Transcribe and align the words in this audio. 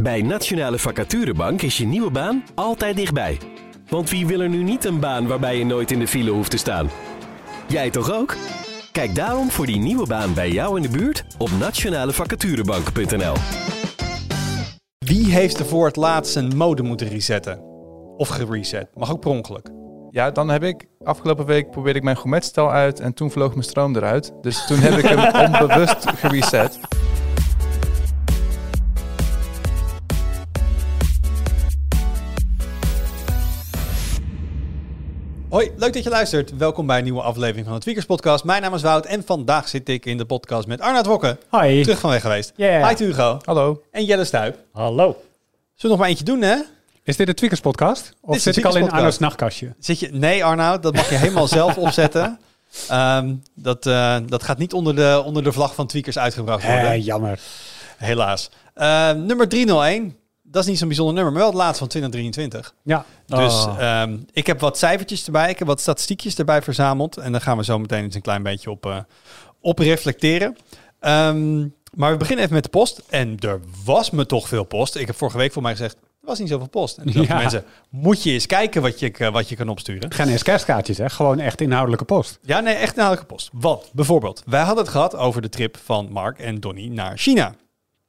Bij 0.00 0.22
Nationale 0.22 0.78
Vacaturebank 0.78 1.62
is 1.62 1.76
je 1.76 1.86
nieuwe 1.86 2.10
baan 2.10 2.44
altijd 2.54 2.96
dichtbij. 2.96 3.38
Want 3.88 4.10
wie 4.10 4.26
wil 4.26 4.40
er 4.40 4.48
nu 4.48 4.62
niet 4.62 4.84
een 4.84 5.00
baan 5.00 5.26
waarbij 5.26 5.58
je 5.58 5.64
nooit 5.64 5.90
in 5.90 5.98
de 5.98 6.06
file 6.06 6.30
hoeft 6.30 6.50
te 6.50 6.56
staan? 6.56 6.90
Jij 7.68 7.90
toch 7.90 8.12
ook? 8.12 8.36
Kijk 8.92 9.14
daarom 9.14 9.50
voor 9.50 9.66
die 9.66 9.78
nieuwe 9.78 10.06
baan 10.06 10.34
bij 10.34 10.50
jou 10.50 10.76
in 10.76 10.82
de 10.82 10.88
buurt 10.88 11.24
op 11.38 11.50
nationalevacaturebank.nl. 11.58 13.34
Wie 14.98 15.32
heeft 15.32 15.58
er 15.58 15.66
voor 15.66 15.86
het 15.86 15.96
laatst 15.96 16.32
zijn 16.32 16.56
mode 16.56 16.82
moeten 16.82 17.08
resetten? 17.08 17.60
Of 18.16 18.28
gereset? 18.28 18.88
Mag 18.94 19.12
ook 19.12 19.20
per 19.20 19.30
ongeluk. 19.30 19.70
Ja, 20.10 20.30
dan 20.30 20.48
heb 20.48 20.62
ik 20.62 20.86
afgelopen 21.04 21.46
week 21.46 21.70
probeerde 21.70 21.98
ik 21.98 22.04
mijn 22.04 22.16
gourmetstel 22.16 22.70
uit 22.70 23.00
en 23.00 23.14
toen 23.14 23.30
vloog 23.30 23.50
mijn 23.50 23.64
stroom 23.64 23.96
eruit. 23.96 24.32
Dus 24.40 24.66
toen 24.66 24.78
heb 24.78 24.92
ik 24.92 25.04
hem 25.04 25.34
onbewust 25.44 26.10
gereset. 26.10 26.78
Hoi, 35.52 35.72
leuk 35.76 35.92
dat 35.92 36.02
je 36.02 36.10
luistert. 36.10 36.56
Welkom 36.56 36.86
bij 36.86 36.98
een 36.98 37.04
nieuwe 37.04 37.22
aflevering 37.22 37.66
van 37.66 37.74
de 37.74 37.80
Tweakers 37.80 38.06
Podcast. 38.06 38.44
Mijn 38.44 38.62
naam 38.62 38.74
is 38.74 38.82
Wout 38.82 39.06
en 39.06 39.22
vandaag 39.24 39.68
zit 39.68 39.88
ik 39.88 40.06
in 40.06 40.16
de 40.16 40.24
podcast 40.24 40.66
met 40.66 40.80
Arnoud 40.80 41.06
Wokke. 41.06 41.38
Hoi. 41.48 41.82
Terug 41.82 41.98
van 42.00 42.10
weg 42.10 42.20
geweest. 42.20 42.52
Yeah. 42.56 42.88
Hi 42.88 43.04
Hugo. 43.04 43.38
Hallo. 43.44 43.82
En 43.90 44.04
Jelle 44.04 44.24
Stuip. 44.24 44.56
Hallo. 44.72 45.04
Zullen 45.04 45.18
we 45.76 45.88
nog 45.88 45.98
maar 45.98 46.08
eentje 46.08 46.24
doen, 46.24 46.42
hè? 46.42 46.56
Is 47.04 47.16
dit 47.16 47.28
een 47.28 47.34
Tweakers 47.34 47.60
podcast? 47.60 48.14
Of 48.20 48.34
de 48.34 48.40
zit 48.40 48.56
ik 48.56 48.64
al 48.64 48.76
in 48.76 48.86
podcast. 48.86 49.20
nachtkastje? 49.20 49.74
Zit 49.78 49.98
je... 49.98 50.08
Nee, 50.12 50.44
Arnoud, 50.44 50.82
dat 50.82 50.94
mag 50.94 51.08
je 51.08 51.16
helemaal 51.16 51.48
zelf 51.58 51.76
opzetten. 51.76 52.38
Ehm, 52.88 53.34
dat, 53.54 53.86
eh, 53.86 54.16
dat 54.26 54.42
gaat 54.42 54.58
niet 54.58 54.72
onder 54.72 54.96
de, 54.96 55.22
onder 55.24 55.42
de 55.42 55.52
vlag 55.52 55.74
van 55.74 55.86
Tweakers 55.86 56.18
uitgebracht 56.18 56.64
worden. 56.66 56.90
Eh, 56.90 57.04
jammer. 57.04 57.40
Helaas. 57.96 58.50
Ehm, 58.74 59.26
nummer 59.26 59.48
301. 59.48 60.16
Dat 60.52 60.62
is 60.62 60.68
niet 60.68 60.78
zo'n 60.78 60.88
bijzonder 60.88 61.14
nummer, 61.14 61.32
maar 61.32 61.42
wel 61.42 61.50
het 61.50 61.60
laatste 61.60 61.78
van 61.78 61.88
2023. 61.88 62.74
Ja. 62.82 63.04
Dus 63.26 63.64
Oh. 63.66 63.74
ehm, 63.78 64.16
ik 64.32 64.46
heb 64.46 64.60
wat 64.60 64.78
cijfertjes 64.78 65.26
erbij, 65.26 65.50
ik 65.50 65.58
heb 65.58 65.68
wat 65.68 65.80
statistiekjes 65.80 66.34
erbij 66.34 66.62
verzameld. 66.62 67.16
En 67.16 67.32
daar 67.32 67.40
gaan 67.40 67.56
we 67.56 67.64
zo 67.64 67.78
meteen 67.78 68.02
eens 68.04 68.14
een 68.14 68.20
klein 68.22 68.42
beetje 68.42 68.70
op, 68.70 68.86
eh, 68.86 68.96
op 69.60 69.78
reflecteren. 69.78 70.56
Ehm, 71.00 71.60
maar 71.94 72.10
we 72.12 72.16
beginnen 72.16 72.44
even 72.44 72.54
met 72.56 72.64
de 72.64 72.70
post. 72.70 73.02
En 73.08 73.36
er 73.38 73.60
was 73.84 74.10
me 74.10 74.26
toch 74.26 74.48
veel 74.48 74.64
post. 74.64 74.96
Ik 74.96 75.06
heb 75.06 75.16
vorige 75.16 75.38
week 75.38 75.52
voor 75.52 75.62
mij 75.62 75.72
gezegd, 75.72 75.94
er 75.94 76.28
was 76.28 76.38
niet 76.38 76.48
zoveel 76.48 76.68
post. 76.68 76.96
En 76.98 77.22
Ja. 77.22 77.36
mensen, 77.36 77.64
moet 77.90 78.22
je 78.22 78.30
eens 78.32 78.46
kijken 78.46 78.82
wat 78.82 78.98
je, 78.98 79.10
eh, 79.12 79.32
wat 79.32 79.48
je 79.48 79.56
kan 79.56 79.68
opsturen. 79.68 80.12
Geen 80.12 80.28
eens 80.28 80.42
kerstkaartjes, 80.42 80.98
hè? 80.98 81.10
Gewoon 81.10 81.38
echt 81.38 81.60
inhoudelijke 81.60 82.04
post. 82.04 82.38
Ja, 82.42 82.60
nee, 82.60 82.74
echt 82.74 82.98
aardige 82.98 83.24
post. 83.24 83.48
Want 83.52 83.90
bijvoorbeeld, 83.92 84.42
wij 84.46 84.62
hadden 84.62 84.84
het 84.84 84.92
gehad 84.92 85.16
over 85.16 85.42
de 85.42 85.48
trip 85.48 85.76
van 85.84 86.08
Mark 86.12 86.38
en 86.38 86.60
Donny 86.60 86.86
naar 86.88 87.18
China. 87.18 87.54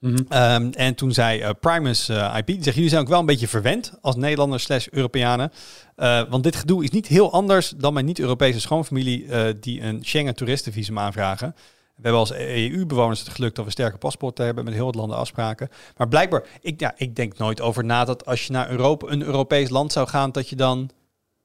Mhm. 0.03 0.17
Ehm, 0.29 0.69
en 0.71 0.95
toen 0.95 1.11
zei 1.11 1.39
eh, 1.39 1.49
Primus 1.59 2.09
eh, 2.09 2.35
IP, 2.37 2.45
die 2.45 2.59
jullie 2.59 2.89
zijn 2.89 3.01
ook 3.01 3.07
wel 3.07 3.19
een 3.19 3.25
beetje 3.25 3.47
verwend 3.47 3.93
als 4.01 4.15
Nederlanders 4.15 4.63
slash 4.63 4.87
Europeanen. 4.87 5.51
Eh, 5.95 6.21
want 6.29 6.43
dit 6.43 6.55
gedoe 6.55 6.83
is 6.83 6.89
niet 6.89 7.07
heel 7.07 7.31
anders 7.31 7.73
dan 7.77 7.93
mijn 7.93 8.05
niet-Europese 8.05 8.59
schoonfamilie 8.59 9.27
die 9.59 9.81
een 9.81 10.03
Schengen 10.03 10.35
toeristenvisum 10.35 10.99
aanvragen. 10.99 11.55
We 11.95 12.01
hebben 12.01 12.19
als 12.19 12.33
EU-bewoners 12.33 13.19
het 13.19 13.29
geluk 13.29 13.55
dat 13.55 13.65
we 13.65 13.71
sterke 13.71 13.97
paspoorten 13.97 14.45
hebben 14.45 14.63
met 14.63 14.73
heel 14.73 14.85
wat 14.85 14.95
landen 14.95 15.17
afspraken. 15.17 15.69
Maar 15.97 16.07
blijkbaar, 16.07 16.43
ik, 16.61 16.79
ja, 16.79 16.93
ik 16.97 17.15
denk 17.15 17.37
nooit 17.37 17.61
over 17.61 17.85
na 17.85 18.05
dat 18.05 18.25
als 18.25 18.45
je 18.45 18.51
naar 18.51 18.69
Europa, 18.69 19.07
een 19.07 19.23
Europees 19.23 19.69
land 19.69 19.91
zou 19.91 20.07
gaan, 20.07 20.31
dat 20.31 20.49
je 20.49 20.55
dan 20.55 20.89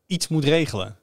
iets 0.06 0.28
moet 0.28 0.44
regelen. 0.44 0.96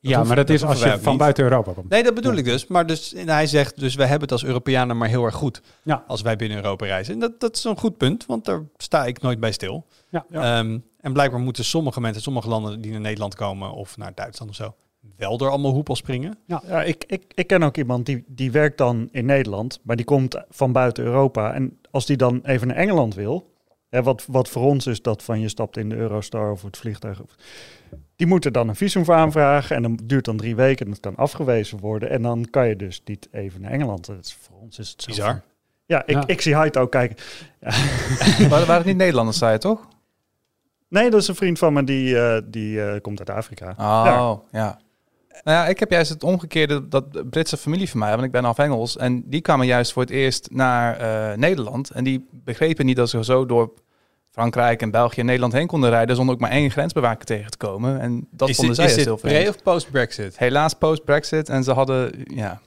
Ja, 0.00 0.16
hoeft- 0.16 0.26
maar 0.26 0.36
dat, 0.36 0.46
dat 0.46 0.56
is 0.56 0.64
als 0.64 0.82
je 0.82 0.98
van 0.98 1.10
niet. 1.12 1.18
buiten 1.20 1.44
Europa 1.44 1.72
komt. 1.72 1.88
Nee, 1.88 2.02
dat 2.02 2.14
bedoel 2.14 2.34
ik 2.34 2.44
dus. 2.44 2.66
Maar 2.66 2.86
dus, 2.86 3.14
en 3.14 3.28
hij 3.28 3.46
zegt, 3.46 3.80
dus 3.80 3.94
wij 3.94 4.04
hebben 4.06 4.22
het 4.22 4.32
als 4.32 4.44
Europeanen 4.44 4.96
maar 4.96 5.08
heel 5.08 5.24
erg 5.24 5.34
goed 5.34 5.62
Ja. 5.82 6.04
als 6.06 6.22
wij 6.22 6.36
binnen 6.36 6.56
Europa 6.58 6.86
reizen. 6.86 7.14
En 7.14 7.20
dat, 7.20 7.40
dat 7.40 7.56
is 7.56 7.64
een 7.64 7.78
goed 7.78 7.96
punt, 7.96 8.26
want 8.26 8.44
daar 8.44 8.62
sta 8.76 9.06
ik 9.06 9.20
nooit 9.22 9.40
bij 9.40 9.52
stil. 9.52 9.86
Ja. 10.08 10.26
Ehm, 10.30 10.78
en 11.00 11.12
blijkbaar 11.12 11.40
moeten 11.40 11.64
sommige 11.64 12.00
mensen, 12.00 12.22
sommige 12.22 12.48
landen 12.48 12.80
die 12.80 12.90
naar 12.92 13.00
Nederland 13.00 13.34
komen 13.34 13.72
of 13.72 13.96
naar 13.96 14.12
Duitsland 14.14 14.50
of 14.50 14.56
zo, 14.56 14.74
wel 15.16 15.38
door 15.38 15.48
allemaal 15.48 15.72
hoepel 15.72 15.96
springen. 15.96 16.38
Ja, 16.46 16.82
ik, 16.82 17.04
ik, 17.06 17.22
ik 17.34 17.46
ken 17.46 17.62
ook 17.62 17.76
iemand 17.76 18.06
die, 18.06 18.24
die 18.26 18.50
werkt 18.52 18.78
dan 18.78 19.08
in 19.12 19.26
Nederland, 19.26 19.80
maar 19.82 19.96
die 19.96 20.04
komt 20.04 20.42
van 20.50 20.72
buiten 20.72 21.04
Europa. 21.04 21.52
En 21.52 21.78
als 21.90 22.06
die 22.06 22.16
dan 22.16 22.40
even 22.42 22.66
naar 22.66 22.76
Engeland 22.76 23.14
wil, 23.14 23.50
hè, 23.88 24.02
wat, 24.02 24.24
wat 24.28 24.48
voor 24.48 24.62
ons 24.62 24.86
is 24.86 25.02
dat 25.02 25.22
van 25.22 25.40
je 25.40 25.48
stapt 25.48 25.76
in 25.76 25.88
de 25.88 25.96
Eurostar 25.96 26.50
of 26.50 26.62
het 26.62 26.76
vliegtuig. 26.76 27.20
Die 28.16 28.26
moeten 28.26 28.52
dan 28.52 28.68
een 28.68 28.76
visum 28.76 29.04
voor 29.04 29.14
aanvragen 29.14 29.76
en 29.76 29.82
dan 29.82 29.98
duurt 30.04 30.24
dan 30.24 30.36
drie 30.36 30.56
weken 30.56 30.84
en 30.86 30.92
dat 30.92 31.00
kan 31.00 31.16
afgewezen 31.16 31.78
worden. 31.78 32.10
En 32.10 32.22
dan 32.22 32.46
kan 32.50 32.68
je 32.68 32.76
dus 32.76 33.02
niet 33.04 33.28
even 33.32 33.60
naar 33.60 33.70
Engeland. 33.70 34.06
Dat 34.06 34.18
is, 34.20 34.38
voor 34.40 34.56
ons 34.60 34.78
is 34.78 34.90
het 34.90 35.02
zo. 35.02 35.10
Bizar. 35.10 35.42
Ja, 35.86 36.02
ik, 36.06 36.14
Ja. 36.14 36.26
ik 36.26 36.40
zie 36.40 36.56
Hyde 36.56 36.78
ook 36.78 36.90
kijken. 36.90 37.16
Waren, 38.38 38.48
waren 38.48 38.74
het 38.76 38.84
niet 38.84 38.96
Nederlanders, 38.96 39.38
zei 39.38 39.52
je 39.52 39.58
toch? 39.58 39.88
Nee, 40.88 41.10
dat 41.10 41.20
is 41.20 41.28
een 41.28 41.34
vriend 41.34 41.58
van 41.58 41.72
me 41.72 41.84
die, 41.84 42.18
eh, 42.20 42.42
die 42.44 42.82
eh, 42.84 43.00
komt 43.00 43.18
uit 43.18 43.30
Afrika. 43.30 43.70
Oh, 43.70 43.74
Ja. 44.04 44.40
ja. 44.50 44.78
Nou 45.44 45.56
ja, 45.56 45.66
ik 45.66 45.78
heb 45.78 45.90
juist 45.90 46.10
het 46.10 46.22
omgekeerde, 46.22 46.88
dat 46.88 47.30
Britse 47.30 47.56
familie 47.56 47.88
van 47.90 47.98
mij, 47.98 48.10
want 48.10 48.22
ik 48.22 48.30
ben 48.30 48.44
half 48.44 48.58
Engels. 48.58 48.96
En 48.96 49.22
die 49.26 49.40
kwamen 49.40 49.66
juist 49.66 49.92
voor 49.92 50.02
het 50.02 50.10
eerst 50.10 50.48
naar 50.52 50.96
eh, 50.96 51.36
Nederland. 51.38 51.90
En 51.90 52.04
die 52.04 52.26
begrepen 52.32 52.86
niet 52.86 52.96
dat 52.96 53.08
ze 53.10 53.24
zo 53.24 53.46
door 53.46 53.72
Frankrijk 54.30 54.82
en 54.82 54.90
België 54.90 55.20
en 55.20 55.26
Nederland 55.26 55.52
heen 55.52 55.66
konden 55.66 55.90
rijden 55.90 56.16
zonder 56.16 56.34
ook 56.34 56.40
maar 56.40 56.50
één 56.50 56.70
grensbewaker 56.70 57.24
tegen 57.24 57.50
te 57.50 57.56
komen. 57.56 58.00
En 58.00 58.28
dat 58.30 58.48
is 58.48 58.56
vonden 58.56 58.74
dit, 58.76 58.84
zij 58.84 58.84
is 58.84 58.94
juist 58.94 58.96
dit 58.96 59.04
heel 59.04 59.16
pre- 59.16 59.28
vreemd. 59.28 59.48
of 59.56 59.62
post-Brexit? 59.62 60.38
Helaas 60.38 60.74
post-Brexit 60.74 61.48
en 61.48 61.64
ze 61.64 61.72
hadden, 61.72 62.12
ja, 62.34 62.60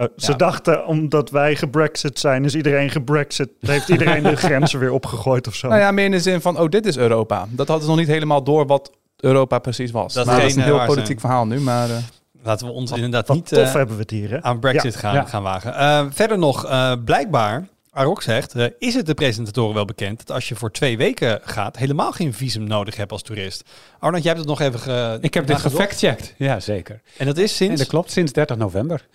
Oh, 0.00 0.06
ze 0.16 0.30
Ja. 0.30 0.36
dachten, 0.36 0.86
omdat 0.86 1.30
wij 1.30 1.56
gebrexit 1.56 2.18
zijn, 2.18 2.44
is 2.44 2.54
iedereen 2.54 2.90
gebrexit. 2.90 3.50
Heeft 3.60 3.88
iedereen 3.88 4.22
de 4.22 4.36
grenzen 4.46 4.78
weer 4.78 4.92
opgegooid 4.92 5.46
of 5.46 5.54
zo. 5.54 5.68
Nou 5.68 5.80
ja, 5.80 5.90
meer 5.90 6.04
in 6.04 6.10
de 6.10 6.20
zin 6.20 6.40
van, 6.40 6.58
oh, 6.60 6.68
dit 6.68 6.86
is 6.86 6.96
Europa. 6.96 7.46
Dat 7.50 7.66
hadden 7.68 7.84
ze 7.84 7.90
nog 7.90 8.00
niet 8.00 8.08
helemaal 8.08 8.42
door 8.44 8.66
wat 8.66 8.90
Europa 9.20 9.58
precies 9.58 9.90
was. 9.90 10.14
Dat 10.14 10.26
maar 10.26 10.36
dat 10.40 10.44
is 10.44 10.54
een 10.54 10.58
eh, 10.60 10.66
heel 10.66 10.76
waar 10.76 10.86
politiek 10.86 11.06
zijn. 11.06 11.20
verhaal 11.20 11.46
nu, 11.46 11.60
maar... 11.60 11.90
eh, 11.90 11.96
Laten 12.42 12.66
we 12.66 12.72
ons 12.72 12.90
inderdaad 12.92 13.26
Wat 13.28 13.36
niet 13.36 13.48
tof 13.48 13.58
eh, 13.66 13.72
hebben 13.72 13.94
we 13.96 14.00
het 14.02 14.10
hier, 14.10 14.30
hè? 14.30 14.42
aan 14.42 14.58
Brexit 14.60 14.96
gaan, 14.96 15.14
Ja. 15.14 15.24
gaan 15.24 15.42
wagen. 15.42 15.74
Eh, 15.74 16.06
verder 16.10 16.38
nog, 16.38 16.64
eh, 16.66 16.92
blijkbaar, 17.04 17.68
Arok 17.90 18.22
zegt, 18.22 18.54
eh, 18.54 18.66
is 18.78 18.94
het 18.94 19.06
de 19.06 19.14
presentatoren 19.14 19.74
wel 19.74 19.84
bekend 19.84 20.18
dat 20.26 20.30
als 20.36 20.48
je 20.48 20.54
voor 20.54 20.70
twee 20.72 20.96
weken 20.96 21.40
gaat, 21.42 21.76
helemaal 21.76 22.12
geen 22.12 22.34
visum 22.34 22.64
nodig 22.64 22.96
hebt 22.96 23.12
als 23.12 23.22
toerist. 23.22 23.62
Arnold, 23.98 24.22
jij 24.22 24.32
hebt 24.34 24.48
het 24.48 24.58
nog 24.58 24.68
even 24.68 24.80
ge 24.80 25.18
Ik 25.20 25.34
heb 25.34 25.46
dit 25.46 25.56
gefactcheckt. 25.58 26.34
Ja, 26.36 26.60
zeker. 26.60 27.00
En 27.16 27.26
dat 27.26 27.36
is 27.36 27.50
En 27.50 27.56
sinds... 27.56 27.78
dat 27.80 27.88
klopt, 27.90 28.10
sinds 28.10 28.32
30 28.32 28.56
november. 28.56 29.06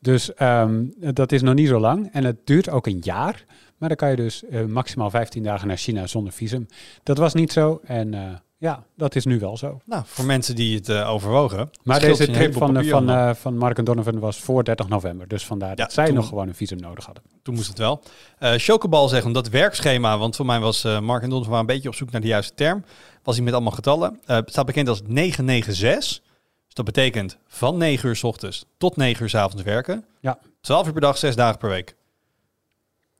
Dus 0.00 0.34
ehm, 0.34 0.82
dat 0.96 1.32
is 1.32 1.42
nog 1.42 1.54
niet 1.54 1.68
zo 1.68 1.78
lang. 1.80 2.08
En 2.12 2.24
het 2.24 2.36
duurt 2.44 2.68
ook 2.70 2.86
een 2.86 3.00
jaar. 3.02 3.44
Maar 3.78 3.88
dan 3.88 3.96
kan 3.98 4.10
je 4.10 4.16
dus 4.16 4.44
eh, 4.44 4.64
maximaal 4.64 5.10
15 5.10 5.42
dagen 5.42 5.68
naar 5.68 5.76
China 5.76 6.06
zonder 6.06 6.32
visum. 6.32 6.66
Dat 7.02 7.18
was 7.18 7.34
niet 7.34 7.52
zo. 7.52 7.80
En 7.84 8.14
eh, 8.14 8.20
ja, 8.64 8.84
dat 8.96 9.14
is 9.14 9.24
nu 9.24 9.38
wel 9.38 9.56
zo. 9.56 9.80
Nou, 9.84 10.02
voor 10.06 10.24
mensen 10.24 10.54
die 10.54 10.76
het 10.76 10.88
eh, 10.88 11.10
overwogen. 11.10 11.70
Maar 11.82 12.00
deze 12.00 12.30
trip 12.30 12.52
van, 12.52 12.68
eh, 12.68 12.74
papier 12.74 12.90
van, 12.90 13.10
eh, 13.10 13.34
van 13.34 13.56
Mark 13.56 13.78
en 13.78 13.84
Donovan 13.84 14.18
was 14.18 14.40
voor 14.40 14.64
30 14.64 14.88
november. 14.88 15.28
Dus 15.28 15.46
vandaar 15.46 15.68
Ja, 15.68 15.74
dat 15.74 15.92
zij 15.92 16.10
nog 16.10 16.28
gewoon 16.28 16.48
een 16.48 16.54
visum 16.54 16.80
nodig 16.80 17.04
hadden. 17.04 17.24
Toen 17.42 17.54
moest 17.54 17.68
het 17.68 17.78
wel. 17.78 18.02
Eh 18.38 18.52
Chocobal 18.56 19.08
zegt, 19.08 19.24
omdat 19.24 19.48
werkschema, 19.48 20.18
want 20.18 20.36
voor 20.36 20.46
mij 20.46 20.60
was 20.60 20.82
Mark 20.82 21.22
en 21.22 21.30
Don 21.30 21.42
waren 21.42 21.58
een 21.58 21.66
beetje 21.66 21.88
op 21.88 21.94
zoek 21.94 22.10
naar 22.10 22.20
de 22.20 22.26
juiste 22.26 22.54
term, 22.54 22.84
was 23.22 23.34
hij 23.34 23.44
met 23.44 23.54
allemaal 23.54 23.72
getallen. 23.72 24.20
Het 24.24 24.50
staat 24.50 24.66
bekend 24.66 24.88
als 24.88 25.02
996. 25.06 26.22
Dus 26.64 26.74
dat 26.74 26.84
betekent 26.84 27.38
van 27.46 27.76
9 27.76 28.08
uur 28.08 28.16
s 28.16 28.22
ochtends 28.22 28.64
tot 28.78 28.96
9 28.96 29.22
uur 29.22 29.28
s 29.28 29.34
avonds 29.34 29.62
werken. 29.62 30.04
Ja. 30.20 30.38
12 30.60 30.86
uur 30.86 30.92
per 30.92 31.00
dag, 31.00 31.16
6 31.16 31.36
dagen 31.36 31.58
per 31.58 31.68
week. 31.68 31.96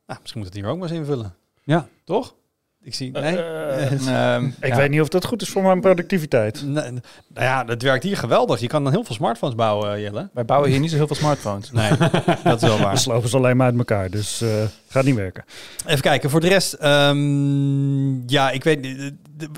Nou, 0.07 0.21
misschien 0.21 0.41
moet 0.41 0.53
het 0.53 0.59
hier 0.59 0.71
ook 0.71 0.79
maar 0.79 0.89
eens 0.89 0.99
invullen. 0.99 1.35
Ja, 1.63 1.89
Toch? 2.05 2.35
Ik 2.85 2.95
zie, 2.95 3.11
nee. 3.11 3.37
Eh, 3.43 3.93
ehm, 4.35 4.45
Ik 4.61 4.67
Ja. 4.69 4.77
weet 4.77 4.91
niet 4.91 5.01
of 5.01 5.09
dat 5.09 5.25
goed 5.25 5.43
is 5.43 5.49
voor 5.49 5.63
mijn 5.63 5.81
productiviteit. 5.81 6.63
Nee, 6.63 6.91
nou 6.91 7.01
ja, 7.35 7.65
dat 7.65 7.83
werkt 7.83 8.03
hier 8.03 8.17
geweldig. 8.17 8.61
Je 8.61 8.67
kan 8.67 8.85
dan 8.85 8.93
heel 8.93 9.05
veel 9.05 9.15
smartphones 9.15 9.55
bouwen, 9.55 9.93
eh, 9.95 10.01
Jelle. 10.03 10.29
wij 10.33 10.45
bouwen 10.45 10.71
hier 10.71 10.81
niet 10.81 10.91
zo 10.91 10.97
heel 10.97 11.07
veel 11.07 11.17
smartphones. 11.17 11.71
Nee, 11.71 11.91
dat 12.45 12.63
is 12.63 12.69
wel 12.69 12.77
We 12.77 12.83
waar. 12.83 12.99
slopen 12.99 13.29
ze 13.29 13.37
alleen 13.37 13.57
maar 13.57 13.67
uit 13.67 13.79
elkaar, 13.79 14.11
dus 14.11 14.41
eh 14.41 14.49
gaat 14.89 15.05
niet 15.05 15.15
werken. 15.15 15.45
Even 15.87 16.01
kijken, 16.01 16.31
voor 16.31 16.41
de 16.41 16.49
rest, 16.49 16.73
ehm, 16.73 18.29
ja, 18.29 18.51
ik 18.51 18.65
weet, 18.65 18.87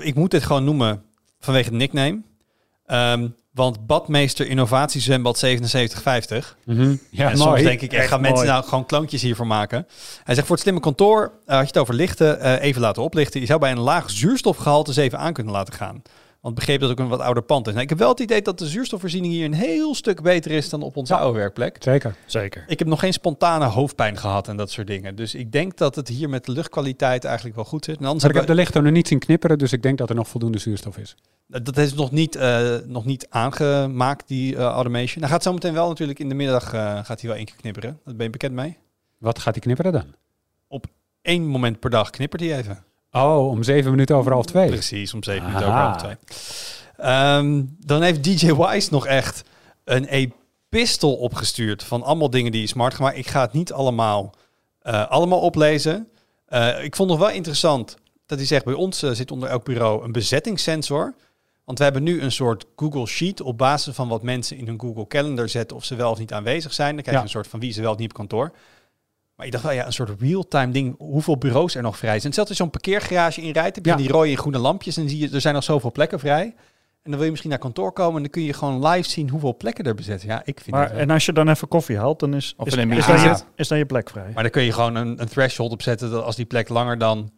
ik 0.01 0.15
moet 0.15 0.31
dit 0.31 0.43
gewoon 0.43 0.63
noemen 0.63 1.01
vanwege 1.39 1.69
de 1.69 1.75
nickname. 1.75 2.21
Ehm, 2.85 3.27
want 3.57 3.87
Badmeester 3.87 4.47
Innovatiezwembad 4.47 5.37
7750. 5.37 6.57
Mhm. 6.65 6.95
ja 7.09 7.31
en 7.31 7.37
mooi. 7.37 7.49
soms 7.49 7.61
denk 7.61 7.81
ik, 7.81 7.91
echt, 7.91 8.01
Echt 8.01 8.09
gaan 8.11 8.21
mensen 8.21 8.39
mooi. 8.45 8.51
nou 8.51 8.63
gewoon 8.63 8.85
kloontjes 8.85 9.21
hiervoor 9.21 9.47
maken? 9.47 9.87
Hij 10.23 10.35
zegt, 10.35 10.47
voor 10.47 10.55
het 10.55 10.63
slimme 10.63 10.81
kantoor 10.81 11.31
eh, 11.45 11.55
had 11.55 11.61
je 11.61 11.67
het 11.67 11.77
over 11.77 11.93
lichten, 11.93 12.39
eh, 12.39 12.61
even 12.67 12.81
laten 12.81 13.03
oplichten. 13.03 13.39
Je 13.39 13.45
zou 13.45 13.59
bij 13.59 13.71
een 13.71 13.79
laag 13.79 14.09
zuurstofgehalte 14.09 14.89
eens 14.89 14.99
even 14.99 15.19
aan 15.19 15.33
kunnen 15.33 15.53
laten 15.53 15.73
gaan. 15.73 16.01
Want 16.41 16.55
begreep 16.55 16.79
dat 16.79 16.89
ook 16.91 16.99
een 16.99 17.07
wat 17.07 17.19
ouder 17.19 17.43
pand 17.43 17.65
is. 17.67 17.71
Nou, 17.71 17.83
ik 17.83 17.89
heb 17.89 17.97
wel 17.97 18.09
het 18.09 18.19
idee 18.19 18.41
dat 18.41 18.59
de 18.59 18.67
zuurstofvoorziening 18.67 19.33
hier 19.33 19.45
een 19.45 19.53
heel 19.53 19.95
stuk 19.95 20.21
beter 20.21 20.51
is 20.51 20.69
dan 20.69 20.81
op 20.81 20.97
onze 20.97 21.13
Ja. 21.13 21.19
oude 21.19 21.37
werkplek. 21.37 21.75
Zeker. 21.79 22.15
Zeker. 22.25 22.63
Ik 22.67 22.79
heb 22.79 22.87
nog 22.87 22.99
geen 22.99 23.13
spontane 23.13 23.65
hoofdpijn 23.65 24.17
gehad 24.17 24.47
en 24.47 24.57
dat 24.57 24.71
soort 24.71 24.87
dingen. 24.87 25.15
Dus 25.15 25.35
ik 25.35 25.51
denk 25.51 25.77
dat 25.77 25.95
het 25.95 26.07
hier 26.07 26.29
met 26.29 26.45
de 26.45 26.51
luchtkwaliteit 26.51 27.23
eigenlijk 27.25 27.55
wel 27.55 27.65
goed 27.65 27.85
zit. 27.85 27.97
En 27.97 28.05
anders 28.05 28.23
Maar 28.23 28.31
ik 28.31 28.37
heb 28.37 28.47
de 28.47 28.55
lichten 28.55 28.83
nog 28.83 28.91
niet 28.91 29.07
zien 29.07 29.19
knipperen, 29.19 29.57
dus 29.57 29.71
ik 29.73 29.81
denk 29.81 29.97
dat 29.97 30.09
er 30.09 30.15
nog 30.15 30.27
voldoende 30.27 30.57
zuurstof 30.59 30.97
is. 30.97 31.15
dat 31.47 31.77
is 31.77 31.93
nog 31.93 32.11
niet, 32.11 32.35
eh, 32.35 32.75
nog 32.85 33.05
niet 33.05 33.27
aangemaakt, 33.29 34.27
die 34.27 34.55
eh, 34.55 34.63
automation. 34.63 35.23
Hij 35.23 35.31
gaat 35.31 35.43
zometeen 35.43 35.73
wel 35.73 35.87
natuurlijk 35.87 36.19
in 36.19 36.29
de 36.29 36.35
middag 36.35 36.73
eh, 36.73 36.79
gaat 37.03 37.21
hij 37.21 37.29
wel 37.29 37.35
één 37.35 37.45
keer 37.45 37.55
knipperen. 37.55 37.99
Dat 38.05 38.15
ben 38.17 38.25
je 38.25 38.31
bekend 38.31 38.53
mee. 38.53 38.77
Wat 39.17 39.39
gaat 39.39 39.53
die 39.53 39.63
knipperen 39.63 39.91
dan? 39.91 40.05
Eén 41.21 41.47
moment 41.47 41.79
per 41.79 41.89
dag 41.89 42.09
knippert 42.09 42.41
hij 42.41 42.57
even. 42.57 42.83
Oh, 43.11 43.47
om 43.49 43.63
zeven 43.63 43.91
minuten 43.91 44.15
over 44.15 44.31
half 44.31 44.45
twee. 44.45 44.67
Precies, 44.69 45.13
om 45.13 45.23
zeven 45.23 45.45
minuten 45.45 45.67
over 45.67 45.79
half 45.79 45.97
twee. 45.97 46.15
Ehm, 46.97 47.63
dan 47.79 48.01
heeft 48.01 48.23
DJ 48.23 48.53
Wise 48.53 48.87
nog 48.91 49.05
echt 49.07 49.43
een 49.83 50.05
epistel 50.05 51.15
opgestuurd 51.15 51.83
van 51.83 52.03
allemaal 52.03 52.29
dingen 52.29 52.51
die 52.51 52.61
je 52.61 52.67
smart 52.67 52.93
gemaakt. 52.93 53.17
Ik 53.17 53.27
ga 53.27 53.41
het 53.41 53.53
niet 53.53 53.73
allemaal, 53.73 54.33
eh, 54.81 55.07
allemaal 55.09 55.39
oplezen. 55.39 56.07
Eh, 56.45 56.83
ik 56.83 56.95
vond 56.95 57.09
nog 57.09 57.19
wel 57.19 57.29
interessant 57.29 57.97
dat 58.25 58.37
hij 58.37 58.47
zegt, 58.47 58.65
bij 58.65 58.73
ons 58.73 59.03
eh, 59.03 59.11
zit 59.11 59.31
onder 59.31 59.49
elk 59.49 59.63
bureau 59.63 60.03
een 60.03 60.11
bezettingssensor. 60.11 61.13
Want 61.65 61.77
we 61.77 61.83
hebben 61.83 62.03
nu 62.03 62.21
een 62.21 62.31
soort 62.31 62.65
Google 62.75 63.05
Sheet 63.05 63.41
op 63.41 63.57
basis 63.57 63.95
van 63.95 64.07
wat 64.07 64.23
mensen 64.23 64.57
in 64.57 64.67
hun 64.67 64.79
Google 64.79 65.07
Calendar 65.07 65.49
zetten 65.49 65.77
of 65.77 65.83
ze 65.85 65.95
wel 65.95 66.11
of 66.11 66.19
niet 66.19 66.33
aanwezig 66.33 66.73
zijn. 66.73 66.93
Dan 66.93 67.03
krijg 67.03 67.17
je 67.17 67.23
Ja. 67.23 67.23
een 67.23 67.29
soort 67.41 67.47
van 67.47 67.59
wie 67.59 67.71
ze 67.71 67.81
wel 67.81 67.91
of 67.91 67.97
niet 67.97 68.09
op 68.09 68.15
kantoor. 68.15 68.51
Maar 69.37 69.45
ik 69.45 69.51
dacht 69.51 69.63
wel, 69.63 69.73
ja, 69.73 69.85
een 69.85 69.93
soort 69.93 70.21
real-time 70.21 70.71
ding, 70.71 70.95
hoeveel 70.97 71.37
bureaus 71.37 71.75
er 71.75 71.81
nog 71.81 71.97
vrij 71.97 72.19
zijn. 72.19 72.33
Zelfs 72.33 72.49
als 72.49 72.57
je 72.57 72.63
zo'n 72.63 72.71
parkeergarage 72.71 73.41
inrijdt, 73.41 73.75
heb 73.75 73.85
je 73.85 73.91
Ja. 73.91 73.97
die 73.97 74.07
rode 74.07 74.29
en 74.29 74.37
groene 74.37 74.57
lampjes 74.57 74.97
en 74.97 75.09
zie 75.09 75.19
je, 75.19 75.29
er 75.33 75.41
zijn 75.41 75.53
nog 75.53 75.63
zoveel 75.63 75.91
plekken 75.91 76.19
vrij. 76.19 76.43
En 76.43 77.13
dan 77.13 77.15
wil 77.15 77.23
je 77.23 77.29
misschien 77.29 77.49
naar 77.49 77.59
kantoor 77.59 77.91
komen 77.91 78.15
en 78.15 78.21
dan 78.21 78.31
kun 78.31 78.41
je 78.41 78.53
gewoon 78.53 78.87
live 78.87 79.09
zien 79.09 79.29
hoeveel 79.29 79.57
plekken 79.57 79.85
er 79.85 79.95
bezet 79.95 80.21
zijn. 80.21 80.31
Ja, 80.31 80.41
ik 80.45 80.59
vind 80.59 80.75
Maar, 80.75 80.91
en 80.91 81.09
als 81.09 81.25
je 81.25 81.33
dan 81.33 81.49
even 81.49 81.67
koffie 81.67 81.97
haalt, 81.97 82.19
dan 82.19 82.33
is, 82.33 82.53
Of 82.57 82.67
is, 82.67 82.73
in 82.73 82.79
een 82.79 82.97
is, 82.97 83.05
dan 83.05 83.19
je, 83.21 83.37
is 83.55 83.67
dan 83.67 83.77
je 83.77 83.85
plek 83.85 84.09
vrij. 84.09 84.31
Maar 84.33 84.43
dan 84.43 84.51
kun 84.51 84.63
je 84.63 84.73
gewoon 84.73 84.95
een, 84.95 85.21
een 85.21 85.27
threshold 85.27 85.71
opzetten 85.71 86.11
dat 86.11 86.23
als 86.23 86.35
die 86.35 86.45
plek 86.45 86.69
langer 86.69 86.97
dan 86.97 87.31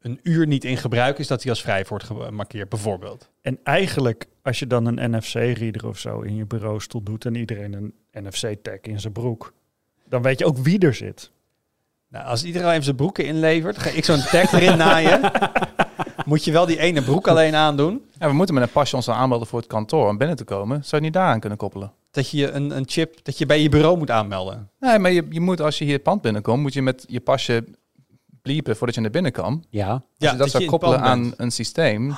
een 0.00 0.20
uur 0.22 0.46
niet 0.46 0.64
in 0.64 0.76
gebruik 0.76 1.18
is, 1.18 1.26
dat 1.26 1.40
die 1.42 1.50
als 1.50 1.62
vrij 1.62 1.84
wordt 1.88 2.04
gemarkeerd, 2.04 2.68
bijvoorbeeld. 2.68 3.30
En 3.42 3.58
eigenlijk, 3.62 4.26
als 4.42 4.58
je 4.58 4.66
dan 4.66 4.86
een 4.86 5.10
NFC-reader 5.16 5.86
of 5.86 5.98
zo 5.98 6.20
in 6.20 6.36
je 6.36 6.46
bureaustoel 6.46 7.02
doet 7.02 7.24
en 7.24 7.34
iedereen 7.34 7.72
een 7.72 7.94
NFC-tag 8.12 8.80
in 8.80 9.00
zijn 9.00 9.12
broek, 9.12 9.52
dan 10.08 10.22
weet 10.22 10.38
je 10.38 10.44
ook 10.44 10.58
wie 10.58 10.78
er 10.78 10.94
zit. 10.94 11.30
Nou, 12.16 12.28
als 12.28 12.44
iedereen 12.44 12.70
even 12.70 12.84
zijn 12.84 12.96
broeken 12.96 13.24
inlevert, 13.24 13.78
ga 13.78 13.90
ik 13.90 14.04
zo'n 14.04 14.22
tag 14.30 14.52
erin 14.52 14.76
naaien. 14.76 15.20
Moet 16.26 16.44
je 16.44 16.52
wel 16.52 16.66
die 16.66 16.78
ene 16.78 17.02
broek 17.02 17.28
alleen 17.28 17.54
aandoen. 17.54 18.02
Ja, 18.18 18.26
we 18.26 18.32
moeten 18.32 18.54
met 18.54 18.64
een 18.64 18.70
pasje 18.70 18.96
ons 18.96 19.10
aanmelden 19.10 19.46
voor 19.46 19.58
het 19.58 19.68
kantoor 19.68 20.08
om 20.08 20.18
binnen 20.18 20.36
te 20.36 20.44
komen. 20.44 20.84
Zou 20.84 20.96
je 20.96 21.06
niet 21.06 21.12
daaraan 21.16 21.40
kunnen 21.40 21.58
koppelen? 21.58 21.92
Dat 22.10 22.30
je 22.30 22.50
een, 22.50 22.76
een 22.76 22.84
chip, 22.86 23.24
dat 23.24 23.38
je 23.38 23.46
bij 23.46 23.62
je 23.62 23.68
bureau 23.68 23.98
moet 23.98 24.10
aanmelden. 24.10 24.70
Nee, 24.80 24.98
maar 24.98 25.10
je, 25.10 25.26
je 25.30 25.40
moet 25.40 25.60
als 25.60 25.78
je 25.78 25.84
hier 25.84 25.92
het 25.94 26.02
pand 26.02 26.22
binnenkomt, 26.22 26.62
moet 26.62 26.72
je 26.72 26.82
met 26.82 27.04
je 27.08 27.20
pasje 27.20 27.64
bliepen 28.42 28.76
voordat 28.76 28.94
je 28.94 29.00
naar 29.00 29.10
binnen 29.10 29.32
kan. 29.32 29.64
Ja, 29.70 29.90
Als 29.90 30.30
je 30.30 30.36
dat, 30.36 30.50
zou 30.50 30.64
koppelen 30.64 31.00
aan 31.00 31.32
een 31.36 31.50
systeem. 31.50 32.08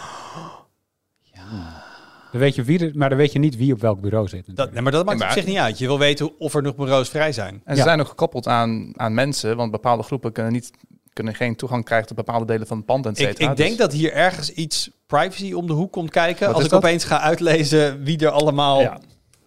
dan 2.30 2.40
weet 2.40 2.54
je 2.54 2.62
wie 2.62 2.78
er, 2.86 2.90
maar 2.94 3.08
dan 3.08 3.18
weet 3.18 3.32
je 3.32 3.38
niet 3.38 3.56
wie 3.56 3.72
op 3.72 3.80
welk 3.80 4.00
bureau 4.00 4.28
zit. 4.28 4.56
Dat, 4.56 4.72
nee, 4.72 4.82
maar 4.82 4.92
dat 4.92 5.04
maakt 5.04 5.20
Ja, 5.20 5.26
op 5.26 5.32
zich 5.32 5.46
niet 5.46 5.56
uit. 5.56 5.78
Je 5.78 5.86
wil 5.86 5.98
weten 5.98 6.38
of 6.38 6.54
er 6.54 6.62
nog 6.62 6.74
bureaus 6.76 7.08
vrij 7.08 7.32
zijn. 7.32 7.54
En 7.54 7.74
Ja. 7.74 7.74
ze 7.74 7.82
zijn 7.82 8.00
ook 8.00 8.08
gekoppeld 8.08 8.46
aan, 8.46 8.92
aan 8.96 9.14
mensen, 9.14 9.56
want 9.56 9.70
bepaalde 9.70 10.02
groepen 10.02 10.32
kunnen, 10.32 10.52
niet, 10.52 10.70
kunnen 11.12 11.34
geen 11.34 11.56
toegang 11.56 11.84
krijgen 11.84 12.06
tot 12.06 12.16
bepaalde 12.16 12.44
delen 12.44 12.66
van 12.66 12.76
het 12.76 12.86
pand, 12.86 13.06
et 13.06 13.18
Ik, 13.20 13.26
cetera. 13.26 13.50
ik 13.50 13.56
denk 13.56 13.68
Dus- 13.68 13.78
dat 13.78 13.92
hier 13.92 14.12
ergens 14.12 14.50
iets 14.52 14.90
privacy 15.06 15.52
om 15.52 15.66
de 15.66 15.72
hoek 15.72 15.92
komt 15.92 16.10
kijken. 16.10 16.46
Wat 16.46 16.54
als 16.54 16.64
ik 16.64 16.70
dat? 16.70 16.84
opeens 16.84 17.04
ga 17.04 17.20
uitlezen 17.20 18.02
wie 18.02 18.18
er 18.18 18.30
allemaal 18.30 18.80
Ja. 18.80 18.98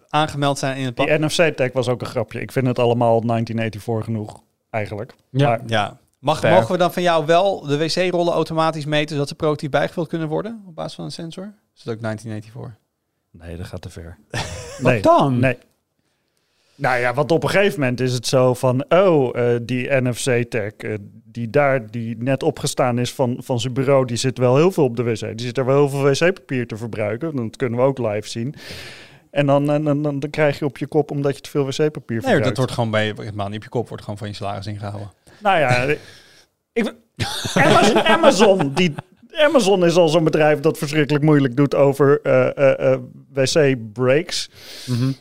aangemeld 0.08 0.58
zijn 0.58 0.76
in 0.76 0.84
het 0.84 0.94
pand. 0.94 1.08
Die 1.08 1.18
NFC-tag 1.18 1.72
was 1.72 1.88
ook 1.88 2.00
een 2.00 2.06
grapje. 2.06 2.40
Ik 2.40 2.52
vind 2.52 2.66
het 2.66 2.78
allemaal 2.78 3.20
1984 3.20 4.04
genoeg, 4.04 4.42
eigenlijk. 4.70 5.14
Ja. 5.30 5.48
Maar 5.48 5.60
Ja. 5.66 6.00
Mag, 6.18 6.42
mogen 6.42 6.72
we 6.72 6.78
dan 6.78 6.92
van 6.92 7.02
jou 7.02 7.26
wel 7.26 7.66
de 7.66 7.78
wc-rollen 7.78 8.32
automatisch 8.32 8.84
meten, 8.84 9.08
zodat 9.14 9.28
ze 9.28 9.34
proactief 9.34 9.70
bijgevuld 9.70 10.08
kunnen 10.08 10.28
worden 10.28 10.62
op 10.66 10.74
basis 10.74 10.94
van 10.94 11.04
een 11.04 11.12
sensor? 11.12 11.54
Is 11.76 11.82
dat 11.82 11.94
ook 11.94 12.02
1984? 12.02 12.80
nee, 13.30 13.56
dat 13.56 13.66
gaat 13.66 13.82
te 13.82 13.90
ver. 13.90 14.18
Wat 14.82 14.92
nee, 14.92 15.02
dan? 15.02 15.38
nee. 15.38 15.58
Nou 16.74 16.98
ja, 16.98 17.14
want 17.14 17.30
op 17.30 17.42
een 17.42 17.50
gegeven 17.50 17.80
moment 17.80 18.00
is 18.00 18.12
het 18.12 18.26
zo 18.26 18.54
van... 18.54 18.84
oh, 18.88 19.38
eh, 19.38 19.60
die 19.62 19.88
NFC-tag 19.90 20.72
eh, 20.72 20.94
die 21.24 21.50
daar 21.50 21.90
die 21.90 22.16
net 22.18 22.42
opgestaan 22.42 22.98
is 22.98 23.12
van, 23.12 23.36
van 23.38 23.60
zijn 23.60 23.72
bureau... 23.72 24.06
die 24.06 24.16
zit 24.16 24.38
wel 24.38 24.56
heel 24.56 24.72
veel 24.72 24.84
op 24.84 24.96
de 24.96 25.02
wc. 25.02 25.20
Die 25.20 25.46
zit 25.46 25.58
er 25.58 25.64
wel 25.64 25.76
heel 25.76 25.88
veel 25.88 26.02
wc-papier 26.02 26.66
te 26.66 26.76
verbruiken. 26.76 27.36
Dat 27.36 27.56
kunnen 27.56 27.78
we 27.78 27.84
ook 27.84 27.98
live 27.98 28.28
zien. 28.28 28.54
En 29.30 29.46
dan, 29.46 29.66
dan, 29.66 29.84
dan, 29.84 30.02
dan 30.02 30.30
krijg 30.30 30.58
je 30.58 30.64
op 30.64 30.78
je 30.78 30.86
kop 30.86 31.10
omdat 31.10 31.34
je 31.34 31.40
te 31.40 31.50
veel 31.50 31.64
wc-papier 31.64 31.90
Nee, 32.06 32.18
verbruikt. 32.20 32.44
dat 32.44 32.56
wordt 32.56 32.72
gewoon 32.72 32.90
bij 32.90 33.06
je, 33.06 33.14
helemaal 33.16 33.48
niet 33.48 33.56
op 33.56 33.62
je 33.62 33.68
kop, 33.68 33.88
wordt 33.88 34.02
gewoon 34.02 34.18
van 34.18 34.28
je 34.28 34.34
salaris 34.34 34.66
ingehouden. 34.66 35.12
Nou 35.42 35.58
ja, 35.58 35.94
ik, 36.72 36.94
Amazon, 37.54 38.02
Amazon, 38.02 38.72
die, 38.72 38.94
Amazon 39.32 39.84
is 39.84 39.96
al 39.96 40.08
zo'n 40.08 40.24
bedrijf 40.24 40.60
dat 40.60 40.78
verschrikkelijk 40.78 41.24
moeilijk 41.24 41.56
doet 41.56 41.74
over 41.74 42.20
eh, 42.22 42.56
eh, 42.56 42.92
eh, 42.92 42.98
wc-breaks. 43.32 44.50
Mhm. 44.86 45.12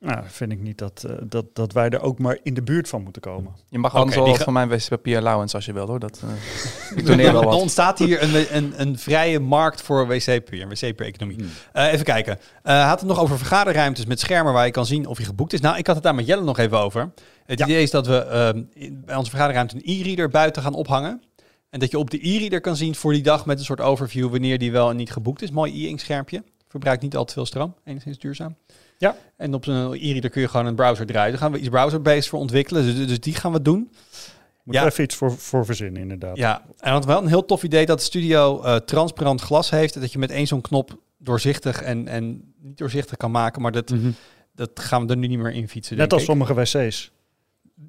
Nou, 0.00 0.18
vind 0.26 0.52
ik 0.52 0.60
niet 0.60 0.78
dat, 0.78 1.04
eh, 1.08 1.14
dat, 1.24 1.44
dat 1.52 1.72
wij 1.72 1.88
er 1.88 2.02
ook 2.02 2.18
maar 2.18 2.38
in 2.42 2.54
de 2.54 2.62
buurt 2.62 2.88
van 2.88 3.02
moeten 3.02 3.22
komen. 3.22 3.52
Je 3.68 3.78
mag 3.78 3.90
Oké, 3.90 4.00
anders 4.00 4.16
wel 4.16 4.34
van 4.34 4.52
mijn 4.52 4.68
wc-papier 4.68 5.18
allowance 5.18 5.54
als 5.56 5.64
je 5.64 5.72
wil 5.72 5.86
hoor. 5.86 5.98
Dat, 5.98 6.22
eh, 6.24 6.28
ik 6.98 7.06
doneer 7.06 7.32
wel 7.32 7.42
Er 7.42 7.48
ontstaat 7.48 7.98
hier 7.98 8.22
een, 8.22 8.56
een, 8.56 8.72
een 8.76 8.98
vrije 8.98 9.40
markt 9.40 9.82
voor 9.82 10.06
wc-papier, 10.06 10.62
een 10.62 10.68
wc-papier-economie. 10.68 11.36
Hmm. 11.36 11.48
Eh, 11.72 11.92
even 11.92 12.04
kijken. 12.04 12.38
Eh 12.62 12.88
had 12.88 12.98
het 13.00 13.08
nog 13.08 13.20
over 13.20 13.38
vergaderruimtes 13.38 14.06
met 14.06 14.20
schermen 14.20 14.52
waar 14.52 14.64
je 14.66 14.70
kan 14.72 14.86
zien 14.86 15.06
of 15.06 15.18
je 15.18 15.24
geboekt 15.24 15.52
is. 15.52 15.60
Nou, 15.60 15.76
ik 15.78 15.86
had 15.86 15.94
het 15.94 16.04
daar 16.04 16.14
met 16.14 16.26
Jelle 16.26 16.44
nog 16.44 16.58
even 16.58 16.78
over. 16.78 17.10
Het 17.46 17.58
Ja. 17.58 17.64
idee 17.64 17.82
is 17.82 17.90
dat 17.90 18.06
we 18.06 18.16
ehm, 18.24 18.62
in- 18.72 19.02
bij 19.04 19.16
onze 19.16 19.30
vergaderruimte 19.30 19.74
een 19.76 19.82
e-reader 20.00 20.28
buiten 20.28 20.62
gaan 20.62 20.74
ophangen. 20.74 21.22
En 21.70 21.80
dat 21.80 21.90
je 21.90 21.98
op 21.98 22.10
de 22.10 22.28
e-reader 22.28 22.60
kan 22.60 22.76
zien 22.76 22.94
voor 22.94 23.12
die 23.12 23.22
dag 23.22 23.46
met 23.46 23.58
een 23.58 23.64
soort 23.64 23.80
overview 23.80 24.30
wanneer 24.30 24.58
die 24.58 24.72
wel 24.72 24.90
en 24.90 24.96
niet 24.96 25.10
geboekt 25.12 25.42
is. 25.42 25.50
Mooi 25.50 25.84
e-ink 25.84 26.00
schermpje. 26.00 26.42
Verbruikt 26.68 27.02
niet 27.02 27.16
al 27.16 27.24
te 27.24 27.32
veel 27.32 27.46
stroom. 27.46 27.74
Enigszins 27.84 28.18
duurzaam. 28.18 28.56
Ja. 28.98 29.16
En 29.36 29.54
op 29.54 29.64
zo'n 29.64 29.92
e-reader 29.94 30.30
kun 30.30 30.40
je 30.40 30.48
gewoon 30.48 30.66
een 30.66 30.74
browser 30.74 31.06
draaien. 31.06 31.30
Daar 31.30 31.40
gaan 31.40 31.52
we 31.52 31.58
iets 31.58 31.68
browser-based 31.68 32.26
voor 32.28 32.38
ontwikkelen. 32.38 32.84
Dus, 32.84 33.06
dus 33.06 33.20
die 33.20 33.34
gaan 33.34 33.52
we 33.52 33.62
doen. 33.62 33.90
Moet 34.64 34.74
Ja. 34.74 34.80
er 34.82 34.88
even 34.88 35.04
iets 35.04 35.14
voor, 35.14 35.32
voor 35.38 35.64
verzinnen, 35.64 36.02
inderdaad. 36.02 36.36
Ja, 36.36 36.62
en 36.78 36.92
had 36.92 37.04
wel 37.04 37.22
een 37.22 37.26
heel 37.28 37.44
tof 37.44 37.62
idee 37.62 37.86
dat 37.86 37.98
de 37.98 38.04
studio 38.04 38.62
eh, 38.62 38.76
transparant 38.76 39.40
glas 39.40 39.70
heeft. 39.70 39.94
En 39.94 40.00
dat 40.00 40.12
je 40.12 40.18
met 40.18 40.30
één 40.30 40.46
zo'n 40.46 40.60
knop 40.60 40.98
doorzichtig 41.18 41.82
en, 41.82 42.08
en 42.08 42.54
niet 42.60 42.78
doorzichtig 42.78 43.16
kan 43.16 43.30
maken. 43.30 43.62
Maar 43.62 43.72
dat, 43.72 43.90
Mhm. 43.90 44.10
dat 44.54 44.70
gaan 44.80 45.06
we 45.06 45.12
er 45.12 45.16
nu 45.18 45.26
niet 45.26 45.38
meer 45.38 45.52
in 45.52 45.68
fietsen. 45.68 45.96
Net 45.96 46.12
als 46.12 46.22
ik. 46.22 46.28
sommige 46.28 46.54
wc's. 46.54 47.10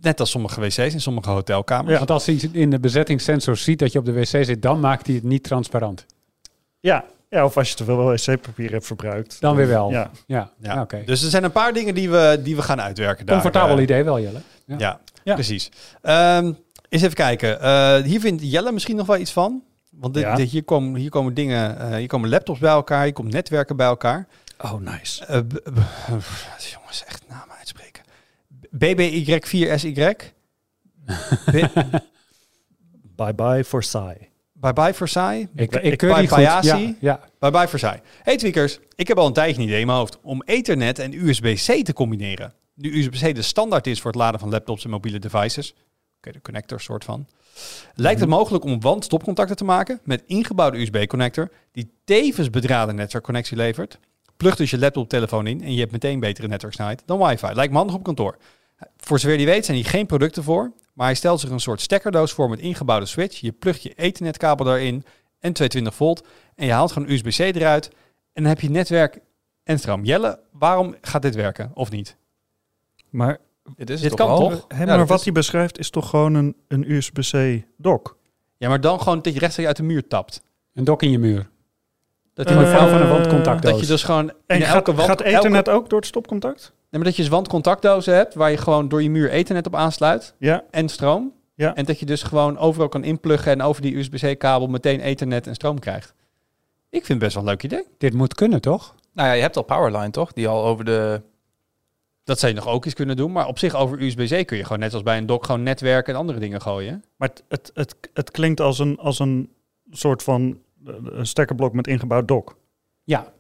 Net 0.01 0.19
als 0.19 0.29
sommige 0.29 0.61
wc's 0.61 0.77
en 0.77 1.01
sommige 1.01 1.29
hotelkamers. 1.29 1.91
Ja. 1.91 1.97
Want 1.97 2.11
als 2.11 2.25
hij 2.25 2.39
in 2.51 2.69
de 2.69 2.79
bezettingssensor 2.79 3.57
ziet 3.57 3.79
dat 3.79 3.91
je 3.91 3.99
op 3.99 4.05
de 4.05 4.11
wc 4.13 4.25
zit, 4.25 4.61
dan 4.61 4.79
maakt 4.79 5.05
hij 5.05 5.15
het 5.15 5.23
niet 5.23 5.43
transparant. 5.43 6.05
Ja. 6.79 7.03
ja, 7.29 7.45
of 7.45 7.57
als 7.57 7.69
je 7.69 7.75
te 7.75 7.83
veel 7.83 8.05
wc-papier 8.05 8.71
hebt 8.71 8.85
verbruikt. 8.85 9.37
Dan 9.41 9.55
weer 9.55 9.67
wel. 9.67 9.89
Ja. 9.91 10.11
Ja, 10.27 10.51
Ja. 10.61 10.87
Dus 11.05 11.23
er 11.23 11.29
zijn 11.29 11.43
een 11.43 11.51
paar 11.51 11.73
dingen 11.73 11.93
die 11.95 12.09
we, 12.09 12.39
die 12.43 12.55
we 12.55 12.61
gaan 12.61 12.81
uitwerken. 12.81 13.25
Daar, 13.25 13.41
Comfortabel 13.41 13.77
eh, 13.77 13.83
idee 13.83 14.03
wel, 14.03 14.19
Jelle. 14.19 14.41
Ja, 14.65 14.75
Ja. 14.77 14.99
Ja. 15.23 15.33
precies. 15.33 15.69
Ehm, 16.01 16.53
eens 16.89 17.01
even 17.01 17.13
kijken. 17.15 17.61
Eh, 17.61 17.95
hier 17.95 18.19
vindt 18.19 18.41
Jelle 18.51 18.71
misschien 18.71 18.95
nog 18.95 19.07
wel 19.07 19.17
iets 19.17 19.31
van. 19.31 19.63
Want 19.91 20.13
dit, 20.13 20.23
Ja. 20.23 20.35
dit- 20.35 20.49
hier, 20.49 20.63
komen, 20.63 20.99
hier 20.99 21.09
komen 21.09 21.33
dingen, 21.33 21.79
eh, 21.79 21.95
hier 21.95 22.07
komen 22.07 22.29
laptops 22.29 22.59
bij 22.59 22.71
elkaar, 22.71 23.03
hier 23.03 23.13
komt 23.13 23.31
netwerken 23.33 23.75
bij 23.75 23.87
elkaar. 23.87 24.27
Oh, 24.61 24.73
nice. 24.79 25.25
Eh, 25.25 25.39
b- 25.39 25.69
jongens, 26.73 27.03
echt 27.07 27.23
namen 27.29 27.55
uitspreken. 27.57 27.88
BBY4SY. 28.77 30.13
B- 31.51 31.73
Bye 33.15 33.33
bye 33.33 33.63
for 33.63 33.83
Sai. 33.83 34.27
Bye 34.53 34.73
bye 34.73 34.93
Versailles. 34.93 35.47
Ik, 35.55 35.75
ik- 35.75 35.81
ik 35.83 35.99
die 35.99 36.09
goed. 36.13 36.27
Payasi? 36.27 36.67
Ja, 36.67 36.95
ja. 36.99 37.19
Bye 37.39 37.51
bye 37.51 37.67
Versailles. 37.67 38.01
Hey 38.23 38.37
tweakers, 38.37 38.79
ik 38.95 39.07
heb 39.07 39.17
al 39.17 39.27
een 39.27 39.33
tijdje 39.33 39.61
een 39.61 39.67
idee 39.67 39.79
in 39.79 39.85
mijn 39.85 39.97
hoofd 39.97 40.17
om 40.21 40.41
Ethernet 40.45 40.99
en 40.99 41.13
USB-C 41.27 41.85
te 41.85 41.93
combineren. 41.93 42.53
Nu 42.75 42.97
USB-C 42.97 43.35
de 43.35 43.41
standaard 43.41 43.87
is 43.87 44.01
voor 44.01 44.11
het 44.11 44.19
laden 44.19 44.39
van 44.39 44.49
laptops 44.49 44.83
en 44.83 44.89
mobiele 44.89 45.19
devices. 45.19 45.73
Oké, 46.17 46.31
de 46.31 46.41
connector 46.41 46.81
soort 46.81 47.03
van. 47.03 47.27
Lijkt 47.95 48.19
het 48.19 48.29
mogelijk 48.29 48.63
om 48.63 48.79
wand-stopcontacten 48.81 49.55
te 49.55 49.63
maken 49.63 49.99
met 50.03 50.23
ingebouwde 50.25 50.77
USB-connector 50.81 51.51
die 51.71 51.91
tevens 52.03 52.49
bedraden 52.49 52.95
netwerkconnectie 52.95 53.57
levert. 53.57 53.99
Plug 54.37 54.55
dus 54.55 54.69
je 54.69 54.79
laptop-telefoon 54.79 55.47
in 55.47 55.63
en 55.63 55.73
je 55.73 55.79
hebt 55.79 55.91
meteen 55.91 56.19
betere 56.19 56.47
netwerksnelheid 56.47 57.03
dan 57.05 57.19
wifi. 57.27 57.53
Lijkt 57.53 57.71
me 57.71 57.77
handig 57.77 57.95
op 57.95 58.03
kantoor. 58.03 58.37
Voor 58.97 59.19
zover 59.19 59.37
die 59.37 59.45
weet 59.45 59.65
zijn 59.65 59.77
hier 59.77 59.85
geen 59.85 60.05
producten 60.05 60.43
voor, 60.43 60.71
maar 60.93 61.05
hij 61.05 61.15
stelt 61.15 61.39
zich 61.39 61.49
een 61.49 61.59
soort 61.59 61.81
stekkerdoos 61.81 62.31
voor 62.31 62.49
met 62.49 62.59
ingebouwde 62.59 63.05
switch. 63.05 63.39
Je 63.39 63.51
plugt 63.51 63.83
je 63.83 63.93
ethernetkabel 63.93 64.65
daarin 64.65 64.93
en 65.39 65.53
220 65.53 65.95
volt 65.95 66.27
en 66.55 66.65
je 66.65 66.71
haalt 66.71 66.91
gewoon 66.91 67.09
USB-C 67.09 67.39
eruit 67.39 67.87
en 68.33 68.43
dan 68.43 68.45
heb 68.51 68.59
je 68.61 68.69
netwerk 68.69 69.19
en 69.63 69.79
stroom. 69.79 70.03
Jelle, 70.05 70.39
waarom 70.51 70.95
gaat 71.01 71.21
dit 71.21 71.35
werken 71.35 71.71
of 71.73 71.91
niet? 71.91 72.17
Maar, 73.09 73.37
Dit, 73.75 73.89
is 73.89 74.01
Dit 74.01 74.09
het 74.09 74.19
kan 74.19 74.29
al? 74.29 74.37
toch? 74.49 74.67
maar 74.85 75.05
wat 75.05 75.17
is- 75.17 75.23
hij 75.23 75.33
beschrijft 75.33 75.79
is 75.79 75.89
toch 75.89 76.09
gewoon 76.09 76.33
een, 76.33 76.55
een 76.67 76.91
USB-C 76.91 77.63
dock? 77.77 78.17
Ja, 78.57 78.69
maar 78.69 78.81
dan 78.81 79.01
gewoon 79.01 79.21
dat 79.21 79.33
je 79.33 79.39
rechtstreeks 79.39 79.67
uit 79.69 79.77
de 79.77 79.83
muur 79.83 80.07
tapt. 80.07 80.41
Een 80.73 80.83
dok 80.83 81.03
in 81.03 81.11
je 81.11 81.19
muur. 81.19 81.49
Dat, 82.45 82.49
je, 82.49 82.55
Gewoon 82.55 82.89
van 82.89 83.01
een 83.01 83.09
wandcontactdoos. 83.09 83.71
dat 83.71 83.79
je 83.81 83.85
dus 83.87 84.03
gewoon 84.03 84.31
En 84.45 84.57
in 84.59 84.61
gaat, 84.61 84.75
elke 84.75 84.93
wand... 84.93 85.07
gaat 85.09 85.21
elke- 85.21 85.37
Ethernet 85.37 85.69
ook 85.69 85.89
door 85.89 85.99
het 85.99 86.07
stopcontact? 86.07 86.61
Nee, 86.61 87.01
maar 87.01 87.03
dat 87.03 87.15
je 87.15 87.21
dus 87.21 87.31
wandcontactdozen 87.31 88.13
hebt 88.15 88.33
waar 88.33 88.51
je 88.51 88.57
gewoon 88.57 88.89
door 88.89 89.03
je 89.03 89.09
muur 89.09 89.29
ethernet 89.29 89.65
op 89.67 89.75
aansluit 89.75 90.33
Ja. 90.37 90.63
en 90.71 90.89
stroom. 90.89 91.33
Ja. 91.55 91.75
En 91.75 91.85
dat 91.85 91.99
je 91.99 92.05
dus 92.05 92.23
gewoon 92.23 92.57
overal 92.57 92.89
kan 92.89 93.03
inpluggen 93.03 93.51
en 93.51 93.61
over 93.61 93.81
die 93.81 93.97
USB-C-kabel 93.97 94.67
meteen 94.67 94.99
ethernet 94.99 95.47
en 95.47 95.53
stroom 95.55 95.79
krijgt. 95.79 96.13
Ik 96.89 97.05
vind 97.05 97.07
het 97.07 97.19
best 97.19 97.33
wel 97.33 97.43
een 97.43 97.49
leuk 97.49 97.63
idee. 97.63 97.83
Dit 97.97 98.13
moet 98.13 98.33
kunnen, 98.33 98.61
toch? 98.61 98.95
Nou 99.13 99.27
ja, 99.27 99.33
je 99.33 99.41
hebt 99.41 99.57
al 99.57 99.63
Powerline 99.63 100.09
toch? 100.09 100.33
Die 100.33 100.47
al 100.47 100.65
over 100.65 100.85
de... 100.85 101.21
Dat 102.23 102.39
zou 102.39 102.51
je 102.53 102.57
nog 102.59 102.67
ook 102.67 102.85
eens 102.85 102.93
kunnen 102.93 103.15
doen, 103.15 103.31
maar 103.31 103.47
op 103.47 103.59
zich 103.59 103.75
over 103.75 104.01
USB-C 104.01 104.47
kun 104.47 104.57
je 104.57 104.63
gewoon 104.63 104.79
net 104.79 104.93
als 104.93 105.03
bij 105.03 105.17
een 105.17 105.25
dock 105.25 105.45
gewoon 105.45 105.63
netwerken 105.63 106.13
en 106.13 106.19
andere 106.19 106.39
dingen 106.39 106.61
gooien. 106.61 107.03
Maar 107.15 107.29
het, 107.29 107.43
het, 107.49 107.71
het, 107.73 107.95
het 108.13 108.31
klinkt 108.31 108.61
als 108.61 108.79
een, 108.79 108.97
als 108.99 109.19
een 109.19 109.49
soort 109.91 110.23
van 110.23 110.57
een 111.03 111.25
stekkerblok 111.25 111.73
met 111.73 111.87
ingebouwd 111.87 112.27
dock. 112.27 112.57
Ja, 113.03 113.33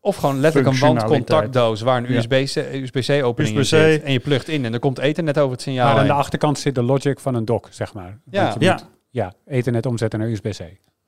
Of 0.00 0.16
gewoon 0.16 0.40
letterlijk 0.40 0.74
een 0.74 0.80
wandcontactdoos 0.80 1.80
waar 1.80 1.96
een. 2.04 2.10
USB-C 2.12 3.24
opening 3.24 3.54
in 3.54 3.60
USB-C. 3.60 3.76
zit. 3.76 4.02
En 4.02 4.12
je 4.12 4.20
plugt 4.20 4.48
in 4.48 4.64
en 4.64 4.72
er 4.72 4.78
komt 4.78 4.98
ethernet 4.98 5.38
over 5.38 5.52
het 5.52 5.62
signaal 5.62 5.90
maar 5.92 6.00
aan 6.00 6.06
de 6.06 6.12
achterkant 6.12 6.58
zit 6.58 6.74
de 6.74 6.82
logic 6.82 7.20
van 7.20 7.34
een 7.34 7.44
dock, 7.44 7.68
zeg 7.70 7.94
maar. 7.94 8.20
Ja. 8.30 8.42
Want 8.42 8.54
je 8.54 8.64
Ja. 8.64 8.72
moet, 8.72 8.86
ja, 9.10 9.32
ethernet 9.46 9.86
omzetten 9.86 10.18
naar 10.18 10.28
USB-C. 10.28 10.60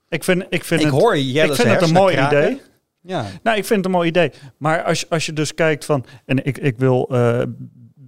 Ik 0.09 0.25
vind, 0.25 0.45
ik 0.49 0.65
vind 0.65 0.81
Ik 0.81 0.87
het, 0.91 1.01
hoor 1.01 1.17
ik 1.17 1.25
Jelle's 1.25 1.57
vind 1.57 1.71
het 1.71 1.83
een 1.83 1.93
mooi 1.93 2.15
kraken. 2.15 2.39
idee. 2.43 2.61
Ja. 3.01 3.25
Nou, 3.43 3.57
ik 3.57 3.65
vind 3.65 3.77
het 3.77 3.85
een 3.87 3.91
mooi 3.99 4.09
idee. 4.09 4.33
Maar 4.57 4.83
als, 4.83 5.01
je- 5.01 5.07
als 5.09 5.27
je 5.27 5.33
dus 5.33 5.55
kijkt 5.55 5.85
van... 5.85 6.05
En 6.25 6.45
ik, 6.45 6.59
ik 6.59 6.79
wil 6.79 7.09
eh 7.09 7.43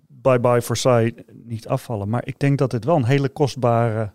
Bye 0.09 0.41
Bye 0.41 0.63
Versailles 0.63 1.13
niet 1.45 1.69
afvallen. 1.69 2.09
Maar 2.09 2.23
ik 2.27 2.39
denk 2.39 2.59
dat 2.59 2.71
dit 2.71 2.85
wel 2.85 2.97
een 2.97 3.05
hele 3.05 3.29
kostbare 3.29 4.13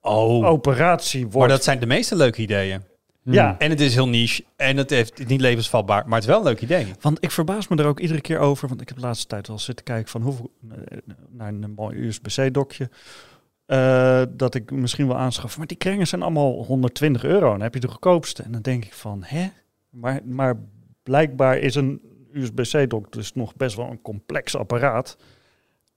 Oh. 0.00 0.46
operatie 0.46 1.22
wordt. 1.22 1.38
Maar 1.38 1.48
dat 1.48 1.64
zijn 1.64 1.80
de 1.80 1.86
meeste 1.86 2.16
leuke 2.16 2.40
ideeën. 2.42 2.82
Ja, 3.22 3.58
En 3.58 3.70
het 3.70 3.80
is 3.80 3.94
heel 3.94 4.08
niche 4.08 4.44
en 4.56 4.76
het 4.76 4.90
heeft 4.90 5.26
niet 5.28 5.40
levensvatbaar, 5.40 6.04
maar 6.04 6.14
het 6.14 6.22
is 6.22 6.28
wel 6.28 6.38
een 6.38 6.44
leuk 6.44 6.60
idee. 6.60 6.86
want 7.00 7.18
ik 7.24 7.30
verbaas 7.30 7.68
me 7.68 7.76
er 7.76 7.86
ook 7.86 8.00
iedere 8.00 8.20
keer 8.20 8.38
over. 8.38 8.68
Want 8.68 8.80
ik 8.80 8.88
heb 8.88 8.96
de 8.96 9.02
laatste 9.02 9.26
tijd 9.26 9.46
wel 9.48 9.58
zitten 9.58 9.84
kijken 9.84 10.10
van 10.10 10.22
hoeveel... 10.22 10.50
eh, 10.70 10.98
naar 11.30 11.48
een 11.48 11.72
mooi 11.76 12.06
USB-C-dokje. 12.06 12.90
eh, 13.66 14.22
dat 14.30 14.54
ik 14.54 14.70
misschien 14.70 15.06
wel 15.06 15.16
aanschaf. 15.16 15.58
Maar 15.58 15.66
die 15.66 15.76
kringen 15.76 16.06
zijn 16.06 16.22
allemaal 16.22 16.64
120 16.64 17.24
euro. 17.24 17.44
En 17.46 17.52
dan 17.52 17.60
heb 17.60 17.74
je 17.74 17.80
de 17.80 17.88
goedkoopste. 17.88 18.42
En 18.42 18.52
dan 18.52 18.62
denk 18.62 18.84
ik 18.84 18.94
van, 18.94 19.22
hè? 19.24 19.48
Maar, 19.90 20.20
maar 20.24 20.58
blijkbaar 21.02 21.58
is 21.58 21.74
een 21.74 22.00
USB-C-dok 22.32 23.12
dus 23.12 23.32
nog 23.32 23.54
best 23.56 23.76
wel 23.76 23.86
een 23.90 24.02
complex 24.02 24.56
apparaat. 24.56 25.16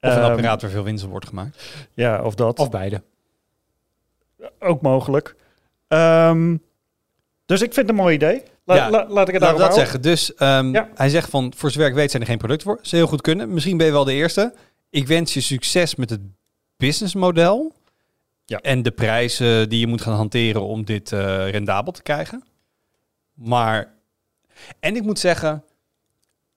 Of 0.00 0.10
een 0.10 0.10
Ehm, 0.10 0.30
apparaat 0.30 0.62
waar 0.62 0.70
veel 0.70 0.84
winst 0.84 1.04
op 1.04 1.10
wordt 1.10 1.26
gemaakt. 1.28 1.86
Ja, 1.94 2.22
of 2.22 2.34
dat. 2.34 2.58
Of 2.58 2.70
beide. 2.70 3.02
ook 4.58 4.82
mogelijk. 4.82 5.36
Ehm, 5.88 6.56
dus 7.46 7.60
ik 7.62 7.74
vind 7.74 7.86
het 7.88 7.96
een 7.96 8.02
mooi 8.02 8.14
idee. 8.14 8.42
La- 8.64 8.74
Ja, 8.74 8.90
la- 8.90 9.06
laat 9.08 9.26
ik 9.28 9.32
het 9.34 9.42
daarop 9.42 9.60
dat 9.60 9.74
zeggen. 9.74 10.00
Dus 10.02 10.34
ehm, 10.34 10.72
Ja. 10.72 10.88
hij 10.94 11.08
zegt 11.08 11.30
van, 11.30 11.52
voor 11.56 11.70
zover 11.70 11.88
ik 11.88 11.94
weet 11.94 12.10
zijn 12.10 12.22
er 12.22 12.28
geen 12.28 12.38
producten 12.38 12.66
voor. 12.66 12.78
Ze 12.82 12.96
heel 12.96 13.06
goed 13.06 13.20
kunnen. 13.20 13.52
Misschien 13.52 13.76
ben 13.76 13.86
je 13.86 13.92
wel 13.92 14.04
de 14.04 14.12
eerste. 14.12 14.54
Ik 14.90 15.06
wens 15.06 15.34
je 15.34 15.40
succes 15.40 15.94
met 15.94 16.10
het 16.10 16.20
businessmodel. 16.76 17.72
Ja. 18.44 18.58
En 18.58 18.82
de 18.82 18.90
prijzen 18.90 19.68
die 19.68 19.80
je 19.80 19.86
moet 19.86 20.00
gaan 20.00 20.14
hanteren 20.14 20.62
om 20.62 20.84
dit 20.84 21.12
eh, 21.12 21.50
rendabel 21.50 21.92
te 21.92 22.02
krijgen. 22.02 22.44
Maar, 23.34 23.94
en 24.80 24.96
ik 24.96 25.02
moet 25.02 25.18
zeggen, 25.18 25.64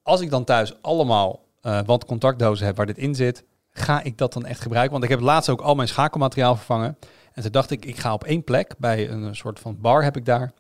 als 0.03 0.21
ik 0.21 0.29
dan 0.29 0.43
thuis 0.43 0.81
allemaal 0.81 1.45
eh 1.61 1.79
wandcontactdozen 1.85 2.65
heb 2.65 2.75
waar 2.77 2.85
dit 2.85 2.97
in 2.97 3.15
zit, 3.15 3.43
ga 3.71 4.03
ik 4.03 4.17
dat 4.17 4.33
dan 4.33 4.45
echt 4.45 4.61
gebruiken? 4.61 4.91
Want 4.91 5.03
ik 5.03 5.09
heb 5.09 5.19
laatst 5.19 5.49
ook 5.49 5.61
al 5.61 5.75
mijn 5.75 5.87
schakelmateriaal 5.87 6.55
vervangen. 6.55 6.97
En 7.33 7.41
toen 7.43 7.51
dacht 7.51 7.71
ik, 7.71 7.85
ik 7.85 7.97
ga 7.97 8.13
op 8.13 8.23
één 8.23 8.43
plek, 8.43 8.73
bij 8.77 9.09
een 9.09 9.35
soort 9.35 9.59
van 9.59 9.77
bar 9.81 10.03
heb 10.03 10.17
ik 10.17 10.25
daar. 10.25 10.51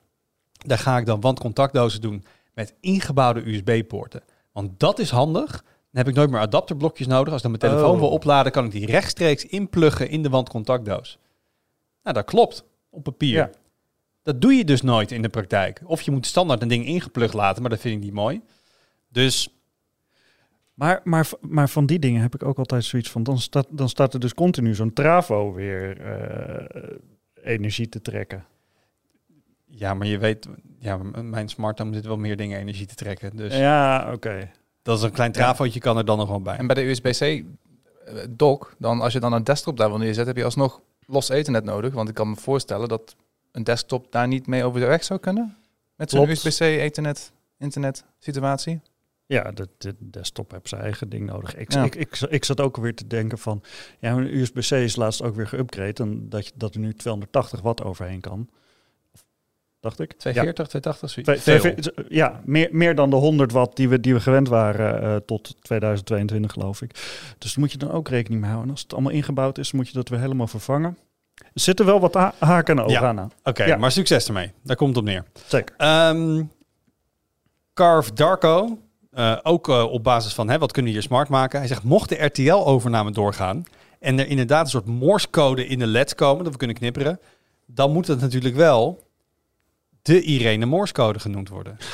Daar 0.67 0.77
ga 0.77 0.97
ik 0.97 1.05
dan 1.05 1.21
wandcontactdozen 1.21 2.01
doen 2.01 2.23
met 2.53 2.73
ingebouwde 2.79 3.49
USB-poorten. 3.49 4.21
Want 4.51 4.79
dat 4.79 4.99
is 4.99 5.09
handig. 5.09 5.51
Dan 5.51 6.05
heb 6.05 6.07
ik 6.07 6.15
nooit 6.15 6.29
meer 6.29 6.39
adapterblokjes 6.39 7.07
nodig. 7.07 7.33
Als 7.33 7.43
ik 7.43 7.49
dan 7.49 7.57
mijn 7.59 7.73
telefoon 7.73 7.93
Oh. 7.93 7.99
wil 7.99 8.09
opladen, 8.09 8.51
kan 8.51 8.65
ik 8.65 8.71
die 8.71 8.85
rechtstreeks 8.85 9.45
inpluggen 9.45 10.09
in 10.09 10.23
de 10.23 10.29
wandcontactdoos. 10.29 11.19
Nou, 12.03 12.15
dat 12.15 12.25
klopt. 12.25 12.63
Op 12.89 13.03
papier. 13.03 13.35
Ja. 13.35 13.49
Dat 14.23 14.41
doe 14.41 14.53
je 14.53 14.65
dus 14.65 14.81
nooit 14.81 15.11
in 15.11 15.21
de 15.21 15.29
praktijk. 15.29 15.81
Of 15.83 16.01
je 16.01 16.11
moet 16.11 16.25
standaard 16.25 16.61
een 16.61 16.67
ding 16.67 16.85
ingeplucht 16.85 17.33
laten, 17.33 17.61
maar 17.61 17.71
dat 17.71 17.79
vind 17.79 17.95
ik 17.95 18.03
niet 18.03 18.13
mooi. 18.13 18.41
Dus 19.09 19.49
Maar, 20.73 21.01
maar, 21.03 21.29
maar 21.41 21.69
van 21.69 21.85
die 21.85 21.99
dingen 21.99 22.21
heb 22.21 22.35
ik 22.35 22.43
ook 22.43 22.57
altijd 22.57 22.83
zoiets 22.83 23.09
van... 23.09 23.23
dan 23.23 23.39
staat, 23.39 23.67
dan 23.69 23.89
staat 23.89 24.13
er 24.13 24.19
dus 24.19 24.33
continu 24.33 24.75
zo'n 24.75 24.93
travo 24.93 25.53
weer 25.53 26.01
eh, 26.01 26.97
energie 27.43 27.89
te 27.89 28.01
trekken. 28.01 28.45
Ja, 29.67 29.93
maar 29.93 30.07
je 30.07 30.17
weet, 30.17 30.47
ja, 30.79 30.97
mijn 31.21 31.49
smart 31.49 31.79
home 31.79 31.93
zit 31.93 32.05
wel 32.05 32.17
meer 32.17 32.37
dingen 32.37 32.59
energie 32.59 32.85
te 32.85 32.95
trekken. 32.95 33.35
Dus 33.35 33.55
Ja, 33.55 34.11
oké. 34.13 34.49
dat 34.81 34.97
is 34.97 35.03
een 35.03 35.11
klein 35.11 35.31
trafootje, 35.31 35.79
kan 35.79 35.97
er 35.97 36.05
dan 36.05 36.17
nog 36.17 36.29
wel 36.29 36.41
bij. 36.41 36.57
En 36.57 36.67
bij 36.67 36.75
de 36.75 36.89
USB-C 36.89 37.21
eh, 37.21 37.43
dock, 38.29 38.75
dan 38.77 39.01
als 39.01 39.13
je 39.13 39.19
dan 39.19 39.33
een 39.33 39.43
desktop 39.43 39.77
daar 39.77 39.89
wil 39.89 39.97
neerzet, 39.97 40.27
heb 40.27 40.37
je 40.37 40.43
alsnog 40.43 40.81
los 41.05 41.29
ethernet 41.29 41.63
nodig. 41.63 41.93
Want 41.93 42.09
ik 42.09 42.15
kan 42.15 42.29
me 42.29 42.35
voorstellen 42.35 42.87
dat 42.87 43.15
een 43.51 43.63
desktop 43.63 44.11
daar 44.11 44.27
niet 44.27 44.47
mee 44.47 44.63
over 44.63 44.79
de 44.79 44.85
weg 44.85 45.03
zou 45.03 45.19
kunnen. 45.19 45.57
Met 45.95 46.09
zo'n. 46.09 46.29
USB-C 46.29 46.59
ethernet 46.59 47.31
internet 47.59 48.03
situatie. 48.19 48.81
Ja, 49.25 49.51
de, 49.51 49.69
de 49.77 49.95
desktop 49.99 50.51
heeft 50.51 50.69
zijn 50.69 50.81
eigen 50.81 51.09
ding 51.09 51.25
nodig. 51.25 51.55
Ik, 51.55 51.71
Ja. 51.73 51.83
ik, 51.83 51.95
ik, 51.95 52.19
ik 52.29 52.45
zat 52.45 52.61
ook 52.61 52.75
alweer 52.75 52.95
te 52.95 53.07
denken 53.07 53.37
van... 53.37 53.63
Ja, 53.99 54.11
een 54.11 54.35
USB-C 54.37 54.71
is 54.71 54.95
laatst 54.95 55.21
ook 55.21 55.35
weer 55.35 55.47
geüpgrade... 55.47 55.93
en 56.01 56.29
dat, 56.29 56.45
je, 56.45 56.51
dat 56.55 56.73
er 56.73 56.79
nu 56.79 56.93
280 56.93 57.61
watt 57.61 57.83
overheen 57.83 58.21
kan. 58.21 58.49
Dacht 59.87 59.99
ik? 59.99 60.13
240, 60.17 60.67
280, 60.67 61.09
zoiets. 61.09 61.89
Ja, 62.09 62.41
meer, 62.45 62.69
meer 62.71 62.95
dan 62.95 63.09
de 63.09 63.15
100 63.15 63.51
watt 63.51 63.75
die 63.75 63.89
we, 63.89 63.99
die 63.99 64.13
we 64.13 64.19
gewend 64.19 64.47
waren 64.47 65.01
eh, 65.01 65.15
tot 65.15 65.55
2022, 65.61 66.51
geloof 66.51 66.81
ik. 66.81 66.91
Dus 67.37 67.51
daar 67.53 67.59
moet 67.59 67.71
je 67.71 67.77
dan 67.77 67.91
ook 67.91 68.09
rekening 68.09 68.41
mee 68.41 68.49
houden. 68.49 68.69
En 68.69 68.75
als 68.75 68.83
het 68.83 68.93
allemaal 68.93 69.11
ingebouwd 69.11 69.57
is, 69.57 69.71
moet 69.71 69.87
je 69.87 69.93
dat 69.93 70.09
weer 70.09 70.19
helemaal 70.19 70.47
vervangen. 70.47 70.97
Er 71.35 71.47
zitten 71.61 71.85
wel 71.85 71.99
wat 71.99 72.13
ha- 72.13 72.33
haken 72.39 72.77
en 72.77 72.83
ogen 72.83 72.93
Ja. 73.01 73.07
aan. 73.17 73.31
Oké, 73.43 73.63
Ja. 73.63 73.77
maar 73.77 73.91
succes 73.91 74.27
ermee. 74.27 74.51
Daar 74.63 74.75
komt 74.75 74.89
het 74.89 74.99
op 74.99 75.03
neer. 75.05 75.23
Zeker. 75.45 75.75
Ehm 75.77 76.43
Carve 77.73 78.13
Darko, 78.13 78.77
eh, 79.11 79.37
ook 79.43 79.69
eh, 79.69 79.83
op 79.91 80.03
basis 80.03 80.33
van 80.33 80.49
hè, 80.49 80.57
wat 80.57 80.71
kunnen 80.71 80.91
we 80.91 80.97
hier 80.97 81.07
smart 81.07 81.29
maken. 81.29 81.59
Hij 81.59 81.67
zegt, 81.67 81.83
mocht 81.83 82.09
de 82.09 82.23
RTL-overname 82.25 83.11
doorgaan 83.11 83.63
en 83.99 84.19
er 84.19 84.27
inderdaad 84.27 84.63
een 84.63 84.69
soort 84.69 84.85
Morse-code 84.85 85.67
in 85.67 85.79
de 85.79 85.87
LED's 85.87 86.15
komen, 86.15 86.43
dat 86.43 86.51
we 86.51 86.57
kunnen 86.57 86.75
knipperen, 86.75 87.19
dan 87.65 87.91
moet 87.91 88.07
het 88.07 88.19
natuurlijk 88.19 88.55
wel 88.55 89.06
de 90.07 90.21
Irene 90.21 90.65
Morse-code 90.65 91.19
genoemd 91.19 91.49
worden. 91.49 91.77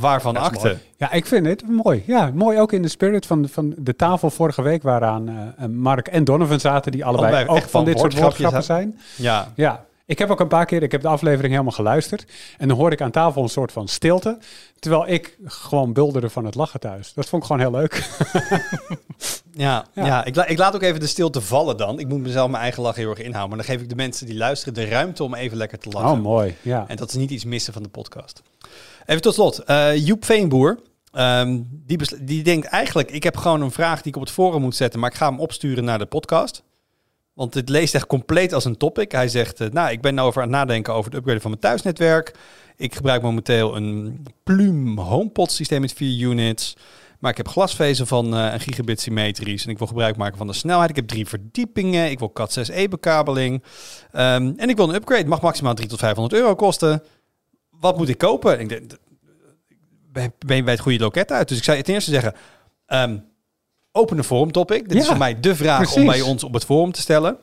Waarvan 0.00 0.34
is 0.36 0.40
akte? 0.40 0.66
mooi. 0.66 0.78
Ja, 0.96 1.12
ik 1.12 1.26
vind 1.26 1.46
het 1.46 1.68
mooi. 1.68 2.02
Ja, 2.06 2.30
mooi 2.34 2.58
ook 2.58 2.72
in 2.72 2.82
de 2.82 2.88
spirit 2.88 3.26
van, 3.26 3.48
van 3.48 3.74
de 3.78 3.96
tafel 3.96 4.30
vorige 4.30 4.62
week 4.62 4.82
waaraan 4.82 5.28
eh, 5.28 5.66
Mark 5.66 6.08
en 6.08 6.24
Donovan 6.24 6.60
zaten, 6.60 6.92
die 6.92 7.04
allebei, 7.04 7.32
Allebei 7.32 7.50
ook 7.50 7.56
echt 7.56 7.70
van 7.70 7.84
van 7.84 7.90
dit 7.90 7.98
soort 8.00 8.18
woordgrappen 8.18 8.62
zijn. 8.62 9.00
Ja, 9.16 9.52
Ja, 9.54 9.84
ik 10.06 10.18
heb 10.18 10.30
ook 10.30 10.40
een 10.40 10.48
paar 10.48 10.66
keer, 10.66 10.82
ik 10.82 10.92
heb 10.92 11.02
de 11.02 11.08
aflevering 11.08 11.50
helemaal 11.52 11.72
geluisterd. 11.72 12.26
En 12.58 12.68
dan 12.68 12.76
hoorde 12.76 12.94
ik 12.94 13.02
aan 13.02 13.10
tafel 13.10 13.42
een 13.42 13.48
soort 13.48 13.72
van 13.72 13.88
stilte. 13.88 14.38
Terwijl 14.78 15.08
ik 15.08 15.38
gewoon 15.44 15.92
bulderde 15.92 16.30
van 16.30 16.44
het 16.44 16.54
lachen 16.54 16.80
thuis. 16.80 17.12
Dat 17.14 17.28
vond 17.28 17.42
ik 17.42 17.48
gewoon 17.48 17.62
heel 17.62 17.80
leuk. 17.80 18.02
ja, 19.56 19.86
ja. 19.94 20.06
Ja. 20.06 20.24
ik, 20.24 20.34
la- 20.34 20.46
ik 20.46 20.58
laat 20.58 20.74
ook 20.74 20.82
even 20.82 21.00
de 21.00 21.06
stilte 21.06 21.40
vallen 21.40 21.76
dan. 21.76 21.98
Ik 21.98 22.08
moet 22.08 22.20
mezelf 22.20 22.50
mijn 22.50 22.62
eigen 22.62 22.82
lach 22.82 22.96
heel 22.96 23.10
erg 23.10 23.18
inhouden. 23.18 23.56
Maar 23.56 23.66
dan 23.66 23.74
geef 23.74 23.82
ik 23.82 23.88
de 23.88 23.94
mensen 23.96 24.26
die 24.26 24.36
luisteren 24.36 24.74
de 24.74 24.84
ruimte 24.88 25.24
om 25.24 25.34
even 25.34 25.56
lekker 25.56 25.78
te 25.78 25.88
lachen. 25.88 26.10
Oh, 26.10 26.20
mooi. 26.22 26.54
Ja. 26.62 26.84
En 26.88 26.96
dat 26.96 27.08
is 27.08 27.14
niet 27.14 27.30
iets 27.30 27.44
missen 27.44 27.72
van 27.72 27.82
de 27.82 27.88
podcast. 27.88 28.42
Even 29.06 29.22
tot 29.22 29.34
slot. 29.34 29.58
eh, 29.58 29.96
Joep 30.06 30.24
Veenboer. 30.24 30.78
ehm, 31.12 31.60
die, 31.70 31.98
die 32.20 32.42
denkt 32.42 32.66
eigenlijk, 32.66 33.10
ik 33.10 33.22
heb 33.22 33.36
gewoon 33.36 33.60
een 33.60 33.70
vraag 33.70 33.96
die 34.02 34.06
ik 34.12 34.16
op 34.16 34.22
het 34.22 34.32
forum 34.32 34.60
moet 34.62 34.76
zetten, 34.76 35.00
maar 35.00 35.10
ik 35.10 35.16
ga 35.16 35.28
hem 35.28 35.40
opsturen 35.40 35.84
naar 35.84 35.98
de 35.98 36.06
podcast. 36.06 36.62
Want 37.32 37.54
het 37.54 37.68
leest 37.68 37.94
echt 37.94 38.06
compleet 38.06 38.52
als 38.52 38.64
een 38.64 38.76
topic. 38.76 39.12
Hij 39.12 39.28
zegt, 39.28 39.60
eh, 39.60 39.68
nou, 39.70 39.90
ik 39.90 40.00
ben 40.00 40.14
nou 40.14 40.28
over 40.28 40.42
aan 40.42 40.48
het 40.48 40.56
nadenken 40.56 40.92
over 40.94 41.10
het 41.10 41.18
upgraden 41.18 41.40
van 41.40 41.50
mijn 41.50 41.62
thuisnetwerk. 41.62 42.34
Ik 42.76 42.94
gebruik 42.94 43.22
momenteel 43.22 43.76
een 43.76 44.22
Plume 44.44 45.00
HomePod 45.00 45.52
systeem 45.52 45.80
met 45.80 45.92
vier 45.92 46.28
units. 46.28 46.76
Maar 47.18 47.30
ik 47.30 47.36
heb 47.36 47.48
glasvezel 47.48 48.06
van 48.06 48.36
eh, 48.36 48.52
een 48.52 48.60
gigabit 48.60 49.00
symmetrisch. 49.00 49.64
En 49.64 49.70
ik 49.70 49.78
wil 49.78 49.86
gebruik 49.86 50.16
maken 50.16 50.38
van 50.38 50.46
de 50.46 50.52
snelheid. 50.52 50.90
Ik 50.90 50.96
heb 50.96 51.06
drie 51.06 51.26
verdiepingen. 51.26 52.10
Ik 52.10 52.18
wil 52.18 52.32
Cat 52.32 52.58
6e 52.58 52.88
bekabeling. 52.88 53.62
Ehm, 54.12 54.52
en 54.56 54.68
ik 54.68 54.76
wil 54.76 54.88
een 54.88 54.94
upgrade. 54.94 55.26
Mag 55.26 55.40
maximaal 55.40 55.74
300 55.74 55.88
tot 55.88 55.98
500 55.98 56.42
euro 56.42 56.54
kosten. 56.54 57.02
Wat 57.70 57.96
moet 57.96 58.08
ik 58.08 58.18
kopen? 58.18 58.60
Ik 58.60 58.68
denk, 58.68 58.90
ben, 60.12 60.56
je 60.56 60.62
bij 60.62 60.72
het 60.72 60.80
goede 60.80 60.98
loket 60.98 61.32
uit? 61.32 61.48
Dus 61.48 61.58
ik 61.58 61.64
zou 61.64 61.82
ten 61.82 61.94
eerste 61.94 62.10
zeggen, 62.10 62.34
ehm, 62.86 63.18
open 63.92 64.18
een 64.18 64.24
forum 64.24 64.52
topic. 64.52 64.88
Dit 64.88 64.98
is 64.98 65.06
voor 65.06 65.18
mij 65.18 65.40
de 65.40 65.56
vraag 65.56 65.94
om 65.94 66.06
bij 66.06 66.20
ons 66.20 66.44
op 66.44 66.54
het 66.54 66.64
forum 66.64 66.92
te 66.92 67.00
stellen. 67.00 67.38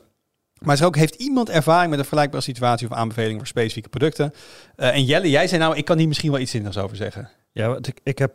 Maar 0.58 0.74
is 0.74 0.80
er 0.80 0.86
ook, 0.86 0.96
heeft 0.96 1.14
iemand 1.14 1.50
ervaring 1.50 1.90
met 1.90 1.98
een 1.98 2.04
vergelijkbare 2.04 2.42
situatie 2.42 2.90
of 2.90 2.96
aanbeveling 2.96 3.38
voor 3.38 3.46
specifieke 3.46 3.88
producten? 3.88 4.32
Eh, 4.76 4.94
en 4.94 5.04
Jelle, 5.04 5.30
jij 5.30 5.48
zei 5.48 5.60
nou, 5.60 5.76
ik 5.76 5.84
kan 5.84 5.98
hier 5.98 6.08
misschien 6.08 6.30
wel 6.30 6.40
iets 6.40 6.50
zinnigs 6.50 6.78
over 6.78 6.96
zeggen. 6.96 7.30
Ja, 7.52 7.68
want 7.68 7.86
ik, 7.86 8.00
ik 8.02 8.18
heb 8.18 8.32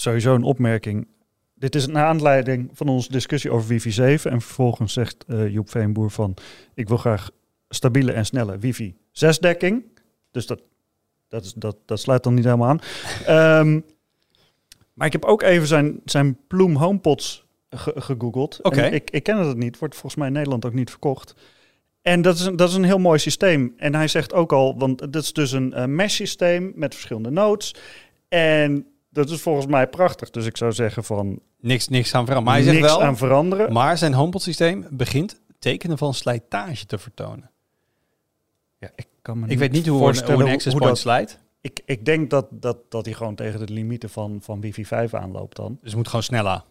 sowieso 0.00 0.34
een 0.34 0.42
opmerking. 0.42 1.08
Dit 1.54 1.74
is 1.74 1.86
naar 1.86 2.04
aanleiding 2.06 2.70
van 2.72 2.88
onze 2.88 3.12
discussie 3.12 3.50
over 3.50 3.68
wifi 3.68 3.90
7. 3.90 4.30
En 4.30 4.40
vervolgens 4.40 4.92
zegt 4.92 5.24
eh, 5.28 5.48
Joep 5.48 5.70
Veenboer 5.70 6.10
van... 6.10 6.34
ik 6.74 6.88
wil 6.88 6.96
graag 6.96 7.30
stabiele 7.68 8.12
en 8.12 8.26
snelle 8.26 8.58
wifi 8.58 8.96
6 9.10 9.38
dekking. 9.38 9.84
Dus 10.30 10.46
dat, 10.46 10.60
dat, 11.28 11.44
is, 11.44 11.52
dat, 11.52 11.76
dat 11.86 12.00
sluit 12.00 12.22
dan 12.22 12.34
niet 12.34 12.44
helemaal 12.44 12.68
aan. 12.68 12.80
Ehm, 13.26 13.80
maar 14.94 15.06
ik 15.06 15.12
heb 15.12 15.24
ook 15.24 15.42
even 15.42 15.66
zijn, 15.66 16.00
zijn 16.04 16.38
Bloem 16.46 16.76
HomePods 16.76 17.44
ge- 17.70 17.94
gegoogeld. 17.96 18.58
Oké. 18.62 18.80
En 18.80 18.92
Ik, 18.92 19.10
ik 19.10 19.22
ken 19.22 19.36
het 19.36 19.56
niet. 19.56 19.78
Wordt 19.78 19.94
volgens 19.94 20.14
mij 20.14 20.26
in 20.26 20.32
Nederland 20.32 20.64
ook 20.64 20.74
niet 20.74 20.90
verkocht. 20.90 21.34
En 22.02 22.22
dat 22.22 22.34
is, 22.38 22.44
een, 22.44 22.56
dat 22.56 22.68
is 22.68 22.74
een 22.74 22.84
heel 22.84 22.98
mooi 22.98 23.18
systeem. 23.18 23.74
En 23.76 23.94
hij 23.94 24.08
zegt 24.08 24.32
ook 24.32 24.52
al, 24.52 24.78
want 24.78 25.12
dat 25.12 25.22
is 25.22 25.32
dus 25.32 25.52
een 25.52 25.72
eh, 25.72 25.84
mesh 25.84 26.14
systeem 26.14 26.72
met 26.74 26.94
verschillende 26.94 27.30
nodes. 27.30 27.74
En 28.28 28.86
dat 29.10 29.30
is 29.30 29.40
volgens 29.40 29.66
mij 29.66 29.86
prachtig. 29.86 30.30
Dus 30.30 30.46
ik 30.46 30.56
zou 30.56 30.72
zeggen 30.72 31.04
van 31.04 31.40
Niks, 31.60 31.88
niks 31.88 32.14
aan 32.14 32.26
veranderen. 32.26 32.42
Maar 32.42 32.54
hij 32.54 32.62
zegt 32.62 32.76
niks 32.76 32.92
wel, 32.92 33.02
aan 33.02 33.16
veranderen. 33.16 33.72
maar 33.72 33.98
zijn 33.98 34.12
HomePod 34.12 34.42
systeem 34.42 34.86
begint 34.90 35.40
tekenen 35.58 35.98
van 35.98 36.14
slijtage 36.14 36.86
te 36.86 36.98
vertonen. 36.98 37.50
Ja, 38.78 38.90
ik 38.94 39.06
kan 39.22 39.38
me 39.38 39.46
Ik 39.48 39.58
weet 39.58 39.72
niet 39.72 39.86
hoe 39.86 40.08
een, 40.08 40.24
hoe 40.24 40.42
een 40.42 40.52
access 40.52 40.76
point 40.76 40.90
dat, 40.90 40.98
slijt. 40.98 41.38
ik, 41.60 41.80
ik 41.84 42.04
denk 42.04 42.30
dat, 42.30 42.46
dat, 42.50 42.76
dat 42.88 43.04
hij 43.04 43.14
gewoon 43.14 43.34
tegen 43.34 43.66
de 43.66 43.72
limieten 43.72 44.10
van, 44.10 44.38
van 44.42 44.60
wifi 44.60 44.84
5 44.84 45.14
aanloopt 45.14 45.56
dan. 45.56 45.78
Dus 45.80 45.88
het 45.88 45.96
moet 45.96 46.06
gewoon 46.06 46.22
sneller. 46.22 46.64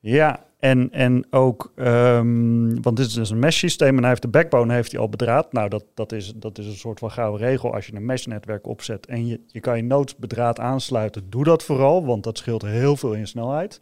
Ja, 0.00 0.44
en, 0.58 0.90
en 0.92 1.26
ook, 1.30 1.72
ehm, 1.76 2.80
want 2.82 2.96
dit 2.96 3.06
is 3.06 3.12
dus 3.12 3.30
een 3.30 3.38
mesh 3.38 3.58
systeem 3.58 3.94
en 3.94 3.98
hij 4.00 4.08
heeft 4.08 4.22
de 4.22 4.28
backbone 4.28 4.72
heeft 4.74 4.92
hij 4.92 5.00
al 5.00 5.08
bedraad. 5.08 5.52
Nou, 5.52 5.68
dat, 5.68 5.84
dat, 5.94 6.12
is, 6.12 6.32
dat 6.36 6.58
is 6.58 6.66
een 6.66 6.76
soort 6.76 6.98
van 6.98 7.10
gouden 7.10 7.46
regel. 7.48 7.74
Als 7.74 7.86
je 7.86 7.94
een 7.94 8.04
mesh 8.06 8.24
netwerk 8.26 8.66
opzet 8.66 9.06
en 9.06 9.26
je, 9.26 9.40
je 9.46 9.60
kan 9.60 9.76
je 9.76 9.82
nodes 9.82 10.16
bedraad 10.16 10.58
aansluiten, 10.58 11.30
doe 11.30 11.44
dat 11.44 11.62
vooral, 11.62 12.04
want 12.04 12.24
dat 12.24 12.38
scheelt 12.38 12.62
heel 12.62 12.96
veel 12.96 13.12
in 13.12 13.26
snelheid. 13.26 13.80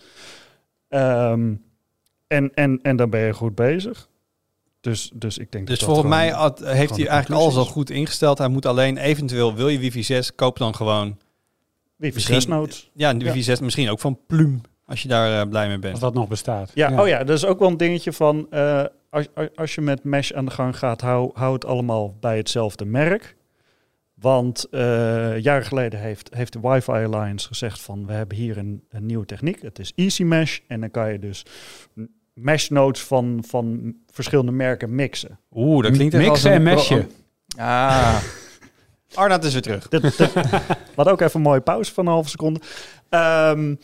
Ehm, 0.88 1.54
en, 2.26 2.54
en, 2.54 2.78
en 2.82 2.96
dan 2.96 3.10
ben 3.10 3.20
je 3.20 3.32
goed 3.34 3.54
bezig. 3.54 4.08
Dus, 4.80 5.10
dus 5.14 5.38
ik 5.38 5.52
denk 5.52 5.66
Dus 5.66 5.78
dat 5.78 5.88
volgens 5.88 6.08
mij 6.08 6.28
had- 6.28 6.58
heeft 6.64 6.96
hij 6.96 7.06
eigenlijk 7.06 7.40
alles 7.42 7.56
al 7.56 7.64
goed 7.64 7.90
ingesteld. 7.90 8.38
Hij 8.38 8.48
moet 8.48 8.66
alleen 8.66 8.96
eventueel, 8.96 9.54
wil 9.54 9.68
je 9.68 9.78
wifi 9.78 10.02
6, 10.02 10.34
koop 10.34 10.58
dan 10.58 10.74
gewoon... 10.74 11.16
wifi 11.96 12.14
misschien- 12.14 12.34
6 12.34 12.46
nodes. 12.46 12.90
Ja, 12.94 13.16
wifi 13.16 13.42
6 13.42 13.60
misschien 13.60 13.88
ook 13.90 14.00
van 14.00 14.18
Plum, 14.26 14.60
als 14.88 15.02
je 15.02 15.08
daar 15.08 15.40
eh, 15.40 15.48
blij 15.48 15.64
mee 15.66 15.72
Als 15.76 15.82
bent. 15.84 16.00
dat 16.00 16.14
nog 16.14 16.28
bestaat. 16.28 16.70
Ja, 16.74 17.00
oh 17.00 17.08
ja, 17.08 17.24
dat 17.24 17.36
is 17.36 17.44
ook 17.44 17.58
wel 17.58 17.68
een 17.68 17.76
dingetje 17.76 18.12
van 18.12 18.46
eh, 18.50 18.84
als, 19.10 19.26
als- 19.34 19.48
als 19.54 19.74
je 19.74 19.80
met 19.80 20.04
mesh 20.04 20.32
aan 20.32 20.44
de 20.44 20.50
gang 20.50 20.78
gaat, 20.78 21.00
hou, 21.00 21.30
hou 21.34 21.52
het 21.54 21.64
allemaal 21.64 22.16
bij 22.20 22.36
hetzelfde 22.36 22.84
merk. 22.84 23.36
Want 24.14 24.66
eh 24.70 25.38
jaren 25.38 25.64
geleden 25.64 26.00
heeft, 26.00 26.34
heeft 26.34 26.52
de 26.52 26.60
Wi-Fi 26.62 26.90
Alliance 26.92 27.46
gezegd 27.46 27.80
van 27.80 28.06
we 28.06 28.12
hebben 28.12 28.36
hier 28.36 28.56
een, 28.58 28.84
een 28.90 29.06
nieuwe 29.06 29.26
techniek. 29.26 29.62
Het 29.62 29.78
is 29.78 29.92
Easy 29.94 30.22
Mesh 30.22 30.58
en 30.66 30.80
dan 30.80 30.90
kan 30.90 31.12
je 31.12 31.18
dus 31.18 31.42
mesh 32.34 32.68
nodes 32.68 33.02
van, 33.02 33.44
van 33.46 33.94
verschillende 34.10 34.52
merken 34.52 34.94
mixen. 34.94 35.38
Oeh, 35.54 35.82
dat 35.82 35.92
klinkt 35.92 36.14
echt 36.14 36.28
als 36.28 36.42
Mixen 36.42 36.50
een... 36.52 36.66
en 36.66 36.74
mesje. 36.74 37.06
Ah, 37.56 38.16
Arnaud 39.14 39.44
is 39.44 39.52
weer 39.52 39.62
terug. 39.62 39.88
Dat, 39.88 40.02
hadden 40.94 41.12
ook 41.12 41.20
even 41.20 41.34
een 41.36 41.46
mooie 41.46 41.60
pauze 41.60 41.92
van 41.94 42.06
een 42.06 42.12
halve 42.12 42.28
seconde. 42.28 42.60
Ehm, 43.08 43.74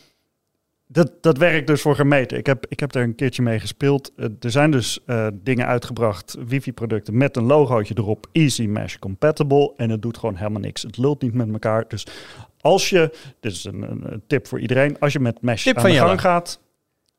dat, 0.87 1.11
dat 1.21 1.37
werkt 1.37 1.67
dus 1.67 1.81
voor 1.81 1.95
gemeten. 1.95 2.37
Ik 2.37 2.45
heb, 2.45 2.65
ik 2.69 2.79
heb 2.79 2.91
daar 2.91 3.03
een 3.03 3.15
keertje 3.15 3.41
mee 3.41 3.59
gespeeld. 3.59 4.11
Eh, 4.15 4.25
er 4.39 4.51
zijn 4.51 4.71
dus 4.71 4.99
eh, 5.05 5.27
dingen 5.33 5.65
uitgebracht, 5.65 6.35
wifi-producten 6.47 7.17
met 7.17 7.37
een 7.37 7.43
logootje 7.43 7.93
erop, 7.97 8.27
Easy 8.31 8.65
Mesh 8.65 8.95
Compatible. 8.97 9.73
En 9.77 9.89
het 9.89 10.01
doet 10.01 10.17
gewoon 10.17 10.35
helemaal 10.35 10.61
niks. 10.61 10.81
Het 10.81 10.97
lult 10.97 11.21
niet 11.21 11.33
met 11.33 11.51
elkaar. 11.51 11.87
Dus 11.87 12.07
als 12.61 12.89
je, 12.89 13.17
dit 13.39 13.51
is 13.51 13.63
een, 13.63 13.81
een, 14.11 14.23
tip 14.27 14.47
voor 14.47 14.59
iedereen, 14.59 14.99
als 14.99 15.13
je 15.13 15.19
met 15.19 15.41
Mesh 15.41 15.63
Tip 15.63 15.75
aan 15.75 15.81
van 15.81 15.89
de 15.89 15.95
Jelle. 15.95 16.07
gang 16.07 16.21
gaat, 16.21 16.59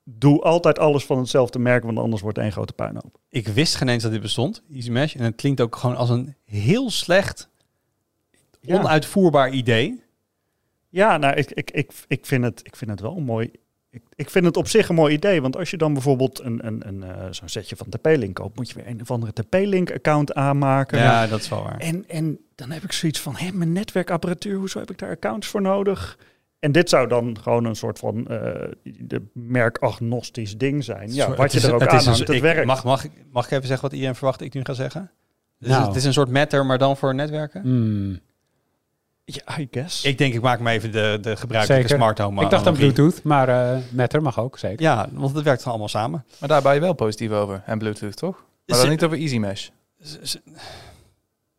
doe 0.04 0.42
altijd 0.42 0.78
alles 0.78 1.04
van 1.04 1.18
hetzelfde 1.18 1.58
merk, 1.58 1.84
want 1.84 1.98
anders 1.98 2.22
wordt 2.22 2.38
één 2.38 2.52
grote 2.52 2.72
puinhoop. 2.72 3.18
Ik 3.28 3.48
wist 3.48 3.74
geen 3.74 3.88
eens 3.88 4.02
dat 4.02 4.12
dit 4.12 4.20
bestond, 4.20 4.62
Easy 4.72 4.90
Mesh. 4.90 5.14
En 5.14 5.24
het 5.24 5.34
klinkt 5.34 5.60
ook 5.60 5.76
gewoon 5.76 5.96
als 5.96 6.10
een 6.10 6.34
heel 6.44 6.90
slecht, 6.90 7.48
Ja. 8.60 8.78
onuitvoerbaar 8.78 9.50
idee. 9.50 10.04
Ja, 10.88 11.16
nou, 11.16 11.34
ik, 11.34 11.50
ik, 11.50 11.70
ik, 11.70 11.92
ik, 12.08 12.26
vind, 12.26 12.44
het, 12.44 12.60
ik 12.62 12.76
vind 12.76 12.90
het 12.90 13.00
wel 13.00 13.16
een 13.16 13.24
mooi. 13.24 13.50
Ik, 13.90 14.02
ik 14.14 14.30
vind 14.30 14.44
het 14.44 14.56
op 14.56 14.68
zich 14.68 14.88
een 14.88 14.94
mooi 14.94 15.14
idee. 15.14 15.42
Want 15.42 15.56
als 15.56 15.70
je 15.70 15.76
dan 15.76 15.92
bijvoorbeeld 15.92 16.40
een, 16.40 16.66
een, 16.66 16.88
een, 16.88 17.02
eh, 17.02 17.26
zo'n 17.30 17.48
setje 17.48 17.76
van 17.76 17.86
TP-Link 17.88 18.34
koopt, 18.34 18.56
moet 18.56 18.68
je 18.68 18.74
weer 18.74 18.86
een 18.86 19.00
of 19.00 19.10
andere 19.10 19.32
TP-Link-account 19.32 20.34
aanmaken. 20.34 20.98
Ja, 20.98 21.26
dat 21.26 21.40
is 21.40 21.48
wel 21.48 21.62
waar. 21.62 21.78
En, 21.78 22.04
en 22.08 22.38
dan 22.54 22.70
heb 22.70 22.82
ik 22.82 22.92
zoiets 22.92 23.20
van: 23.20 23.36
hé, 23.36 23.50
mijn 23.52 23.72
netwerkapparatuur, 23.72 24.56
hoezo 24.56 24.78
heb 24.78 24.90
ik 24.90 24.98
daar 24.98 25.10
accounts 25.10 25.46
voor 25.46 25.62
nodig? 25.62 26.18
En 26.58 26.72
dit 26.72 26.88
zou 26.88 27.08
dan 27.08 27.38
gewoon 27.42 27.64
een 27.64 27.76
soort 27.76 27.98
van 27.98 28.26
eh 28.26 28.70
de 28.82 29.22
merkagnostisch 29.32 30.56
ding 30.58 30.84
zijn. 30.84 31.14
Ja, 31.14 31.28
wat 31.28 31.36
je 31.36 31.42
het 31.42 31.52
is- 31.54 31.64
er 31.64 31.74
ook 31.74 31.80
het 31.80 31.88
aan 31.88 31.96
is 31.96 32.02
een- 32.04 32.12
hangt, 32.12 32.26
het 32.26 32.36
ik- 32.36 32.42
werkt. 32.42 32.66
Mag, 32.66 32.84
mag, 32.84 33.04
ik- 33.04 33.24
mag 33.32 33.44
ik 33.44 33.50
even 33.50 33.66
zeggen 33.66 33.82
wat 33.84 33.92
iedereen 33.92 34.14
verwacht 34.14 34.40
ik 34.40 34.54
nu 34.54 34.64
ga 34.64 34.72
zeggen? 34.72 35.10
Dus 35.58 35.68
Nou. 35.70 35.86
Het 35.86 35.96
is 35.96 36.04
een 36.04 36.12
soort 36.12 36.30
matter, 36.30 36.66
maar 36.66 36.78
dan 36.78 36.96
voor 36.96 37.14
netwerken. 37.14 37.60
Hmm. 37.62 38.18
Ja, 39.28 39.58
I 39.58 39.68
guess. 39.70 40.04
Ik 40.04 40.18
denk, 40.18 40.34
ik 40.34 40.40
maak 40.40 40.60
me 40.60 40.70
even 40.70 40.92
de, 40.92 41.18
de 41.20 41.36
gebruikelijke 41.36 41.88
Zeker. 41.88 42.02
smart 42.02 42.18
home 42.18 42.42
Ik 42.42 42.50
dacht 42.50 42.66
aan 42.66 42.72
analogie. 42.72 42.92
Bluetooth, 42.92 43.22
maar 43.22 43.48
eh 43.48 43.78
Matter 43.90 44.22
mag 44.22 44.38
ook, 44.38 44.58
zeker. 44.58 44.82
Ja, 44.82 45.08
want 45.12 45.34
het 45.34 45.44
werkt 45.44 45.64
allemaal 45.64 45.88
samen. 45.88 46.24
maar 46.38 46.48
daar 46.48 46.62
ben 46.62 46.74
je 46.74 46.80
wel 46.80 46.92
positief 46.92 47.30
over. 47.30 47.62
En 47.66 47.78
Bluetooth, 47.78 48.16
toch? 48.16 48.44
Maar 48.66 48.78
dan 48.78 48.88
niet 48.88 49.04
over 49.04 49.18
Easy 49.18 49.38
Mesh. 49.38 49.68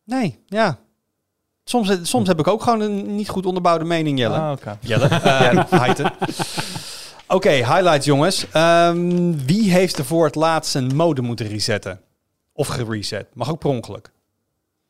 Nee, 0.04 0.38
ja. 0.46 0.78
Soms, 1.64 1.98
soms 2.02 2.28
heb 2.28 2.38
ik 2.38 2.46
ook 2.46 2.62
gewoon 2.62 2.80
een 2.80 3.16
niet 3.16 3.28
goed 3.28 3.46
onderbouwde 3.46 3.84
mening, 3.84 4.18
Jelle. 4.18 4.36
Ah, 4.36 4.50
oké. 4.52 4.78
Jelle. 4.80 5.08
Uh. 5.72 6.06
Oké, 7.28 7.50
highlights 7.50 8.06
jongens. 8.06 8.50
Ehm, 8.50 9.32
wie 9.46 9.70
heeft 9.70 9.98
er 9.98 10.04
voor 10.04 10.24
het 10.24 10.34
laatst 10.34 10.74
een 10.74 10.96
modem 10.96 11.24
moeten 11.24 11.46
resetten? 11.46 12.00
Of 12.52 12.66
gereset? 12.68 13.26
Mag 13.34 13.50
ook 13.50 13.58
per 13.58 13.70
ongeluk. 13.70 14.12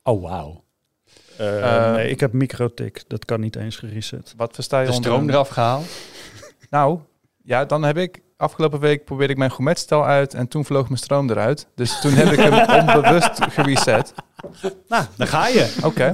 Oh, 0.03 0.23
wauw. 0.23 0.65
Eh, 1.39 1.87
Eh, 1.87 1.95
nee, 1.95 2.09
ik 2.11 2.21
heb 2.21 2.33
microtik. 2.33 3.03
Dat 3.07 3.25
kan 3.25 3.41
niet 3.41 3.57
eens 3.57 3.77
gereset. 3.77 4.35
Wat 4.37 4.55
versta 4.55 4.81
je 4.81 4.87
De 4.87 4.93
onder... 4.93 5.11
stroom 5.11 5.29
eraf 5.31 5.49
gehaald. 5.49 5.87
Nou, 6.71 6.99
ja, 7.43 7.65
dan 7.65 7.83
heb 7.83 7.97
ik... 7.97 8.21
Afgelopen 8.37 8.81
week 8.81 9.05
probeerde 9.05 9.33
ik 9.33 9.39
mijn 9.39 9.51
gourmetstel 9.51 10.05
uit 10.05 10.35
en 10.35 10.49
toen 10.49 10.65
vloog 10.65 10.87
mijn 10.87 10.99
stroom 10.99 11.31
eruit. 11.31 11.67
Dus 11.75 12.01
toen 12.01 12.13
heb 12.13 12.27
ik 12.33 12.39
hem 12.39 12.69
onbewust 12.81 13.43
gereset. 13.51 14.13
Nou, 14.89 15.05
daar 15.17 15.27
ga 15.27 15.49
je. 15.49 15.75
Oké. 15.85 16.13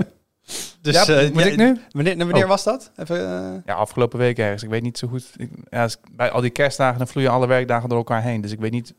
Dus, 0.80 0.94
ja, 1.06 1.14
eh, 1.14 1.30
moet 1.32 1.42
ja, 1.42 1.48
ik 1.50 1.56
nu? 1.56 1.80
Wanneer, 1.90 2.16
wanneer 2.16 2.42
Oh. 2.42 2.48
was 2.48 2.64
dat? 2.64 2.90
Even, 2.96 3.16
eh, 3.20 3.52
Ja, 3.66 3.74
afgelopen 3.74 4.18
week 4.18 4.38
ergens. 4.38 4.62
Ik 4.62 4.68
weet 4.68 4.82
niet 4.82 4.98
zo 4.98 5.08
goed. 5.08 5.30
Ik, 5.36 5.50
ja, 5.70 5.88
bij 6.12 6.30
al 6.30 6.40
die 6.40 6.50
kerstdagen 6.50 6.98
dan 6.98 7.08
vloeien 7.08 7.30
alle 7.30 7.46
werkdagen 7.46 7.88
door 7.88 7.98
elkaar 7.98 8.22
heen. 8.22 8.40
Dus 8.40 8.52
ik 8.52 8.60
weet 8.60 8.72
niet. 8.72 8.94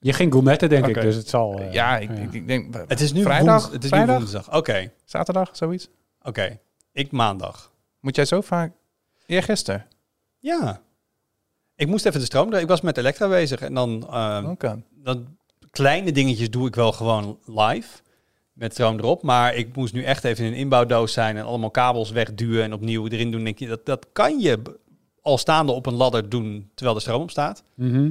Je 0.00 0.12
ging 0.12 0.32
gourmetten, 0.32 0.68
denk 0.68 0.86
ik, 0.86 1.00
dus 1.00 1.16
het 1.16 1.28
zal... 1.28 1.58
eh, 1.60 1.72
ja, 1.72 1.98
ik, 1.98 2.10
Ik, 2.10 2.32
ik 2.32 2.46
denk. 2.46 2.74
het 2.88 3.00
is 3.00 3.12
nu 3.12 3.22
vrijdag. 3.22 3.60
woens- 3.60 3.72
het 3.72 3.84
is 3.84 3.90
nu 3.90 3.96
vrijdag? 3.96 4.16
woensdag. 4.16 4.56
Oké, 4.56 4.92
Zaterdag, 5.04 5.50
zoiets. 5.56 5.88
oké. 6.22 6.58
Ik 6.92 7.12
maandag. 7.12 7.72
Moet 8.00 8.16
jij 8.16 8.24
zo 8.24 8.40
vaak? 8.40 8.72
Eergisteren. 9.26 9.86
Ja. 10.38 10.80
Ik 11.74 11.86
moest 11.86 12.06
even 12.06 12.20
de 12.20 12.26
stroom. 12.26 12.52
Ik 12.54 12.68
was 12.68 12.80
met 12.80 12.96
Elektra 12.98 13.28
bezig. 13.28 13.60
En 13.60 13.74
dan, 13.74 14.06
ehm, 14.10 14.46
Oké. 14.46 14.82
dan 14.94 15.36
kleine 15.70 16.12
dingetjes 16.12 16.50
doe 16.50 16.66
ik 16.66 16.74
wel 16.74 16.92
gewoon 16.92 17.38
live. 17.44 17.88
Met 18.52 18.72
stroom 18.72 18.98
erop. 18.98 19.22
Maar 19.22 19.54
ik 19.54 19.76
moest 19.76 19.92
nu 19.94 20.04
echt 20.04 20.24
even 20.24 20.44
in 20.44 20.52
een 20.52 20.58
inbouwdoos 20.58 21.12
zijn. 21.12 21.36
En 21.36 21.44
allemaal 21.44 21.70
kabels 21.70 22.10
wegduwen 22.10 22.62
en 22.62 22.72
opnieuw 22.72 23.06
erin 23.08 23.30
doen. 23.30 23.44
Denk 23.44 23.58
je, 23.58 23.66
dat, 23.68 23.86
dat 23.86 24.06
kan 24.12 24.38
je 24.38 24.62
al 25.22 25.38
staande 25.38 25.72
op 25.72 25.86
een 25.86 25.94
ladder 25.94 26.28
doen 26.28 26.70
terwijl 26.74 26.96
de 26.96 27.02
stroom 27.02 27.22
op 27.22 27.30
staat. 27.30 27.62
mhm. 27.74 28.10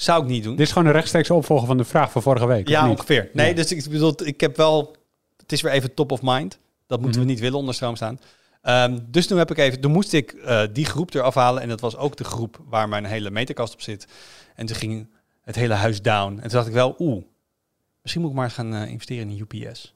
Zou 0.00 0.22
ik 0.22 0.28
niet 0.28 0.42
doen. 0.44 0.56
Dit 0.56 0.66
is 0.66 0.72
gewoon 0.72 0.86
een 0.88 0.94
rechtstreekse 0.94 1.34
opvolger 1.34 1.66
van 1.66 1.76
de 1.76 1.84
vraag 1.84 2.10
van 2.12 2.22
vorige 2.22 2.46
week, 2.46 2.68
ja, 2.68 2.90
ongeveer. 2.90 3.30
Nee, 3.32 3.48
Ja. 3.48 3.54
dus 3.54 3.72
ik 3.72 3.88
bedoel, 3.90 4.14
ik 4.26 4.40
heb 4.40 4.56
wel... 4.56 4.96
Het 5.36 5.52
is 5.52 5.60
weer 5.60 5.72
even 5.72 5.94
top 5.94 6.12
of 6.12 6.20
mind. 6.22 6.58
Dat 6.86 7.00
moeten 7.00 7.18
Mhm. 7.20 7.26
we 7.28 7.34
niet 7.34 7.42
willen 7.42 7.58
onder 7.58 7.74
stroom 7.74 7.96
staan. 7.96 8.18
Ehm, 8.62 8.98
dus 9.06 9.26
toen 9.26 9.38
heb 9.38 9.50
ik 9.50 9.58
even, 9.58 9.80
toen 9.80 9.92
moest 9.92 10.12
ik 10.12 10.32
eh, 10.32 10.62
die 10.72 10.84
groep 10.84 11.14
eraf 11.14 11.34
halen. 11.34 11.62
En 11.62 11.68
dat 11.68 11.80
was 11.80 11.96
ook 11.96 12.16
de 12.16 12.24
groep 12.24 12.60
waar 12.68 12.88
mijn 12.88 13.04
hele 13.04 13.30
meterkast 13.30 13.72
op 13.72 13.80
zit. 13.80 14.06
En 14.54 14.66
toen 14.66 14.76
ging 14.76 15.08
het 15.42 15.54
hele 15.54 15.74
huis 15.74 16.02
down. 16.02 16.32
En 16.32 16.40
toen 16.40 16.50
dacht 16.50 16.66
ik 16.66 16.72
wel, 16.72 16.94
oeh, 16.98 17.22
misschien 18.02 18.22
moet 18.22 18.30
ik 18.30 18.36
maar 18.36 18.50
gaan 18.50 18.74
eh, 18.74 18.90
investeren 18.90 19.30
in 19.30 19.46
UPS. 19.48 19.94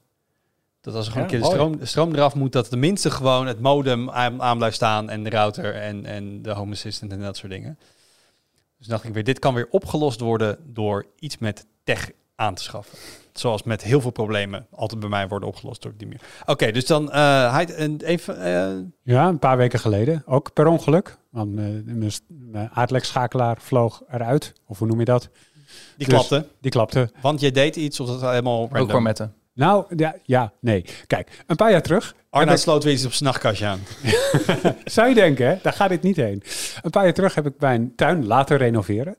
Dat 0.81 0.95
als 0.95 1.05
er 1.05 1.11
gewoon 1.11 1.27
Ja, 1.27 1.33
een 1.33 1.39
keer 1.41 1.49
de 1.49 1.55
stroom, 1.55 1.77
de 1.79 1.85
stroom 1.85 2.13
eraf 2.15 2.35
moet, 2.35 2.51
dat 2.51 2.69
tenminste 2.69 3.11
gewoon 3.11 3.47
het 3.47 3.59
modem 3.59 4.09
aan, 4.09 4.41
aan 4.41 4.57
blijft 4.57 4.75
staan. 4.75 5.09
En 5.09 5.23
de 5.23 5.29
router 5.29 5.75
en, 5.75 6.05
en 6.05 6.41
de 6.41 6.51
home 6.51 6.71
assistant 6.71 7.11
en 7.11 7.19
dat 7.21 7.37
soort 7.37 7.51
dingen. 7.51 7.79
Dus 8.83 8.91
dacht 8.91 9.03
ik 9.03 9.13
weer, 9.13 9.23
dit 9.23 9.39
kan 9.39 9.53
weer 9.53 9.67
opgelost 9.69 10.19
worden 10.19 10.57
door 10.65 11.05
iets 11.19 11.37
met 11.37 11.65
tech 11.83 12.11
aan 12.35 12.55
te 12.55 12.63
schaffen. 12.63 12.97
Zoals 13.33 13.63
met 13.63 13.83
heel 13.83 14.01
veel 14.01 14.11
problemen 14.11 14.67
altijd 14.71 14.99
bij 14.99 15.09
mij 15.09 15.27
worden 15.27 15.49
opgelost 15.49 15.81
door 15.81 15.93
die 15.97 16.07
meer. 16.07 16.21
Oké, 16.45 16.71
dus 16.71 16.85
dan 16.85 17.11
eh, 17.11 17.53
hij 17.53 17.65
en 17.75 18.01
even. 18.01 18.37
eh, 18.41 18.83
Ja, 19.03 19.27
een 19.27 19.39
paar 19.39 19.57
weken 19.57 19.79
geleden. 19.79 20.23
Ook 20.25 20.53
per 20.53 20.67
ongeluk. 20.67 21.17
Want 21.29 21.57
eh, 21.59 21.65
mijn, 21.85 22.69
aardlekschakelaar 22.73 23.57
vloog 23.61 24.01
eruit. 24.11 24.53
Of 24.67 24.79
hoe 24.79 24.87
noem 24.87 24.99
je 24.99 25.05
dat? 25.05 25.29
die 25.97 26.07
Dus- 26.07 26.07
klapte. 26.07 26.47
Die 26.61 26.71
klapte. 26.71 27.11
Want 27.21 27.39
je 27.39 27.51
deed 27.51 27.75
iets 27.75 27.99
of 27.99 28.07
dat 28.07 28.21
helemaal 28.21 28.61
Ook 28.61 28.71
random. 28.71 28.89
gourmetten. 28.89 29.33
Nou, 29.53 29.85
ja, 29.95 30.15
ja, 30.23 30.53
nee. 30.59 30.85
Kijk, 31.07 31.43
een 31.47 31.55
paar 31.55 31.71
jaar 31.71 31.81
terug. 31.81 32.15
Arnoud 32.29 32.59
sloot 32.59 32.83
weer 32.83 32.93
iets 32.93 33.05
op 33.05 33.13
zijn 33.13 33.29
nachtkastje 33.29 33.65
aan. 33.65 33.79
Zou 34.85 35.07
je 35.09 35.15
denken, 35.15 35.47
hè? 35.47 35.55
daar 35.61 35.73
gaat 35.73 35.89
dit 35.89 36.01
niet 36.01 36.15
heen. 36.15 36.43
Een 36.81 36.89
paar 36.89 37.03
jaar 37.03 37.13
terug 37.13 37.35
heb 37.35 37.45
ik 37.45 37.53
mijn 37.59 37.95
tuin 37.95 38.25
laten 38.27 38.57
renoveren. 38.57 39.15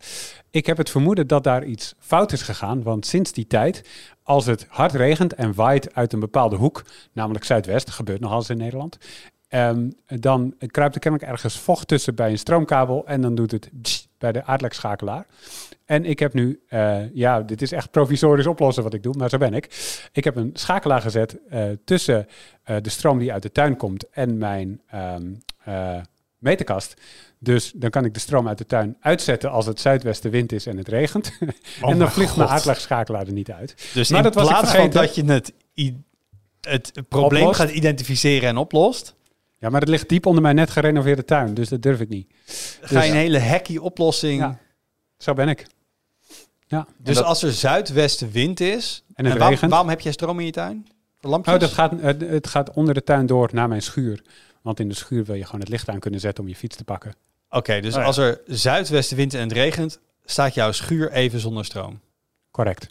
Ik 0.51 0.67
heb 0.67 0.77
het 0.77 0.91
vermoeden 0.91 1.27
dat 1.27 1.45
daar 1.45 1.65
iets 1.65 1.95
fout 1.99 2.33
is 2.33 2.43
gegaan. 2.43 2.83
Want 2.83 3.07
sinds 3.07 3.33
die 3.33 3.47
tijd, 3.47 3.89
als 4.23 4.47
het 4.47 4.67
hard 4.69 4.93
regent 4.93 5.35
en 5.35 5.55
waait 5.55 5.95
uit 5.95 6.13
een 6.13 6.21
bepaalde 6.21 6.57
hoek, 6.57 6.85
namelijk 7.13 7.45
zuidwest, 7.45 7.91
gebeurt 7.91 8.21
nogal 8.21 8.39
eens 8.39 8.51
in 8.51 8.57
Nederland. 8.57 8.99
ehm, 9.49 9.91
dan 10.07 10.55
kruipt 10.67 10.95
er 10.95 11.01
kennelijk 11.01 11.31
ergens 11.31 11.59
vocht 11.59 11.89
tussen 11.89 12.15
bij 12.15 12.31
een 12.31 12.39
stroomkabel 12.39 13.07
en 13.07 13.21
dan 13.21 13.35
doet 13.35 13.51
het 13.51 13.71
bij 14.25 14.33
de 14.33 14.45
aardlekschakelaar. 14.45 15.27
En 15.85 16.05
ik 16.05 16.19
heb 16.19 16.35
nu, 16.35 16.61
eh, 16.69 17.15
ja, 17.15 17.41
dit 17.41 17.63
is 17.63 17.73
echt 17.73 17.91
provisorisch 17.91 18.47
oplossen 18.47 18.83
wat 18.83 18.95
ik 18.95 19.03
doe, 19.03 19.15
maar 19.17 19.29
zo 19.29 19.39
ben 19.39 19.55
ik. 19.55 19.69
Ik 20.13 20.25
heb 20.25 20.37
een 20.37 20.51
schakelaar 20.55 21.01
gezet 21.01 21.39
eh, 21.49 21.65
tussen 21.85 22.27
eh, 22.63 22.77
de 22.83 22.91
stroom 22.91 23.19
die 23.19 23.33
uit 23.33 23.43
de 23.43 23.53
tuin 23.53 23.77
komt 23.77 24.11
en 24.11 24.39
mijn 24.39 24.81
eh, 25.65 26.01
meterkast. 26.39 26.95
Dus 27.39 27.73
dan 27.75 27.91
kan 27.91 28.05
ik 28.05 28.15
de 28.15 28.21
stroom 28.21 28.49
uit 28.49 28.59
de 28.59 28.67
tuin 28.67 28.97
uitzetten 29.01 29.51
als 29.51 29.67
het 29.67 29.81
zuidwestenwind 29.81 30.53
is 30.53 30.67
en 30.67 30.77
het 30.77 30.89
regent. 30.89 31.33
Oh 31.83 31.91
en 31.91 31.99
dan 31.99 32.11
vliegt 32.11 32.37
mijn 32.37 32.49
aardlegschakelaar 32.49 33.27
er 33.27 33.33
niet 33.33 33.51
uit. 33.51 33.91
Dus 33.95 34.09
Maar 34.09 34.19
in 34.19 34.25
dat 34.25 34.35
was 34.35 34.61
ik 34.61 34.81
van 34.81 34.91
dat 34.91 35.15
je 35.15 35.25
het, 35.25 35.53
het 36.61 36.93
probleem 37.09 37.43
Oplost. 37.43 37.61
gaat 37.61 37.71
identificeren 37.71 38.49
en 38.49 38.57
oplost, 38.57 39.15
Ja, 39.65 39.71
maar 39.71 39.81
het 39.81 39.89
ligt 39.89 40.09
diep 40.09 40.27
onder 40.27 40.43
mijn 40.43 40.55
net 40.55 40.71
gerenoveerde 40.71 41.25
tuin, 41.25 41.55
dus 41.55 41.69
dat 41.69 41.83
durf 41.83 42.01
ik 42.01 42.09
niet. 42.09 42.33
ga 42.81 43.03
je 43.03 43.11
een 43.11 43.17
hele 43.17 43.41
hacky 43.41 43.77
oplossing. 43.77 44.41
Ja. 44.41 44.59
Zo 45.19 45.33
ben 45.35 45.49
ik. 45.49 45.67
Dus 46.99 47.15
dat- 47.17 47.25
als 47.25 47.43
er 47.43 47.53
zuidwestenwind 47.53 48.61
is, 48.61 49.05
En 49.15 49.25
het 49.25 49.39
waar- 49.39 49.51
regent. 49.51 49.71
waarom 49.71 49.89
heb 49.89 50.01
jij 50.01 50.13
stroom 50.13 50.39
in 50.41 50.45
je 50.47 50.53
tuin? 50.53 50.87
Lampjes? 51.21 51.55
Oh, 51.55 51.61
dat 51.61 51.71
gaat, 51.73 51.93
het, 52.01 52.21
het 52.21 52.47
gaat 52.47 52.71
onder 52.71 52.95
de 52.95 53.03
tuin 53.05 53.27
door 53.27 53.49
naar 53.53 53.69
mijn 53.69 53.83
schuur. 53.83 54.23
Want 54.63 54.81
in 54.81 54.89
de 54.89 54.95
schuur 54.95 55.25
wil 55.25 55.35
je 55.35 55.45
gewoon 55.45 55.61
het 55.61 55.69
licht 55.69 55.89
aan 55.89 55.99
kunnen 55.99 56.21
zetten 56.21 56.45
om 56.45 56.49
je 56.51 56.57
fiets 56.57 56.77
te 56.77 56.85
pakken. 56.85 57.15
Oké, 57.51 57.81
dus 57.81 57.95
Oh 57.95 58.01
ja. 58.01 58.07
als 58.07 58.17
er 58.17 58.41
zuidwestenwind 58.47 59.35
en 59.35 59.41
het 59.41 59.53
regent, 59.53 60.01
staat 60.25 60.55
jouw 60.55 60.73
schuur 60.73 61.13
even 61.13 61.41
zonder 61.41 61.65
stroom. 61.65 62.01
Correct. 62.51 62.87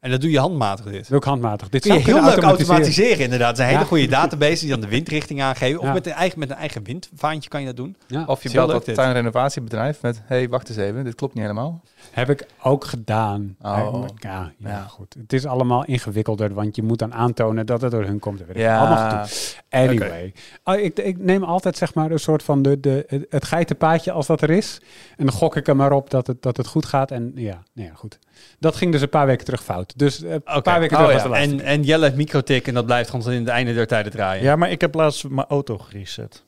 En 0.00 0.12
dat 0.12 0.20
doe 0.20 0.30
je 0.30 0.38
handmatig 0.38 0.84
dit. 0.84 1.12
Ook 1.12 1.24
handmatig. 1.24 1.68
Dit 1.68 1.82
Kun 1.82 1.94
je 1.94 2.00
zou 2.00 2.14
heel 2.20 2.24
leuk 2.30 2.42
automatiseren 2.44 3.18
inderdaad. 3.24 3.48
Het 3.48 3.56
is 3.58 3.62
een 3.64 3.68
hele 3.70 3.80
Ja. 3.80 3.86
goede 3.86 4.06
database 4.06 4.60
die 4.60 4.70
dan 4.70 4.80
de 4.80 4.88
windrichting 4.88 5.42
aangeeft. 5.42 5.78
Of 5.78 5.84
Ja. 5.84 5.92
met, 5.92 6.06
een 6.06 6.12
eigen, 6.12 6.38
met 6.38 6.50
een 6.50 6.56
eigen 6.56 6.82
windvaantje 6.84 7.48
kan 7.50 7.60
je 7.60 7.66
dat 7.66 7.76
doen. 7.76 7.96
Ja. 8.06 8.24
Of 8.26 8.42
je 8.42 8.50
belt 8.50 8.70
dat 8.70 8.94
tuinrenovatiebedrijf 8.94 10.02
met... 10.02 10.22
hey, 10.24 10.48
wacht 10.48 10.68
eens 10.68 10.78
even, 10.78 11.04
dit 11.04 11.14
klopt 11.14 11.34
niet 11.34 11.42
helemaal. 11.42 11.82
Heb 12.10 12.30
ik 12.30 12.46
ook 12.62 12.84
gedaan. 12.84 13.56
Oh. 13.62 14.04
Ja, 14.16 14.52
ja, 14.58 14.68
Ja. 14.68 14.80
goed. 14.88 15.14
Het 15.18 15.32
is 15.32 15.46
allemaal 15.46 15.84
ingewikkelder, 15.84 16.54
want 16.54 16.76
je 16.76 16.82
moet 16.82 16.98
dan 16.98 17.14
aantonen 17.14 17.66
dat 17.66 17.80
het 17.80 17.90
door 17.90 18.04
hun 18.04 18.18
komt. 18.18 18.38
Dat 18.38 18.46
weet 18.46 18.56
ik 18.56 18.62
Ja. 18.62 18.78
allemaal 18.78 19.24
goed. 19.24 19.62
Anyway. 19.70 20.34
Oh, 20.64 20.74
ik, 20.78 20.98
ik 20.98 21.18
neem 21.18 21.42
altijd 21.44 21.76
zeg 21.76 21.94
maar 21.94 22.10
een 22.10 22.18
soort 22.18 22.42
van 22.42 22.62
de, 22.62 22.80
de, 22.80 23.04
het- 23.06 23.26
het 23.28 23.44
geitenpaadje 23.44 24.12
als 24.12 24.26
dat 24.26 24.42
er 24.42 24.50
is. 24.50 24.80
En 25.16 25.26
dan 25.26 25.34
gok 25.34 25.56
ik 25.56 25.68
er 25.68 25.76
maar 25.76 25.92
op 25.92 26.10
dat 26.10 26.26
het, 26.26 26.42
dat 26.42 26.56
het 26.56 26.66
goed 26.66 26.86
gaat. 26.86 27.10
En 27.10 27.32
ja, 27.34 27.62
nou 27.72 27.88
ja, 27.88 27.94
goed. 27.94 28.18
Dat 28.58 28.76
ging 28.76 28.92
dus 28.92 29.00
een 29.00 29.08
paar 29.08 29.26
weken 29.26 29.44
terug 29.44 29.62
fout. 29.64 29.92
Dus 29.98 30.22
eh, 30.22 30.32
een 30.32 30.62
paar 30.62 30.80
weken 30.80 30.96
Oh, 30.96 31.04
terug 31.04 31.08
ja. 31.08 31.12
was 31.12 31.22
de 31.22 31.28
laatste. 31.28 31.50
En, 31.54 31.60
en 31.60 31.82
Jelle 31.82 32.04
heeft 32.04 32.16
microtik 32.16 32.66
en 32.66 32.74
dat 32.74 32.86
blijft 32.86 33.10
gewoon 33.10 33.24
tot 33.24 33.32
in 33.34 33.40
het 33.40 33.48
einde 33.48 33.74
der 33.74 33.86
tijden 33.86 34.12
draaien. 34.12 34.42
Ja, 34.42 34.56
maar 34.56 34.70
ik 34.70 34.80
heb 34.80 34.94
laatst 34.94 35.28
mijn 35.28 35.46
auto 35.46 35.78
gereset. 35.78 36.44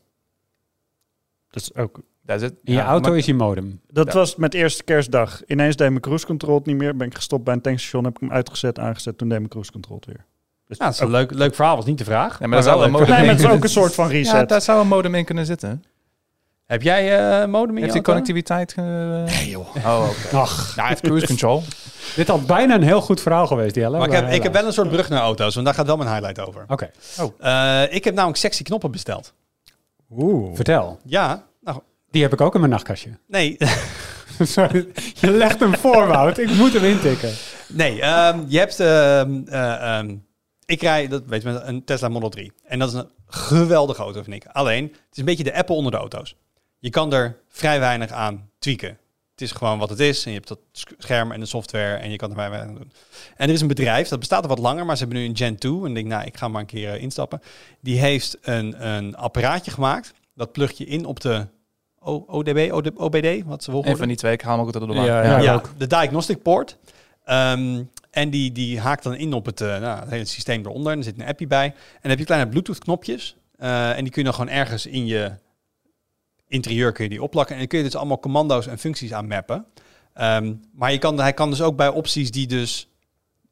Dat 1.51 1.63
is 1.63 1.75
ook... 1.75 2.01
Dat 2.23 2.37
is 2.37 2.43
het. 2.43 2.53
In 2.65 2.73
je 2.73 2.79
Ja, 2.79 2.85
auto 2.87 3.09
maar- 3.09 3.19
is 3.19 3.27
je 3.27 3.35
modem. 3.35 3.81
Dat 3.91 4.07
Ja. 4.07 4.13
was 4.13 4.37
met 4.37 4.55
eerste 4.55 4.85
kerstdag. 4.85 5.41
Ineens 5.47 5.77
deed 5.77 5.89
mijn 5.89 6.01
cruise 6.01 6.27
control 6.27 6.55
het 6.55 6.67
niet 6.67 6.77
meer. 6.77 6.97
Ben 6.97 7.07
ik 7.07 7.15
gestopt 7.15 7.45
bij 7.45 7.55
een 7.55 7.61
tankstation, 7.61 8.05
heb 8.05 8.15
ik 8.15 8.21
hem 8.21 8.33
uitgezet, 8.33 8.79
aangezet. 8.79 9.19
Toen 9.19 9.29
deed 9.29 9.39
mijn 9.39 9.51
cruise 9.51 9.73
control 9.73 9.97
het 9.97 10.07
weer. 10.07 10.25
Dus 10.67 10.79
Ja, 10.79 10.85
dat 10.85 10.95
is 10.95 11.01
een 11.01 11.11
leuk, 11.11 11.31
leuk 11.35 11.55
verhaal, 11.55 11.77
was 11.77 11.85
niet 11.85 11.99
de 11.99 12.05
vraag. 12.05 12.39
Ja, 12.39 12.47
maar 12.47 12.57
dat 12.57 12.65
zou 12.67 12.77
wel 12.79 12.87
een 12.87 12.91
leuk. 12.93 13.01
modem 13.01 13.15
Nee, 13.17 13.25
maar 13.25 13.35
het 13.35 13.45
is 13.45 13.51
in 13.51 13.57
ook 13.57 13.63
een 13.63 13.69
soort 13.69 13.95
van 13.95 14.09
reset. 14.09 14.33
Ja, 14.35 14.45
daar 14.45 14.61
zou 14.63 14.81
een 14.81 14.89
modem 14.89 15.15
in 15.15 15.25
kunnen 15.25 15.47
zitten. 15.47 15.85
Heb 16.69 16.83
jij 16.83 17.19
eh 17.41 17.47
modem 17.47 17.77
in 17.77 17.83
Heeft 17.83 17.95
auto? 17.95 18.03
connectiviteit? 18.13 18.77
Nee 18.77 19.49
joh. 19.49 19.77
Oh, 19.77 20.09
oké. 20.09 20.37
Ach, 20.37 20.57
Nou, 20.67 20.81
hij 20.81 20.89
heeft 20.89 21.01
cruise 21.01 21.27
control. 21.27 21.63
dit 22.17 22.29
had 22.29 22.47
bijna 22.47 22.75
een 22.75 22.83
heel 22.83 23.01
goed 23.01 23.21
verhaal 23.21 23.47
geweest, 23.47 23.75
Jelle. 23.75 23.99
Maar 23.99 24.07
ik 24.07 24.13
heb, 24.15 24.31
ik 24.31 24.43
heb 24.43 24.53
wel 24.53 24.67
een 24.67 24.73
soort 24.73 24.89
brug 24.89 25.09
naar 25.09 25.21
auto's, 25.21 25.55
want 25.55 25.67
daar 25.67 25.75
gaat 25.75 25.87
wel 25.87 25.97
mijn 25.97 26.11
highlight 26.11 26.41
over. 26.41 26.65
Oké, 26.69 26.91
Eh, 27.39 27.83
ik 27.95 28.05
heb 28.05 28.15
namelijk 28.15 28.39
sexy 28.39 28.63
knoppen 28.63 28.91
besteld. 28.91 29.35
Oeh. 30.11 30.55
vertel. 30.55 30.99
Ja, 31.05 31.45
nou, 31.61 31.81
Die 32.11 32.23
heb 32.23 32.33
ik 32.33 32.41
ook 32.41 32.55
in 32.55 32.61
mijn 32.61 32.73
nachtkastje. 32.73 33.11
nee. 33.27 33.57
Sorry, 34.41 34.89
je 35.15 35.31
legt 35.31 35.61
hem 35.61 35.75
voor, 35.77 36.07
Wout. 36.07 36.39
Ik 36.39 36.51
moet 36.55 36.73
hem 36.73 36.85
intikken. 36.85 37.31
nee, 37.69 38.01
ehm, 38.01 38.39
je 38.47 38.59
hebt... 38.59 38.81
ehm, 38.81 39.41
eh, 39.47 39.99
ehm, 39.99 40.15
ik 40.65 40.81
rij, 40.83 41.09
dat 41.09 41.23
weet 41.27 41.43
je, 41.43 41.49
met 41.51 41.63
een 41.65 41.85
Tesla 41.85 42.09
Model 42.09 42.29
3. 42.29 42.53
En 42.65 42.79
dat 42.79 42.89
is 42.89 42.95
een 42.95 43.09
geweldige 43.27 44.03
auto, 44.03 44.23
vind 44.23 44.37
ik. 44.37 44.47
Alleen, 44.53 44.85
het 44.85 44.95
is 45.13 45.19
een 45.19 45.25
beetje 45.25 45.45
de 45.45 45.55
Apple 45.55 45.75
onder 45.75 45.93
de 45.93 45.99
auto's. 45.99 46.37
Je 46.79 46.91
kan 46.91 47.13
er 47.13 47.37
vrij 47.49 47.81
weinig 47.81 48.11
aan 48.11 48.51
tweaken. 48.59 48.99
Het 49.31 49.41
is 49.41 49.53
gewoon 49.53 49.79
wat 49.79 49.91
het 49.91 50.01
is. 50.01 50.25
En 50.25 50.31
je 50.31 50.37
hebt 50.37 50.49
dat 50.49 50.59
scherm 50.99 51.33
en 51.33 51.41
de 51.41 51.47
software 51.47 51.95
en 51.97 52.11
je 52.11 52.17
kan 52.17 52.29
er 52.29 52.35
vrij 52.35 52.51
weinig 52.51 52.71
aan 52.71 52.77
doen. 52.77 52.93
En 53.37 53.49
er 53.49 53.55
is 53.55 53.61
een 53.61 53.67
bedrijf, 53.69 54.09
dat 54.09 54.19
bestaat 54.19 54.43
al 54.43 54.49
wat 54.49 54.59
langer, 54.59 54.87
maar 54.87 54.97
ze 54.97 55.03
hebben 55.05 55.23
nu 55.23 55.29
een 55.29 55.37
Gen 55.37 55.57
2. 55.57 55.73
En 55.81 55.87
ik 55.87 55.95
denk, 55.95 56.07
nou, 56.07 56.25
ik 56.25 56.37
ga 56.37 56.49
maar 56.49 56.61
een 56.61 56.67
keer 56.67 56.93
eh, 56.93 57.03
instappen. 57.03 57.43
Die 57.81 57.99
heeft 57.99 58.39
een, 58.43 58.87
een 58.87 59.17
apparaatje 59.17 59.71
gemaakt. 59.71 60.13
Dat 60.35 60.53
plug 60.53 60.73
je 60.79 60.85
in 60.85 61.05
op 61.05 61.21
de 61.21 61.47
O- 62.01 62.25
ODB, 62.27 62.69
OD- 62.73 62.99
OBD, 62.99 63.43
wat 63.45 63.63
ze 63.63 63.69
Een 63.71 63.75
volgen. 63.75 63.97
van 63.97 64.09
die 64.09 64.17
twee, 64.17 64.33
ik 64.33 64.41
haal 64.41 64.53
hem 64.59 64.61
ook 64.67 64.75
altijd 64.75 64.85
door 64.87 64.95
de 64.95 65.01
Ja, 65.01 65.23
ja. 65.25 65.39
Ja, 65.41 65.55
ook. 65.55 65.71
de 65.79 65.87
diagnostic 65.87 66.43
port. 66.43 66.77
Ehm, 67.25 67.83
en 68.11 68.31
die, 68.31 68.53
die 68.53 68.81
haakt 68.81 69.03
dan 69.03 69.15
in 69.15 69.33
op 69.33 69.47
het, 69.47 69.61
eh, 69.61 69.79
nou, 69.81 70.01
het 70.01 70.11
hele 70.11 70.25
systeem 70.25 70.61
eronder. 70.67 70.93
En 70.93 70.99
er 70.99 71.05
zit 71.05 71.21
een 71.21 71.27
appje 71.27 71.47
bij. 71.47 71.65
En 71.67 71.75
dan 72.01 72.11
heb 72.11 72.19
je 72.19 72.25
kleine 72.25 72.49
Bluetooth 72.51 72.79
knopjes. 72.79 73.37
Eh, 73.57 73.97
en 73.97 74.03
die 74.03 74.13
kun 74.13 74.23
je 74.23 74.29
dan 74.29 74.35
gewoon 74.39 74.55
ergens 74.55 74.87
in 74.87 75.07
je 75.07 75.33
interieur 76.49 76.93
kun 76.93 77.05
je 77.05 77.11
die 77.11 77.23
opplakken. 77.23 77.55
En 77.55 77.61
dan 77.61 77.69
kun 77.69 77.79
je 77.79 77.85
dus 77.85 77.97
allemaal 77.97 78.21
commando's 78.21 78.67
en 78.67 78.79
functies 78.79 79.13
aan 79.13 79.27
mappen. 79.27 79.67
Ehm, 80.15 80.55
maar 80.73 80.93
je 80.93 80.99
kan, 80.99 81.21
hij 81.21 81.33
kan 81.33 81.51
dus 81.51 81.63
ook 81.63 81.77
bij 81.77 81.89
opties 81.89 82.31
die 82.31 82.47
dus 82.47 82.89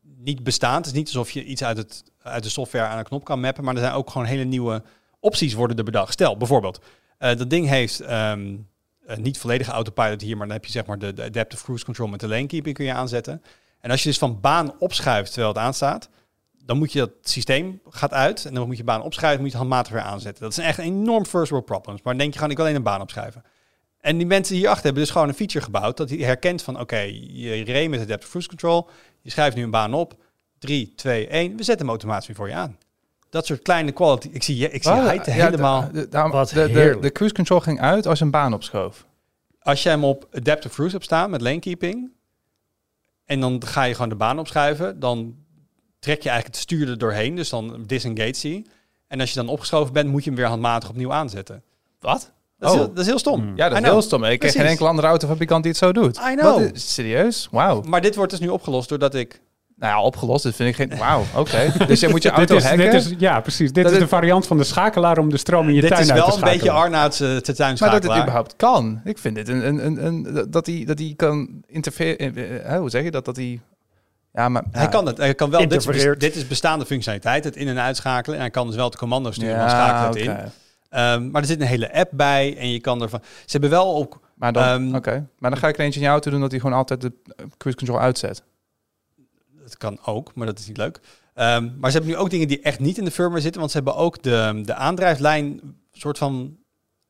niet 0.00 0.42
bestaan. 0.42 0.76
Het 0.76 0.86
is 0.86 0.92
niet 0.92 1.06
alsof 1.06 1.30
je 1.30 1.44
iets 1.44 1.64
uit, 1.64 1.76
het, 1.76 2.04
uit 2.22 2.42
de 2.42 2.48
software 2.48 2.86
aan 2.86 2.98
een 2.98 3.04
knop 3.04 3.24
kan 3.24 3.40
mappen. 3.40 3.64
Maar 3.64 3.74
er 3.74 3.80
zijn 3.80 3.92
ook 3.92 4.10
gewoon 4.10 4.26
hele 4.26 4.44
nieuwe 4.44 4.82
opties 5.20 5.54
worden 5.54 5.76
er 5.76 5.84
bedacht. 5.84 6.12
Stel, 6.12 6.36
bijvoorbeeld, 6.36 6.80
eh, 7.18 7.36
dat 7.36 7.50
ding 7.50 7.68
heeft 7.68 8.00
eh, 8.00 8.32
niet 9.16 9.38
volledige 9.38 9.70
autopilot 9.70 10.20
hier, 10.20 10.36
maar 10.36 10.46
dan 10.46 10.56
heb 10.56 10.64
je 10.64 10.72
zeg 10.72 10.86
maar 10.86 10.98
de, 10.98 11.12
de 11.12 11.22
adaptive 11.22 11.64
cruise 11.64 11.84
control 11.84 12.08
met 12.08 12.20
de 12.20 12.28
lane 12.28 12.46
keeping 12.46 12.74
kun 12.74 12.84
je 12.84 12.92
aanzetten. 12.92 13.42
En 13.80 13.90
als 13.90 14.02
je 14.02 14.08
dus 14.08 14.18
van 14.18 14.40
baan 14.40 14.78
opschuift 14.78 15.32
terwijl 15.32 15.52
het 15.52 15.62
aanstaat, 15.62 16.08
dan 16.66 16.78
moet 16.78 16.92
je 16.92 16.98
dat 16.98 17.10
systeem 17.22 17.80
gaat 17.88 18.12
uit 18.12 18.44
en 18.44 18.54
dan 18.54 18.66
moet 18.66 18.76
je 18.76 18.84
baan 18.84 19.02
opschuiven, 19.02 19.42
moet 19.42 19.52
je 19.52 19.58
het 19.58 19.66
handmatig 19.66 19.92
weer 19.92 20.02
aanzetten. 20.10 20.42
Dat 20.42 20.52
is 20.52 20.58
echt 20.64 20.78
een 20.78 20.84
enorm 20.84 21.26
first 21.26 21.50
world 21.50 21.64
problems. 21.66 22.02
Maar 22.02 22.12
dan 22.12 22.22
denk 22.22 22.30
je 22.32 22.36
gewoon, 22.38 22.50
ik 22.50 22.56
wil 22.56 22.66
alleen 22.66 22.78
een 22.78 22.84
baan 22.86 23.00
opschuiven. 23.00 23.42
En 24.00 24.16
die 24.16 24.26
mensen 24.26 24.54
hierachter 24.56 24.84
hebben 24.84 25.02
dus 25.02 25.12
gewoon 25.12 25.28
een 25.28 25.34
feature 25.34 25.64
gebouwd 25.64 25.96
dat 25.96 26.08
hij 26.08 26.18
herkent 26.18 26.62
van, 26.62 26.80
oké, 26.80 26.98
je 27.32 27.64
reed 27.64 27.90
met 27.90 28.00
adaptive 28.00 28.28
cruise 28.30 28.48
control, 28.48 28.88
je 29.20 29.30
schuift 29.30 29.56
nu 29.56 29.62
een 29.62 29.70
baan 29.70 29.94
op, 29.94 30.14
3, 30.58 30.92
2, 30.96 31.26
1, 31.28 31.50
we 31.56 31.62
zetten 31.62 31.78
hem 31.78 31.88
automatisch 31.88 32.26
weer 32.26 32.36
voor 32.36 32.48
je 32.48 32.54
aan. 32.54 32.78
Dat 33.30 33.46
soort 33.46 33.62
kleine 33.62 33.92
quality. 33.92 34.28
Ik 34.32 34.42
zie, 34.42 34.56
je- 34.56 34.70
ik 34.70 34.82
zie 34.82 34.92
Oh, 34.92 35.04
Heite 35.04 35.30
ja, 35.30 35.36
helemaal. 35.44 35.88
De, 35.92 36.08
Wat 36.30 36.48
de, 36.48 36.98
de, 37.00 37.12
cruise 37.12 37.34
control 37.34 37.60
ging 37.60 37.80
uit 37.80 38.06
als 38.06 38.18
je 38.18 38.24
een 38.24 38.30
baan 38.30 38.54
opschoof. 38.54 39.06
Als 39.60 39.82
jij 39.82 39.92
hem 39.92 40.04
op 40.04 40.28
adaptive 40.32 40.74
cruise 40.74 40.94
hebt 40.94 41.04
staan 41.06 41.30
met 41.30 41.40
lane 41.40 41.58
keeping 41.58 42.10
en 43.24 43.40
dan 43.40 43.62
ga 43.66 43.82
je 43.82 43.94
gewoon 43.94 44.08
de 44.08 44.14
baan 44.14 44.38
opschuiven, 44.38 45.00
dan 45.00 45.34
trek 46.06 46.22
je 46.22 46.28
eigenlijk 46.28 46.46
het 46.46 46.56
stuur 46.70 46.88
er 46.88 46.98
doorheen, 46.98 47.34
dus 47.34 47.48
dan 47.48 47.82
disengage 47.86 48.48
hij. 48.48 48.64
En 49.08 49.20
als 49.20 49.28
je 49.30 49.36
dan 49.36 49.48
opgeschoven 49.48 49.92
bent, 49.92 50.08
moet 50.08 50.24
je 50.24 50.30
hem 50.30 50.38
weer 50.38 50.48
handmatig 50.48 50.88
opnieuw 50.88 51.12
aanzetten. 51.12 51.62
Wat? 52.00 52.32
Dat, 52.58 52.68
is, 52.70 52.74
Oh. 52.76 52.82
heel, 52.82 52.88
dat 52.92 52.98
is 52.98 53.06
heel 53.06 53.18
stom. 53.18 53.40
Hmm. 53.40 53.56
Ja, 53.56 53.68
dat 53.68 53.78
is 53.78 53.84
heel 53.84 54.02
stom. 54.02 54.24
Ik 54.24 54.38
ken 54.38 54.50
geen 54.50 54.66
enkele 54.66 54.88
andere 54.88 55.08
autofabrikant 55.08 55.62
die 55.62 55.72
het 55.72 55.80
zo 55.80 55.92
doet. 55.92 56.16
I 56.16 56.34
know. 56.36 56.60
Wat 56.62 56.74
is- 56.74 56.94
serieus? 56.94 57.48
Wauw. 57.50 57.80
Maar 57.80 58.00
dit 58.00 58.14
wordt 58.16 58.30
dus 58.30 58.40
nu 58.40 58.48
opgelost 58.48 58.88
doordat 58.88 59.14
ik... 59.14 59.40
Nou 59.76 59.92
ja, 59.92 60.02
opgelost. 60.02 60.44
Dat 60.44 60.54
vind 60.54 60.68
ik 60.68 60.74
geen... 60.90 60.98
Wauw, 60.98 61.22
oké. 61.42 61.72
dus 61.86 62.00
je 62.00 62.08
moet 62.08 62.22
je 62.22 62.28
Dit 62.28 62.38
auto 62.38 62.56
is, 62.56 62.64
hacken. 62.64 62.90
dit 62.90 62.94
is, 62.94 63.12
ja, 63.18 63.40
precies. 63.40 63.72
Dit 63.72 63.82
Dat 63.84 63.92
is 63.92 63.98
de 63.98 64.04
is- 64.04 64.10
variant 64.10 64.46
van 64.46 64.56
de 64.58 64.64
schakelaar 64.64 65.18
om 65.18 65.30
de 65.30 65.36
stroom 65.36 65.68
in 65.68 65.74
je 65.74 65.80
dit 65.80 65.90
tuin 65.90 66.02
is 66.02 66.10
uit 66.10 66.18
te 66.18 66.24
wel 66.24 66.32
een 66.34 66.38
schakelen. 66.38 66.64
beetje 66.64 66.80
Arnaud's 66.82 67.20
uh, 67.20 67.36
te 67.36 67.54
maar 67.58 67.90
dat 67.90 68.02
het 68.02 68.12
überhaupt 68.22 68.56
kan. 68.56 69.00
Ik 69.04 69.18
vind 69.18 69.34
dit 69.34 69.48
een... 69.48 69.66
een, 69.66 69.86
een, 69.86 70.06
een 70.06 70.50
dat 70.50 70.66
hij 70.66 70.84
dat 70.84 70.98
hij 70.98 71.12
kan 71.16 71.62
interfereren... 71.66 72.64
eh, 72.64 72.78
hoe 72.78 72.90
zeg 72.90 73.02
je 73.02 73.10
dat? 73.10 73.24
Dat 73.24 73.36
hij... 73.36 73.60
Ja, 74.36 74.48
maar... 74.48 74.64
Hij 74.70 74.82
ja. 74.82 74.88
kan 74.88 75.06
het. 75.06 75.16
Hij 75.16 75.34
kan 75.34 75.50
wel, 75.50 75.68
dit 75.68 75.86
is, 75.86 76.14
dit 76.18 76.36
is 76.36 76.46
bestaande 76.46 76.86
functionaliteit, 76.86 77.44
het 77.44 77.56
in- 77.56 77.68
en 77.68 77.78
uitschakelen. 77.78 78.36
En 78.36 78.42
hij 78.42 78.50
kan 78.50 78.66
dus 78.66 78.76
wel 78.76 78.90
de 78.90 78.96
commando 78.96 79.30
sturen, 79.30 79.54
Ja, 79.54 79.68
schakelt 79.68 80.14
het 80.14 80.24
in. 80.24 80.36
Ehm, 80.88 81.30
maar 81.30 81.40
er 81.40 81.46
zit 81.46 81.60
een 81.60 81.66
hele 81.66 81.94
app 81.94 82.10
bij 82.14 82.56
en 82.56 82.70
je 82.70 82.80
kan 82.80 83.02
ervan... 83.02 83.20
Ze 83.22 83.50
hebben 83.50 83.70
wel 83.70 83.94
ook... 83.96 84.20
Maar 84.34 84.52
dan, 84.52 84.62
Ehm, 84.62 84.94
oké. 84.94 85.28
Maar 85.38 85.50
dan 85.50 85.58
ga 85.58 85.68
ik 85.68 85.78
er 85.78 85.84
eentje 85.84 86.00
in 86.00 86.06
je 86.06 86.12
auto 86.12 86.30
doen 86.30 86.40
dat 86.40 86.50
hij 86.50 86.60
gewoon 86.60 86.76
altijd 86.76 87.00
de 87.00 87.12
eh, 87.26 87.46
cruise 87.56 87.78
control 87.78 88.00
uitzet. 88.00 88.42
Dat 89.62 89.76
kan 89.76 89.98
ook, 90.04 90.34
maar 90.34 90.46
dat 90.46 90.58
is 90.58 90.66
niet 90.66 90.76
leuk. 90.76 91.00
Ehm, 91.34 91.70
maar 91.78 91.90
ze 91.90 91.96
hebben 91.96 92.14
nu 92.14 92.20
ook 92.20 92.30
dingen 92.30 92.48
die 92.48 92.60
echt 92.60 92.80
niet 92.80 92.98
in 92.98 93.04
de 93.04 93.10
firmware 93.10 93.40
zitten, 93.42 93.60
want 93.60 93.72
ze 93.72 93.76
hebben 93.76 93.96
ook 93.96 94.22
de, 94.22 94.60
de 94.64 94.74
aandrijflijn, 94.74 95.60
soort 95.92 96.18
van 96.18 96.56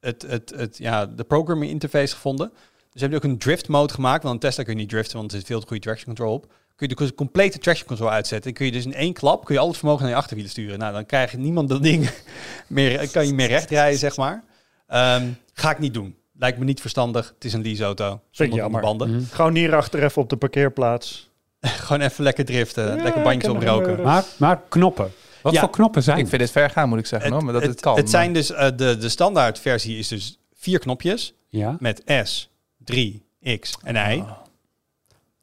het, 0.01 0.25
het, 0.29 0.53
het, 0.57 0.79
ja, 0.79 1.07
de 1.07 1.25
programming 1.25 1.71
interface 1.71 2.15
gevonden. 2.15 2.49
Dus 2.49 2.61
ze 2.93 2.99
hebben 3.01 3.19
ook 3.19 3.25
een 3.25 3.39
drift 3.39 3.69
mode 3.69 3.95
gemaakt, 3.95 4.23
want 4.23 4.35
een 4.35 4.41
Tesla 4.41 4.65
kun 4.65 4.73
je 4.73 4.79
niet 4.81 4.89
driften, 4.89 5.17
want 5.17 5.33
er 5.33 5.39
zit 5.39 5.47
veel 5.47 5.61
te 5.61 5.67
goede 5.67 5.83
traction 5.83 6.07
control 6.15 6.35
op. 6.35 6.53
Kun 6.77 6.89
je 6.89 6.95
de 6.95 7.15
complete 7.15 7.59
traction 7.59 7.87
control 7.89 8.11
uitzetten. 8.11 8.51
En 8.51 8.57
kun 8.57 8.67
je 8.67 8.73
dus 8.73 8.85
in 8.85 8.95
één 8.95 9.13
klap, 9.13 9.45
kun 9.45 9.55
je 9.55 9.61
al 9.61 9.69
het 9.69 9.77
vermogen 9.77 10.03
naar 10.03 10.11
je 10.11 10.17
achterwielen 10.19 10.51
sturen. 10.53 10.79
Nou, 10.79 10.93
dan 10.93 11.07
krijg 11.07 11.31
je 11.31 11.39
niemand 11.39 11.69
dat 11.69 11.83
ding 11.83 12.11
meer, 12.67 13.11
kan 13.11 13.27
je 13.27 13.33
meer 13.33 13.49
recht 13.49 13.71
rijden, 13.71 13.99
zeg 13.99 14.17
maar. 14.17 14.45
Ehm, 14.87 15.27
ga 15.53 15.71
ik 15.71 15.79
niet 15.79 15.95
doen. 15.95 16.17
Lijkt 16.39 16.59
me 16.59 16.65
niet 16.65 16.81
verstandig. 16.81 17.33
Het 17.35 17.45
is 17.45 17.53
een 17.53 17.63
leaseauto. 17.63 18.21
Zonder 18.31 18.59
jammer. 18.59 18.81
banden. 18.81 19.11
Mhm. 19.11 19.25
Gewoon 19.31 19.55
hierachter 19.55 20.05
even 20.05 20.23
op 20.23 20.29
de 20.31 20.37
parkeerplaats. 20.37 21.31
Gewoon 21.61 22.01
even 22.01 22.25
lekker 22.25 22.45
driften. 22.45 22.97
Ja, 22.97 23.03
lekker 23.03 23.23
bandjes 23.23 23.53
oproken. 23.53 24.03
Maar, 24.03 24.25
maar 24.37 24.61
knoppen. 24.69 25.13
Wat 25.43 25.53
Ja. 25.53 25.61
voor 25.61 25.71
knoppen 25.71 26.03
zijn? 26.03 26.19
Ik 26.19 26.29
vind 26.29 26.41
dit 26.41 26.51
ver 26.51 26.71
gaan, 26.71 26.89
moet 26.89 26.99
ik 26.99 27.07
zeggen. 27.07 27.33
hoor, 27.33 27.45
maar 27.45 27.53
dat 27.53 27.63
het, 27.63 27.81
kan. 27.81 27.97
Het 27.97 28.11
zijn 28.11 28.33
dus, 28.33 28.51
eh, 28.51 28.69
de, 28.77 28.97
de 28.97 29.09
standaard 29.09 29.59
versie 29.59 29.99
is 29.99 30.09
dus 30.09 30.39
vier 30.55 30.79
knopjes 30.79 31.35
ja. 31.49 31.77
met 31.79 32.03
S, 32.25 32.51
3, 32.85 33.23
X 33.61 33.79
en 33.83 33.95
Y. 33.95 34.19
Oh. 34.19 34.31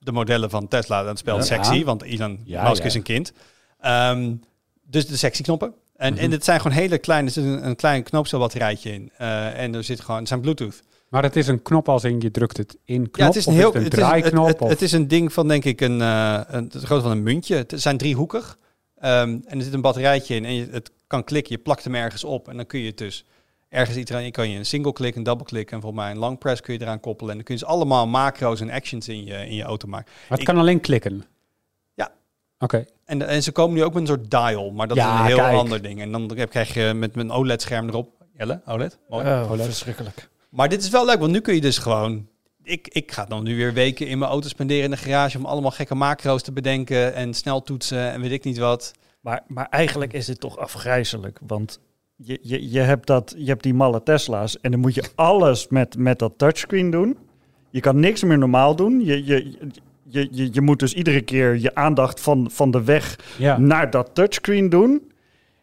De 0.03 0.11
modellen 0.11 0.49
van 0.49 0.67
Tesla, 0.67 1.03
dat 1.03 1.17
speelt 1.17 1.37
Ja. 1.37 1.43
sexy, 1.43 1.83
want 1.83 2.01
Elon 2.01 2.39
Ja, 2.45 2.69
Musk 2.69 2.83
is 2.83 2.93
een 2.93 3.03
kind. 3.03 3.33
Ehm, 3.79 4.33
dus 4.87 5.07
de 5.07 5.17
sexy 5.17 5.41
knoppen. 5.41 5.73
En, 5.95 6.13
Mhm. 6.13 6.21
en 6.23 6.31
het 6.31 6.43
zijn 6.43 6.61
gewoon 6.61 6.77
hele 6.77 6.97
kleine, 6.97 7.27
er 7.27 7.33
zit 7.33 7.43
een, 7.43 7.65
een 7.67 7.75
klein 7.75 8.03
knoopcelbatterijtje 8.03 8.91
in. 8.91 9.11
Eh, 9.17 9.59
en 9.59 9.75
er 9.75 9.83
zit 9.83 9.99
gewoon, 10.01 10.19
het 10.19 10.27
zijn 10.27 10.41
Bluetooth. 10.41 10.81
Maar 11.09 11.23
het 11.23 11.35
is 11.35 11.47
een 11.47 11.61
knop 11.61 11.89
als 11.89 12.03
in 12.03 12.19
je 12.21 12.31
drukt 12.31 12.57
het 12.57 12.77
in 12.85 13.01
knop. 13.01 13.15
Ja, 13.15 13.25
het 13.25 13.35
is 13.35 13.45
een 13.45 13.51
of 13.51 13.57
heel 13.57 13.67
het 13.67 13.75
een 13.75 13.83
het, 13.83 13.91
draaiknop. 13.91 14.59
het, 14.59 14.81
is 14.81 14.91
een 14.91 15.07
ding 15.07 15.33
van 15.33 15.47
denk 15.47 15.65
ik 15.65 15.81
een, 15.81 16.01
eh 16.01 16.39
een 16.47 16.63
het 16.73 16.83
grootte 16.83 17.07
van 17.07 17.17
een 17.17 17.23
muntje. 17.23 17.55
Het 17.55 17.73
zijn 17.75 17.97
driehoekig. 17.97 18.57
Ehm, 18.97 19.37
en 19.45 19.57
er 19.57 19.63
zit 19.63 19.73
een 19.73 19.81
batterijtje 19.81 20.35
in 20.35 20.45
en 20.45 20.53
je, 20.55 20.67
het 20.71 20.91
kan 21.07 21.23
klikken. 21.23 21.55
Je 21.55 21.61
plakt 21.61 21.83
hem 21.83 21.95
ergens 21.95 22.23
op 22.23 22.47
en 22.47 22.55
dan 22.55 22.65
kun 22.65 22.79
je 22.79 22.87
het 22.87 22.97
dus 22.97 23.25
ergens 23.73 23.97
iets 23.97 24.11
eraan. 24.11 24.23
Je 24.23 24.31
kan 24.31 24.49
je 24.49 24.57
een 24.57 24.65
single 24.65 24.93
klik, 24.93 25.15
een 25.15 25.23
double 25.23 25.45
klik 25.45 25.71
en 25.71 25.81
volgens 25.81 26.01
mij 26.01 26.11
een 26.11 26.17
long 26.17 26.37
press 26.37 26.61
kun 26.61 26.73
je 26.73 26.81
eraan 26.81 26.99
koppelen. 26.99 27.29
En 27.31 27.35
dan 27.37 27.45
kun 27.45 27.55
je 27.55 27.59
dus 27.61 27.69
allemaal 27.69 28.07
macro's 28.07 28.61
en 28.61 28.69
actions 28.71 29.07
in 29.07 29.25
je, 29.25 29.33
in 29.47 29.55
je 29.55 29.63
auto 29.63 29.87
maken. 29.87 30.11
maar 30.11 30.29
het 30.29 30.39
ik- 30.39 30.45
kan 30.45 30.57
alleen 30.57 30.79
klikken. 30.79 31.23
Ja. 31.93 32.11
Oké. 32.59 32.85
En, 33.05 33.27
en 33.27 33.43
ze 33.43 33.51
komen 33.51 33.75
nu 33.75 33.83
ook 33.83 33.93
met 33.93 34.01
een 34.01 34.07
soort 34.07 34.31
dial, 34.31 34.71
maar 34.71 34.87
dat 34.87 34.97
Ja, 34.97 35.13
is 35.13 35.19
een 35.19 35.25
heel 35.25 35.35
kijk. 35.37 35.57
ander 35.57 35.81
ding. 35.81 36.01
En 36.01 36.11
dan 36.11 36.31
heb- 36.35 36.49
krijg 36.49 36.73
je 36.73 36.93
met 36.93 37.15
mijn 37.15 37.31
OLED-scherm 37.31 37.87
erop. 37.89 38.09
Jelle, 38.37 38.61
OLED? 38.65 38.97
Mooi. 39.09 39.25
Oh, 39.25 39.51
leuk. 39.51 39.61
verschrikkelijk. 39.65 40.29
Maar 40.49 40.69
dit 40.69 40.81
is 40.83 40.89
wel 40.89 41.05
leuk, 41.05 41.19
want 41.19 41.31
nu 41.31 41.39
kun 41.39 41.55
je 41.55 41.61
dus 41.61 41.77
gewoon... 41.77 42.27
Ik, 42.63 42.87
ik 42.87 43.11
ga 43.11 43.25
dan 43.25 43.43
nu 43.43 43.55
weer 43.55 43.73
weken 43.73 44.07
in 44.07 44.17
mijn 44.17 44.31
auto 44.31 44.47
spenderen 44.47 44.83
in 44.83 44.89
de 44.91 44.97
garage... 44.97 45.37
om 45.37 45.45
allemaal 45.45 45.71
gekke 45.71 45.95
macro's 45.95 46.41
te 46.41 46.51
bedenken 46.51 47.13
en 47.13 47.33
snel 47.33 47.63
toetsen 47.63 48.11
en 48.11 48.21
weet 48.21 48.31
ik 48.31 48.43
niet 48.43 48.57
wat. 48.57 48.91
Maar, 49.19 49.43
maar 49.47 49.67
eigenlijk 49.69 50.13
is 50.13 50.27
het 50.27 50.39
toch 50.39 50.57
afgrijzelijk. 50.57 51.39
Want 51.45 51.79
je, 52.25 52.39
je, 52.41 52.71
je, 52.71 52.79
hebt 52.79 53.07
dat, 53.07 53.33
je 53.37 53.45
hebt 53.45 53.63
die 53.63 53.73
malle 53.73 54.03
Tesla's 54.03 54.59
en 54.59 54.71
dan 54.71 54.79
moet 54.79 54.95
je 54.95 55.09
alles 55.15 55.67
met, 55.67 55.97
met 55.97 56.19
dat 56.19 56.33
touchscreen 56.37 56.89
doen. 56.89 57.17
Je 57.69 57.79
kan 57.79 57.99
niks 57.99 58.23
meer 58.23 58.37
normaal 58.37 58.75
doen. 58.75 59.05
Je, 59.05 59.25
je, 59.25 59.51
je, 60.03 60.27
je, 60.31 60.49
je 60.51 60.61
moet 60.61 60.79
dus 60.79 60.93
iedere 60.93 61.21
keer 61.21 61.57
je 61.57 61.75
aandacht 61.75 62.19
van, 62.19 62.51
van 62.51 62.71
de 62.71 62.83
weg 62.83 63.19
Ja. 63.37 63.57
naar 63.57 63.89
dat 63.89 64.09
touchscreen 64.13 64.69
doen. 64.69 65.11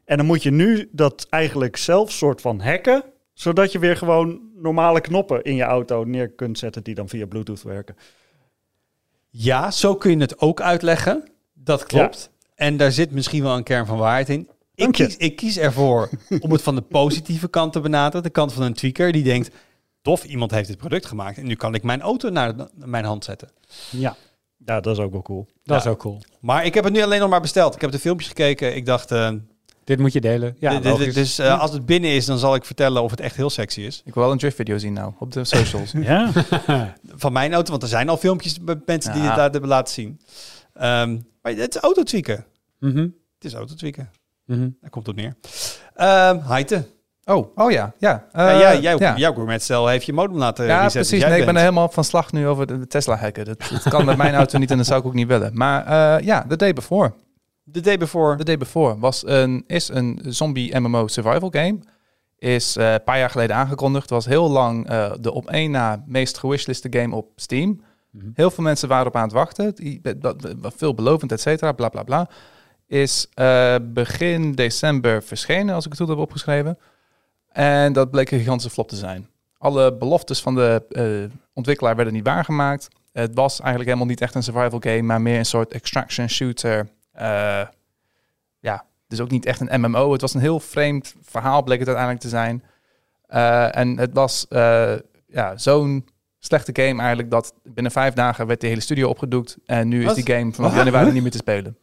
En 0.04 0.16
dan 0.16 0.26
moet 0.26 0.42
je 0.42 0.50
nu 0.50 0.88
dat 0.92 1.26
eigenlijk 1.30 1.76
zelf 1.76 2.12
soort 2.12 2.40
van 2.40 2.60
hacken. 2.60 3.02
Zodat 3.32 3.72
je 3.72 3.78
weer 3.78 3.96
gewoon 3.96 4.40
normale 4.56 5.00
knoppen 5.00 5.42
in 5.42 5.54
je 5.54 5.62
auto 5.62 6.04
neer 6.04 6.28
kunt 6.30 6.58
zetten 6.58 6.82
die 6.82 6.94
dan 6.94 7.08
via 7.08 7.26
Bluetooth 7.26 7.62
werken. 7.62 7.96
Ja, 9.28 9.70
zo 9.70 9.94
kun 9.94 10.10
je 10.10 10.16
het 10.16 10.40
ook 10.40 10.60
uitleggen. 10.60 11.24
Dat 11.54 11.84
klopt. 11.84 12.30
En 12.54 12.76
daar 12.76 12.92
zit 12.92 13.10
misschien 13.10 13.42
wel 13.42 13.56
een 13.56 13.62
kern 13.62 13.86
van 13.86 13.98
waarheid 13.98 14.28
in. 14.28 14.48
Ik 14.80 14.92
kies, 14.92 15.16
ik 15.16 15.36
kies 15.36 15.56
ervoor 15.58 16.08
om 16.40 16.52
het 16.52 16.62
van 16.62 16.74
de 16.74 16.80
positieve 16.80 17.48
kant 17.48 17.72
te 17.72 17.80
benaderen. 17.80 18.22
De 18.22 18.30
kant 18.30 18.52
van 18.52 18.62
een 18.62 18.74
tweaker 18.74 19.12
die 19.12 19.22
denkt... 19.22 19.50
Tof, 20.02 20.24
iemand 20.24 20.50
heeft 20.50 20.68
dit 20.68 20.76
product 20.78 21.06
gemaakt. 21.06 21.38
En 21.38 21.46
nu 21.46 21.54
kan 21.54 21.74
ik 21.74 21.82
mijn 21.82 22.00
auto 22.00 22.28
naar 22.30 22.54
mijn 22.74 23.04
hand 23.04 23.24
zetten. 23.24 23.48
ja, 23.90 24.16
Ja, 24.66 24.80
dat 24.80 24.96
is 24.98 25.02
ook 25.04 25.12
wel 25.12 25.22
cool. 25.22 25.46
dat 25.64 25.82
Ja. 25.82 25.88
is 25.90 25.94
ook 25.96 25.98
cool. 25.98 26.20
Maar 26.40 26.64
ik 26.64 26.74
heb 26.74 26.84
het 26.84 26.92
nu 26.92 27.02
alleen 27.02 27.20
nog 27.20 27.30
maar 27.30 27.40
besteld. 27.40 27.74
Ik 27.74 27.80
heb 27.80 27.90
de 27.90 27.98
filmpjes 27.98 28.28
gekeken. 28.28 28.76
Ik 28.76 28.86
dacht, 28.86 29.10
eh, 29.10 29.30
Dit 29.84 29.98
moet 29.98 30.12
je 30.12 30.20
delen. 30.20 30.56
Ja, 30.58 30.78
dit- 30.80 30.96
dit- 30.98 31.14
dus 31.14 31.38
eh, 31.38 31.60
als 31.60 31.72
het 31.72 31.86
binnen 31.86 32.10
is, 32.10 32.24
dan 32.26 32.38
zal 32.38 32.54
ik 32.54 32.64
vertellen 32.64 33.02
of 33.02 33.10
het 33.10 33.20
echt 33.20 33.36
heel 33.36 33.50
sexy 33.50 33.80
is. 33.80 34.02
Ik 34.04 34.14
wil 34.14 34.22
wel 34.22 34.32
een 34.32 34.38
drift 34.38 34.56
video 34.56 34.78
zien 34.78 34.92
nou, 34.92 35.12
op 35.18 35.32
de 35.32 35.44
socials. 35.44 35.92
Ja, 36.00 36.30
Van 37.22 37.32
mijn 37.32 37.52
auto, 37.52 37.70
want 37.70 37.82
er 37.82 37.88
zijn 37.88 38.08
al 38.08 38.16
filmpjes 38.16 38.58
met 38.58 38.86
mensen 38.86 39.12
die 39.12 39.22
dit 39.22 39.34
daar 39.34 39.50
hebben 39.50 39.68
laten 39.68 39.94
zien. 39.94 40.20
Ehm, 40.74 41.18
maar 41.42 41.52
het 41.52 41.74
is 41.74 41.80
autotweaken. 41.80 42.44
Mhm, 42.78 42.98
Het 42.98 43.44
is 43.44 43.54
autotweaken. 43.54 44.10
Mhm. 44.56 44.68
Daar 44.80 44.90
komt 44.90 45.06
het 45.06 45.16
op 45.16 45.22
neer. 45.22 45.34
Ehm 45.94 46.38
Heite. 46.48 46.86
Oh, 47.24 47.56
oh 47.56 47.70
ja, 47.70 47.92
ja. 47.98 48.26
ja, 48.32 48.48
Eh, 48.52 48.58
jij, 48.60 48.80
jij, 48.80 48.96
ja. 48.98 49.16
jouw 49.16 49.32
gourmetstel 49.34 49.86
heeft 49.88 50.04
je 50.06 50.12
modem 50.12 50.36
laten 50.36 50.64
Ja, 50.66 50.74
resetten. 50.76 51.00
precies. 51.00 51.18
Jij 51.20 51.28
Nee, 51.28 51.38
ik 51.38 51.44
ben 51.46 51.54
er 51.54 51.60
helemaal 51.60 51.88
van 51.88 52.04
slag 52.04 52.32
nu 52.32 52.46
over 52.46 52.66
de, 52.66 52.78
de 52.78 52.86
Tesla 52.86 53.16
hacken. 53.16 53.44
Dat, 53.44 53.58
dat 53.70 53.82
kan 53.82 54.04
met 54.04 54.16
mijn 54.16 54.34
auto 54.34 54.58
niet 54.58 54.70
en 54.70 54.76
dat 54.76 54.86
zou 54.86 55.00
ik 55.00 55.06
ook 55.06 55.14
niet 55.14 55.26
willen. 55.26 55.50
Maar 55.54 55.86
eh, 55.86 56.24
ja, 56.24 56.44
The 56.48 56.56
Day 56.56 56.72
Before. 56.72 57.12
De 57.62 57.80
day 57.80 57.98
before. 57.98 58.36
The 58.36 58.44
Day 58.44 58.56
Before 58.58 58.98
was 58.98 59.26
een, 59.26 59.64
is 59.66 59.88
een 59.88 60.20
zombie 60.24 60.78
MMO 60.80 61.06
survival 61.06 61.48
game. 61.50 61.78
Is 62.38 62.76
eh, 62.76 62.92
een 62.92 63.02
paar 63.04 63.18
jaar 63.18 63.30
geleden 63.30 63.56
aangekondigd. 63.56 64.10
Was 64.10 64.26
heel 64.26 64.50
lang 64.50 64.88
eh, 64.88 65.12
de 65.20 65.32
op 65.32 65.48
één 65.48 65.70
na 65.70 66.02
meest 66.06 66.38
gewishliste 66.38 66.86
game 66.90 67.14
op 67.14 67.26
Steam. 67.36 67.80
Mhm. 68.10 68.26
Heel 68.34 68.50
veel 68.50 68.64
mensen 68.64 68.88
waren 68.88 69.06
op 69.06 69.16
aan 69.16 69.22
het 69.22 69.32
wachten. 69.32 69.74
Die, 69.74 70.00
dat, 70.02 70.20
dat, 70.22 70.40
dat- 70.42 70.74
veelbelovend, 70.76 71.32
et 71.32 71.40
cetera, 71.40 71.72
bla 71.72 71.88
bla 71.88 72.02
bla. 72.02 72.28
Is 72.90 73.26
eh, 73.34 73.74
begin 73.82 74.52
december 74.52 75.22
verschenen, 75.22 75.74
als 75.74 75.84
ik 75.84 75.90
het 75.90 76.00
goed 76.00 76.08
heb 76.08 76.18
opgeschreven. 76.18 76.78
En 77.52 77.92
dat 77.92 78.10
bleek 78.10 78.30
een 78.30 78.38
gigantische 78.38 78.70
flop 78.70 78.88
te 78.88 78.96
zijn. 78.96 79.28
Alle 79.58 79.94
beloftes 79.96 80.40
van 80.40 80.54
de 80.54 80.84
eh, 80.88 81.36
ontwikkelaar 81.54 81.96
werden 81.96 82.14
niet 82.14 82.24
waargemaakt. 82.24 82.88
Het 83.12 83.34
was 83.34 83.60
eigenlijk 83.60 83.88
helemaal 83.88 84.08
niet 84.08 84.20
echt 84.20 84.34
een 84.34 84.42
survival 84.42 84.78
game, 84.80 85.02
maar 85.02 85.20
meer 85.20 85.38
een 85.38 85.44
soort 85.44 85.72
extraction 85.72 86.28
shooter. 86.28 86.88
Eh, 87.12 87.62
ja, 88.60 88.84
dus 89.08 89.20
ook 89.20 89.30
niet 89.30 89.46
echt 89.46 89.60
een 89.60 89.80
MMO. 89.80 90.12
Het 90.12 90.20
was 90.20 90.34
een 90.34 90.40
heel 90.40 90.60
vreemd 90.60 91.14
verhaal, 91.22 91.62
bleek 91.62 91.78
het 91.78 91.88
uiteindelijk 91.88 92.24
te 92.24 92.30
zijn. 92.30 92.64
En 93.72 93.98
het 93.98 94.12
was 94.12 94.46
ja, 95.26 95.56
zo'n 95.56 96.08
slechte 96.38 96.82
game 96.82 97.00
eigenlijk 97.00 97.30
dat 97.30 97.54
binnen 97.62 97.92
vijf 97.92 98.14
dagen 98.14 98.46
werd 98.46 98.60
de 98.60 98.66
hele 98.66 98.80
studio 98.80 99.08
opgedoekt. 99.08 99.56
En 99.66 99.88
nu 99.88 100.04
Wat? 100.04 100.16
is 100.16 100.24
die 100.24 100.34
game 100.34 100.52
vanaf 100.52 100.74
januari 100.74 101.12
niet 101.12 101.22
meer 101.22 101.30
te 101.30 101.38
spelen. 101.38 101.76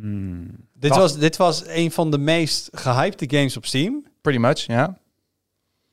Hmm. 0.00 0.50
dit, 0.74 0.96
was, 0.96 1.18
dit 1.18 1.36
was 1.36 1.62
een 1.66 1.90
van 1.90 2.10
de 2.10 2.18
meest 2.18 2.68
gehypte 2.72 3.36
games 3.36 3.56
op 3.56 3.66
Steam. 3.66 4.04
Pretty 4.20 4.40
much, 4.40 4.58
ja. 4.58 4.98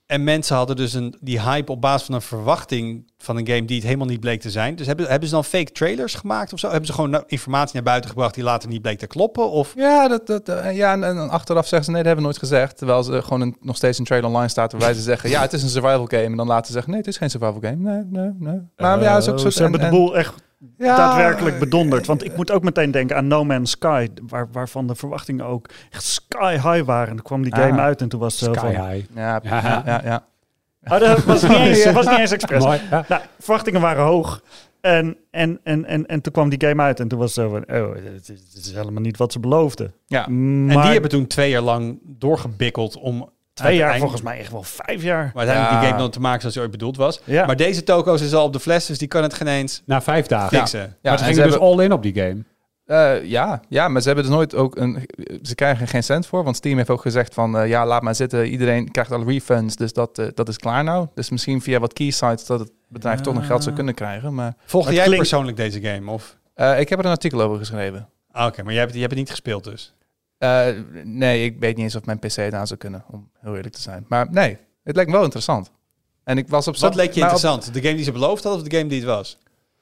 En 0.05 0.23
mensen 0.23 0.55
hadden 0.55 0.75
dus 0.75 0.93
een, 0.93 1.15
die 1.21 1.41
hype 1.41 1.71
op 1.71 1.81
basis 1.81 2.05
van 2.05 2.15
een 2.15 2.21
verwachting 2.21 3.11
van 3.17 3.37
een 3.37 3.47
game 3.47 3.65
die 3.65 3.75
het 3.75 3.85
helemaal 3.85 4.07
niet 4.07 4.19
bleek 4.19 4.41
te 4.41 4.49
zijn. 4.51 4.75
Dus 4.75 4.87
hebben, 4.87 5.07
hebben 5.07 5.27
ze 5.29 5.33
dan 5.33 5.43
fake 5.43 5.71
trailers 5.71 6.13
gemaakt 6.13 6.53
of 6.53 6.59
zo? 6.59 6.67
Hebben 6.69 6.87
ze 6.87 6.93
gewoon 6.93 7.09
nou 7.09 7.23
informatie 7.27 7.73
naar 7.73 7.83
buiten 7.83 8.09
gebracht 8.09 8.33
die 8.33 8.43
later 8.43 8.69
niet 8.69 8.81
bleek 8.81 8.99
te 8.99 9.07
kloppen? 9.07 9.49
Of 9.51 9.73
Ja, 9.75 10.07
dat, 10.07 10.27
dat, 10.27 10.49
eh, 10.49 10.75
ja 10.75 10.91
en, 10.93 11.03
en 11.03 11.29
achteraf 11.29 11.67
zeggen 11.67 11.83
ze 11.83 11.91
nee, 11.91 12.03
dat 12.03 12.13
hebben 12.13 12.15
we 12.15 12.21
nooit 12.39 12.51
gezegd. 12.51 12.77
Terwijl 12.77 13.03
ze 13.03 13.21
gewoon 13.21 13.41
een, 13.41 13.57
nog 13.61 13.75
steeds 13.75 13.99
een 13.99 14.05
trailer 14.05 14.29
online 14.29 14.47
staat 14.47 14.71
waarbij 14.71 14.93
ze 14.93 15.01
zeggen 15.01 15.29
ja, 15.29 15.41
het 15.41 15.53
is 15.53 15.63
een 15.63 15.69
survival 15.69 16.05
game. 16.05 16.23
En 16.23 16.35
dan 16.35 16.47
laten 16.47 16.65
ze 16.65 16.71
zeggen 16.71 16.91
nee, 16.91 16.99
het 16.99 17.09
is 17.09 17.17
geen 17.17 17.29
survival 17.29 17.59
game. 17.61 17.75
Nee, 17.75 18.03
nee, 18.09 18.31
nee. 18.39 18.59
Maar 18.77 19.01
ja, 19.01 19.13
het 19.13 19.23
is 19.23 19.29
ook 19.29 19.35
Oh, 19.35 19.41
zo. 19.41 19.49
ze 19.49 19.61
hebben 19.61 19.79
de 19.79 19.89
boel 19.89 20.17
echt 20.17 20.33
ja, 20.77 20.95
daadwerkelijk 20.95 21.59
bedonderd. 21.59 22.05
Want 22.05 22.23
ik 22.25 22.35
moet 22.35 22.51
ook 22.51 22.63
meteen 22.63 22.91
denken 22.91 23.15
aan 23.15 23.27
No 23.27 23.43
Man's 23.43 23.71
Sky, 23.71 24.07
waar, 24.27 24.47
waarvan 24.51 24.87
de 24.87 24.95
verwachtingen 24.95 25.45
ook 25.45 25.69
echt 25.91 26.03
sky 26.03 26.51
high 26.53 26.83
waren. 26.85 27.07
En 27.09 27.15
toen 27.15 27.25
kwam 27.25 27.43
die 27.43 27.55
game 27.55 27.71
Ah. 27.71 27.79
uit 27.79 28.01
en 28.01 28.09
toen 28.09 28.19
was 28.19 28.39
het 28.39 28.43
zo 28.43 28.53
Sky 28.53 28.73
van... 28.75 28.89
high. 28.89 29.05
Ja, 29.15 29.39
Ja. 29.43 29.61
ja, 29.61 29.81
ja, 29.85 30.01
ja. 30.03 30.25
Oh, 30.89 30.99
dat 30.99 31.23
was 31.23 31.41
niet 31.41 31.51
eens, 31.57 31.91
was 31.91 32.07
niet 32.07 32.19
eens 32.19 32.31
expres. 32.31 32.63
Mooi. 32.63 32.79
Ja. 32.89 33.05
Nou, 33.07 33.21
verwachtingen 33.39 33.81
waren 33.81 34.03
hoog. 34.03 34.41
En, 34.81 35.17
en, 35.31 35.59
en, 35.63 35.85
en, 35.85 36.05
en 36.05 36.21
toen 36.21 36.33
kwam 36.33 36.49
die 36.49 36.67
game 36.67 36.81
uit 36.81 36.99
en 36.99 37.07
toen 37.07 37.19
was 37.19 37.35
het 37.35 37.45
zo 37.45 37.49
van... 37.51 37.75
Oh, 37.81 37.95
is, 37.95 38.25
dit 38.25 38.65
is 38.65 38.73
helemaal 38.73 39.01
niet 39.01 39.17
wat 39.17 39.31
ze 39.31 39.39
beloofden. 39.39 39.93
Ja. 40.05 40.19
Maar 40.27 40.75
En 40.75 40.81
die 40.81 40.91
hebben 40.91 41.09
toen 41.09 41.27
twee 41.27 41.49
jaar 41.49 41.61
lang 41.61 41.99
doorgebikkeld 42.03 42.97
om 42.97 43.29
twee 43.57 43.77
jaar, 43.77 43.97
volgens 43.97 44.21
mij 44.21 44.39
echt 44.39 44.51
wel 44.51 44.63
vijf 44.63 45.03
jaar. 45.03 45.23
Maar 45.23 45.31
uiteindelijk 45.47 45.73
Ja. 45.75 45.79
die 45.79 45.87
game 45.87 46.01
dan 46.01 46.11
te 46.11 46.19
maken 46.19 46.39
zoals 46.39 46.55
hij 46.55 46.63
ooit 46.63 46.71
bedoeld 46.73 46.97
was. 46.97 47.19
Ja. 47.23 47.45
Maar 47.45 47.55
deze 47.55 47.83
toko's 47.83 48.21
is 48.21 48.33
al 48.33 48.43
op 48.43 48.53
de 48.53 48.59
fles, 48.59 48.85
dus 48.85 48.97
die 48.97 49.07
kan 49.07 49.23
het 49.23 49.33
geen 49.33 49.47
eens 49.47 49.81
Na 49.85 50.01
vijf 50.01 50.25
dagen. 50.27 50.57
fixen. 50.57 50.79
Ja, 50.79 50.85
maar 51.01 51.11
ze 51.11 51.17
ze 51.17 51.23
gingen 51.29 51.43
dus 51.43 51.51
hebben- 51.51 51.69
all 51.77 51.83
in 51.83 51.91
op 51.91 52.03
die 52.03 52.13
game. 52.13 52.43
Eh, 52.85 53.23
ja, 53.25 53.61
ja, 53.69 53.87
maar 53.87 54.01
ze 54.01 54.07
hebben 54.07 54.25
dus 54.25 54.35
nooit 54.35 54.55
ook 54.55 54.75
een. 54.77 55.09
Ze 55.41 55.55
krijgen 55.55 55.81
er 55.81 55.87
geen 55.87 56.03
cent 56.03 56.27
voor, 56.27 56.43
want 56.43 56.55
Steam 56.55 56.77
heeft 56.77 56.89
ook 56.89 57.01
gezegd 57.01 57.33
van 57.33 57.57
eh, 57.57 57.67
ja, 57.69 57.85
laat 57.85 58.01
maar 58.01 58.15
zitten. 58.15 58.47
Iedereen 58.47 58.91
krijgt 58.91 59.11
al 59.11 59.23
refunds, 59.23 59.75
dus 59.75 59.93
dat, 59.93 60.17
eh, 60.19 60.27
dat 60.33 60.47
is 60.49 60.57
klaar 60.57 60.83
nou. 60.83 61.07
Dus 61.13 61.29
misschien 61.29 61.61
via 61.61 61.79
wat 61.79 61.93
key 61.93 62.09
sites 62.11 62.45
dat 62.45 62.59
het 62.59 62.71
bedrijf 62.89 63.19
toch 63.21 63.33
nog 63.33 63.45
geld 63.45 63.63
zou 63.63 63.75
kunnen 63.75 63.93
krijgen. 63.93 64.33
Maar 64.33 64.53
Volgde 64.65 64.87
Het 64.89 64.97
jij 64.97 65.07
klinkt- 65.07 65.27
persoonlijk 65.29 65.57
deze 65.57 65.81
game? 65.81 66.11
Of? 66.11 66.37
eh, 66.53 66.79
ik 66.79 66.89
heb 66.89 66.99
er 66.99 67.05
een 67.05 67.11
artikel 67.11 67.41
over 67.41 67.57
geschreven. 67.57 68.09
Ah, 68.31 68.45
Oké, 68.47 68.63
maar 68.63 68.71
jij 68.73 68.81
hebt, 68.81 68.93
je 68.93 68.99
hebt 68.99 69.11
het 69.11 69.19
niet 69.21 69.29
gespeeld 69.29 69.63
dus. 69.63 69.93
Eh, 70.37 70.65
nee, 71.03 71.45
ik 71.45 71.59
weet 71.59 71.75
niet 71.75 71.85
eens 71.85 71.95
of 71.95 72.05
mijn 72.05 72.19
PC 72.19 72.35
het 72.35 72.53
aan 72.53 72.67
zou 72.67 72.79
kunnen, 72.79 73.03
om 73.11 73.29
heel 73.39 73.55
eerlijk 73.55 73.75
te 73.75 73.81
zijn. 73.81 74.05
Maar 74.07 74.27
nee, 74.31 74.57
het 74.83 74.95
lijkt 74.95 75.09
me 75.09 75.15
wel 75.15 75.25
interessant. 75.25 75.71
En 76.23 76.37
ik 76.37 76.47
was 76.49 76.67
op 76.67 76.77
Wat 76.77 76.95
leek 76.95 77.05
je 77.11 77.21
op- 77.21 77.29
interessant? 77.29 77.73
De 77.73 77.81
game 77.81 77.95
die 77.95 78.03
ze 78.03 78.11
beloofd 78.11 78.43
hadden 78.43 78.61
of 78.61 78.67
de 78.67 78.77
game 78.77 78.89
die 78.89 78.99
het 78.99 79.07
was? 79.09 79.37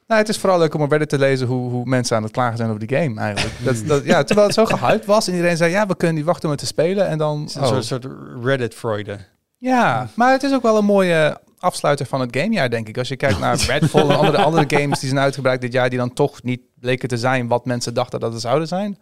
Nou, 0.08 0.20
het 0.20 0.30
is 0.30 0.38
vooral 0.38 0.60
leuk 0.60 0.74
om 0.74 0.82
op 0.82 0.90
Reddit 0.90 1.10
te 1.10 1.18
lezen 1.18 1.48
hoe, 1.48 1.70
hoe 1.70 1.86
mensen 1.86 2.18
aan 2.18 2.24
het 2.24 2.32
klagen 2.32 2.58
zijn 2.58 2.70
over 2.70 2.88
die 2.88 2.98
game 2.98 3.20
eigenlijk. 3.20 3.56
Dat, 3.64 3.88
dat, 3.88 4.06
ja, 4.06 4.24
terwijl 4.24 4.48
het 4.48 4.56
zo 4.56 4.66
gehyped 4.66 5.06
was 5.06 5.28
en 5.28 5.34
iedereen 5.34 5.58
zei, 5.58 5.72
ja, 5.72 5.88
we 5.88 5.96
kunnen 5.96 6.16
niet 6.16 6.26
wachten 6.26 6.44
om 6.46 6.52
het 6.52 6.60
te 6.60 6.66
spelen. 6.66 7.08
En 7.08 7.18
dan, 7.18 7.40
Het 7.40 7.50
is 7.50 7.56
een 7.56 7.62
oh. 7.62 7.68
soort, 7.68 7.86
soort 7.86 8.08
Reddit-Freude. 8.44 9.18
Ja, 9.58 10.08
maar 10.16 10.32
het 10.32 10.44
is 10.44 10.54
ook 10.54 10.62
wel 10.62 10.78
een 10.78 10.86
mooie 10.86 11.38
afsluiter 11.60 12.06
van 12.06 12.20
het 12.22 12.38
gamejaar, 12.38 12.70
denk 12.70 12.88
ik. 12.88 12.98
Als 12.98 13.08
je 13.08 13.16
kijkt 13.16 13.40
naar 13.40 13.58
Redfall 13.68 14.10
en 14.10 14.18
andere, 14.18 14.38
andere 14.44 14.78
games 14.78 15.00
die 15.00 15.10
zijn 15.10 15.22
uitgebreid 15.22 15.62
dit 15.62 15.74
jaar, 15.74 15.90
die 15.90 16.00
dan 16.00 16.14
toch 16.14 16.44
niet 16.44 16.62
bleken 16.80 17.08
te 17.08 17.18
zijn 17.18 17.48
wat 17.48 17.66
mensen 17.66 17.94
dachten 17.94 18.20
dat 18.20 18.32
het 18.34 18.42
zouden 18.42 18.68
zijn. 18.68 18.98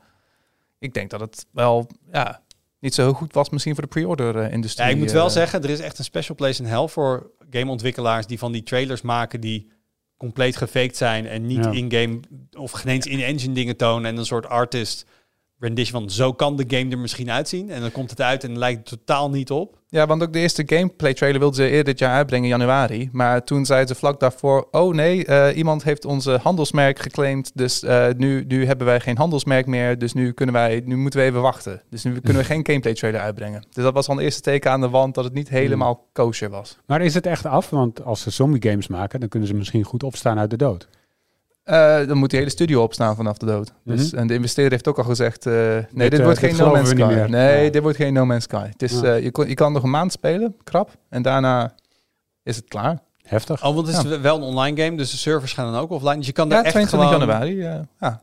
Ik 0.83 0.93
denk 0.93 1.09
dat 1.09 1.19
het 1.19 1.45
wel, 1.51 1.87
ja, 2.11 2.41
niet 2.79 2.93
zo 2.93 3.01
heel 3.01 3.13
goed 3.13 3.33
was 3.33 3.49
misschien 3.49 3.73
voor 3.73 3.83
de 3.83 3.89
pre-order-industrie. 3.89 4.87
Ja, 4.87 4.93
ik 4.93 4.99
moet 4.99 5.11
wel 5.11 5.25
eh. 5.25 5.31
zeggen, 5.31 5.63
er 5.63 5.69
is 5.69 5.79
echt 5.79 5.97
een 5.97 6.03
special 6.03 6.35
place 6.35 6.63
in 6.63 6.69
hell 6.69 6.87
voor 6.87 7.31
gameontwikkelaars 7.49 8.25
die 8.27 8.37
van 8.37 8.51
die 8.51 8.63
trailers 8.63 9.01
maken 9.01 9.41
die 9.41 9.71
compleet 10.17 10.55
gefaked 10.57 10.97
zijn 10.97 11.27
en 11.27 11.45
niet 11.45 11.63
Ja. 11.63 11.71
in-game 11.71 12.19
of 12.57 12.71
geen 12.71 12.93
eens 12.93 13.05
in-engine 13.05 13.53
dingen 13.53 13.77
tonen 13.77 14.11
en 14.11 14.17
een 14.17 14.25
soort 14.25 14.45
artist 14.45 15.05
rendition 15.63 16.01
van 16.01 16.09
zo 16.09 16.33
kan 16.33 16.55
de 16.55 16.63
game 16.67 16.91
er 16.91 16.99
misschien 16.99 17.31
uitzien. 17.31 17.69
En 17.69 17.81
dan 17.81 17.91
komt 17.91 18.09
het 18.09 18.21
uit 18.21 18.43
en 18.43 18.49
het 18.49 18.57
lijkt 18.57 18.85
totaal 18.85 19.29
niet 19.29 19.51
op. 19.51 19.81
Ja, 19.93 20.07
want 20.07 20.23
ook 20.23 20.33
de 20.33 20.39
eerste 20.39 20.63
gameplay 20.65 21.13
trailer 21.13 21.39
wilden 21.39 21.57
ze 21.57 21.69
eerder 21.69 21.83
dit 21.83 21.99
jaar 21.99 22.15
uitbrengen, 22.15 22.43
in 22.49 22.57
januari. 22.57 23.09
Maar 23.11 23.43
toen 23.43 23.65
zeiden 23.65 23.87
ze 23.87 23.95
vlak 23.95 24.19
daarvoor, 24.19 24.67
oh 24.71 24.93
nee, 24.93 25.25
eh, 25.25 25.57
iemand 25.57 25.83
heeft 25.83 26.05
onze 26.05 26.39
handelsmerk 26.41 26.99
geclaimd. 26.99 27.51
Dus 27.53 27.83
eh, 27.83 28.07
nu, 28.17 28.45
nu 28.47 28.65
hebben 28.65 28.87
wij 28.87 28.99
geen 28.99 29.17
handelsmerk 29.17 29.65
meer. 29.65 29.97
Dus 29.97 30.13
nu, 30.13 30.31
kunnen 30.31 30.55
wij, 30.55 30.81
nu 30.85 30.95
moeten 30.95 31.19
we 31.19 31.25
even 31.25 31.41
wachten. 31.41 31.81
Dus 31.89 32.03
nu 32.03 32.19
kunnen 32.19 32.41
we 32.41 32.47
geen 32.53 32.65
gameplay 32.65 32.93
trailer 32.93 33.21
uitbrengen. 33.21 33.65
Dus 33.71 33.83
dat 33.83 33.93
was 33.93 34.07
al 34.07 34.17
een 34.17 34.23
eerste 34.23 34.41
teken 34.41 34.71
aan 34.71 34.81
de 34.81 34.89
wand 34.89 35.15
dat 35.15 35.23
het 35.23 35.33
niet 35.33 35.49
helemaal 35.49 36.07
kosher 36.13 36.49
was. 36.49 36.77
Maar 36.85 37.01
is 37.01 37.13
het 37.13 37.25
echt 37.25 37.45
af? 37.45 37.69
Want 37.69 38.03
als 38.03 38.21
ze 38.21 38.29
zombie 38.29 38.69
games 38.69 38.87
maken, 38.87 39.19
dan 39.19 39.29
kunnen 39.29 39.49
ze 39.49 39.55
misschien 39.55 39.83
goed 39.83 40.03
opstaan 40.03 40.39
uit 40.39 40.49
de 40.49 40.57
dood. 40.57 40.87
Eh, 41.63 42.07
dan 42.07 42.17
moet 42.17 42.29
die 42.29 42.39
hele 42.39 42.51
studio 42.51 42.81
opstaan 42.83 43.15
vanaf 43.15 43.37
de 43.37 43.45
dood. 43.45 43.73
Dus, 43.83 44.11
Mhm. 44.11 44.21
En 44.21 44.27
de 44.27 44.33
investeerder 44.33 44.71
heeft 44.71 44.87
ook 44.87 44.97
al 44.97 45.03
gezegd, 45.03 45.45
eh, 45.45 45.53
nee, 45.53 45.79
dit, 45.91 46.11
Dit, 46.11 46.19
eh, 46.19 46.25
wordt 46.25 46.39
dit 46.41 46.49
geen 46.55 46.59
No 46.65 46.71
Man's 46.71 46.89
Sky. 46.89 47.25
Nee, 47.29 47.63
Ja. 47.65 47.71
dit 47.71 47.81
wordt 47.81 47.97
geen 47.97 48.13
No 48.13 48.25
Man's 48.25 48.43
Sky. 48.43 48.67
Het 48.69 48.81
is, 48.81 48.99
Ja. 48.99 49.03
eh, 49.15 49.23
je, 49.23 49.31
kon, 49.31 49.47
je 49.47 49.53
kan 49.53 49.71
nog 49.73 49.83
een 49.83 49.89
maand 49.89 50.11
spelen, 50.11 50.55
krap. 50.63 50.89
En 51.09 51.21
daarna 51.21 51.75
is 52.43 52.55
het 52.55 52.65
klaar. 52.67 52.99
Heftig. 53.23 53.65
Oh, 53.65 53.75
want 53.75 53.87
het 53.87 54.05
is 54.05 54.17
wel 54.19 54.35
een 54.37 54.41
online 54.43 54.81
game, 54.83 54.97
dus 54.97 55.11
de 55.11 55.17
servers 55.17 55.53
gaan 55.53 55.71
dan 55.71 55.81
ook 55.81 55.89
offline. 55.89 56.17
Dus 56.17 56.25
je 56.25 56.31
kan 56.31 56.47
Ja, 56.47 56.53
daar 56.55 56.63
echt 56.63 56.73
22 56.73 57.09
gewoon... 57.09 57.27
januari. 57.27 57.57
ja. 57.57 57.85
ja. 57.99 58.21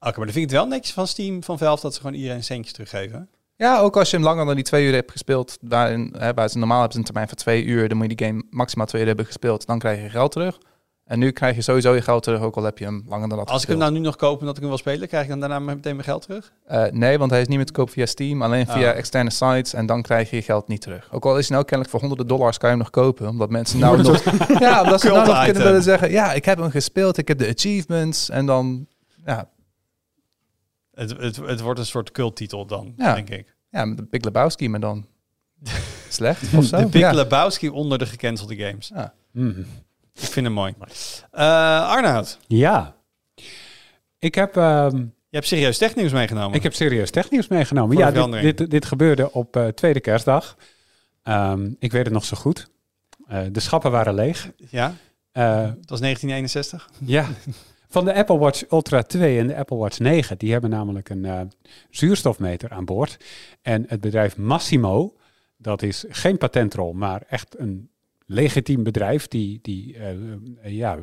Oké, 0.00 0.16
maar 0.16 0.24
dan 0.26 0.34
vind 0.34 0.36
ik 0.36 0.42
het 0.42 0.52
wel 0.52 0.66
netjes 0.66 0.92
van 0.94 1.06
Steam, 1.06 1.42
van 1.42 1.58
Valve, 1.58 1.82
dat 1.82 1.94
ze 1.94 2.00
gewoon 2.00 2.16
iedereen 2.16 2.44
centjes 2.44 2.72
teruggeven. 2.72 3.28
Ja, 3.56 3.78
ook 3.78 3.96
als 3.96 4.10
je 4.10 4.16
hem 4.16 4.24
langer 4.24 4.46
dan 4.46 4.54
die 4.54 4.64
twee 4.64 4.86
uur 4.86 4.92
hebt 4.94 5.10
gespeeld, 5.10 5.58
waarin, 5.60 6.14
hè, 6.18 6.34
waar 6.34 6.48
ze 6.48 6.58
normaal 6.58 6.76
hebben 6.76 6.92
ze 6.92 6.98
een 6.98 7.04
termijn 7.04 7.28
van 7.28 7.36
twee 7.36 7.64
uur, 7.64 7.88
dan 7.88 7.96
moet 7.98 8.10
je 8.10 8.16
die 8.16 8.26
game 8.26 8.42
maximaal 8.50 8.86
twee 8.86 9.00
uur 9.00 9.06
hebben 9.08 9.26
gespeeld, 9.26 9.66
dan 9.66 9.78
krijg 9.78 10.02
je 10.02 10.08
geld 10.10 10.32
terug. 10.32 10.58
En 11.04 11.18
nu 11.18 11.30
krijg 11.30 11.56
je 11.56 11.62
sowieso 11.62 11.94
je 11.94 12.02
geld 12.02 12.22
terug, 12.22 12.40
ook 12.40 12.56
al 12.56 12.62
heb 12.62 12.78
je 12.78 12.84
hem 12.84 13.04
langer 13.06 13.28
dan 13.28 13.38
dat 13.38 13.50
Als 13.50 13.62
ik 13.62 13.68
hem 13.68 13.78
nou 13.78 13.92
nu 13.92 13.98
nog 13.98 14.16
koop 14.16 14.40
en 14.40 14.44
dat 14.46 14.54
ik 14.54 14.60
hem 14.60 14.68
wil 14.70 14.78
spelen, 14.78 15.08
krijg 15.08 15.22
ik 15.24 15.28
dan 15.30 15.40
daarna 15.40 15.58
meteen 15.58 15.92
mijn 15.94 16.04
geld 16.08 16.22
terug? 16.22 16.52
Eh, 16.66 16.84
nee, 16.90 17.18
want 17.18 17.30
hij 17.30 17.40
is 17.40 17.46
niet 17.46 17.56
meer 17.56 17.66
te 17.66 17.72
koop 17.72 17.90
via 17.90 18.06
Steam, 18.06 18.42
alleen 18.42 18.66
via 18.66 18.90
Ah. 18.90 18.96
externe 18.96 19.30
sites 19.30 19.74
en 19.74 19.86
dan 19.86 20.02
krijg 20.02 20.30
je 20.30 20.36
je 20.36 20.42
geld 20.42 20.68
niet 20.68 20.80
terug. 20.80 21.12
Ook 21.12 21.24
al 21.24 21.38
is 21.38 21.46
hij 21.48 21.56
nou 21.56 21.64
kennelijk 21.68 21.90
voor 21.90 22.00
honderden 22.00 22.26
dollars 22.26 22.58
kan 22.58 22.68
je 22.70 22.74
hem 22.74 22.84
nog 22.84 22.92
kopen, 22.92 23.28
omdat 23.28 23.50
mensen 23.50 23.78
nou 23.78 24.02
nog, 24.02 24.22
ja, 24.60 24.82
omdat 24.82 25.00
ze 25.00 25.08
nou 25.08 25.26
nog 25.26 25.44
kunnen 25.44 25.62
willen 25.62 25.82
zeggen, 25.82 26.10
ja, 26.10 26.32
ik 26.32 26.44
heb 26.44 26.58
hem 26.58 26.70
gespeeld, 26.70 27.18
ik 27.18 27.28
heb 27.28 27.38
de 27.38 27.48
achievements 27.56 28.30
en 28.30 28.46
dan, 28.46 28.86
ja, 29.24 29.48
Het, 30.94 31.10
het, 31.18 31.36
het 31.36 31.60
wordt 31.60 31.78
een 31.80 31.86
soort 31.86 32.10
culttitel 32.10 32.66
dan, 32.66 32.92
Ja. 32.96 33.14
denk 33.14 33.30
ik. 33.30 33.56
ja 33.70 33.86
de 33.94 34.06
Big 34.10 34.22
Lebowski, 34.24 34.68
maar 34.68 34.80
dan 34.80 35.06
slecht 36.08 36.42
of 36.56 36.64
zo. 36.64 36.76
De 36.78 36.86
Big 36.86 37.00
ja. 37.00 37.12
Lebowski 37.12 37.68
onder 37.68 37.98
de 37.98 38.06
gecancelde 38.06 38.56
games. 38.56 38.92
Mhm. 39.32 39.62
Ik 40.14 40.28
vind 40.28 40.46
hem 40.46 40.54
mooi. 40.54 40.74
Eh 41.30 41.88
Arnoud, 41.88 42.38
Ja. 42.46 42.96
Ik 44.18 44.34
heb, 44.34 44.56
ehm, 44.56 44.96
je 44.96 45.06
hebt 45.40 45.46
serieus 45.46 45.78
technieuws 45.78 46.12
meegenomen. 46.12 46.56
ik 46.56 46.62
heb 46.62 46.74
serieus 46.74 47.10
technieuws 47.10 47.48
meegenomen. 47.48 47.96
Voor 47.96 48.04
Ja, 48.04 48.28
dit, 48.40 48.56
dit, 48.58 48.70
dit 48.70 48.84
gebeurde 48.84 49.32
op 49.32 49.56
eh, 49.56 49.66
tweede 49.66 50.00
kerstdag. 50.00 50.56
Ehm, 51.22 51.70
ik 51.78 51.92
weet 51.92 52.04
het 52.04 52.12
nog 52.12 52.24
zo 52.24 52.36
goed. 52.36 52.68
Eh, 53.26 53.40
de 53.52 53.60
schappen 53.60 53.90
waren 53.90 54.14
leeg. 54.14 54.50
Ja, 54.70 54.94
Eh, 55.32 55.62
het 55.62 55.90
was 55.90 56.00
1961. 56.00 56.88
ja, 57.00 57.26
van 57.88 58.04
de 58.04 58.14
Apple 58.14 58.38
Watch 58.38 58.62
Ultra 58.70 59.02
2 59.02 59.38
en 59.38 59.46
de 59.46 59.56
Apple 59.56 59.76
Watch 59.76 59.98
9. 59.98 60.38
Die 60.38 60.52
hebben 60.52 60.70
namelijk 60.70 61.08
een 61.08 61.24
eh, 61.24 61.40
zuurstofmeter 61.90 62.70
aan 62.70 62.84
boord. 62.84 63.16
En 63.62 63.84
het 63.88 64.00
bedrijf 64.00 64.36
Massimo, 64.36 65.14
dat 65.56 65.82
is 65.82 66.04
geen 66.08 66.38
patentrol, 66.38 66.92
maar 66.92 67.22
echt 67.28 67.58
een 67.58 67.90
legitiem 68.26 68.82
bedrijf 68.82 69.28
die, 69.28 69.58
die 69.62 69.96
eh, 69.96 70.10
eh, 70.10 70.36
ja, 70.62 70.98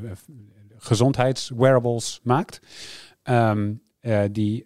gezondheidswearables 0.77 2.19
maakt. 2.23 2.59
Ehm, 3.23 3.73
eh, 3.99 4.23
die 4.31 4.65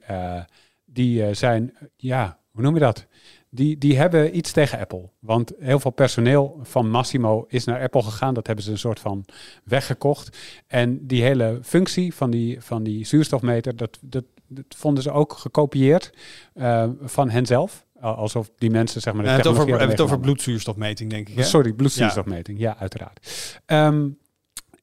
die 0.85 1.33
zijn, 1.33 1.73
ja, 1.95 2.39
hoe 2.51 2.61
noem 2.61 2.73
je 2.73 2.79
dat? 2.79 3.07
Die, 3.49 3.77
die 3.77 3.97
hebben 3.97 4.37
iets 4.37 4.51
tegen 4.51 4.79
Apple. 4.79 5.09
Want 5.19 5.53
heel 5.59 5.79
veel 5.79 5.91
personeel 5.91 6.59
van 6.61 6.89
Massimo 6.89 7.45
is 7.47 7.65
naar 7.65 7.81
Apple 7.81 8.03
gegaan. 8.03 8.33
Dat 8.33 8.47
hebben 8.47 8.65
ze 8.65 8.71
een 8.71 8.77
soort 8.77 8.99
van 8.99 9.25
weggekocht. 9.63 10.37
En 10.67 11.07
die 11.07 11.23
hele 11.23 11.59
functie 11.61 12.13
van 12.13 12.31
die, 12.31 12.61
van 12.61 12.83
die 12.83 13.05
zuurstofmeter, 13.05 13.75
dat, 13.75 13.99
dat, 14.01 14.23
dat 14.47 14.65
vonden 14.67 15.03
ze 15.03 15.11
ook 15.11 15.33
gekopieerd 15.33 16.13
eh, 16.53 16.89
van 17.01 17.29
henzelf. 17.29 17.84
Al- 17.99 18.15
Alsof 18.15 18.51
die 18.57 18.69
mensen, 18.69 19.01
zeg 19.01 19.13
maar, 19.13 19.23
de 19.23 19.29
Ja, 19.29 19.35
het 19.35 19.47
over, 19.47 19.63
we 19.65 19.69
hebben 19.69 19.89
het 19.89 20.01
over 20.01 20.19
bloedzuurstofmeting, 20.19 21.09
denk 21.09 21.29
ik. 21.29 21.35
Hè? 21.35 21.43
Sorry, 21.43 21.73
bloedzuurstofmeting. 21.73 22.59
Ja, 22.59 22.77
uiteraard. 22.79 23.27
Ehm, 23.65 24.07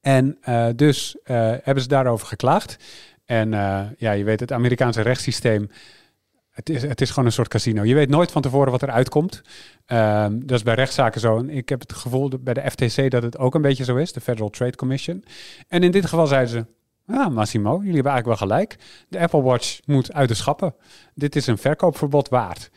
en 0.01 0.39
eh, 0.41 0.67
dus 0.77 1.17
eh, 1.25 1.37
hebben 1.63 1.83
ze 1.83 1.89
daarover 1.89 2.27
geklaagd. 2.27 2.77
En 3.25 3.55
eh, 3.55 3.81
ja, 3.97 4.13
je 4.13 4.25
weet, 4.25 4.41
het 4.41 4.53
Amerikaanse 4.53 5.01
rechtssysteem, 5.01 5.71
het 6.51 6.69
is, 6.69 6.83
het 6.83 7.01
is 7.01 7.09
gewoon 7.11 7.25
een 7.25 7.33
soort 7.33 7.49
casino. 7.49 7.85
Je 7.85 7.95
weet 7.95 8.09
nooit 8.09 8.31
van 8.33 8.43
tevoren 8.43 8.71
wat 8.71 8.83
er 8.83 8.91
uitkomt. 8.91 9.43
Ehm, 9.87 10.39
dat 10.39 10.57
is 10.57 10.63
bij 10.63 10.75
rechtszaken 10.75 11.21
zo. 11.21 11.39
En 11.39 11.51
ik 11.51 11.69
heb 11.69 11.81
het 11.81 11.93
gevoel 11.93 12.29
dat 12.29 12.45
bij 12.45 12.55
de 12.55 12.71
FTC 12.71 13.11
dat 13.11 13.23
het 13.23 13.39
ook 13.39 13.55
een 13.55 13.63
beetje 13.63 13.85
zo 13.85 13.97
is, 13.97 14.13
de 14.13 14.21
Federal 14.21 14.51
Trade 14.51 14.77
Commission. 14.77 15.25
En 15.69 15.83
in 15.83 15.91
dit 15.91 16.07
geval 16.07 16.27
zeiden 16.27 16.51
ze, 16.51 16.67
ah, 17.13 17.29
Massimo, 17.35 17.77
jullie 17.79 17.95
hebben 17.95 18.13
eigenlijk 18.13 18.41
wel 18.41 18.49
gelijk. 18.49 18.77
De 19.09 19.19
Apple 19.19 19.43
Watch 19.43 19.81
moet 19.85 20.13
uit 20.13 20.29
de 20.29 20.35
schappen. 20.35 20.75
Dit 21.15 21.37
is 21.37 21.47
een 21.47 21.59
verkoopverbod 21.59 22.29
waard. 22.29 22.71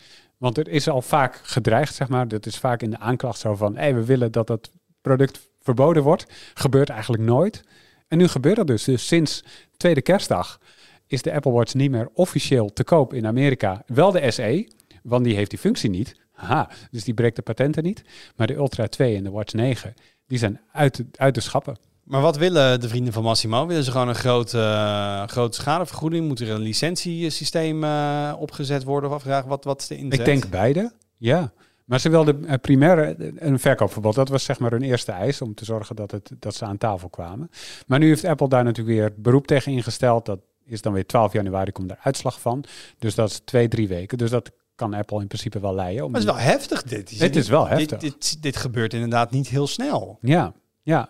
Want 0.45 0.57
er 0.57 0.67
is 0.67 0.87
al 0.87 1.01
vaak 1.01 1.39
gedreigd, 1.43 1.95
zeg 1.95 2.07
maar. 2.07 2.27
Dat 2.27 2.45
is 2.45 2.57
vaak 2.57 2.81
in 2.81 2.89
de 2.89 2.99
aanklacht 2.99 3.39
zo 3.39 3.55
van, 3.55 3.75
hey, 3.75 3.95
we 3.95 4.05
willen 4.05 4.31
dat 4.31 4.47
dat 4.47 4.71
product 5.01 5.49
verboden 5.61 6.03
wordt. 6.03 6.25
Gebeurt 6.53 6.89
eigenlijk 6.89 7.23
nooit. 7.23 7.63
En 8.07 8.17
nu 8.17 8.27
gebeurt 8.27 8.55
dat 8.55 8.67
dus. 8.67 8.83
Dus 8.83 9.07
sinds 9.07 9.43
tweede 9.77 10.01
kerstdag 10.01 10.59
is 11.07 11.21
de 11.21 11.33
Apple 11.33 11.51
Watch 11.51 11.73
niet 11.73 11.91
meer 11.91 12.09
officieel 12.13 12.73
te 12.73 12.83
koop 12.83 13.13
in 13.13 13.27
Amerika. 13.27 13.83
Wel 13.85 14.11
de 14.11 14.31
SE, 14.31 14.71
want 15.03 15.23
die 15.23 15.35
heeft 15.35 15.49
die 15.49 15.59
functie 15.59 15.89
niet. 15.89 16.15
Haha, 16.31 16.69
dus 16.91 17.03
die 17.03 17.13
breekt 17.13 17.35
de 17.35 17.41
patenten 17.41 17.83
niet. 17.83 18.03
Maar 18.35 18.47
de 18.47 18.55
Ultra 18.55 18.87
2 18.87 19.15
en 19.15 19.23
de 19.23 19.31
Watch 19.31 19.53
9, 19.53 19.93
die 20.27 20.37
zijn 20.37 20.61
uit, 20.71 21.03
uit 21.11 21.35
de 21.35 21.41
schappen. 21.41 21.77
Maar 22.05 22.21
wat 22.21 22.37
willen 22.37 22.79
de 22.79 22.87
vrienden 22.87 23.13
van 23.13 23.23
Massimo? 23.23 23.65
Willen 23.67 23.83
ze 23.83 23.91
gewoon 23.91 24.07
een 24.07 24.15
grote, 24.15 24.59
eh, 24.59 25.27
grote 25.27 25.57
schadevergoeding? 25.57 26.27
Moet 26.27 26.39
er 26.39 26.49
een 26.49 26.61
licentiesysteem 26.61 27.83
eh, 27.83 28.33
opgezet 28.39 28.83
worden? 28.83 29.09
Of 29.09 29.15
afvragen, 29.15 29.49
wat, 29.49 29.63
wat 29.63 29.81
is 29.81 29.87
de 29.87 29.97
inzet? 29.97 30.19
Ik 30.19 30.25
denk 30.25 30.49
beide, 30.49 30.91
ja. 31.17 31.51
Maar 31.85 31.99
ze 31.99 32.09
wilden 32.09 32.45
eh, 32.45 32.57
primair 32.61 33.15
een 33.43 33.59
verkoopverbod. 33.59 34.15
Dat 34.15 34.29
was 34.29 34.43
zeg 34.43 34.59
maar 34.59 34.71
hun 34.71 34.81
eerste 34.81 35.11
eis 35.11 35.41
om 35.41 35.53
te 35.53 35.65
zorgen 35.65 35.95
dat, 35.95 36.11
het, 36.11 36.31
dat 36.39 36.55
ze 36.55 36.65
aan 36.65 36.77
tafel 36.77 37.09
kwamen. 37.09 37.49
Maar 37.87 37.99
nu 37.99 38.07
heeft 38.07 38.25
Apple 38.25 38.49
daar 38.49 38.63
natuurlijk 38.63 38.97
weer 38.97 39.13
beroep 39.17 39.47
tegen 39.47 39.71
ingesteld. 39.71 40.25
Dat 40.25 40.39
is 40.65 40.81
dan 40.81 40.93
weer 40.93 41.05
12 41.05 41.33
januari, 41.33 41.71
komt 41.71 41.89
daar 41.89 41.99
uitslag 42.01 42.41
van. 42.41 42.63
Dus 42.99 43.15
dat 43.15 43.29
is 43.29 43.41
twee, 43.45 43.67
drie 43.67 43.87
weken. 43.87 44.17
Dus 44.17 44.29
dat 44.29 44.51
kan 44.75 44.93
Apple 44.93 45.21
in 45.21 45.27
principe 45.27 45.59
wel 45.59 45.75
leiden. 45.75 46.05
Om 46.05 46.11
Maar 46.11 46.21
het 46.21 46.29
is 46.29 46.35
wel 46.35 46.45
heftig 46.45 46.83
dit. 46.83 47.09
Je 47.09 47.23
Het 47.23 47.35
is 47.35 47.47
wel 47.47 47.63
dit- 47.63 47.71
heftig. 47.77 47.99
Dit, 47.99 48.41
dit, 48.41 48.55
gebeurt 48.57 48.93
inderdaad 48.93 49.31
niet 49.31 49.47
heel 49.47 49.67
snel. 49.67 50.17
Ja, 50.21 50.53
ja. 50.81 51.09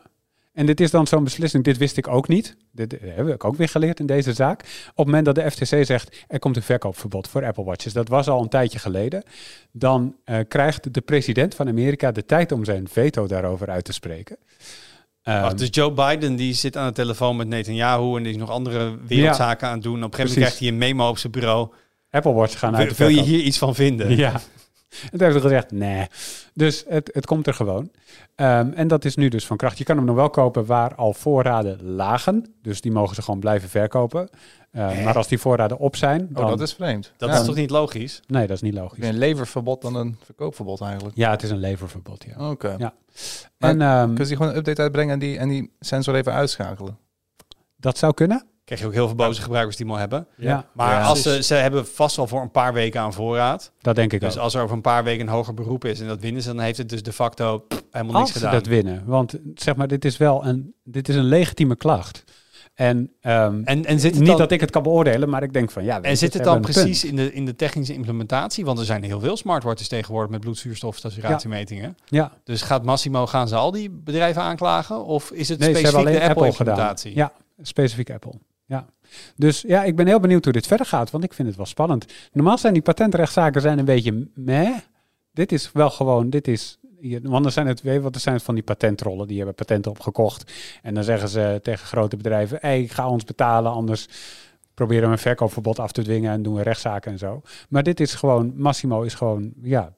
En 0.55 0.65
dit 0.65 0.79
is 0.79 0.91
dan 0.91 1.07
zo'n 1.07 1.23
beslissing. 1.23 1.63
Dit 1.63 1.77
wist 1.77 1.97
ik 1.97 2.07
ook 2.07 2.27
niet. 2.27 2.55
Dit 2.71 2.95
heb 3.01 3.27
ik 3.27 3.43
ook 3.43 3.55
weer 3.55 3.69
geleerd 3.69 3.99
in 3.99 4.05
deze 4.05 4.33
zaak. 4.33 4.59
Op 4.89 4.95
het 4.95 5.05
moment 5.05 5.25
dat 5.25 5.35
de 5.35 5.51
FTC 5.51 5.85
zegt 5.85 6.25
er 6.27 6.39
komt 6.39 6.55
een 6.55 6.61
verkoopverbod 6.61 7.27
voor 7.27 7.45
Apple 7.45 7.63
Watches, 7.63 7.93
dat 7.93 8.07
was 8.07 8.27
al 8.27 8.41
een 8.41 8.49
tijdje 8.49 8.79
geleden, 8.79 9.23
dan 9.71 10.15
eh, 10.23 10.39
krijgt 10.47 10.93
de 10.93 11.01
president 11.01 11.55
van 11.55 11.67
Amerika 11.67 12.11
de 12.11 12.25
tijd 12.25 12.51
om 12.51 12.65
zijn 12.65 12.87
veto 12.87 13.27
daarover 13.27 13.69
uit 13.69 13.85
te 13.85 13.93
spreken. 13.93 14.37
Ehm, 15.23 15.41
Wacht, 15.41 15.57
dus 15.57 15.67
Joe 15.71 15.91
Biden 15.91 16.35
die 16.35 16.53
zit 16.53 16.77
aan 16.77 16.87
de 16.87 16.93
telefoon 16.93 17.35
met 17.35 17.47
Netanyahu 17.47 18.15
en 18.17 18.23
die 18.23 18.31
is 18.31 18.37
nog 18.37 18.49
andere 18.49 18.97
wereldzaken 19.07 19.67
aan 19.67 19.73
het 19.73 19.83
doen. 19.83 20.03
Op 20.03 20.13
een 20.13 20.19
gegeven 20.19 20.27
moment 20.27 20.55
krijgt 20.55 20.59
hij 20.59 20.67
een 20.67 20.95
memo 20.95 21.09
op 21.09 21.17
zijn 21.17 21.31
bureau. 21.31 21.69
Apple 22.09 22.33
Watch 22.33 22.59
gaan 22.59 22.75
uit 22.75 22.97
Wil, 22.97 23.07
wil 23.07 23.17
je 23.17 23.23
hier 23.23 23.39
iets 23.39 23.57
van 23.57 23.75
vinden? 23.75 24.15
Ja. 24.17 24.41
En 25.03 25.09
toen 25.09 25.19
hebben 25.19 25.41
ze 25.41 25.47
gezegd, 25.47 25.71
nee. 25.71 26.07
Dus 26.53 26.83
het, 26.87 27.09
het 27.13 27.25
komt 27.25 27.47
er 27.47 27.53
gewoon. 27.53 27.91
Ehm, 28.35 28.71
en 28.75 28.87
dat 28.87 29.05
is 29.05 29.15
nu 29.15 29.27
dus 29.29 29.45
van 29.45 29.57
kracht. 29.57 29.77
Je 29.77 29.83
kan 29.83 29.97
hem 29.97 30.05
nog 30.05 30.15
wel 30.15 30.29
kopen 30.29 30.65
waar 30.65 30.95
al 30.95 31.13
voorraden 31.13 31.83
lagen. 31.83 32.53
Dus 32.61 32.81
die 32.81 32.91
mogen 32.91 33.15
ze 33.15 33.21
gewoon 33.21 33.39
blijven 33.39 33.69
verkopen. 33.69 34.29
Uh, 34.71 35.03
maar 35.03 35.17
als 35.17 35.27
die 35.27 35.37
voorraden 35.39 35.77
op 35.77 35.95
zijn, 35.95 36.27
dan... 36.31 36.43
Oh, 36.43 36.49
dat 36.49 36.61
is 36.61 36.73
vreemd. 36.73 37.13
Dat 37.17 37.29
Ja. 37.29 37.39
is 37.39 37.45
toch 37.45 37.55
niet 37.55 37.69
logisch? 37.69 38.21
Nee, 38.27 38.47
dat 38.47 38.55
is 38.55 38.61
niet 38.61 38.73
logisch. 38.73 39.05
Een 39.07 39.17
leververbod 39.17 39.81
dan 39.81 39.95
een 39.95 40.17
verkoopverbod 40.23 40.81
eigenlijk. 40.81 41.15
Ja, 41.17 41.31
het 41.31 41.43
is 41.43 41.49
een 41.49 41.57
leververbod, 41.57 42.25
ja. 42.35 42.49
Oké. 42.49 42.75
Ja. 42.77 42.93
Maar 43.57 43.69
En 43.69 43.81
ehm, 43.81 43.99
Kunnen 44.05 44.17
ze 44.17 44.27
die 44.27 44.35
gewoon 44.37 44.51
een 44.51 44.57
update 44.57 44.81
uitbrengen 44.81 45.13
en 45.13 45.19
die, 45.19 45.37
en 45.37 45.49
die 45.49 45.71
sensor 45.79 46.15
even 46.15 46.33
uitschakelen? 46.33 46.97
dat 47.75 47.97
zou 47.97 48.13
kunnen. 48.13 48.45
Krijg 48.65 48.81
je 48.81 48.87
ook 48.87 48.93
heel 48.93 49.07
veel 49.07 49.15
boze 49.15 49.41
gebruikers 49.41 49.75
die 49.75 49.85
hem 49.85 49.95
al 49.95 49.99
hebben. 50.01 50.27
Ja, 50.37 50.65
Maar 50.73 50.91
Ja. 50.91 51.03
als 51.03 51.21
ze, 51.21 51.43
ze 51.43 51.53
hebben 51.53 51.87
vast 51.87 52.15
wel 52.15 52.27
voor 52.27 52.41
een 52.41 52.51
paar 52.51 52.73
weken 52.73 53.01
aan 53.01 53.13
voorraad. 53.13 53.71
dat 53.81 53.95
denk 53.95 54.13
ik 54.13 54.19
Dus 54.19 54.35
ook. 54.37 54.43
als 54.43 54.53
er 54.53 54.61
over 54.63 54.75
een 54.75 54.81
paar 54.81 55.03
weken 55.03 55.27
een 55.27 55.33
hoger 55.33 55.53
beroep 55.53 55.85
is 55.85 55.99
en 55.99 56.07
dat 56.07 56.19
winnen 56.19 56.41
ze, 56.41 56.47
dan 56.47 56.59
heeft 56.59 56.77
het 56.77 56.89
dus 56.89 57.03
de 57.03 57.13
facto 57.13 57.57
pff, 57.59 57.83
helemaal 57.91 58.13
niks 58.13 58.23
Als 58.23 58.31
ze 58.31 58.37
gedaan. 58.37 58.53
dat 58.53 58.65
winnen. 58.65 59.03
Want 59.05 59.35
zeg 59.55 59.75
maar, 59.75 59.87
dit 59.87 60.05
is 60.05 60.17
wel 60.17 60.45
een, 60.45 60.73
dit 60.83 61.09
is 61.09 61.15
een 61.15 61.23
legitieme 61.23 61.75
klacht. 61.75 62.23
En, 62.73 63.11
ehm, 63.21 63.61
En, 63.63 63.85
en 63.85 63.99
zit 63.99 64.11
het 64.11 64.19
niet 64.19 64.29
dan, 64.29 64.37
dat 64.37 64.51
ik 64.51 64.59
het 64.61 64.69
kan 64.71 64.83
beoordelen, 64.83 65.29
maar 65.29 65.43
ik 65.43 65.53
denk 65.53 65.71
van 65.71 65.83
ja. 65.83 65.95
weet 66.01 66.11
en 66.11 66.17
zit 66.17 66.33
het 66.33 66.43
dan 66.43 66.61
precies 66.61 67.03
in 67.05 67.15
de, 67.15 67.33
in 67.33 67.45
de 67.45 67.55
technische 67.55 67.93
implementatie? 67.93 68.65
Want 68.65 68.79
er 68.79 68.85
zijn 68.85 69.03
heel 69.03 69.19
veel 69.19 69.37
smartwatches 69.37 69.87
tegenwoordig 69.87 70.31
met 70.31 70.39
bloedzuurstofsaturatiemetingen. 70.39 71.97
Ja, 72.05 72.31
Dus 72.43 72.61
gaat 72.61 72.83
Massimo, 72.83 73.25
gaan 73.27 73.47
ze 73.47 73.55
al 73.55 73.71
die 73.71 73.89
bedrijven 73.89 74.41
aanklagen? 74.41 75.05
Of 75.05 75.31
is 75.31 75.49
het 75.49 75.59
nee, 75.59 75.67
ze 75.67 75.75
specifiek 75.75 75.83
hebben 75.83 75.99
alleen 76.01 76.13
de 76.13 76.27
Apple, 76.29 76.43
Apple 76.43 76.55
gedaan. 76.57 76.73
implementatie? 76.73 77.15
Ja, 77.15 77.31
specifiek 77.61 78.09
Apple. 78.11 78.33
Ja. 78.65 78.85
Dus 79.35 79.61
ja, 79.61 79.83
ik 79.83 79.95
ben 79.95 80.07
heel 80.07 80.19
benieuwd 80.19 80.43
hoe 80.43 80.53
dit 80.53 80.67
verder 80.67 80.85
gaat, 80.85 81.11
want 81.11 81.23
ik 81.23 81.33
vind 81.33 81.47
het 81.47 81.57
wel 81.57 81.65
spannend. 81.65 82.05
Normaal 82.31 82.57
zijn 82.57 82.73
die 82.73 82.81
patentrechtszaken 82.81 83.61
zijn 83.61 83.79
een 83.79 83.85
beetje 83.85 84.27
meh. 84.33 84.77
Dit 85.31 85.51
is 85.51 85.71
wel 85.71 85.89
gewoon, 85.89 86.29
dit 86.29 86.47
is... 86.47 86.77
Want 87.23 87.43
dan 87.43 87.51
zijn 87.51 87.67
het, 87.67 87.81
weet 87.81 87.93
je 87.93 88.01
wat, 88.01 88.15
er 88.15 88.21
zijn 88.21 88.39
van 88.39 88.53
die 88.53 88.63
patentrollen, 88.63 89.27
die 89.27 89.37
hebben 89.37 89.55
patenten 89.55 89.91
opgekocht. 89.91 90.53
En 90.81 90.93
dan 90.93 91.03
zeggen 91.03 91.29
ze 91.29 91.59
tegen 91.63 91.87
grote 91.87 92.17
bedrijven, 92.17 92.57
hey, 92.61 92.87
ga 92.87 93.09
ons 93.09 93.23
betalen, 93.23 93.71
anders 93.71 94.07
proberen 94.73 95.05
we 95.05 95.11
een 95.11 95.19
verkoopverbod 95.19 95.79
af 95.79 95.91
te 95.91 96.03
dwingen 96.03 96.31
en 96.31 96.43
doen 96.43 96.55
we 96.55 96.61
rechtszaken 96.61 97.11
en 97.11 97.17
zo. 97.17 97.41
Maar 97.69 97.83
dit 97.83 97.99
is 97.99 98.13
gewoon, 98.13 98.53
Massimo 98.55 99.01
is 99.01 99.13
gewoon, 99.13 99.53
ja, 99.61 99.93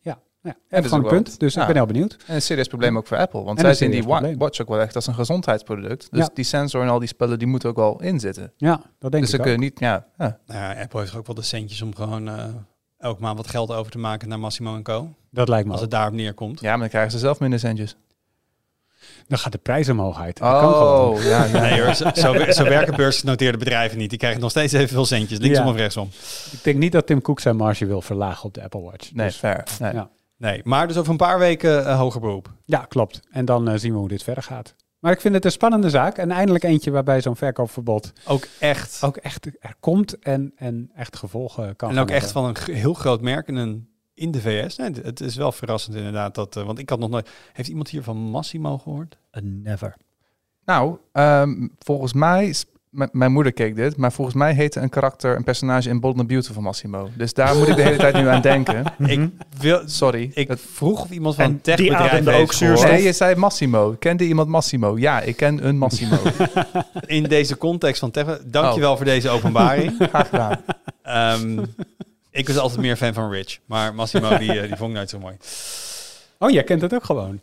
ja, 0.00 0.20
ja, 0.46 0.56
ja, 0.68 0.76
dat 0.76 0.84
is 0.84 0.90
een 0.90 1.02
punt. 1.02 1.40
Dus 1.40 1.54
ja. 1.54 1.60
ik 1.60 1.66
ben 1.66 1.76
heel 1.76 1.86
benieuwd. 1.86 2.16
En 2.26 2.34
een 2.34 2.42
serieus 2.42 2.66
probleem 2.68 2.96
ook 2.96 3.06
voor 3.06 3.16
Apple. 3.16 3.42
Want 3.42 3.58
En 3.58 3.64
zij 3.64 3.74
zien 3.74 3.90
die 3.90 4.02
probleem. 4.02 4.38
watch 4.38 4.60
ook 4.60 4.68
wel 4.68 4.80
echt 4.80 4.94
als 4.94 5.06
een 5.06 5.14
gezondheidsproduct. 5.14 6.08
Dus 6.10 6.20
Ja. 6.20 6.30
die 6.34 6.44
sensor 6.44 6.82
en 6.82 6.88
al 6.88 6.98
die 6.98 7.08
spullen, 7.08 7.38
die 7.38 7.48
moeten 7.48 7.68
ook 7.68 7.76
wel 7.76 8.02
inzitten. 8.02 8.52
Ja, 8.56 8.80
dat 8.98 9.10
denk 9.10 9.22
dus 9.22 9.30
ze 9.30 9.36
ik 9.36 9.42
kunnen 9.42 9.58
ook. 9.58 9.64
niet, 9.64 9.78
ja, 9.80 10.06
ja. 10.18 10.38
Nou 10.46 10.60
ja, 10.60 10.82
Apple 10.82 11.00
heeft 11.00 11.16
ook 11.16 11.26
wel 11.26 11.34
de 11.34 11.42
centjes 11.42 11.82
om 11.82 11.94
gewoon 11.94 12.28
eh 12.28 12.44
elke 12.98 13.20
maand 13.22 13.36
wat 13.36 13.48
geld 13.48 13.70
over 13.72 13.92
te 13.92 13.98
maken 13.98 14.28
naar 14.28 14.38
Massimo 14.38 14.82
Co. 14.82 15.14
Dat 15.30 15.48
lijkt 15.48 15.64
me 15.66 15.70
Als 15.72 15.80
ook. 15.80 15.86
het 15.86 15.94
daarop 15.96 16.14
neerkomt. 16.14 16.60
ja, 16.60 16.70
maar 16.70 16.78
dan 16.78 16.88
krijgen 16.88 17.10
ze 17.12 17.18
zelf 17.18 17.40
minder 17.40 17.58
centjes. 17.58 17.96
Dan 19.28 19.38
gaat 19.38 19.52
de 19.52 19.58
prijs 19.58 19.88
omhoog 19.88 20.20
uit. 20.20 20.38
Dat 20.38 20.60
kan 20.60 20.72
gewoon. 20.72 21.14
Oh, 21.14 21.22
ja, 21.22 21.44
ja. 21.44 21.60
Nee 21.60 21.82
hoor, 21.82 21.94
zo, 21.94 22.10
zo, 22.14 22.50
zo 22.52 22.64
werken 22.64 22.96
beursgenoteerde 22.96 23.58
bedrijven 23.58 23.98
niet. 23.98 24.10
Die 24.10 24.18
krijgen 24.18 24.40
nog 24.40 24.50
steeds 24.50 24.72
evenveel 24.72 25.06
centjes, 25.06 25.38
linksom 25.38 25.64
Ja. 25.64 25.70
of 25.70 25.76
rechtsom. 25.76 26.08
Ik 26.52 26.64
denk 26.64 26.78
niet 26.78 26.92
dat 26.92 27.06
Tim 27.06 27.22
Cook 27.22 27.40
zijn 27.40 27.56
marge 27.56 27.86
wil 27.86 28.02
verlagen 28.02 28.44
op 28.44 28.54
de 28.54 28.62
Apple 28.62 28.80
Watch. 28.80 29.12
Nee, 29.12 29.26
Dus- 29.26 29.36
fair. 29.36 29.64
Nee. 29.80 29.92
Ja. 29.92 30.08
Nee, 30.36 30.60
maar 30.64 30.86
dus 30.88 30.96
over 30.96 31.10
een 31.10 31.16
paar 31.16 31.38
weken 31.38 31.86
eh, 31.86 31.98
hoger 31.98 32.20
beroep. 32.20 32.52
ja, 32.64 32.78
klopt. 32.78 33.20
En 33.30 33.44
dan 33.44 33.68
eh, 33.68 33.78
zien 33.78 33.92
we 33.92 33.98
hoe 33.98 34.08
dit 34.08 34.22
verder 34.22 34.42
gaat. 34.42 34.74
Maar 34.98 35.12
ik 35.12 35.20
vind 35.20 35.34
het 35.34 35.44
een 35.44 35.50
spannende 35.50 35.90
zaak. 35.90 36.18
En 36.18 36.30
eindelijk 36.30 36.64
eentje 36.64 36.90
waarbij 36.90 37.20
zo'n 37.20 37.36
verkoopverbod 37.36 38.12
Ook 38.26 38.46
echt. 38.60 38.98
ook 39.02 39.16
echt 39.16 39.46
er 39.46 39.74
komt 39.80 40.18
en, 40.18 40.52
en 40.56 40.90
echt 40.94 41.16
gevolgen 41.16 41.76
kan 41.76 41.90
en 41.90 41.98
ook 41.98 42.10
echt 42.10 42.32
van 42.32 42.44
een 42.44 42.74
heel 42.74 42.94
groot 42.94 43.20
merk 43.20 43.48
in, 43.48 43.54
een, 43.56 43.88
in 44.14 44.30
de 44.30 44.40
VS. 44.40 44.76
Nee, 44.76 44.90
het 45.02 45.20
is 45.20 45.36
wel 45.36 45.52
verrassend 45.52 45.96
inderdaad. 45.96 46.34
Dat, 46.34 46.56
eh, 46.56 46.62
want 46.64 46.78
ik 46.78 46.88
had 46.90 46.98
nog 46.98 47.10
nooit... 47.10 47.30
Heeft 47.52 47.68
iemand 47.68 47.88
hier 47.88 48.02
van 48.02 48.16
Massimo 48.16 48.78
gehoord? 48.78 49.18
never. 49.40 49.96
Nou, 50.64 50.98
ehm, 51.12 51.68
volgens 51.78 52.12
mij, 52.12 52.54
mijn 52.90 53.32
moeder 53.32 53.52
keek 53.52 53.76
dit, 53.76 53.96
maar 53.96 54.12
volgens 54.12 54.36
mij 54.36 54.52
heette 54.54 54.80
een 54.80 54.88
karakter, 54.88 55.36
een 55.36 55.44
personage 55.44 55.88
in 55.88 56.00
Bold 56.00 56.18
and 56.18 56.26
Beautiful 56.26 56.62
Massimo. 56.62 57.08
Dus 57.16 57.32
daar 57.34 57.56
moet 57.56 57.68
ik 57.68 57.76
de 57.76 57.82
hele 57.82 57.96
tijd 57.96 58.14
nu 58.14 58.26
aan 58.28 58.40
denken. 58.40 58.84
Ik, 59.06 59.30
wil, 59.58 59.82
Sorry. 59.86 60.30
ik 60.34 60.48
Dat- 60.48 60.60
vroeg 60.72 61.02
of 61.02 61.10
iemand 61.10 61.34
van 61.34 61.44
En 61.44 61.60
een 61.62 61.76
die 61.76 61.96
ademde 61.96 62.32
ook 62.32 62.52
zuurstof. 62.52 62.90
Nee, 62.90 63.02
je 63.02 63.12
zei 63.12 63.34
Massimo. 63.34 63.96
Kende 63.98 64.24
iemand 64.24 64.48
Massimo? 64.48 64.98
Ja, 64.98 65.20
ik 65.20 65.36
ken 65.36 65.66
een 65.66 65.78
Massimo. 65.78 66.16
In 67.06 67.22
deze 67.22 67.58
context 67.58 68.00
van 68.00 68.10
tech. 68.10 68.38
Dankjewel 68.44 68.96
voor 68.96 69.04
deze 69.04 69.28
openbaring. 69.28 69.96
Graag 70.08 70.28
gedaan. 70.28 70.60
Ehm, 71.02 71.64
ik 72.30 72.46
was 72.46 72.58
altijd 72.58 72.80
meer 72.80 72.96
fan 72.96 73.14
van 73.14 73.30
Rich. 73.30 73.58
Maar 73.66 73.94
Massimo, 73.94 74.38
die, 74.38 74.60
eh, 74.60 74.66
die 74.68 74.76
vond 74.76 74.90
ik 74.90 74.96
nooit 74.96 75.10
zo 75.10 75.18
mooi. 75.18 75.34
Oh, 76.38 76.50
jij 76.50 76.64
kent 76.64 76.80
het 76.80 76.94
ook 76.94 77.04
gewoon. 77.04 77.40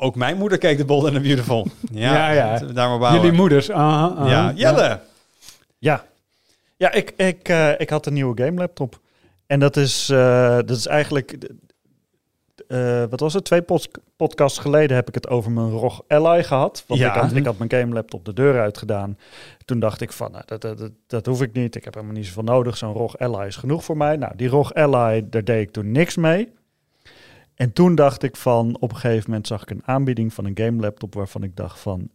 Ook 0.00 0.14
mijn 0.14 0.36
moeder 0.36 0.58
keek 0.58 0.76
de 0.78 0.84
Bold 0.84 1.04
and 1.04 1.14
the 1.14 1.20
Beautiful. 1.20 1.66
Ja, 1.92 2.32
Ja, 2.32 2.54
ja. 2.54 2.58
Daar 2.58 2.98
maar. 2.98 3.14
Jullie 3.14 3.32
moeders. 3.32 3.66
ja, 3.66 4.52
Jelle. 4.54 5.00
Ja, 5.78 6.04
ja 6.76 6.92
ik, 6.92 7.10
ik, 7.16 7.48
eh, 7.48 7.80
ik 7.80 7.90
had 7.90 8.06
een 8.06 8.12
nieuwe 8.12 8.42
game 8.44 8.58
laptop. 8.60 9.00
En 9.46 9.60
dat 9.60 9.76
is, 9.76 10.08
eh, 10.08 10.56
dat 10.56 10.70
is 10.70 10.86
eigenlijk... 10.86 11.38
eh, 12.68 13.04
wat 13.10 13.20
was 13.20 13.34
het? 13.34 13.44
Twee 13.44 13.62
pod- 13.62 13.90
podcasts 14.16 14.58
geleden 14.58 14.96
heb 14.96 15.08
ik 15.08 15.14
het 15.14 15.28
over 15.28 15.50
mijn 15.50 15.70
ROG 15.70 16.02
Ally 16.08 16.44
gehad. 16.44 16.84
Want 16.86 17.00
Ja. 17.00 17.14
ik, 17.14 17.20
had, 17.20 17.32
ik 17.32 17.44
had 17.44 17.58
mijn 17.58 17.70
game 17.70 17.92
laptop 17.94 18.24
de 18.24 18.32
deur 18.32 18.60
uitgedaan. 18.60 19.18
Toen 19.64 19.80
dacht 19.80 20.00
ik 20.00 20.12
van, 20.12 20.30
nou, 20.32 20.42
dat, 20.46 20.60
dat, 20.60 20.78
dat, 20.78 20.92
dat 21.06 21.26
hoef 21.26 21.42
ik 21.42 21.52
niet. 21.52 21.74
Ik 21.76 21.84
heb 21.84 21.94
helemaal 21.94 22.14
niet 22.16 22.26
zoveel 22.26 22.42
nodig. 22.42 22.76
Zo'n 22.76 22.92
ROG 22.92 23.18
Ally 23.18 23.46
is 23.46 23.56
genoeg 23.56 23.84
voor 23.84 23.96
mij. 23.96 24.16
Nou, 24.16 24.32
die 24.36 24.48
ROG 24.48 24.74
Ally, 24.74 25.26
daar 25.30 25.44
deed 25.44 25.66
ik 25.66 25.72
toen 25.72 25.92
niks 25.92 26.16
mee. 26.16 26.52
En 27.58 27.72
toen 27.72 27.94
dacht 27.94 28.22
ik 28.22 28.36
van, 28.36 28.76
op 28.80 28.90
een 28.90 28.96
gegeven 28.96 29.24
moment 29.30 29.46
zag 29.46 29.62
ik 29.62 29.70
een 29.70 29.82
aanbieding 29.84 30.32
van 30.32 30.44
een 30.44 30.58
game 30.58 30.80
laptop 30.80 31.14
waarvan 31.14 31.42
ik 31.42 31.56
dacht 31.56 31.80
van, 31.80 32.08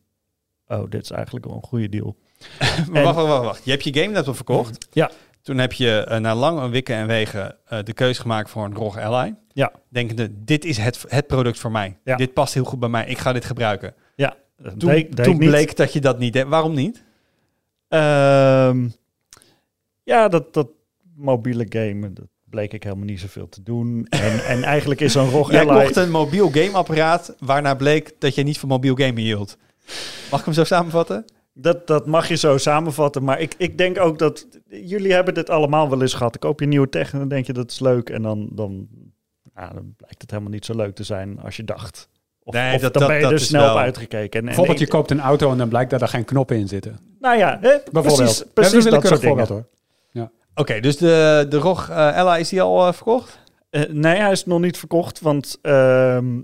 oh, 0.68 0.90
dit 0.90 1.04
is 1.04 1.12
eigenlijk 1.12 1.46
wel 1.46 1.56
een 1.56 1.64
goede 1.64 1.90
deal. 1.90 2.16
Maar 2.92 3.04
wacht, 3.04 3.16
wacht, 3.16 3.28
wacht, 3.28 3.44
wacht. 3.44 3.64
Je 3.66 3.72
hebt 3.72 3.84
je 3.84 3.94
game 3.94 4.14
laptop 4.14 4.36
verkocht. 4.36 4.88
Ja. 4.92 5.12
Toen 5.42 5.58
heb 5.58 5.74
je 5.74 5.98
eh, 5.98 6.20
na 6.20 6.36
lange 6.36 6.70
wikken 6.70 6.96
en 6.96 7.08
wegen 7.08 7.58
eh, 7.66 7.80
de 7.84 7.94
keuze 7.94 8.22
gemaakt 8.22 8.50
voor 8.50 8.66
een 8.66 8.74
ROG 8.76 8.98
Ally. 8.98 9.36
Ja. 9.54 9.72
Denkende, 9.90 10.44
dit 10.44 10.66
is 10.66 10.78
het, 10.78 11.06
het 11.08 11.28
product 11.28 11.60
voor 11.60 11.72
mij. 11.72 11.98
Ja. 12.04 12.16
Dit 12.16 12.34
past 12.34 12.54
heel 12.54 12.64
goed 12.64 12.80
bij 12.80 12.90
mij. 12.90 13.06
Ik 13.08 13.18
ga 13.18 13.34
dit 13.34 13.46
gebruiken. 13.46 13.94
Ja, 14.16 14.36
Toen, 14.64 14.90
deed- 14.90 15.16
deed 15.16 15.26
toen 15.26 15.34
ik 15.34 15.40
niet. 15.40 15.50
bleek 15.50 15.76
dat 15.76 15.94
je 15.94 16.02
dat 16.02 16.20
niet 16.20 16.34
deed. 16.34 16.48
Waarom 16.48 16.74
niet? 16.74 17.04
Ehm, 17.88 18.90
ja, 20.04 20.28
dat, 20.28 20.54
dat 20.54 20.68
mobiele 21.16 21.66
gamen, 21.70 22.14
dat 22.14 22.28
bleek 22.54 22.74
ik 22.74 22.84
helemaal 22.84 23.06
niet 23.06 23.20
zoveel 23.20 23.50
te 23.50 23.64
doen. 23.64 24.06
En, 24.10 24.46
en 24.46 24.64
eigenlijk 24.64 25.02
is 25.02 25.12
zo'n 25.12 25.30
ROG 25.30 25.52
Jij 25.52 25.66
kocht 25.66 25.96
een 25.96 26.12
mobiel 26.12 26.50
gameapparaat 26.52 27.36
waarna 27.40 27.74
bleek 27.76 28.16
dat 28.20 28.36
je 28.36 28.44
niet 28.44 28.60
van 28.60 28.70
mobiel 28.70 28.96
gamen 28.96 29.22
hield. 29.22 29.58
Mag 30.32 30.40
ik 30.40 30.46
hem 30.46 30.54
zo 30.54 30.64
samenvatten? 30.64 31.26
Dat, 31.54 31.88
dat 31.88 32.06
mag 32.08 32.28
je 32.28 32.36
zo 32.36 32.58
samenvatten. 32.58 33.24
Maar 33.24 33.40
ik, 33.40 33.56
ik 33.58 33.78
denk 33.78 34.00
ook 34.00 34.20
dat... 34.20 34.48
Jullie 34.68 35.14
hebben 35.14 35.34
dit 35.34 35.50
allemaal 35.50 35.90
wel 35.90 36.02
eens 36.02 36.14
gehad. 36.14 36.32
Dan 36.32 36.42
koop 36.50 36.60
je 36.60 36.66
een 36.66 36.72
nieuwe 36.72 36.90
tech 36.90 37.14
en 37.14 37.20
dan 37.20 37.28
denk 37.28 37.46
je 37.46 37.54
dat 37.54 37.72
is 37.72 37.80
leuk. 37.80 38.10
En 38.10 38.22
dan, 38.22 38.48
dan, 38.52 38.88
ja, 39.56 39.68
dan 39.68 39.94
blijkt 39.98 40.22
het 40.22 40.32
helemaal 40.32 40.52
niet 40.52 40.66
zo 40.66 40.76
leuk 40.76 40.96
te 40.96 41.04
zijn 41.04 41.40
als 41.44 41.56
je 41.56 41.64
dacht. 41.64 42.10
Of, 42.44 42.54
Nee, 42.54 42.76
of 42.76 42.82
dat- 42.82 42.94
dan 42.94 43.02
dat- 43.02 43.12
ben 43.12 43.18
je 43.18 43.24
dat 43.24 43.32
er 43.32 43.40
snel 43.40 43.62
wel- 43.62 43.72
op 43.74 43.78
uitgekeken. 43.80 44.32
En, 44.32 44.40
en 44.40 44.46
Bijvoorbeeld, 44.46 44.78
je 44.80 44.86
ik- 44.86 44.92
koopt 44.92 45.12
een 45.12 45.20
auto 45.22 45.52
en 45.52 45.58
dan 45.58 45.70
blijkt 45.70 45.90
dat 45.92 46.02
er 46.02 46.08
geen 46.08 46.26
knoppen 46.26 46.58
in 46.58 46.68
zitten. 46.68 47.00
Nou 47.20 47.38
ja, 47.38 47.58
hè, 47.62 47.78
Bijvoorbeeld. 47.92 48.16
precies, 48.16 48.38
Dat 48.38 48.48
is 48.48 48.54
precies 48.54 48.74
dat 48.74 48.84
willekeurig 48.84 49.08
soort 49.22 49.22
dingen. 49.22 49.48
hoor. 49.48 49.66
Oké, 50.56 50.80
dus 50.80 50.98
de, 50.98 51.46
de 51.50 51.58
ROG 51.58 51.90
eh, 51.90 52.18
Ella, 52.18 52.38
is 52.38 52.50
die 52.50 52.62
al 52.62 52.88
eh, 52.88 52.94
verkocht? 52.94 53.40
Eh, 53.70 53.90
nee, 53.90 54.16
hij 54.16 54.32
is 54.32 54.46
nog 54.46 54.60
niet 54.60 54.78
verkocht, 54.78 55.20
want 55.20 55.60
ehm, 55.62 56.42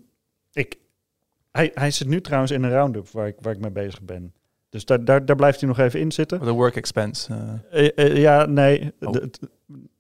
ik, 0.51 0.76
hij, 1.51 1.72
hij 1.74 1.91
zit 1.91 2.07
nu 2.07 2.22
trouwens 2.22 2.51
in 2.51 2.64
een 2.64 2.72
round-up 2.72 3.10
waar 3.10 3.28
ik, 3.28 3.36
waar 3.41 3.53
ik 3.53 3.60
mee 3.60 3.72
bezig 3.72 4.01
ben. 4.01 4.34
Dus 4.70 4.86
daar, 4.86 5.03
daar, 5.05 5.26
daar 5.26 5.36
blijft 5.36 5.59
hij 5.59 5.70
nog 5.70 5.80
even 5.80 5.99
in 5.99 6.11
zitten. 6.11 6.47
Een 6.47 6.53
work 6.53 6.76
expense. 6.76 7.34
eh. 7.70 7.86
Eh, 7.86 7.91
eh, 7.95 8.17
ja, 8.17 8.45
nee, 8.45 8.91
Oh. 8.99 9.13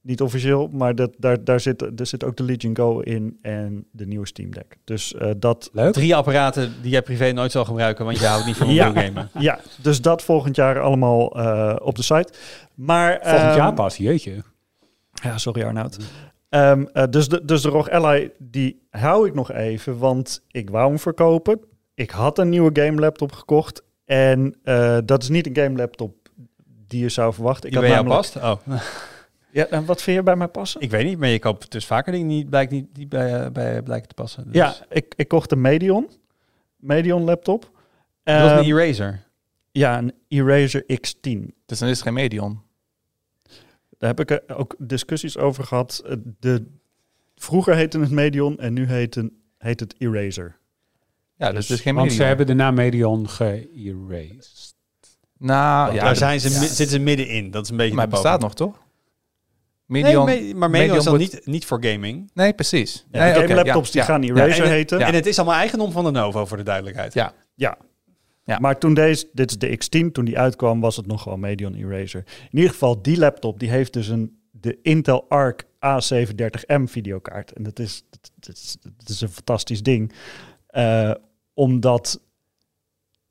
niet 0.01 0.21
officieel, 0.21 0.67
maar 0.71 0.95
dat, 0.95 1.15
daar, 1.17 1.43
daar, 1.43 1.59
zit, 1.59 1.79
daar 1.97 2.07
zit 2.07 2.23
ook 2.23 2.37
de 2.37 2.43
Legion 2.43 2.75
Go 2.75 2.99
in 2.99 3.37
en 3.41 3.85
de 3.91 4.05
nieuwe 4.05 4.27
Steam 4.27 4.51
Deck. 4.51 4.77
Dus 4.83 5.13
eh, 5.15 5.31
dat, 5.37 5.69
Leuk. 5.73 5.93
Drie 5.93 6.15
apparaten 6.15 6.73
die 6.81 6.91
jij 6.91 7.01
privé 7.01 7.31
nooit 7.31 7.51
zal 7.51 7.65
gebruiken, 7.65 8.05
want 8.05 8.19
je 8.19 8.25
houdt 8.25 8.45
niet 8.45 8.57
van 8.57 8.69
Ja. 8.73 8.91
gamen. 8.91 9.29
ja, 9.39 9.59
dus 9.81 10.01
dat 10.01 10.23
volgend 10.23 10.55
jaar 10.55 10.79
allemaal 10.79 11.35
eh, 11.39 11.75
op 11.81 11.95
de 11.95 12.03
site. 12.03 12.33
Maar, 12.75 13.19
Volgend 13.21 13.41
ehm, 13.49 13.57
jaar 13.57 13.73
pas, 13.73 13.97
jeetje. 13.97 14.43
Ja, 15.23 15.37
sorry 15.37 15.63
Arnoud. 15.63 15.97
Ehm, 16.49 16.85
eh, 16.93 17.03
dus, 17.09 17.27
de, 17.29 17.45
dus 17.45 17.61
de 17.61 17.69
ROG 17.69 17.89
Ally, 17.89 18.31
die 18.37 18.87
hou 18.89 19.27
ik 19.27 19.33
nog 19.33 19.51
even, 19.51 19.97
want 19.97 20.43
ik 20.47 20.69
wou 20.69 20.87
hem 20.87 20.99
verkopen. 20.99 21.59
Ik 21.93 22.09
had 22.09 22.37
een 22.37 22.49
nieuwe 22.49 22.69
game 22.81 22.99
laptop 22.99 23.31
gekocht. 23.31 23.83
En 24.09 24.55
eh, 24.63 24.97
dat 25.05 25.23
is 25.23 25.29
niet 25.29 25.47
een 25.47 25.55
game 25.55 25.75
laptop 25.77 26.15
die 26.87 27.01
je 27.01 27.09
zou 27.09 27.33
verwachten. 27.33 27.69
Ik 27.69 27.79
Die 27.79 27.79
had 27.89 27.89
bij 27.89 27.97
jou 27.97 28.07
namelijk- 28.07 28.57
past? 28.59 28.69
Oh, 28.69 28.77
Ja, 29.51 29.65
en 29.65 29.85
wat 29.85 30.01
vind 30.01 30.17
je 30.17 30.23
bij 30.23 30.35
mij 30.35 30.47
passen? 30.47 30.81
ik 30.81 30.91
weet 30.91 31.05
niet, 31.05 31.17
maar 31.19 31.29
je 31.29 31.39
koopt 31.39 31.71
dus 31.71 31.85
vaker 31.85 32.11
dingen 32.11 32.27
die 32.27 32.45
blijkt 32.45 32.71
niet 32.71 32.85
die 32.93 33.07
bij, 33.07 33.43
eh, 33.43 33.51
bij 33.51 33.81
blijken 33.81 34.07
te 34.07 34.13
passen. 34.13 34.43
Dus. 34.45 34.53
Ja, 34.55 34.75
ik, 34.89 35.13
ik 35.15 35.27
kocht 35.27 35.51
een 35.51 35.61
Medion. 35.61 36.09
Medion 36.75 37.23
laptop. 37.23 37.61
dat 38.23 38.41
was 38.41 38.49
Ehm, 38.51 38.59
een 38.59 38.65
eraser. 38.65 39.23
ja, 39.71 39.97
een 39.97 40.13
Eraser 40.27 40.81
X10. 40.83 41.53
Dus 41.65 41.79
dan 41.79 41.87
is 41.89 41.95
het 41.95 42.01
geen 42.01 42.13
medion. 42.13 42.61
Daar 43.97 44.15
heb 44.15 44.19
ik 44.29 44.41
ook 44.57 44.75
discussies 44.77 45.37
over 45.37 45.63
gehad. 45.63 46.01
Eh, 46.05 46.15
De, 46.39 46.65
vroeger 47.35 47.75
heette 47.75 47.99
het 47.99 48.11
Medion 48.11 48.59
en 48.59 48.73
nu 48.73 48.85
heet, 48.85 49.15
een, 49.15 49.41
heet 49.57 49.79
het 49.79 49.95
Eraser. 49.97 50.57
Ja, 51.39 51.51
dus, 51.51 51.67
Dus- 51.67 51.81
geen 51.81 51.93
Want 51.95 52.07
medion. 52.07 52.21
ze 52.23 52.27
hebben 52.27 52.45
de 52.47 52.53
naam 52.53 52.73
Medion 52.75 53.29
ge-erased. 53.29 54.75
Nou, 55.37 55.93
ja, 55.93 56.03
Daar 56.03 56.15
zijn 56.15 56.39
ze, 56.39 56.49
ja. 56.49 56.59
zitten 56.59 56.87
ze 56.87 56.99
middenin. 56.99 57.51
Dat 57.51 57.63
is 57.63 57.69
een 57.69 57.77
beetje 57.77 57.93
Maar 57.95 58.03
het 58.05 58.13
bestaat 58.13 58.41
nog, 58.41 58.55
toch? 58.55 58.77
Nee, 59.85 60.03
Medion. 60.03 60.25
me- 60.25 60.53
maar 60.55 60.69
Medion 60.69 60.97
is 60.97 61.03
dan 61.03 61.17
niet, 61.17 61.41
niet 61.45 61.65
voor 61.65 61.83
gaming. 61.85 62.31
Nee, 62.33 62.53
precies. 62.53 63.05
Ja, 63.11 63.37
nee, 63.37 63.55
laptops 63.55 63.87
ja, 63.87 63.93
die 63.93 64.01
gaan 64.01 64.23
Eraser 64.23 64.55
en 64.55 64.61
het- 64.61 64.69
heten. 64.71 64.99
En 64.99 65.13
het 65.13 65.25
is 65.25 65.37
allemaal 65.39 65.57
eigendom 65.57 65.91
van 65.91 66.03
de 66.03 66.11
Novo, 66.11 66.45
voor 66.45 66.57
de 66.57 66.63
duidelijkheid. 66.63 67.13
Ja. 67.13 67.33
Ja. 67.55 67.77
Ja. 68.43 68.57
Maar 68.59 68.77
toen 68.77 68.93
deze, 68.93 69.29
dit 69.33 69.49
is 69.51 69.57
de 69.57 69.77
X10, 70.07 70.11
toen 70.11 70.25
die 70.25 70.39
uitkwam, 70.39 70.79
was 70.79 70.95
het 70.95 71.07
nog 71.07 71.21
gewoon 71.21 71.39
Medion 71.39 71.73
Eraser. 71.73 72.23
In 72.51 72.57
ieder 72.57 72.71
geval, 72.71 73.01
die 73.01 73.17
laptop, 73.17 73.59
die 73.59 73.69
heeft 73.69 73.93
dus 73.93 74.07
een, 74.07 74.39
de 74.51 74.79
Intel 74.81 75.25
Arc 75.29 75.63
A730M 75.63 76.83
videokaart. 76.83 77.51
En 77.53 77.63
dat 77.63 77.79
is, 77.79 78.03
dat, 78.09 78.31
dat 78.35 78.55
is, 78.55 78.77
dat 78.81 79.09
is 79.09 79.21
een 79.21 79.29
fantastisch 79.29 79.83
ding. 79.83 80.11
Eh, 80.67 81.11
omdat 81.59 82.21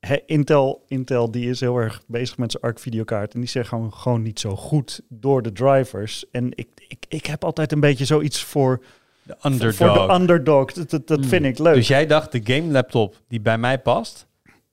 hè, 0.00 0.16
Intel, 0.26 0.84
Intel, 0.88 1.30
die 1.30 1.48
is 1.50 1.60
heel 1.60 1.76
erg 1.76 2.02
bezig 2.06 2.38
met 2.38 2.50
zijn 2.50 2.62
Arc 2.62 2.78
videokaart. 2.78 3.34
En 3.34 3.40
die 3.40 3.48
zijn 3.48 3.66
gewoon, 3.66 3.92
gewoon 3.92 4.22
niet 4.22 4.40
zo 4.40 4.56
goed 4.56 5.00
door 5.08 5.42
de 5.42 5.52
drivers. 5.52 6.24
En 6.30 6.50
ik, 6.54 6.68
ik, 6.88 7.04
ik 7.08 7.26
heb 7.26 7.44
altijd 7.44 7.72
een 7.72 7.80
beetje 7.80 8.04
zoiets 8.04 8.42
voor, 8.42 8.82
De 9.22 9.34
voor 9.38 9.50
underdog. 9.50 10.06
de 10.06 10.14
underdog. 10.14 10.72
Dat, 10.72 10.90
dat, 10.90 11.06
dat 11.06 11.18
Hmm. 11.18 11.28
vind 11.28 11.44
ik 11.44 11.58
leuk. 11.58 11.74
Dus 11.74 11.88
jij 11.88 12.06
dacht, 12.06 12.32
de 12.32 12.40
game 12.44 12.72
laptop 12.72 13.20
die 13.28 13.40
bij 13.40 13.58
mij 13.58 13.78
past, 13.78 14.26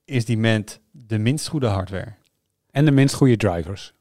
is 0.06 0.26
die 0.26 0.38
met 0.38 0.80
de 0.92 1.18
minst 1.18 1.48
goede 1.48 1.68
hardware. 1.68 2.14
En 2.72 2.86
de 2.86 2.92
minst 2.92 3.16
goede 3.16 3.38
drivers. 3.38 3.94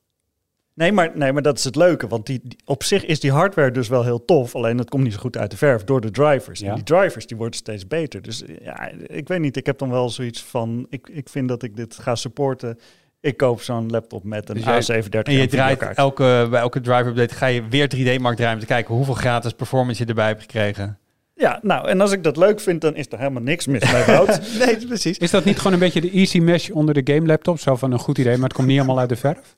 Nee 0.75 0.93
maar, 0.93 1.11
nee, 1.15 1.33
maar 1.33 1.43
dat 1.43 1.59
is 1.59 1.65
het 1.65 1.77
leuke. 1.77 2.07
Want 2.09 2.27
die, 2.27 2.41
die- 2.43 2.59
op 2.65 2.83
zich 2.83 3.05
is 3.05 3.21
die 3.21 3.33
hardware 3.33 3.71
dus 3.71 3.89
wel 3.89 4.05
heel 4.05 4.25
tof. 4.25 4.55
Alleen 4.55 4.79
het 4.79 4.89
komt 4.91 5.03
niet 5.03 5.13
zo 5.13 5.19
goed 5.19 5.37
uit 5.37 5.51
de 5.51 5.57
verf 5.57 5.85
door 5.85 6.01
de 6.01 6.11
drivers. 6.11 6.61
Ja. 6.61 6.69
En 6.69 6.75
die 6.75 6.85
drivers 6.85 7.27
die 7.27 7.37
worden 7.37 7.57
steeds 7.59 7.87
beter. 7.87 8.23
Dus 8.23 8.43
ja, 8.63 8.91
ik 9.07 9.29
weet 9.29 9.41
niet. 9.41 9.57
Ik 9.57 9.67
heb 9.67 9.79
dan 9.79 9.91
wel 9.91 10.09
zoiets 10.11 10.43
van... 10.43 10.87
Ik, 10.91 11.09
ik 11.13 11.29
vind 11.29 11.49
dat 11.49 11.63
ik 11.63 11.77
dit 11.77 11.97
ga 12.01 12.15
supporten. 12.15 12.79
Ik 13.21 13.37
koop 13.37 13.63
zo'n 13.63 13.91
laptop 13.91 14.25
met 14.25 14.49
een 14.49 14.55
Dus 14.55 14.87
jij- 14.87 15.03
A730 15.03 15.09
En 15.23 15.33
je 15.33 15.47
draait 15.47 15.81
elke, 15.83 16.47
bij 16.51 16.61
elke 16.61 16.81
driver 16.81 17.07
update 17.07 17.35
ga 17.35 17.47
je 17.47 17.69
weer 17.69 17.89
3D-markt 17.97 18.37
draaien 18.37 18.55
om 18.55 18.61
te 18.61 18.67
kijken 18.67 18.95
hoeveel 18.95 19.15
gratis 19.15 19.53
performance 19.53 20.03
je 20.03 20.09
erbij 20.09 20.27
hebt 20.27 20.41
gekregen. 20.41 20.99
Ja, 21.35 21.59
nou, 21.63 21.89
en 21.89 22.01
als 22.01 22.13
ik 22.13 22.23
dat 22.25 22.37
leuk 22.37 22.61
vind, 22.61 22.81
dan 22.81 22.95
is 22.97 23.07
er 23.11 23.19
helemaal 23.19 23.43
niks 23.43 23.67
mis 23.67 23.93
mee, 23.93 24.05
Wout. 24.05 24.41
nee, 24.65 24.87
precies. 24.87 25.19
Is 25.19 25.31
dat 25.31 25.45
niet 25.45 25.57
gewoon 25.57 25.73
een 25.73 25.79
beetje 25.79 26.01
de 26.01 26.11
easy 26.11 26.39
mesh 26.39 26.71
onder 26.71 27.05
de 27.05 27.13
game 27.15 27.27
laptop? 27.27 27.59
Zo 27.61 27.77
van 27.77 27.93
een 27.93 27.99
goed 27.99 28.19
idee, 28.19 28.35
maar 28.35 28.45
het 28.49 28.53
komt 28.53 28.67
niet 28.69 28.77
helemaal 28.77 28.99
uit 28.99 29.09
de 29.09 29.17
verf? 29.17 29.57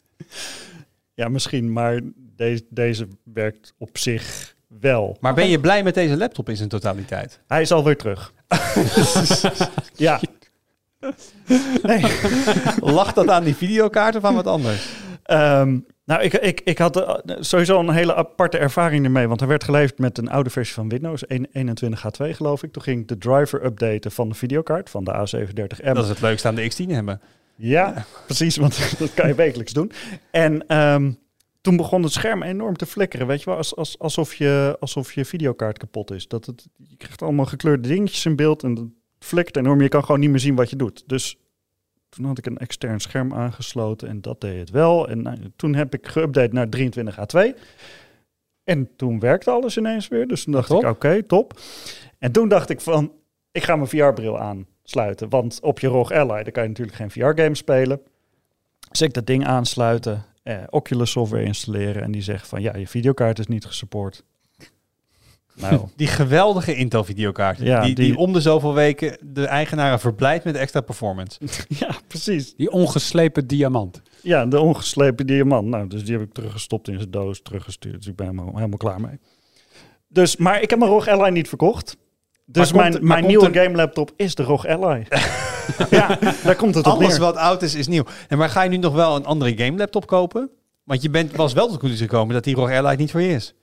Ja, 1.16 1.28
misschien, 1.28 1.72
maar 1.72 2.00
deze, 2.16 2.62
deze 2.70 3.08
werkt 3.24 3.74
op 3.78 3.98
zich 3.98 4.54
wel. 4.80 5.16
Maar 5.20 5.34
ben 5.34 5.48
je 5.48 5.60
blij 5.60 5.82
met 5.82 5.94
deze 5.94 6.16
laptop 6.16 6.48
in 6.48 6.56
zijn 6.56 6.68
totaliteit? 6.68 7.40
Hij 7.46 7.60
is 7.60 7.72
alweer 7.72 7.96
terug. 7.96 8.32
ja. 10.06 10.20
Nee. 11.82 12.04
Lag 12.80 13.12
dat 13.12 13.28
aan 13.28 13.44
die 13.44 13.56
videokaart 13.56 14.16
of 14.16 14.24
aan 14.24 14.34
wat 14.34 14.46
anders? 14.46 14.88
Ehm, 15.22 15.78
nou, 16.04 16.22
ik, 16.22 16.32
ik, 16.32 16.60
ik 16.64 16.78
had 16.78 16.96
eh, 16.96 17.36
sowieso 17.40 17.80
een 17.80 17.90
hele 17.90 18.14
aparte 18.14 18.58
ervaring 18.58 19.04
ermee. 19.04 19.28
Want 19.28 19.40
hij 19.40 19.48
werd 19.48 19.64
geleverd 19.64 19.98
met 19.98 20.18
een 20.18 20.30
oude 20.30 20.50
versie 20.50 20.74
van 20.74 20.88
Windows, 20.88 21.24
21H2 21.58 22.30
geloof 22.30 22.62
ik. 22.62 22.72
Toen 22.72 22.82
ging 22.82 23.00
ik 23.00 23.08
de 23.08 23.18
driver 23.18 23.64
updaten 23.64 24.10
van 24.10 24.28
de 24.28 24.34
videokaart, 24.34 24.90
van 24.90 25.04
de 25.04 25.12
A730M. 25.12 25.92
Dat 25.92 26.04
is 26.04 26.08
het 26.08 26.20
leukste 26.20 26.48
aan 26.48 26.54
de 26.54 26.70
X10 26.70 26.90
hebben. 26.90 27.20
Ja, 27.57 28.04
precies, 28.24 28.57
want 28.57 28.78
dat 28.98 29.14
kan 29.14 29.28
je 29.28 29.34
wekelijks 29.34 29.72
doen. 29.72 29.92
En 30.30 30.66
ehm, 30.66 31.12
toen 31.61 31.76
begon 31.76 32.02
het 32.02 32.12
scherm 32.12 32.42
enorm 32.42 32.76
te 32.76 32.86
flikkeren. 32.86 33.26
Weet 33.26 33.38
je 33.38 33.46
wel, 33.46 33.57
als, 33.57 33.76
als, 33.76 33.98
alsof, 33.98 34.34
je, 34.34 34.76
alsof 34.80 35.12
je 35.12 35.24
videokaart 35.24 35.78
kapot 35.78 36.11
is. 36.11 36.28
Dat 36.28 36.46
het, 36.46 36.66
je 36.76 36.96
krijgt 36.96 37.22
allemaal 37.22 37.46
gekleurde 37.46 37.88
dingetjes 37.88 38.24
in 38.24 38.36
beeld 38.36 38.62
en 38.62 38.70
het 38.70 38.88
flikkert 39.18 39.57
enorm. 39.57 39.80
Je 39.80 39.88
kan 39.88 40.04
gewoon 40.04 40.20
niet 40.20 40.30
meer 40.30 40.40
zien 40.40 40.54
wat 40.54 40.70
je 40.70 40.76
doet. 40.76 41.02
Dus 41.07 41.38
toen 42.09 42.24
had 42.24 42.38
ik 42.38 42.46
een 42.46 42.59
extern 42.59 43.00
scherm 43.00 43.34
aangesloten 43.34 44.09
en 44.09 44.20
dat 44.20 44.40
deed 44.40 44.59
het 44.59 44.70
wel. 44.70 45.09
En 45.09 45.22
nou, 45.22 45.38
toen 45.57 45.74
heb 45.74 45.94
ik 45.94 46.09
geüpdate 46.09 46.52
naar 46.52 46.68
23H2. 46.76 47.59
En 48.64 48.96
toen 48.96 49.20
werkte 49.20 49.50
alles 49.50 49.76
ineens 49.76 50.09
weer. 50.09 50.26
Dus 50.26 50.44
toen 50.44 50.52
dacht 50.52 50.68
Top. 50.68 50.82
ik, 50.82 50.88
oké, 50.88 51.22
top. 51.22 51.61
En 52.18 52.32
toen 52.32 52.48
dacht 52.48 52.70
ik 52.70 52.80
van, 52.80 53.12
ik 53.52 53.64
ga 53.64 53.76
mijn 53.76 53.88
VR-bril 53.88 54.38
aansluiten. 54.87 55.28
Want 55.28 55.59
op 55.62 55.78
je 55.80 55.87
ROG 55.87 56.11
Ally, 56.12 56.43
daar 56.43 56.53
kan 56.53 56.62
je 56.62 56.68
natuurlijk 56.68 56.97
geen 56.97 57.11
VR-game 57.11 57.55
spelen. 57.55 58.01
Dus 58.91 59.01
ik 59.03 59.12
dat 59.14 59.26
ding 59.26 59.47
aansluiten, 59.47 60.24
eh, 60.43 60.57
Oculus 60.70 61.11
software 61.11 61.45
installeren. 61.45 62.03
En 62.03 62.12
die 62.12 62.22
zegt 62.22 62.49
van, 62.49 62.62
ja, 62.62 62.76
je 62.76 62.87
videokaart 62.87 63.39
is 63.39 63.47
niet 63.47 63.64
gesupport. 63.64 64.24
Nou, 65.55 65.80
Die 65.97 66.07
geweldige 66.07 66.74
Intel 66.74 67.05
videokaart. 67.05 67.59
Ja, 67.59 67.80
die, 67.84 67.95
die, 67.95 68.05
die- 68.07 68.16
om 68.16 68.32
de 68.32 68.41
zoveel 68.41 68.74
weken 68.74 69.18
de 69.20 69.47
eigenaren 69.47 70.01
verblijdt 70.01 70.45
met 70.45 70.57
extra 70.57 70.80
performance. 70.80 71.39
ja, 71.80 71.91
precies. 72.07 72.55
Die 72.57 72.70
ongeslepen 72.70 73.47
diamant. 73.47 74.03
Ja, 74.22 74.47
de 74.47 74.61
ongeslepen 74.61 75.26
diamant. 75.26 75.66
Nou, 75.68 75.89
dus 75.89 76.05
die 76.05 76.12
heb 76.18 76.22
ik 76.26 76.32
teruggestopt 76.32 76.89
in 76.89 76.99
zijn 76.99 77.11
doos, 77.11 77.43
teruggestuurd. 77.43 77.97
Dus 77.97 78.07
ik 78.07 78.16
ben 78.16 78.26
helemaal, 78.26 78.55
helemaal 78.55 78.78
klaar 78.78 79.01
mee. 79.01 79.18
Dus, 80.09 80.37
maar 80.37 80.62
ik 80.62 80.70
heb 80.70 80.78
mijn 80.78 80.91
ROG 80.91 81.09
Ally 81.09 81.30
niet 81.30 81.49
verkocht. 81.49 81.97
Dus 82.49 82.70
komt- 82.72 82.82
mijn, 82.82 83.07
mijn 83.07 83.26
nieuwe 83.26 83.49
er- 83.51 83.62
game 83.62 83.76
laptop 83.76 84.11
is 84.16 84.34
de 84.34 84.42
ROG 84.42 84.66
Ally. 84.66 85.07
ja, 85.90 86.18
daar 86.44 86.57
komt 86.57 86.74
het 86.74 86.86
op 86.86 86.92
Alles 86.92 87.09
neer. 87.09 87.20
wat 87.20 87.36
oud 87.36 87.62
is, 87.62 87.74
is 87.74 87.86
nieuw. 87.86 88.05
En 88.28 88.38
maar 88.38 88.49
ga 88.51 88.62
je 88.62 88.68
nu 88.70 88.76
nog 88.76 88.94
wel 88.94 89.16
een 89.16 89.24
andere 89.24 89.57
game 89.64 89.76
laptop 89.76 90.07
kopen? 90.07 90.51
Want 90.84 91.03
je 91.03 91.11
bent, 91.11 91.36
was 91.36 91.53
wel 91.53 91.64
tot 91.64 91.72
de 91.74 91.78
conclusie 91.80 92.09
gekomen 92.09 92.34
dat 92.34 92.44
die 92.44 92.55
ROG 92.55 92.70
Ally 92.70 92.94
niet 92.97 93.11
voor 93.11 93.20
je 93.22 93.34
is. 93.34 93.55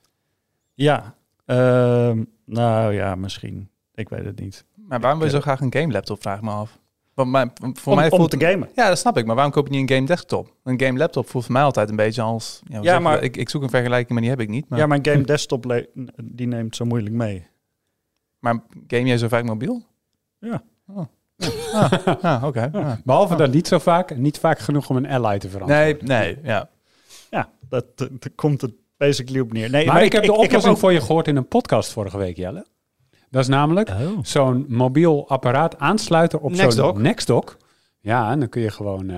Ja, 0.74 1.14
ehm, 1.46 2.22
nou 2.46 2.94
ja, 2.94 3.14
misschien. 3.14 3.68
Ik 3.94 4.08
weet 4.08 4.24
het 4.24 4.40
niet. 4.40 4.64
Maar 4.88 5.00
waarom 5.00 5.18
wil 5.18 5.28
je 5.28 5.34
zo 5.34 5.40
graag 5.40 5.60
een 5.60 5.72
game 5.74 5.92
laptop, 5.92 6.22
vraag 6.22 6.36
ik 6.36 6.42
me 6.42 6.50
af. 6.50 6.78
Want 7.14 7.30
mijn, 7.30 7.50
voor 7.72 7.92
om, 7.92 7.98
mij 7.98 8.10
om 8.10 8.18
voelt 8.18 8.30
te 8.30 8.40
gamen. 8.46 8.68
Ja, 8.74 8.88
dat 8.88 8.98
snap 8.98 9.16
ik. 9.16 9.26
Maar 9.26 9.34
waarom 9.34 9.52
koop 9.52 9.66
je 9.68 9.72
niet 9.72 9.90
een 9.90 9.96
game 9.96 10.06
desktop? 10.08 10.54
Een 10.64 10.80
game 10.80 10.98
laptop 10.98 11.28
voelt 11.28 11.44
voor 11.44 11.52
mij 11.52 11.62
altijd 11.62 11.88
een 11.88 11.96
beetje 11.96 12.22
als... 12.22 12.62
Ja, 12.82 12.98
maar-? 12.98 13.22
Ik, 13.22 13.36
ik 13.36 13.48
zoek 13.48 13.62
een 13.62 13.70
vergelijking, 13.70 14.10
maar 14.10 14.20
die 14.20 14.30
heb 14.30 14.40
ik 14.40 14.48
niet. 14.48 14.68
Maar, 14.68 14.78
Ja, 14.78 14.86
mijn 14.86 15.06
game 15.06 15.22
desktop 15.22 15.82
die 16.22 16.46
neemt 16.46 16.76
zo 16.76 16.84
moeilijk 16.84 17.14
mee. 17.14 17.46
Maar 18.44 18.62
game 18.86 19.04
jij 19.06 19.18
zo 19.18 19.28
vaak 19.28 19.44
mobiel? 19.44 19.82
Ja. 20.38 20.62
Oh. 20.86 21.06
Ah, 21.72 21.92
ah, 22.22 22.44
oké. 22.44 22.70
Ah. 22.72 22.92
Behalve 23.04 23.36
dat 23.36 23.52
niet 23.52 23.68
zo 23.68 23.78
vaak, 23.78 24.16
niet 24.16 24.38
vaak 24.38 24.58
genoeg 24.58 24.90
om 24.90 24.96
een 24.96 25.06
ally 25.06 25.38
te 25.38 25.48
veranderen. 25.48 25.82
Nee, 25.84 25.96
nee, 26.00 26.38
ja. 26.42 26.68
Ja, 27.30 27.48
dat, 27.68 27.84
komt 28.34 28.60
het 28.60 28.72
basically 28.96 29.40
op 29.40 29.52
neer. 29.52 29.70
Nee, 29.70 29.86
Maar, 29.86 30.04
ik 30.04 30.12
heb 30.12 30.24
de 30.24 30.32
oplossing 30.32 30.74
ook- 30.74 30.78
voor 30.78 30.92
je 30.92 31.00
gehoord 31.00 31.28
in 31.28 31.36
een 31.36 31.48
podcast 31.48 31.92
vorige 31.92 32.18
week, 32.18 32.36
Jelle. 32.36 32.66
Dat 33.30 33.42
is 33.42 33.48
namelijk 33.48 33.88
Oh. 33.88 34.18
zo'n 34.22 34.64
mobiel 34.68 35.28
apparaat 35.28 35.78
aansluiten 35.78 36.40
op 36.40 36.54
zo'n 36.54 37.02
Nextdock. 37.02 37.56
Ja, 38.00 38.30
en 38.30 38.38
dan 38.40 38.48
kun 38.48 38.62
je 38.62 38.70
gewoon 38.70 39.10
eh 39.10 39.16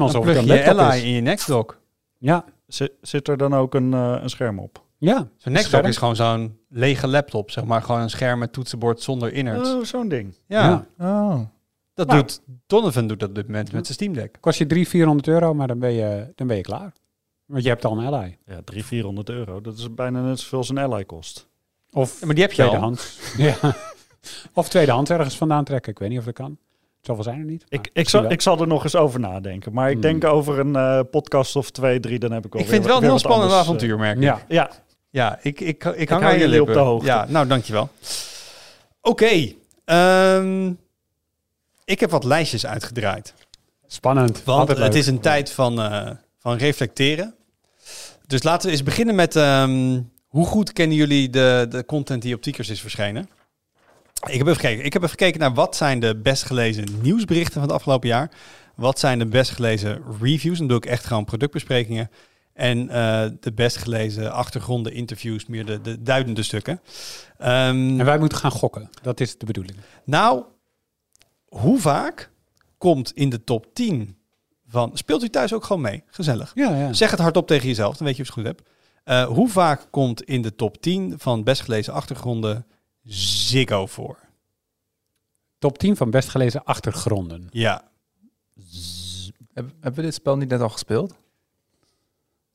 alsof 0.00 0.24
Dan 0.24 0.34
het 0.34 0.36
plug 0.36 0.36
een 0.36 0.44
je 0.46 0.52
je 0.52 0.64
laptop 0.64 0.78
Ally 0.86 0.96
is. 0.96 1.02
in 1.02 1.10
je 1.10 1.20
Nextdock. 1.20 1.80
Ja, 2.18 2.44
Zit, 2.66 2.92
zit 3.00 3.28
er 3.28 3.36
dan 3.36 3.54
ook 3.54 3.74
een, 3.74 3.94
eh, 3.94 4.18
een 4.22 4.30
scherm 4.30 4.58
op? 4.58 4.84
Ja. 5.00 5.28
Zo'n 5.36 5.52
Nextdock 5.52 5.64
Scherm. 5.64 5.86
is 5.86 5.96
gewoon 5.96 6.16
zo'n 6.16 6.58
lege 6.68 7.06
laptop, 7.06 7.50
zeg 7.50 7.64
maar. 7.64 7.82
Gewoon 7.82 8.00
een 8.00 8.10
scherm 8.10 8.38
met 8.38 8.52
toetsenbord 8.52 9.00
zonder 9.02 9.32
innards. 9.32 9.70
Oh, 9.74 9.84
zo'n 9.84 10.08
ding. 10.08 10.34
ja, 10.46 10.86
Ja. 10.98 11.06
Oh. 11.30 11.40
dat 11.94 12.06
Nou. 12.06 12.20
doet... 12.20 12.40
Donovan 12.66 13.06
doet 13.06 13.20
dat 13.20 13.28
op 13.28 13.34
dit 13.34 13.46
moment 13.46 13.72
met 13.72 13.84
zijn 13.86 13.94
Steam 13.98 14.12
Deck. 14.12 14.36
Kost 14.40 14.58
je 14.58 14.66
300, 14.66 14.90
400 14.96 15.28
euro, 15.28 15.54
maar 15.54 15.66
dan 15.66 15.78
ben 15.78 15.92
je, 15.92 16.32
dan 16.34 16.46
ben 16.46 16.56
je 16.56 16.62
klaar. 16.62 16.92
Want 17.46 17.62
je 17.62 17.68
hebt 17.68 17.84
al 17.84 17.98
een 17.98 18.06
ally. 18.06 18.38
Ja, 18.44 18.60
300, 18.64 18.86
400 18.86 19.28
euro. 19.30 19.60
Dat 19.60 19.78
is 19.78 19.94
bijna 19.94 20.20
net 20.22 20.38
zoveel 20.40 20.58
als 20.58 20.68
een 20.68 20.78
Ally 20.78 21.04
kost. 21.04 21.48
Of 21.92 22.20
Ja, 22.20 22.26
maar 22.26 22.34
die 22.34 22.44
heb 22.44 22.52
je 22.52 22.62
al. 22.62 22.68
tweedehands. 22.68 23.18
ja. 23.36 23.56
Of 24.54 24.68
tweedehands 24.68 25.10
ergens 25.10 25.36
vandaan 25.36 25.64
trekken. 25.64 25.92
Ik 25.92 25.98
weet 25.98 26.08
niet 26.08 26.18
of 26.18 26.24
dat 26.24 26.34
kan. 26.34 26.58
Zoveel 27.00 27.22
zijn 27.24 27.38
er 27.38 27.44
niet. 27.44 27.64
Ik, 27.68 27.90
ik, 27.92 28.08
zal, 28.08 28.22
wel. 28.22 28.30
ik 28.30 28.40
zal 28.40 28.60
er 28.60 28.66
nog 28.66 28.84
eens 28.84 28.96
over 28.96 29.20
nadenken. 29.20 29.72
Maar 29.72 29.86
ik 29.86 29.92
Hmm. 29.92 30.00
denk 30.02 30.24
over 30.24 30.58
een 30.58 30.76
eh, 30.76 31.00
podcast 31.10 31.56
of 31.56 31.70
twee, 31.70 32.00
drie, 32.00 32.18
dan 32.18 32.32
heb 32.32 32.44
ik 32.46 32.52
wel 32.52 32.62
Ik 32.62 32.68
weer 32.68 32.76
vind 32.76 32.86
het 32.88 32.92
wel 32.94 33.02
een 33.02 33.08
heel 33.10 33.18
spannend 33.18 33.50
anders, 33.50 33.60
avontuur, 33.68 33.98
merk 33.98 34.16
ik. 34.16 34.22
Ja, 34.22 34.34
eh, 34.36 34.40
ja, 34.48 34.70
Ja, 35.10 35.38
ik, 35.42 35.60
ik, 35.60 35.84
ik, 35.84 36.08
hang 36.08 36.24
aan 36.24 36.32
je 36.32 36.38
jullie 36.38 36.60
op 36.60 36.66
lippen. 36.66 36.84
de 36.84 36.88
hoogte. 36.90 37.06
Ja, 37.06 37.26
nou, 37.28 37.46
dankjewel. 37.46 37.88
Oké. 39.02 39.52
ehm, 39.84 40.72
ik 41.84 42.00
heb 42.00 42.10
wat 42.10 42.24
lijstjes 42.24 42.66
uitgedraaid. 42.66 43.34
spannend. 43.86 44.44
Want 44.44 44.58
Altijd 44.60 44.78
het 44.78 44.88
leuk. 44.92 44.96
is 45.02 45.06
een 45.06 45.20
tijd 45.20 45.52
van, 45.52 45.80
eh, 45.80 46.10
van 46.38 46.56
reflecteren. 46.56 47.34
Dus 48.26 48.42
laten 48.42 48.66
we 48.66 48.72
eens 48.72 48.82
beginnen 48.82 49.14
met... 49.14 49.36
ehm, 49.36 50.00
hoe 50.26 50.46
goed 50.46 50.72
kennen 50.72 50.96
jullie 50.96 51.30
de, 51.30 51.66
de 51.68 51.84
content 51.84 52.22
die 52.22 52.34
op 52.34 52.42
Tweakers 52.42 52.68
is 52.68 52.80
verschenen? 52.80 53.28
Ik 54.28 54.38
heb, 54.38 54.46
even 54.46 54.54
gekeken. 54.60 54.84
ik 54.84 54.92
heb 54.92 55.02
even 55.02 55.18
gekeken 55.18 55.40
naar 55.40 55.54
wat 55.54 55.76
zijn 55.76 56.00
de 56.00 56.16
best 56.16 56.42
gelezen 56.44 56.84
nieuwsberichten 57.02 57.52
van 57.52 57.62
het 57.62 57.72
afgelopen 57.72 58.08
jaar. 58.08 58.30
Wat 58.74 58.98
zijn 58.98 59.18
de 59.18 59.26
best 59.26 59.50
gelezen 59.50 60.02
reviews? 60.20 60.58
Dan 60.58 60.66
doe 60.68 60.76
ik 60.76 60.86
echt 60.86 61.04
gewoon 61.06 61.24
productbesprekingen. 61.24 62.10
En 62.52 62.88
eh, 62.88 63.28
de 63.40 63.52
best 63.52 63.76
gelezen 63.76 64.32
achtergronden, 64.32 64.92
interviews, 64.92 65.46
meer 65.46 65.66
de, 65.66 65.80
de 65.80 66.02
duidende 66.02 66.42
stukken. 66.42 66.80
Ehm, 67.38 67.98
En 68.00 68.04
wij 68.04 68.18
moeten 68.18 68.38
gaan 68.38 68.50
gokken. 68.50 68.90
Dat 69.02 69.20
is 69.20 69.38
de 69.38 69.46
bedoeling. 69.46 69.76
nou, 70.04 70.44
hoe 71.48 71.78
vaak 71.80 72.30
komt 72.78 73.12
in 73.12 73.30
de 73.30 73.44
top 73.44 73.66
10 73.74 74.16
van... 74.66 74.90
Speelt 74.94 75.22
u 75.22 75.28
thuis 75.28 75.52
ook 75.54 75.64
gewoon 75.64 75.82
mee? 75.82 76.02
Gezellig. 76.06 76.52
Ja, 76.54 76.76
ja. 76.76 76.92
Zeg 76.92 77.10
het 77.10 77.20
hardop 77.20 77.46
tegen 77.46 77.66
jezelf, 77.68 77.96
dan 77.96 78.06
weet 78.06 78.16
je 78.16 78.22
of 78.22 78.28
je 78.28 78.40
het 78.40 78.46
goed 78.46 78.56
hebt. 78.56 78.70
Eh, 79.04 79.26
hoe 79.36 79.48
vaak 79.48 79.86
komt 79.90 80.22
in 80.22 80.42
de 80.42 80.54
top 80.54 80.80
10 80.82 81.14
van 81.18 81.42
best 81.44 81.60
gelezen 81.60 81.92
achtergronden 81.92 82.66
Ziggo 83.04 83.86
voor? 83.86 84.18
Top 85.58 85.78
10 85.78 85.96
van 85.96 86.10
best 86.10 86.28
gelezen 86.28 86.64
achtergronden. 86.64 87.46
Ja. 87.50 87.88
Heb- 89.52 89.70
Hebben 89.80 89.94
we 89.94 90.02
dit 90.02 90.14
spel 90.14 90.36
niet 90.36 90.48
net 90.48 90.60
al 90.60 90.68
gespeeld? 90.68 91.14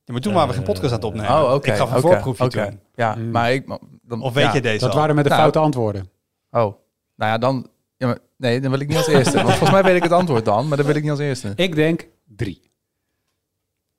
Ja 0.06 0.12
maar 0.12 0.20
toen 0.20 0.32
waren 0.34 0.48
we 0.48 0.54
geen 0.54 0.64
podcast 0.64 0.92
aan 0.92 0.98
het 0.98 1.04
opnemen. 1.04 1.30
Oh, 1.30 1.52
oké. 1.54 1.70
Ik 1.70 1.76
gaf 1.76 1.92
een 1.94 2.00
voorproefje 2.00 2.48
toen. 2.48 2.80
Ja, 2.94 3.14
Mm. 3.14 3.30
maar 3.30 3.52
ik... 3.52 3.78
Dan, 4.02 4.22
Of 4.22 4.34
weet 4.34 4.44
ja. 4.44 4.54
je 4.54 4.60
deze 4.60 4.78
Dat 4.84 4.90
al? 4.90 4.98
waren 4.98 5.14
met 5.14 5.24
de 5.24 5.30
Nou. 5.30 5.40
foute 5.42 5.58
antwoorden. 5.58 6.02
Oh, 6.50 6.60
nou 7.14 7.30
ja, 7.32 7.38
dan... 7.38 7.66
Ja, 7.96 8.06
maar, 8.06 8.18
nee, 8.36 8.60
dan 8.60 8.70
wil 8.70 8.80
ik 8.80 8.88
niet 8.88 8.96
als 8.96 9.06
eerste. 9.06 9.36
Want 9.36 9.48
volgens 9.48 9.70
mij 9.70 9.82
weet 9.82 9.96
ik 9.96 10.02
het 10.02 10.12
antwoord 10.12 10.44
dan, 10.44 10.68
maar 10.68 10.76
dan 10.76 10.86
wil 10.86 10.94
ik 10.96 11.02
niet 11.02 11.10
als 11.10 11.20
eerste. 11.20 11.52
Ik 11.56 11.74
denk 11.74 12.08
drie. 12.24 12.70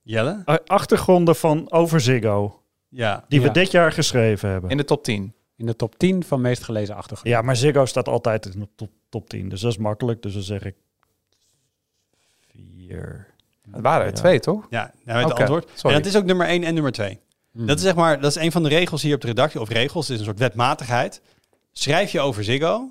Jelle? 0.02 0.42
eh, 0.46 0.56
achtergronden 0.66 1.36
van 1.36 1.72
over 1.72 2.02
Ziggo. 2.02 2.62
Ja. 2.90 3.26
Die 3.28 3.40
we 3.42 3.46
Ja. 3.48 3.52
dit 3.54 3.72
jaar 3.72 3.92
geschreven 3.92 4.50
hebben. 4.50 4.70
In 4.70 4.78
de 4.78 4.86
top 4.86 5.04
10. 5.04 5.34
In 5.56 5.66
de 5.66 5.76
top 5.76 5.98
10 5.98 6.24
van 6.24 6.42
meest 6.42 6.64
gelezen 6.64 6.96
achtergronden. 6.96 7.40
Ja, 7.40 7.46
maar 7.46 7.56
Ziggo 7.56 7.86
staat 7.86 8.08
altijd 8.08 8.46
in 8.46 8.60
de 8.60 8.68
top, 8.76 8.90
top 9.10 9.30
10. 9.30 9.50
Dus 9.50 9.62
dat 9.62 9.72
is 9.72 9.78
makkelijk. 9.78 10.22
Dus 10.22 10.34
dan 10.34 10.42
zeg 10.42 10.64
ik 10.64 10.76
vier. 12.50 13.28
Het 13.72 13.82
waren 13.82 14.02
er 14.02 14.08
Ja. 14.08 14.14
twee, 14.14 14.40
toch? 14.40 14.68
Ja, 14.70 14.92
nou 15.06 15.24
het 15.30 15.34
antwoord. 15.40 15.70
sorry. 15.74 15.96
En 15.96 16.02
het 16.02 16.10
is 16.12 16.18
ook 16.18 16.26
nummer 16.26 16.48
1 16.48 16.64
en 16.64 16.74
nummer 16.74 16.92
2. 16.92 17.20
Hmm. 17.52 17.66
Dat 17.66 17.78
is 17.78 17.84
zeg 17.84 17.96
maar, 17.96 18.22
dat 18.22 18.36
is 18.36 18.44
een 18.44 18.52
van 18.52 18.64
de 18.64 18.70
regels 18.70 19.02
hier 19.02 19.16
op 19.16 19.22
de 19.22 19.28
redactie. 19.28 19.62
Of 19.62 19.70
regels, 19.70 20.06
het 20.08 20.14
is 20.14 20.20
een 20.20 20.26
soort 20.28 20.40
wetmatigheid. 20.40 21.22
Schrijf 21.72 22.12
je 22.12 22.20
over 22.20 22.44
Ziggo, 22.44 22.90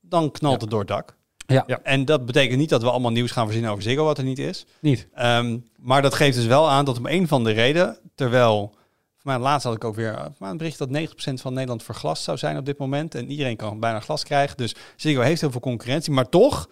dan 0.00 0.30
knalt 0.30 0.54
Ja. 0.54 0.60
het 0.60 0.70
door 0.70 0.78
het 0.78 0.88
dak. 0.88 1.16
Ja. 1.46 1.64
Ja. 1.66 1.80
En 1.82 2.04
dat 2.04 2.26
betekent 2.26 2.58
niet 2.58 2.68
dat 2.68 2.82
we 2.82 2.90
allemaal 2.90 3.10
nieuws 3.10 3.30
gaan 3.30 3.44
verzinnen 3.44 3.70
over 3.70 3.82
Ziggo, 3.82 4.04
wat 4.04 4.18
er 4.18 4.24
niet 4.24 4.38
is. 4.38 4.66
Niet. 4.80 5.08
Ehm, 5.14 5.58
maar 5.76 6.02
dat 6.02 6.14
geeft 6.14 6.36
dus 6.36 6.46
wel 6.46 6.70
aan 6.70 6.84
dat 6.84 6.98
om 6.98 7.06
een 7.06 7.28
van 7.28 7.44
de 7.44 7.50
reden, 7.50 7.98
terwijl, 8.14 8.68
voor 9.16 9.30
mij 9.32 9.38
laatst 9.38 9.66
had 9.66 9.74
ik 9.74 9.84
ook 9.84 9.94
weer 9.94 10.18
een 10.38 10.56
bericht 10.56 10.78
dat 10.78 10.90
90% 10.90 11.40
van 11.40 11.52
Nederland 11.52 11.82
verglast 11.82 12.22
zou 12.22 12.38
zijn 12.38 12.56
op 12.56 12.64
dit 12.66 12.78
moment. 12.78 13.14
En 13.14 13.30
iedereen 13.30 13.56
kan 13.56 13.80
bijna 13.80 14.00
glas 14.00 14.24
krijgen. 14.24 14.56
Dus 14.56 14.74
Ziggo 14.96 15.20
heeft 15.20 15.40
heel 15.40 15.50
veel 15.50 15.60
concurrentie. 15.60 16.12
Maar 16.12 16.28
toch, 16.28 16.68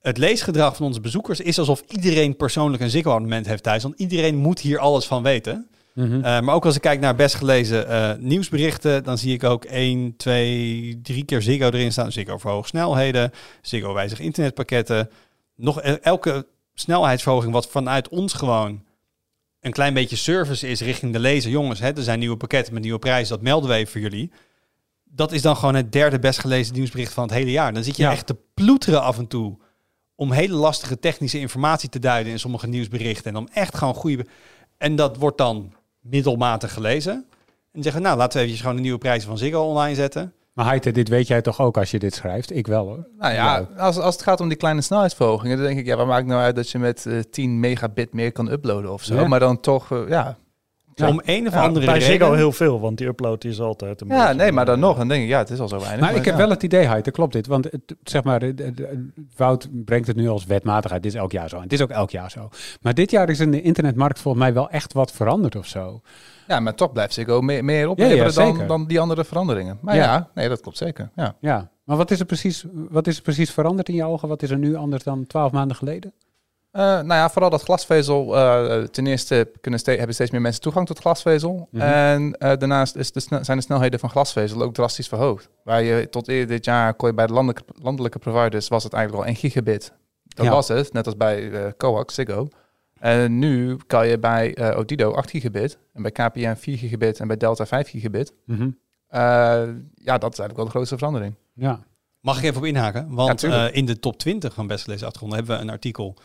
het 0.00 0.18
leesgedrag 0.18 0.76
van 0.76 0.86
onze 0.86 1.00
bezoekers 1.00 1.40
is 1.40 1.58
alsof 1.58 1.82
iedereen 1.88 2.36
persoonlijk 2.36 2.82
een 2.82 2.90
Ziggo-abonnement 2.90 3.46
heeft 3.46 3.62
thuis. 3.62 3.82
Want 3.82 3.98
iedereen 3.98 4.36
moet 4.36 4.60
hier 4.60 4.78
alles 4.78 5.06
van 5.06 5.22
weten. 5.22 5.68
Mhm. 5.94 6.14
Uh, 6.14 6.22
maar 6.22 6.54
ook 6.54 6.64
als 6.64 6.74
ik 6.74 6.80
kijk 6.80 7.00
naar 7.00 7.14
best 7.14 7.34
gelezen 7.34 7.90
uh, 7.90 8.12
nieuwsberichten, 8.18 9.04
dan 9.04 9.18
zie 9.18 9.34
ik 9.34 9.44
ook 9.44 9.64
1, 9.64 10.16
2, 10.16 11.00
3 11.02 11.24
keer 11.24 11.42
Ziggo 11.42 11.66
erin 11.66 11.92
staan. 11.92 12.12
Ziggo 12.12 12.38
voor 12.38 12.50
hoge 12.50 12.68
snelheden, 12.68 13.30
Ziggo 13.62 13.92
wijzig 13.92 14.20
internetpakketten. 14.20 15.10
Nog 15.56 15.80
elke 15.80 16.46
snelheidsverhoging 16.74 17.52
wat 17.52 17.68
vanuit 17.68 18.08
ons 18.08 18.32
gewoon 18.32 18.82
een 19.60 19.72
klein 19.72 19.94
beetje 19.94 20.16
service 20.16 20.68
is 20.68 20.80
richting 20.80 21.12
de 21.12 21.18
lezer. 21.18 21.50
Jongens, 21.50 21.80
hè, 21.80 21.96
er 21.96 22.02
zijn 22.02 22.18
nieuwe 22.18 22.36
pakketten 22.36 22.74
met 22.74 22.82
nieuwe 22.82 22.98
prijzen, 22.98 23.34
dat 23.34 23.42
melden 23.42 23.70
we 23.70 23.76
even 23.76 23.92
voor 23.92 24.00
jullie. 24.00 24.32
Dat 25.04 25.32
is 25.32 25.42
dan 25.42 25.56
gewoon 25.56 25.74
het 25.74 25.92
derde 25.92 26.18
best 26.18 26.38
gelezen 26.38 26.74
nieuwsbericht 26.74 27.12
van 27.12 27.22
het 27.22 27.32
hele 27.32 27.50
jaar. 27.50 27.72
Dan 27.72 27.84
zit 27.84 27.96
je 27.96 28.02
ja. 28.02 28.10
echt 28.10 28.26
te 28.26 28.36
ploeteren 28.54 29.02
af 29.02 29.18
en 29.18 29.26
toe 29.26 29.58
om 30.18 30.32
hele 30.32 30.54
lastige 30.54 30.98
technische 30.98 31.38
informatie 31.38 31.88
te 31.88 31.98
duiden 31.98 32.32
in 32.32 32.38
sommige 32.38 32.66
nieuwsberichten. 32.66 33.30
En 33.30 33.36
om 33.36 33.48
echt 33.52 33.76
gewoon 33.76 33.94
goede... 33.94 34.26
En 34.78 34.96
dat 34.96 35.16
wordt 35.16 35.38
dan 35.38 35.72
middelmatig 36.00 36.72
gelezen. 36.72 37.26
En 37.72 37.82
zeggen, 37.82 38.02
nou, 38.02 38.16
laten 38.16 38.32
we 38.32 38.38
eventjes 38.38 38.60
gewoon 38.60 38.76
de 38.76 38.82
nieuwe 38.82 38.98
prijzen 38.98 39.28
van 39.28 39.38
Ziggo 39.38 39.60
online 39.60 39.94
zetten. 39.94 40.32
Maar 40.52 40.66
Heite, 40.66 40.90
dit 40.90 41.08
weet 41.08 41.26
jij 41.26 41.42
toch 41.42 41.60
ook 41.60 41.78
als 41.78 41.90
je 41.90 41.98
dit 41.98 42.14
schrijft? 42.14 42.56
Ik 42.56 42.66
wel 42.66 42.86
hoor. 42.86 43.08
Nou 43.18 43.34
ja, 43.34 43.68
als, 43.76 43.98
als 43.98 44.14
het 44.14 44.24
gaat 44.24 44.40
om 44.40 44.48
die 44.48 44.56
kleine 44.56 44.80
snelheidsverhogingen, 44.80 45.56
dan 45.56 45.66
denk 45.66 45.78
ik, 45.78 45.86
ja, 45.86 45.96
waar 45.96 46.06
maakt 46.06 46.26
nou 46.26 46.40
uit 46.40 46.56
dat 46.56 46.70
je 46.70 46.78
met 46.78 47.04
uh, 47.04 47.20
10 47.30 47.60
megabit 47.60 48.12
meer 48.12 48.32
kan 48.32 48.50
uploaden 48.50 48.92
of 48.92 49.04
zo? 49.04 49.14
Ja. 49.14 49.28
Maar 49.28 49.40
dan 49.40 49.60
toch, 49.60 49.90
uh, 49.90 50.08
ja. 50.08 50.38
Ja. 50.98 51.08
Om 51.08 51.20
een 51.24 51.46
of 51.46 51.54
andere 51.54 51.86
bij 51.86 51.94
reden. 51.98 52.08
Ziggo 52.08 52.32
heel 52.32 52.52
veel, 52.52 52.80
want 52.80 52.98
die 52.98 53.06
upload 53.06 53.44
is 53.44 53.60
altijd 53.60 54.00
een 54.00 54.08
Ja, 54.08 54.26
beetje, 54.26 54.34
nee, 54.34 54.52
maar 54.52 54.64
dan 54.64 54.80
nog, 54.80 54.96
dan 54.96 55.08
denk 55.08 55.22
ik, 55.22 55.28
ja, 55.28 55.38
het 55.38 55.50
is 55.50 55.60
al 55.60 55.68
zo 55.68 55.78
weinig. 55.78 56.00
Maar, 56.00 56.14
ik 56.14 56.24
heb 56.24 56.36
wel 56.36 56.50
het 56.50 56.62
idee, 56.62 56.86
Heite, 56.86 57.10
klopt 57.10 57.32
dit? 57.32 57.46
Want 57.46 57.64
het, 57.64 57.94
zeg 58.02 58.24
maar, 58.24 58.40
de, 58.40 58.54
de, 58.54 58.74
de, 58.74 59.08
Wout 59.36 59.68
brengt 59.84 60.06
het 60.06 60.16
nu 60.16 60.28
als 60.28 60.44
wetmatigheid. 60.44 61.02
Dit 61.02 61.12
is 61.12 61.18
elk 61.18 61.32
jaar 61.32 61.48
zo. 61.48 61.56
En 61.56 61.62
het 61.62 61.72
is 61.72 61.82
ook 61.82 61.90
elk 61.90 62.10
jaar 62.10 62.30
zo. 62.30 62.48
Maar 62.80 62.94
dit 62.94 63.10
jaar 63.10 63.28
is 63.28 63.40
in 63.40 63.50
de 63.50 63.62
internetmarkt 63.62 64.20
volgens 64.20 64.44
mij 64.44 64.54
wel 64.54 64.70
echt 64.70 64.92
wat 64.92 65.12
veranderd 65.12 65.56
of 65.56 65.66
zo. 65.66 66.00
Ja, 66.46 66.60
maar 66.60 66.74
toch 66.74 66.92
blijft 66.92 67.14
Ziggo 67.14 67.40
meer, 67.40 67.64
meer 67.64 67.88
opleveren 67.88 68.32
ja, 68.32 68.42
ja, 68.44 68.52
dan, 68.52 68.66
dan 68.66 68.86
die 68.86 69.00
andere 69.00 69.24
veranderingen. 69.24 69.78
Maar 69.80 69.94
ja. 69.94 70.02
ja, 70.02 70.28
nee, 70.34 70.48
dat 70.48 70.60
klopt 70.60 70.76
zeker. 70.76 71.10
Ja. 71.16 71.34
ja, 71.40 71.70
maar 71.84 71.96
wat 71.96 72.10
is, 72.10 72.20
er 72.20 72.26
precies, 72.26 72.64
wat 72.72 73.06
is 73.06 73.16
er 73.16 73.22
precies 73.22 73.50
veranderd 73.50 73.88
in 73.88 73.94
je 73.94 74.04
ogen? 74.04 74.28
Wat 74.28 74.42
is 74.42 74.50
er 74.50 74.58
nu 74.58 74.74
anders 74.74 75.04
dan 75.04 75.26
twaalf 75.26 75.52
maanden 75.52 75.76
geleden? 75.76 76.12
Uh, 76.72 76.82
nou 76.82 77.06
ja, 77.06 77.30
vooral 77.30 77.50
dat 77.50 77.62
glasvezel. 77.62 78.36
Uh, 78.36 78.82
ten 78.82 79.06
eerste 79.06 79.52
kunnen 79.60 79.80
ste 79.80 79.90
hebben 79.90 80.14
steeds 80.14 80.30
meer 80.30 80.40
mensen 80.40 80.62
toegang 80.62 80.86
tot 80.86 80.98
glasvezel. 80.98 81.68
Mm 81.70 81.80
-hmm. 81.80 81.88
En 81.90 82.22
uh, 82.22 82.32
daarnaast 82.38 82.96
is 82.96 83.12
de 83.12 83.20
zijn 83.20 83.58
de 83.58 83.64
snelheden 83.64 84.00
van 84.00 84.10
glasvezel 84.10 84.62
ook 84.62 84.74
drastisch 84.74 85.08
verhoogd. 85.08 85.48
Waar 85.64 85.82
je 85.82 86.08
tot 86.08 86.28
eerder 86.28 86.46
dit 86.46 86.64
jaar 86.64 86.94
kon 86.94 87.08
je 87.08 87.14
bij 87.14 87.26
de 87.26 87.32
landelijke, 87.32 87.72
landelijke 87.82 88.18
providers 88.18 88.68
was 88.68 88.84
het 88.84 88.92
eigenlijk 88.92 89.24
al 89.24 89.28
1 89.28 89.38
gigabit. 89.40 89.92
Dat 90.22 90.46
ja. 90.46 90.52
was 90.52 90.68
het, 90.68 90.92
net 90.92 91.06
als 91.06 91.16
bij 91.16 91.74
Coax, 91.76 92.14
Ziggo. 92.14 92.48
En 92.98 93.38
nu 93.38 93.76
kan 93.86 94.08
je 94.08 94.18
bij 94.18 94.58
uh, 94.58 94.78
Odido 94.78 95.12
8 95.12 95.30
gigabit 95.30 95.78
en 95.92 96.02
bij 96.02 96.10
KPN 96.10 96.54
4 96.54 96.78
gigabit 96.78 97.20
en 97.20 97.26
bij 97.26 97.36
Delta 97.36 97.66
5 97.66 97.88
gigabit. 97.88 98.32
Mm 98.44 98.56
-hmm. 98.56 98.78
uh, 99.10 99.20
ja, 99.94 100.18
dat 100.18 100.32
is 100.32 100.38
eigenlijk 100.38 100.56
wel 100.56 100.64
de 100.64 100.70
grootste 100.70 100.96
verandering. 100.96 101.34
Ja. 101.54 101.80
Mag 102.20 102.38
ik 102.38 102.44
even 102.44 102.56
op 102.56 102.64
inhaken? 102.64 103.14
Want 103.14 103.40
ja, 103.40 103.68
uh, 103.68 103.76
in 103.76 103.86
de 103.86 103.98
top 103.98 104.18
20 104.18 104.54
van 104.54 104.66
Best 104.66 104.84
Gelezen 104.84 105.06
Achtergronden 105.06 105.38
hebben 105.38 105.56
we 105.56 105.62
een 105.62 105.70
artikel 105.70 106.16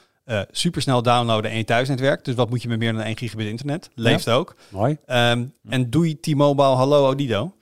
supersnel 0.52 1.02
downloaden 1.02 1.52
en 1.52 1.58
je 1.58 1.64
thuisnetwerk. 1.64 2.26
Dus 2.26 2.36
wat 2.36 2.50
moet 2.50 2.62
je 2.62 2.68
met 2.68 2.80
meer 2.80 2.94
dan 2.94 3.02
1 3.02 3.18
gigabit 3.18 3.48
internet? 3.48 3.90
Leeft 3.96 4.24
ja. 4.24 4.34
ook. 4.34 4.56
Mooi. 4.70 4.98
Um, 5.08 5.54
en 5.70 5.90
doei 5.90 6.20
T-Mobile, 6.20 6.76
hallo 6.76 7.10
Odido. 7.10 7.56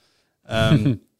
Um, 0.51 1.01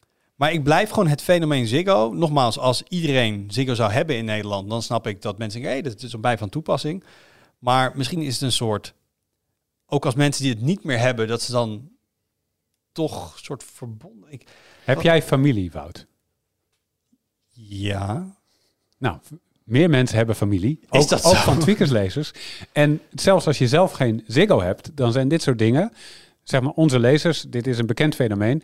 Maar 0.42 0.52
ik 0.52 0.62
blijf 0.62 0.90
gewoon 0.90 1.08
het 1.08 1.22
fenomeen 1.22 1.66
Ziggo. 1.66 2.12
Nogmaals, 2.12 2.58
als 2.58 2.82
iedereen 2.88 3.50
Ziggo 3.50 3.74
zou 3.74 3.92
hebben 3.92 4.16
in 4.16 4.24
Nederland, 4.24 4.70
dan 4.70 4.82
snap 4.82 5.06
ik 5.06 5.22
dat 5.22 5.38
mensen 5.38 5.60
denken, 5.60 5.78
hé, 5.78 5.82
hey, 5.82 5.94
dat 5.94 6.02
is 6.02 6.12
een 6.12 6.20
bij 6.20 6.38
van 6.38 6.48
toepassing. 6.48 7.04
Maar 7.58 7.96
misschien 7.96 8.22
is 8.22 8.32
het 8.32 8.42
een 8.42 8.52
soort, 8.52 8.94
ook 9.86 10.04
als 10.04 10.14
mensen 10.14 10.42
die 10.42 10.52
het 10.52 10.62
niet 10.62 10.84
meer 10.84 10.98
hebben, 10.98 11.28
dat 11.28 11.42
ze 11.42 11.52
dan 11.52 11.90
toch 12.92 13.32
een 13.32 13.44
soort 13.44 13.64
verbonden. 13.64 14.32
Ik, 14.32 14.46
Heb 14.84 14.94
wat, 14.94 15.04
jij 15.04 15.22
familie, 15.22 15.70
Wout? 15.70 16.06
Ja. 17.52 18.36
Nou, 18.98 19.18
meer 19.64 19.90
mensen 19.90 20.16
hebben 20.16 20.34
familie. 20.34 20.80
Ook, 20.88 21.08
van 21.18 21.58
tweakerslezers. 21.58 22.32
En 22.72 23.00
zelfs 23.10 23.46
als 23.46 23.58
je 23.58 23.68
zelf 23.68 23.92
geen 23.92 24.24
Ziggo 24.26 24.60
hebt, 24.60 24.90
dan 24.94 25.12
zijn 25.12 25.28
dit 25.28 25.42
soort 25.42 25.58
dingen, 25.58 25.92
zeg 26.42 26.60
maar 26.60 26.72
onze 26.72 26.98
lezers, 26.98 27.42
dit 27.42 27.66
is 27.66 27.78
een 27.78 27.86
bekend 27.86 28.14
fenomeen, 28.14 28.62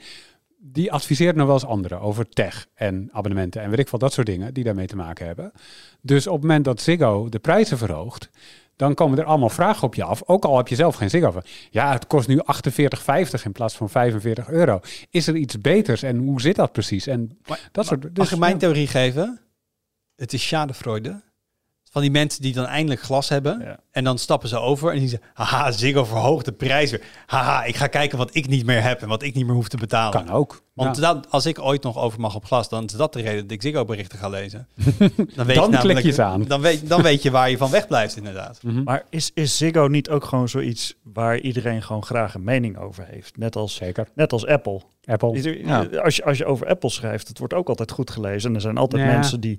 die 0.60 0.92
adviseren 0.92 1.36
nog 1.36 1.46
wel 1.46 1.54
eens 1.54 1.64
anderen 1.64 2.00
over 2.00 2.28
tech 2.28 2.66
en 2.74 3.08
abonnementen 3.12 3.62
en 3.62 3.70
weet 3.70 3.78
ik 3.78 3.88
veel, 3.88 3.98
dat 3.98 4.12
soort 4.12 4.26
dingen 4.26 4.54
die 4.54 4.64
daarmee 4.64 4.86
te 4.86 4.96
maken 4.96 5.26
hebben. 5.26 5.52
Dus 6.00 6.26
op 6.26 6.32
het 6.32 6.42
moment 6.42 6.64
dat 6.64 6.80
Ziggo 6.80 7.28
de 7.28 7.38
prijzen 7.38 7.78
verhoogt, 7.78 8.30
dan 8.76 8.94
komen 8.94 9.18
er 9.18 9.24
allemaal 9.24 9.48
vragen 9.48 9.82
op 9.82 9.94
je 9.94 10.04
af. 10.04 10.22
Ook 10.26 10.44
al 10.44 10.56
heb 10.56 10.68
je 10.68 10.74
zelf 10.74 10.94
geen 10.94 11.10
Ziggo. 11.10 11.40
Ja, 11.70 11.92
het 11.92 12.06
kost 12.06 12.28
nu 12.28 12.40
48,50 12.40 13.42
in 13.44 13.52
plaats 13.52 13.76
van 13.76 13.90
45 13.90 14.48
euro. 14.48 14.80
Is 15.10 15.26
er 15.26 15.36
iets 15.36 15.60
beters 15.60 16.02
en 16.02 16.16
hoe 16.16 16.40
zit 16.40 16.56
dat 16.56 16.72
precies? 16.72 17.06
En 17.06 17.38
Maar, 17.46 17.68
dat 17.72 17.86
soort. 17.86 18.02
Mag 18.02 18.12
Dus, 18.12 18.32
ik 18.32 18.38
mijn 18.38 18.58
theorie 18.58 18.86
geven? 18.86 19.40
Het 20.18 20.32
is 20.32 20.46
schadefreude. 20.46 21.22
Van 21.90 22.02
die 22.02 22.10
mensen 22.10 22.42
die 22.42 22.52
dan 22.52 22.64
eindelijk 22.64 23.00
glas 23.00 23.28
hebben. 23.28 23.60
Ja. 23.60 23.80
En 23.98 24.04
dan 24.04 24.18
stappen 24.18 24.48
ze 24.48 24.58
over 24.58 24.92
en 24.92 24.98
die 24.98 25.08
zeggen... 25.08 25.28
Haha, 25.34 25.70
Ziggo 25.70 26.04
verhoogt 26.04 26.44
de 26.44 26.52
prijs 26.52 26.90
weer. 26.90 27.02
Haha, 27.26 27.64
ik 27.64 27.76
ga 27.76 27.86
kijken 27.86 28.18
wat 28.18 28.30
ik 28.32 28.48
niet 28.48 28.66
meer 28.66 28.82
heb 28.82 29.02
en 29.02 29.08
wat 29.08 29.22
ik 29.22 29.34
niet 29.34 29.46
meer 29.46 29.54
hoef 29.54 29.68
te 29.68 29.76
betalen. 29.76 30.24
kan 30.24 30.34
ook. 30.34 30.62
Want 30.74 30.96
Ja. 30.96 31.02
dat, 31.14 31.30
als 31.30 31.46
ik 31.46 31.58
ooit 31.60 31.82
nog 31.82 31.98
over 31.98 32.20
mag 32.20 32.34
op 32.34 32.44
glas, 32.44 32.68
dan 32.68 32.84
is 32.84 32.92
dat 32.92 33.12
de 33.12 33.20
reden 33.20 33.42
dat 33.42 33.50
ik 33.50 33.62
Ziggo-berichten 33.62 34.18
ga 34.18 34.28
lezen. 34.28 34.68
Dan, 35.36 35.46
weet 35.46 35.56
Dan 35.56 35.70
je 35.70 35.78
klik 35.78 35.98
je 35.98 36.12
ze 36.12 36.22
aan. 36.22 36.42
Dan 36.44 36.60
weet, 36.60 36.88
dan 36.88 37.02
weet 37.02 37.22
je 37.22 37.30
waar 37.30 37.50
je 37.50 37.56
van 37.56 37.70
wegblijft, 37.70 38.16
inderdaad. 38.16 38.58
Mhm. 38.62 38.82
Maar 38.82 39.04
is, 39.10 39.30
is 39.34 39.56
Ziggo 39.56 39.86
niet 39.86 40.10
ook 40.10 40.24
gewoon 40.24 40.48
zoiets 40.48 40.94
waar 41.02 41.38
iedereen 41.38 41.82
gewoon 41.82 42.04
graag 42.04 42.34
een 42.34 42.44
mening 42.44 42.78
over 42.78 43.04
heeft? 43.10 43.36
Net 43.36 43.56
als, 43.56 43.74
Zeker. 43.74 44.08
net 44.14 44.32
als 44.32 44.46
Apple. 44.46 44.80
Apple. 45.04 45.58
Ja. 45.66 45.84
Als, 46.02 46.16
je, 46.16 46.24
als 46.24 46.38
je 46.38 46.44
over 46.44 46.66
Apple 46.68 46.90
schrijft, 46.90 47.28
het 47.28 47.38
wordt 47.38 47.54
ook 47.54 47.68
altijd 47.68 47.90
goed 47.90 48.10
gelezen. 48.10 48.48
En 48.48 48.54
er 48.54 48.60
zijn 48.60 48.76
altijd 48.78 49.02
Ja. 49.02 49.12
mensen 49.12 49.40
die... 49.40 49.58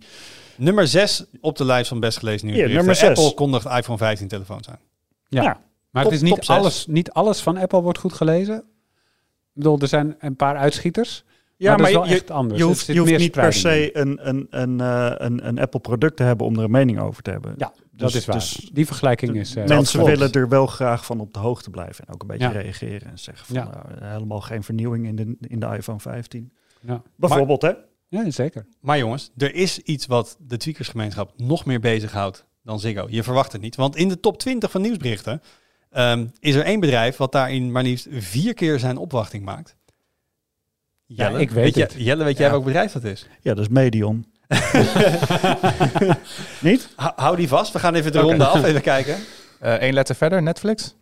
Nummer 0.56 0.88
6 0.88 1.26
op 1.42 1.58
de 1.58 1.66
lijst 1.66 1.90
van 1.90 2.00
best 2.00 2.18
gelezen 2.18 2.46
nieuwsberichten. 2.46 2.86
nummer 2.86 2.96
zes. 3.06 3.18
Apple 3.26 3.34
kondigt 3.34 3.66
iPhone 3.66 3.98
15 3.98 4.28
telefoons 4.30 4.70
aan. 4.70 4.80
Ja. 5.28 5.42
Ja. 5.44 5.62
Maar 5.90 6.04
Top- 6.04 6.12
het 6.12 6.22
is 6.22 6.30
niet 6.30 6.48
alles, 6.48 6.88
niet 6.88 7.12
alles 7.12 7.42
van 7.42 7.58
Apple 7.58 7.82
wordt 7.82 8.00
goed 8.00 8.14
gelezen. 8.14 8.56
Ik 8.58 9.66
bedoel, 9.66 9.80
er 9.80 9.88
zijn 9.88 10.16
een 10.20 10.36
paar 10.36 10.56
uitschieters. 10.58 11.24
Ja, 11.58 11.68
maar 11.68 11.78
dat 11.78 11.80
maar 11.80 11.90
is 11.90 11.96
wel 11.96 12.06
je, 12.08 12.14
echt 12.22 12.32
anders. 12.32 12.60
je 12.60 12.66
hoeft, 12.66 12.86
je 12.86 13.18
niet 13.18 13.32
per 13.32 13.54
se 13.54 13.98
een, 13.98 14.28
een, 14.28 14.48
een, 14.50 14.80
eh, 14.82 15.12
een, 15.18 15.48
een 15.48 15.60
Apple-product 15.60 16.16
te 16.18 16.24
hebben 16.24 16.46
om 16.46 16.58
er 16.58 16.64
een 16.64 16.72
mening 16.72 17.00
over 17.00 17.24
te 17.24 17.32
hebben. 17.32 17.54
Ja, 17.58 17.74
dat 17.92 18.12
Dus- 18.12 18.16
is 18.16 18.26
waar. 18.26 18.36
dus 18.36 18.70
Die 18.74 18.86
vergelijking 18.86 19.36
is... 19.36 19.56
eh, 19.56 19.66
Mensen 19.66 20.04
willen 20.06 20.32
er 20.32 20.50
wel 20.50 20.68
graag 20.68 21.06
van 21.06 21.20
op 21.20 21.34
de 21.34 21.40
hoogte 21.40 21.70
blijven. 21.70 22.06
En 22.08 22.14
ook 22.14 22.22
een 22.22 22.28
beetje 22.28 22.48
Ja. 22.48 22.52
reageren 22.52 23.10
en 23.10 23.20
zeggen 23.20 23.46
van 23.46 23.56
Ja. 23.56 23.64
nou, 23.64 24.12
helemaal 24.12 24.42
geen 24.42 24.64
vernieuwing 24.64 25.08
in 25.08 25.16
de, 25.16 25.36
in 25.48 25.60
de 25.60 25.66
iPhone 25.66 26.00
15. 26.00 26.52
Ja. 26.82 27.02
Bijvoorbeeld, 27.16 27.62
hè? 27.62 27.72
ja, 28.08 28.32
zeker. 28.32 28.66
Maar 28.82 28.98
jongens, 28.98 29.32
er 29.38 29.56
is 29.56 29.80
iets 29.80 30.06
wat 30.06 30.38
de 30.40 30.58
tweakersgemeenschap 30.58 31.34
nog 31.38 31.66
meer 31.66 31.80
bezighoudt 31.80 32.46
dan 32.70 32.80
Ziggo. 32.80 33.08
Je 33.10 33.24
verwacht 33.24 33.52
het 33.52 33.62
niet. 33.62 33.76
Want 33.76 33.96
in 33.96 34.08
de 34.08 34.20
top 34.20 34.38
20 34.40 34.72
van 34.72 34.82
nieuwsberichten 34.82 35.42
ehm, 35.92 36.26
is 36.40 36.56
er 36.56 36.64
één 36.64 36.80
bedrijf 36.80 37.18
wat 37.18 37.32
daarin 37.32 37.72
maar 37.72 37.84
liefst 37.84 38.08
vier 38.12 38.54
keer 38.54 38.80
zijn 38.80 38.98
opwachting 38.98 39.46
maakt. 39.46 39.76
Ja, 41.06 41.30
ik 41.30 41.50
weet 41.52 41.76
je- 41.76 41.82
het. 41.82 41.94
Jelle, 41.98 42.24
weet 42.24 42.38
jij 42.38 42.46
Ja. 42.46 42.52
welk 42.52 42.64
bedrijf 42.66 42.92
dat 42.92 43.04
is? 43.04 43.28
Ja, 43.42 43.54
dat 43.54 43.64
is 43.64 43.70
Medion. 43.70 44.26
niet? 46.62 46.90
Hou- 46.96 47.14
Hou 47.16 47.36
die 47.36 47.48
vast. 47.48 47.74
We 47.74 47.80
gaan 47.80 47.96
even 47.96 48.12
de 48.12 48.20
ronde 48.20 48.46
af 48.46 48.64
even 48.64 48.82
kijken. 48.82 49.16
Eén 49.60 49.80
Eh, 49.88 49.94
letter 49.94 50.16
verder, 50.16 50.42
Netflix. 50.42 50.96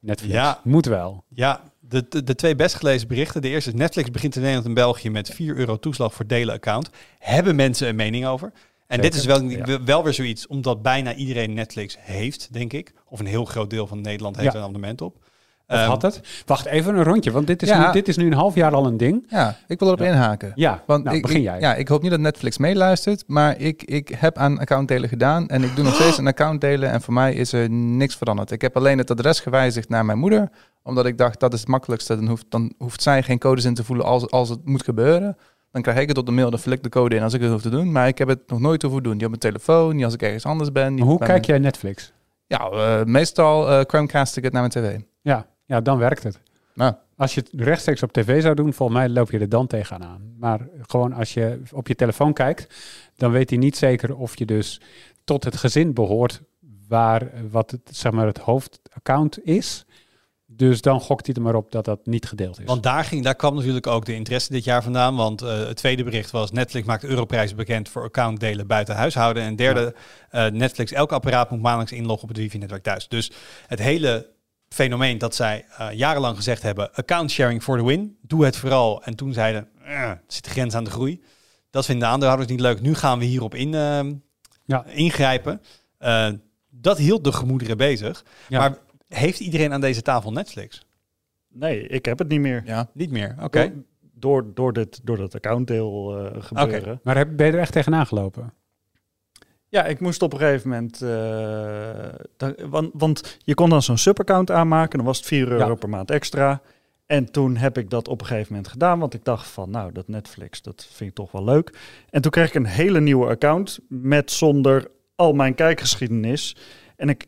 Netflix. 0.00 0.32
Ja. 0.34 0.60
Moet 0.64 0.86
wel. 0.86 1.24
Ja, 1.28 1.60
de, 1.80 2.06
de, 2.08 2.24
de 2.24 2.34
twee 2.34 2.54
best 2.56 2.74
gelezen 2.74 3.08
berichten. 3.08 3.42
De 3.42 3.48
eerste 3.48 3.70
is 3.70 3.76
Netflix 3.76 4.10
begint 4.10 4.34
in 4.34 4.40
Nederland 4.40 4.66
en 4.68 4.74
België 4.74 5.10
met 5.10 5.30
4 5.30 5.56
euro 5.56 5.78
toeslag 5.78 6.14
voor 6.14 6.26
delen 6.26 6.54
account. 6.54 6.90
Hebben 7.18 7.56
mensen 7.56 7.88
een 7.88 7.96
mening 7.96 8.26
over? 8.26 8.52
En 8.88 9.00
dit 9.00 9.14
is 9.14 9.24
wel, 9.24 9.42
Ja. 9.42 9.82
wel 9.84 10.04
weer 10.04 10.14
zoiets, 10.14 10.46
omdat 10.46 10.82
bijna 10.82 11.14
iedereen 11.14 11.52
Netflix 11.54 11.96
heeft, 12.00 12.52
denk 12.52 12.72
ik. 12.72 12.92
Of 13.08 13.20
een 13.20 13.26
heel 13.26 13.44
groot 13.44 13.70
deel 13.70 13.86
van 13.86 14.00
Nederland 14.00 14.36
heeft 14.36 14.52
Ja. 14.52 14.58
een 14.58 14.64
abonnement 14.64 15.00
op. 15.00 15.16
Of 15.16 15.76
Ehm, 15.76 15.88
had 15.88 16.02
het? 16.02 16.20
Wacht 16.46 16.66
even 16.66 16.96
een 16.96 17.04
rondje, 17.04 17.30
want 17.30 17.46
dit 17.46 17.62
is, 17.62 17.68
Ja. 17.68 17.86
nu, 17.86 17.92
dit 17.92 18.08
is 18.08 18.16
nu 18.16 18.26
een 18.26 18.32
half 18.32 18.54
jaar 18.54 18.74
al 18.74 18.86
een 18.86 18.96
ding. 18.96 19.26
Ja, 19.28 19.56
ik 19.66 19.78
wil 19.78 19.88
erop 19.88 20.00
Ja. 20.00 20.06
inhaken. 20.06 20.52
Ja, 20.54 20.82
Want 20.86 21.04
nou, 21.04 21.16
ik, 21.16 21.22
begin 21.22 21.36
ik- 21.38 21.42
jij. 21.44 21.60
Ja, 21.60 21.74
ik 21.74 21.88
hoop 21.88 22.02
niet 22.02 22.10
dat 22.10 22.20
Netflix 22.20 22.58
meeluistert, 22.58 23.24
maar 23.26 23.58
ik, 23.60 23.82
ik 23.82 24.08
heb 24.16 24.38
aan 24.38 24.58
accountdelen 24.58 25.08
gedaan 25.08 25.48
en 25.48 25.62
ik 25.62 25.74
doe 25.76 25.84
nog 25.84 25.94
steeds 25.94 26.18
een 26.18 26.26
account 26.26 26.60
delen 26.60 26.90
en 26.90 27.00
voor 27.02 27.14
mij 27.14 27.34
is 27.34 27.52
er 27.52 27.70
niks 27.70 28.16
veranderd. 28.16 28.50
Ik 28.50 28.60
heb 28.60 28.76
alleen 28.76 28.98
het 28.98 29.10
adres 29.10 29.40
gewijzigd 29.40 29.88
naar 29.88 30.04
mijn 30.04 30.18
moeder, 30.18 30.48
omdat 30.82 31.06
ik 31.06 31.18
dacht 31.18 31.40
dat 31.40 31.52
is 31.54 31.60
het 31.60 31.68
makkelijkste. 31.68 32.16
Dan 32.16 32.28
hoeft, 32.28 32.46
dan 32.48 32.72
hoeft 32.78 33.02
zij 33.02 33.22
geen 33.22 33.38
codes 33.38 33.64
in 33.64 33.74
te 33.74 33.84
voelen 33.84 34.06
als, 34.06 34.30
als 34.30 34.48
het 34.48 34.64
moet 34.68 34.82
gebeuren. 34.84 35.36
Dan 35.82 35.92
krijg 35.92 36.02
ik 36.02 36.08
het 36.08 36.18
op 36.18 36.26
de 36.26 36.32
mail, 36.32 36.50
dan 36.50 36.58
vul 36.58 36.72
ik 36.72 36.82
de 36.82 36.88
code 36.88 37.16
in 37.16 37.22
als 37.22 37.34
ik 37.34 37.40
het 37.40 37.50
hoef 37.50 37.62
te 37.62 37.68
doen. 37.70 37.92
Maar 37.92 38.08
ik 38.08 38.18
heb 38.18 38.28
het 38.28 38.40
nog 38.46 38.60
nooit 38.60 38.82
hoeven 38.82 39.02
doen. 39.02 39.12
Niet 39.12 39.22
op 39.22 39.28
mijn 39.28 39.40
telefoon, 39.40 39.96
niet 39.96 40.04
als 40.04 40.14
ik 40.14 40.22
ergens 40.22 40.44
anders 40.44 40.72
ben. 40.72 40.94
Maar 40.94 41.06
hoe 41.06 41.18
kijk 41.18 41.44
jij 41.44 41.58
Netflix? 41.58 42.12
Ja, 42.46 42.70
eh, 42.70 43.04
meestal 43.04 43.70
eh 43.70 43.80
Chromecast 43.86 44.36
ik 44.36 44.44
het 44.44 44.52
naar 44.52 44.68
mijn 44.68 44.84
tv. 44.84 45.00
Ja, 45.20 45.46
ja, 45.64 45.80
dan 45.80 45.98
werkt 45.98 46.22
het. 46.22 46.40
Nou, 46.74 46.94
Als 47.16 47.34
je 47.34 47.40
het 47.40 47.50
rechtstreeks 47.60 48.02
op 48.02 48.12
tv 48.12 48.42
zou 48.42 48.54
doen, 48.54 48.72
volgens 48.72 48.98
mij 48.98 49.08
loop 49.08 49.30
je 49.30 49.38
er 49.38 49.48
dan 49.48 49.66
tegenaan. 49.66 50.34
Maar 50.38 50.68
gewoon 50.86 51.12
als 51.12 51.34
je 51.34 51.60
op 51.72 51.88
je 51.88 51.94
telefoon 51.94 52.32
kijkt, 52.32 52.74
dan 53.16 53.30
weet 53.30 53.50
hij 53.50 53.58
niet 53.58 53.76
zeker 53.76 54.16
of 54.16 54.38
je 54.38 54.46
dus 54.46 54.80
tot 55.24 55.44
het 55.44 55.56
gezin 55.56 55.94
behoort 55.94 56.42
waar 56.88 57.30
wat 57.50 57.70
het, 57.70 57.80
zeg 57.90 58.12
maar, 58.12 58.26
het 58.26 58.38
hoofdaccount 58.38 59.44
is. 59.44 59.86
Dus 60.58 60.80
dan 60.80 61.00
gokt 61.00 61.26
hij 61.26 61.34
er 61.34 61.42
maar 61.42 61.54
op 61.54 61.72
dat 61.72 61.84
dat 61.84 62.06
niet 62.06 62.26
gedeeld 62.26 62.58
is. 62.60 62.64
Want 62.66 62.82
daar, 62.82 63.04
ging, 63.04 63.24
daar 63.24 63.34
kwam 63.34 63.54
natuurlijk 63.54 63.86
ook 63.86 64.04
de 64.04 64.14
interesse 64.14 64.52
dit 64.52 64.64
jaar 64.64 64.82
vandaan. 64.82 65.16
Want 65.16 65.42
eh, 65.42 65.58
het 65.58 65.76
tweede 65.76 66.04
bericht 66.04 66.30
was 66.30 66.50
Netflix 66.50 66.86
maakt 66.86 67.04
Europrijs 67.04 67.54
bekend 67.54 67.88
voor 67.88 68.02
accountdelen 68.02 68.66
buiten 68.66 68.94
huishouden. 68.94 69.42
En 69.42 69.56
derde, 69.56 69.94
eh, 70.30 70.46
Netflix, 70.46 70.92
elk 70.92 71.12
apparaat 71.12 71.50
moet 71.50 71.60
maandelijks 71.60 71.92
inloggen 71.92 72.22
op 72.22 72.28
het 72.28 72.38
wifi-netwerk 72.38 72.82
thuis. 72.82 73.08
Dus 73.08 73.30
het 73.66 73.78
hele 73.78 74.26
fenomeen 74.68 75.18
dat 75.18 75.34
zij 75.34 75.64
eh, 75.76 75.92
jarenlang 75.92 76.36
gezegd 76.36 76.62
hebben, 76.62 76.94
account 76.94 77.30
sharing 77.30 77.62
for 77.62 77.78
the 77.78 77.84
win, 77.84 78.16
doe 78.22 78.44
het 78.44 78.56
vooral. 78.56 79.02
En 79.04 79.14
toen 79.14 79.32
zeiden, 79.32 79.68
er 79.84 80.20
zit 80.26 80.44
de 80.44 80.50
grens 80.50 80.74
aan 80.74 80.84
de 80.84 80.90
groei. 80.90 81.22
Dat 81.70 81.84
vinden 81.84 82.04
de 82.04 82.12
aandeelhouders 82.12 82.50
niet 82.50 82.60
leuk. 82.60 82.80
Nu 82.80 82.94
gaan 82.94 83.18
we 83.18 83.24
hierop 83.24 83.54
in, 83.54 83.70
Ja. 84.64 84.84
ingrijpen. 84.86 85.60
Dat 86.70 86.98
hield 86.98 87.24
de 87.24 87.32
gemoederen 87.32 87.76
bezig. 87.76 88.24
Ja. 88.48 88.58
Maar 88.58 88.78
heeft 89.08 89.40
iedereen 89.40 89.72
aan 89.72 89.80
deze 89.80 90.02
tafel 90.02 90.32
Netflix? 90.32 90.86
Nee, 91.48 91.86
ik 91.86 92.04
heb 92.04 92.18
het 92.18 92.28
niet 92.28 92.40
meer. 92.40 92.62
ja. 92.64 92.90
Niet 92.94 93.10
meer, 93.10 93.34
oké. 93.42 93.72
Door, 94.12 94.42
door, 94.44 94.54
door, 94.54 94.72
dit, 94.72 95.00
door 95.06 95.16
dat 95.16 95.34
accountdeel 95.34 96.18
eh 96.18 96.42
gebeuren. 96.42 97.00
Maar 97.02 97.16
heb, 97.16 97.36
ben 97.36 97.46
je 97.46 97.52
er 97.52 97.58
echt 97.58 97.72
tegenaan 97.72 98.06
gelopen? 98.06 98.52
Ja, 99.70 99.84
ik 99.84 100.00
moest 100.00 100.22
op 100.22 100.32
een 100.32 100.38
gegeven 100.38 100.68
moment... 100.70 101.02
eh, 101.02 102.14
dan- 102.36 102.54
want, 102.70 102.90
want 102.92 103.38
je 103.44 103.54
kon 103.54 103.70
dan 103.70 103.82
zo'n 103.82 103.98
subaccount 103.98 104.50
aanmaken. 104.50 104.96
Dan 104.98 105.06
was 105.06 105.16
het 105.16 105.26
4 105.26 105.48
euro 105.50 105.68
Ja. 105.68 105.74
per 105.74 105.88
maand 105.88 106.10
extra. 106.10 106.60
En 107.06 107.30
toen 107.30 107.56
heb 107.56 107.78
ik 107.78 107.90
dat 107.90 108.08
op 108.08 108.20
een 108.20 108.26
gegeven 108.26 108.52
moment 108.52 108.68
gedaan. 108.72 108.98
Want 108.98 109.14
ik 109.14 109.24
dacht 109.24 109.46
van, 109.48 109.70
nou, 109.70 109.92
dat 109.92 110.08
Netflix, 110.08 110.62
dat 110.62 110.86
vind 110.90 111.10
ik 111.10 111.16
toch 111.16 111.32
wel 111.32 111.44
leuk. 111.44 111.78
En 112.10 112.22
toen 112.22 112.30
kreeg 112.30 112.48
ik 112.48 112.54
een 112.54 112.66
hele 112.66 113.00
nieuwe 113.00 113.26
account 113.26 113.78
met 113.88 114.30
zonder 114.30 114.90
al 115.14 115.32
mijn 115.32 115.54
kijkgeschiedenis. 115.54 116.56
En 116.96 117.08
ik, 117.08 117.26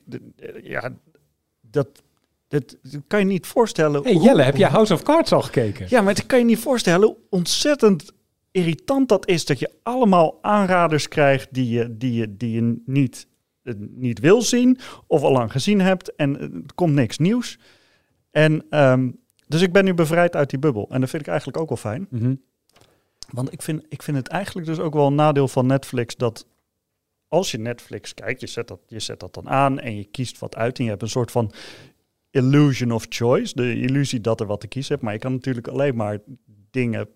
ja, 0.63 0.93
dat, 1.71 1.89
dat 2.49 2.77
kan 3.07 3.19
je 3.19 3.25
niet 3.27 3.47
voorstellen. 3.47 4.03
Hey 4.03 4.13
hoe- 4.13 4.23
Jelle, 4.23 4.43
heb 4.43 4.57
je 4.57 4.67
House 4.67 4.93
of 4.95 5.03
Cards 5.03 5.33
al 5.33 5.43
gekeken? 5.43 5.87
Ja, 5.89 6.01
maar 6.01 6.15
het 6.15 6.27
kan 6.27 6.39
je 6.39 6.45
niet 6.45 6.59
voorstellen 6.59 7.07
hoe 7.07 7.17
ontzettend 7.31 8.13
irritant 8.51 9.09
dat 9.09 9.29
is 9.29 9.45
dat 9.45 9.59
je 9.59 9.71
allemaal 9.83 10.39
aanraders 10.43 11.09
krijgt 11.09 11.49
die 11.55 11.69
je, 11.69 11.97
die 11.97 12.13
je, 12.13 12.37
die 12.37 12.51
je 12.53 12.83
niet, 12.87 13.27
eh, 13.63 13.75
niet 13.79 14.19
wil 14.19 14.43
zien 14.43 14.79
of 15.07 15.23
al 15.23 15.33
lang 15.33 15.53
gezien 15.53 15.81
hebt 15.81 16.15
en 16.15 16.37
eh, 16.37 16.43
er 16.43 16.75
komt 16.75 16.93
niks 16.95 17.19
nieuws. 17.19 17.59
En 18.31 18.65
ehm, 18.71 19.11
dus 19.47 19.61
ik 19.63 19.73
ben 19.73 19.85
nu 19.85 19.95
bevrijd 19.95 20.37
uit 20.37 20.51
die 20.51 20.59
bubbel 20.59 20.87
en 20.91 21.01
dat 21.01 21.11
vind 21.11 21.23
ik 21.23 21.29
eigenlijk 21.29 21.59
ook 21.59 21.69
wel 21.69 21.77
fijn. 21.79 22.07
Mhm. 22.11 22.35
Want 23.31 23.53
ik 23.53 23.63
vind, 23.63 23.85
ik 23.89 24.03
vind 24.03 24.17
het 24.17 24.29
eigenlijk 24.29 24.67
dus 24.67 24.79
ook 24.79 24.95
wel 24.95 25.07
een 25.07 25.15
nadeel 25.15 25.49
van 25.49 25.67
Netflix 25.67 26.17
dat 26.17 26.47
als 27.31 27.51
je 27.51 27.59
Netflix 27.59 28.15
kijkt, 28.15 28.41
je 28.41 28.47
zet, 28.47 28.69
dat, 28.69 28.81
je 28.87 29.01
zet 29.01 29.21
dat 29.21 29.35
dan 29.35 29.49
aan 29.49 29.79
en 29.81 29.97
je 29.97 30.05
kiest 30.05 30.39
wat 30.39 30.57
uit 30.57 30.79
en 30.79 30.85
je 30.85 30.91
hebt 30.91 31.03
een 31.03 31.09
soort 31.09 31.31
van 31.31 31.53
illusion 32.31 32.93
of 32.93 33.07
choice, 33.09 33.55
de 33.55 33.81
illusie 33.81 34.21
dat 34.21 34.41
er 34.41 34.47
wat 34.47 34.61
te 34.61 34.67
kiezen 34.69 34.93
hebt. 34.93 35.05
Maar 35.05 35.13
je 35.13 35.19
kan 35.19 35.33
natuurlijk 35.33 35.69
alleen 35.69 35.97
maar 35.97 36.19
dingen 36.71 37.09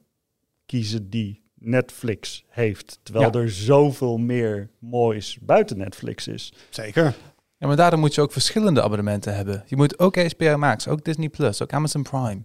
kiezen 0.67 1.11
die 1.11 1.43
Netflix 1.55 2.45
heeft, 2.49 2.99
terwijl 3.03 3.31
Ja. 3.33 3.41
er 3.41 3.51
zoveel 3.51 4.17
meer 4.19 4.71
moois 4.79 5.39
buiten 5.41 5.79
Netflix 5.79 6.29
is. 6.29 6.53
Zeker. 6.71 7.15
ja, 7.59 7.67
maar 7.67 7.77
daarom 7.77 8.01
moet 8.01 8.15
je 8.15 8.21
ook 8.21 8.33
verschillende 8.33 8.83
abonnementen 8.83 9.35
hebben. 9.37 9.65
Je 9.67 9.77
moet 9.77 9.99
ook 9.99 10.17
HBO 10.17 10.57
Max, 10.57 10.89
ook 10.89 11.05
Disney 11.05 11.29
Plus, 11.29 11.63
ook 11.63 11.73
Amazon 11.73 12.03
Prime. 12.03 12.43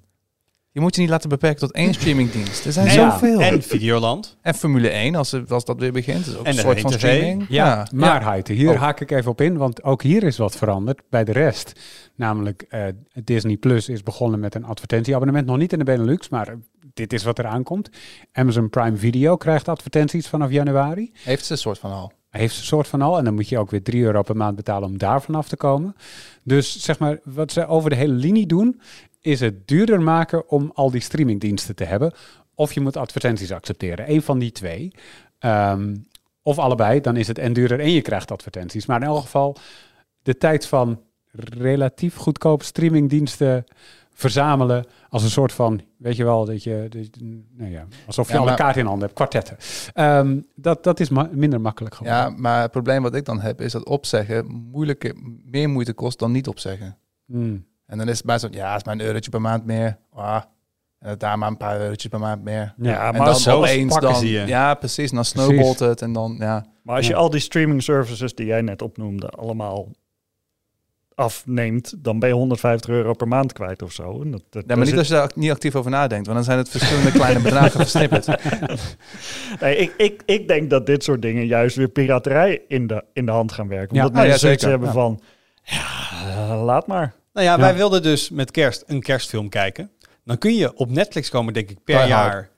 Je 0.80 0.86
moet 0.86 0.96
je 0.96 1.02
niet 1.02 1.10
laten 1.10 1.30
beperken 1.30 1.60
tot 1.60 1.72
één 1.72 1.94
streamingdienst. 1.94 2.66
Er 2.66 2.72
zijn 2.72 2.88
En- 2.88 2.94
zoveel. 2.94 3.40
En 3.42 3.54
En, 3.54 3.62
Videoland. 3.64 4.38
Formule 4.44 4.90
1, 4.90 5.16
als, 5.16 5.50
als 5.50 5.66
dat 5.66 5.80
weer 5.80 5.92
begint, 5.92 6.28
is 6.28 6.36
ook 6.38 6.46
En 6.46 6.52
een 6.54 6.60
soort 6.60 6.80
van 6.82 6.92
streaming. 6.92 7.46
Ja, 7.50 7.88
maar 7.94 8.24
Heite, 8.24 8.54
hier 8.54 8.70
Oh. 8.70 8.80
haak 8.80 9.00
ik 9.00 9.12
even 9.12 9.32
op 9.32 9.42
in, 9.42 9.58
want 9.58 9.84
ook 9.84 10.02
hier 10.04 10.24
is 10.24 10.38
wat 10.38 10.56
veranderd 10.56 11.02
bij 11.10 11.24
de 11.24 11.32
rest. 11.32 11.80
Namelijk, 12.16 12.62
eh, 12.70 12.84
Disney 13.24 13.58
Plus 13.58 13.90
is 13.90 14.04
begonnen 14.04 14.40
met 14.40 14.56
een 14.56 14.66
advertentieabonnement, 14.66 15.46
nog 15.46 15.58
niet 15.58 15.72
in 15.74 15.80
de 15.80 15.86
Benelux, 15.86 16.30
maar 16.30 16.56
dit 16.94 17.14
is 17.14 17.24
wat 17.24 17.38
er 17.38 17.46
aankomt. 17.46 17.90
Amazon 18.32 18.70
Prime 18.70 18.98
Video 18.98 19.36
krijgt 19.38 19.68
advertenties 19.68 20.28
vanaf 20.28 20.52
januari. 20.52 21.12
Heeft 21.24 21.46
ze 21.46 21.52
een 21.52 21.58
soort 21.58 21.80
van 21.80 21.92
al. 21.92 22.12
Heeft 22.30 22.54
ze 22.54 22.60
een 22.60 22.66
soort 22.68 22.88
van 22.88 23.02
al. 23.02 23.18
En 23.18 23.24
dan 23.24 23.34
moet 23.34 23.50
je 23.50 23.58
ook 23.58 23.72
weer 23.72 23.84
3 23.84 24.04
euro 24.04 24.22
per 24.22 24.36
maand 24.38 24.56
betalen 24.56 24.90
om 24.90 24.98
daar 24.98 25.22
vanaf 25.22 25.48
te 25.48 25.58
komen. 25.58 25.96
Dus 26.44 26.80
zeg 26.84 27.00
maar, 27.00 27.20
wat 27.24 27.52
ze 27.52 27.68
over 27.68 27.90
de 27.90 27.96
hele 27.96 28.14
linie 28.14 28.46
doen, 28.46 28.82
is 29.22 29.40
het 29.40 29.68
duurder 29.68 30.02
maken 30.02 30.50
om 30.50 30.72
al 30.74 30.92
die 30.92 31.02
streamingdiensten 31.02 31.76
te 31.76 31.84
hebben. 31.84 32.12
Of 32.56 32.74
je 32.74 32.82
moet 32.82 32.98
advertenties 32.98 33.52
accepteren. 33.52 34.12
Eén 34.12 34.22
van 34.22 34.40
die 34.40 34.52
twee. 34.52 34.92
Ehm, 35.40 35.96
of 36.42 36.58
allebei, 36.58 37.02
dan 37.02 37.16
is 37.16 37.28
het 37.28 37.38
en 37.38 37.54
duurder 37.54 37.80
en 37.80 37.92
je 37.92 38.02
krijgt 38.02 38.32
advertenties. 38.32 38.86
Maar 38.86 39.02
in 39.02 39.08
elk 39.08 39.22
geval, 39.22 39.56
de 40.24 40.38
tijd 40.38 40.66
van 40.68 41.02
relatief 41.32 42.16
goedkoop 42.16 42.64
streamingdiensten 42.64 43.64
verzamelen 44.14 44.86
als 45.10 45.24
een 45.24 45.30
soort 45.30 45.52
van, 45.52 45.82
weet 45.98 46.16
je 46.16 46.24
wel, 46.24 46.46
dat 46.46 46.64
je, 46.64 46.86
dat 46.90 47.06
je- 47.12 47.44
nou 47.52 47.72
ja, 47.72 47.88
alsof 48.06 48.28
je 48.28 48.34
Ja, 48.34 48.40
alle 48.40 48.54
kaarten 48.56 48.82
in 48.82 48.88
handen 48.88 49.04
hebt, 49.04 49.14
kwartetten. 49.18 49.58
Ehm, 49.94 50.40
dat, 50.56 50.84
dat 50.84 51.00
is 51.00 51.10
ma- 51.10 51.30
minder 51.32 51.62
makkelijk 51.62 51.96
geworden. 51.96 52.22
Ja, 52.22 52.30
maar 52.30 52.62
het 52.62 52.72
probleem 52.72 53.02
wat 53.04 53.16
ik 53.16 53.26
dan 53.26 53.40
heb, 53.42 53.62
is 53.62 53.72
dat 53.72 53.86
opzeggen 53.86 54.46
moeilijke, 54.72 55.14
meer 55.46 55.70
moeite 55.70 55.94
kost 55.94 56.20
dan 56.20 56.32
niet 56.32 56.48
opzeggen. 56.48 56.98
Hmm. 57.26 57.66
En 57.90 57.98
dan 57.98 58.08
is 58.10 58.18
het 58.18 58.26
bij 58.26 58.40
zo'n, 58.40 58.52
ja, 58.52 58.76
is 58.76 58.84
maar 58.84 58.94
een 58.94 59.02
eurotje 59.02 59.30
per 59.32 59.42
maand 59.42 59.66
meer. 59.66 59.98
Ah, 60.14 60.42
en 61.00 61.18
daar 61.18 61.38
maar 61.38 61.48
een 61.50 61.58
paar 61.58 61.80
eurotjes 61.82 62.12
per 62.12 62.20
maand 62.20 62.44
meer. 62.44 62.74
Ja, 62.78 62.94
en 62.94 62.98
maar 62.98 63.14
dan 63.14 63.28
als, 63.28 63.44
zo 63.44 63.58
opeens 63.58 63.92
pakken 63.94 64.10
dan, 64.12 64.20
zie 64.20 64.32
je. 64.32 64.46
ja, 64.48 64.74
precies. 64.74 65.10
En 65.10 65.16
dan 65.16 65.26
snowballt 65.26 65.80
het 65.80 66.02
en 66.02 66.14
dan, 66.14 66.36
ja. 66.40 66.66
maar 66.84 66.96
als 66.96 67.06
je 67.08 67.12
Ja. 67.14 67.18
al 67.18 67.30
die 67.30 67.40
streaming 67.40 67.84
services 67.84 68.36
die 68.36 68.46
jij 68.46 68.62
net 68.62 68.82
opnoemde 68.82 69.28
allemaal 69.30 69.88
afneemt, 71.16 71.94
dan 72.04 72.20
ben 72.20 72.30
je 72.30 72.36
150 72.36 72.90
euro 72.90 73.14
per 73.14 73.28
maand 73.28 73.54
kwijt 73.54 73.82
of 73.82 73.92
zo. 73.92 74.22
En 74.22 74.32
dat, 74.32 74.44
dat, 74.50 74.64
Ja, 74.68 74.76
maar 74.76 74.78
niet 74.78 74.88
zit- 74.88 74.98
als 74.98 75.08
je 75.08 75.14
daar 75.14 75.32
niet 75.36 75.52
actief 75.52 75.76
over 75.76 75.92
nadenkt, 75.92 76.26
want 76.26 76.38
dan 76.38 76.46
zijn 76.46 76.58
het 76.58 76.70
verschillende 76.70 77.12
kleine 77.12 77.40
bedragen 77.42 77.80
versnipperd. 77.88 78.28
Nee, 79.60 79.76
ik, 79.78 79.94
ik, 79.98 80.22
ik 80.26 80.48
denk 80.48 80.70
dat 80.70 80.86
dit 80.86 81.04
soort 81.04 81.22
dingen 81.22 81.46
juist 81.46 81.76
weer 81.76 81.88
piraterij 81.88 82.62
in 82.68 82.88
de, 82.88 83.04
in 83.14 83.26
de 83.26 83.32
hand 83.32 83.52
gaan 83.52 83.68
werken. 83.68 83.96
Ja. 83.96 84.02
Omdat 84.06 84.18
Ah, 84.18 84.24
ja, 84.24 84.30
mensen 84.30 84.40
zoiets 84.48 84.64
zeker. 84.64 84.78
hebben 84.80 84.94
van, 85.02 85.20
ja, 85.64 86.58
laat 86.64 86.88
maar. 86.88 87.14
Nou 87.40 87.52
ja, 87.52 87.60
wij 87.60 87.76
wilden 87.76 88.02
dus 88.02 88.30
met 88.30 88.52
kerst 88.52 88.84
een 88.88 89.02
kerstfilm 89.02 89.50
kijken. 89.50 89.92
Dan 90.26 90.38
kun 90.38 90.56
je 90.56 90.76
op 90.78 90.90
Netflix 90.92 91.30
komen, 91.30 91.54
denk 91.54 91.70
ik, 91.70 91.84
per 91.84 92.04
Die 92.06 92.14
Hard. 92.14 92.32
jaar. 92.32 92.50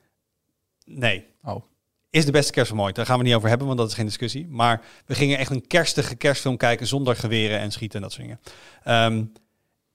Nee. 0.86 1.26
Oh. 1.44 1.64
Is 2.10 2.26
de 2.26 2.32
beste 2.32 2.52
kerstfilm 2.52 2.82
ooit. 2.82 2.96
Daar 2.96 3.06
gaan 3.06 3.18
we 3.18 3.24
niet 3.24 3.34
over 3.34 3.50
hebben, 3.50 3.68
want 3.68 3.80
dat 3.80 3.88
is 3.90 3.94
geen 3.94 4.06
discussie. 4.06 4.48
Maar 4.48 4.82
we 5.06 5.16
gingen 5.16 5.38
echt 5.38 5.52
een 5.52 5.68
kerstige 5.68 6.16
kerstfilm 6.16 6.58
kijken 6.58 6.88
zonder 6.88 7.16
geweren 7.16 7.60
en 7.60 7.72
schieten 7.72 7.96
en 7.98 8.02
dat 8.04 8.12
soort 8.14 8.24
dingen. 8.24 8.40
Ehm, 8.84 9.24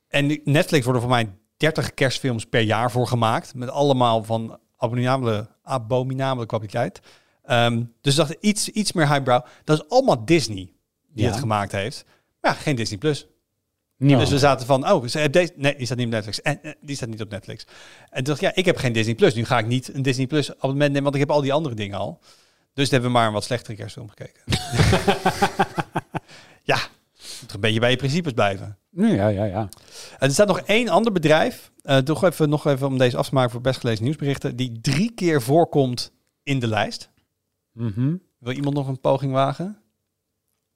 en 0.08 0.40
Netflix 0.44 0.84
worden 0.84 1.02
voor 1.02 1.10
mij 1.10 1.30
30 1.56 1.94
kerstfilms 1.94 2.44
per 2.44 2.60
jaar 2.60 2.90
voor 2.90 3.06
gemaakt. 3.06 3.54
Met 3.54 3.70
allemaal 3.70 4.24
van 4.24 4.58
abominabele, 4.76 5.48
abominabele 5.62 6.46
kwaliteit. 6.46 7.00
Ehm, 7.44 7.82
dus 8.00 8.14
dacht 8.14 8.30
ik, 8.30 8.38
iets, 8.40 8.68
iets 8.68 8.92
meer 8.92 9.08
highbrow. 9.08 9.44
Dat 9.64 9.78
is 9.78 9.88
allemaal 9.88 10.24
Disney 10.24 10.72
die 11.08 11.24
Ja. 11.24 11.30
het 11.30 11.38
gemaakt 11.40 11.72
heeft. 11.72 12.04
Maar 12.40 12.52
ja, 12.52 12.58
geen 12.60 12.76
Disney 12.76 12.98
Plus. 12.98 13.26
Dus 13.98 14.30
we 14.30 14.38
zaten 14.38 14.66
van, 14.66 14.90
oh, 14.90 15.04
deze, 15.30 15.52
nee, 15.56 15.76
die 15.76 15.86
staat 15.86 15.98
niet 15.98 16.06
op 16.06 16.12
Netflix. 16.12 16.42
En 16.42 16.62
eh, 16.62 16.72
die 16.80 16.96
staat 16.96 17.08
niet 17.08 17.20
op 17.20 17.30
Netflix. 17.30 17.66
En 18.10 18.24
toen 18.24 18.24
dacht 18.24 18.40
ik, 18.40 18.48
ja, 18.48 18.54
ik 18.54 18.64
heb 18.64 18.76
geen 18.76 18.92
Disney 18.92 19.14
Plus. 19.14 19.34
Nu 19.34 19.44
ga 19.44 19.58
ik 19.58 19.66
niet 19.66 19.94
een 19.94 20.02
Disney 20.02 20.26
Plus 20.26 20.54
abonnement 20.54 20.88
nemen, 20.88 21.02
want 21.02 21.14
ik 21.14 21.20
heb 21.20 21.30
al 21.30 21.40
die 21.40 21.52
andere 21.52 21.74
dingen 21.74 21.98
al. 21.98 22.18
Dus 22.72 22.88
toen 22.88 22.92
hebben 22.92 23.10
we 23.10 23.16
maar 23.16 23.26
een 23.26 23.32
wat 23.32 23.44
slechtere 23.44 23.76
kerstfilm 23.76 24.08
gekeken. 24.08 24.42
ja, 26.72 26.78
moet 27.16 27.40
toch 27.40 27.54
een 27.54 27.60
beetje 27.60 27.80
bij 27.80 27.90
je 27.90 27.96
principes 27.96 28.32
blijven. 28.32 28.78
ja, 28.90 29.28
ja, 29.28 29.44
ja. 29.44 29.68
En 30.18 30.28
er 30.28 30.30
staat 30.30 30.46
nog 30.46 30.60
één 30.60 30.88
ander 30.88 31.12
bedrijf, 31.12 31.72
eh 31.82 31.98
toch 31.98 32.24
even, 32.24 32.48
nog 32.48 32.66
even 32.66 32.86
om 32.86 32.98
deze 32.98 33.16
af 33.16 33.28
te 33.28 33.34
maken 33.34 33.50
voor 33.50 33.60
best 33.60 33.80
gelezen 33.80 34.04
nieuwsberichten, 34.04 34.56
die 34.56 34.80
drie 34.80 35.12
keer 35.14 35.42
voorkomt 35.42 36.12
in 36.42 36.58
de 36.58 36.66
lijst. 36.66 37.10
Mhm. 37.72 38.16
Wil 38.38 38.52
iemand 38.52 38.74
nog 38.74 38.88
een 38.88 39.00
poging 39.00 39.32
wagen? 39.32 39.78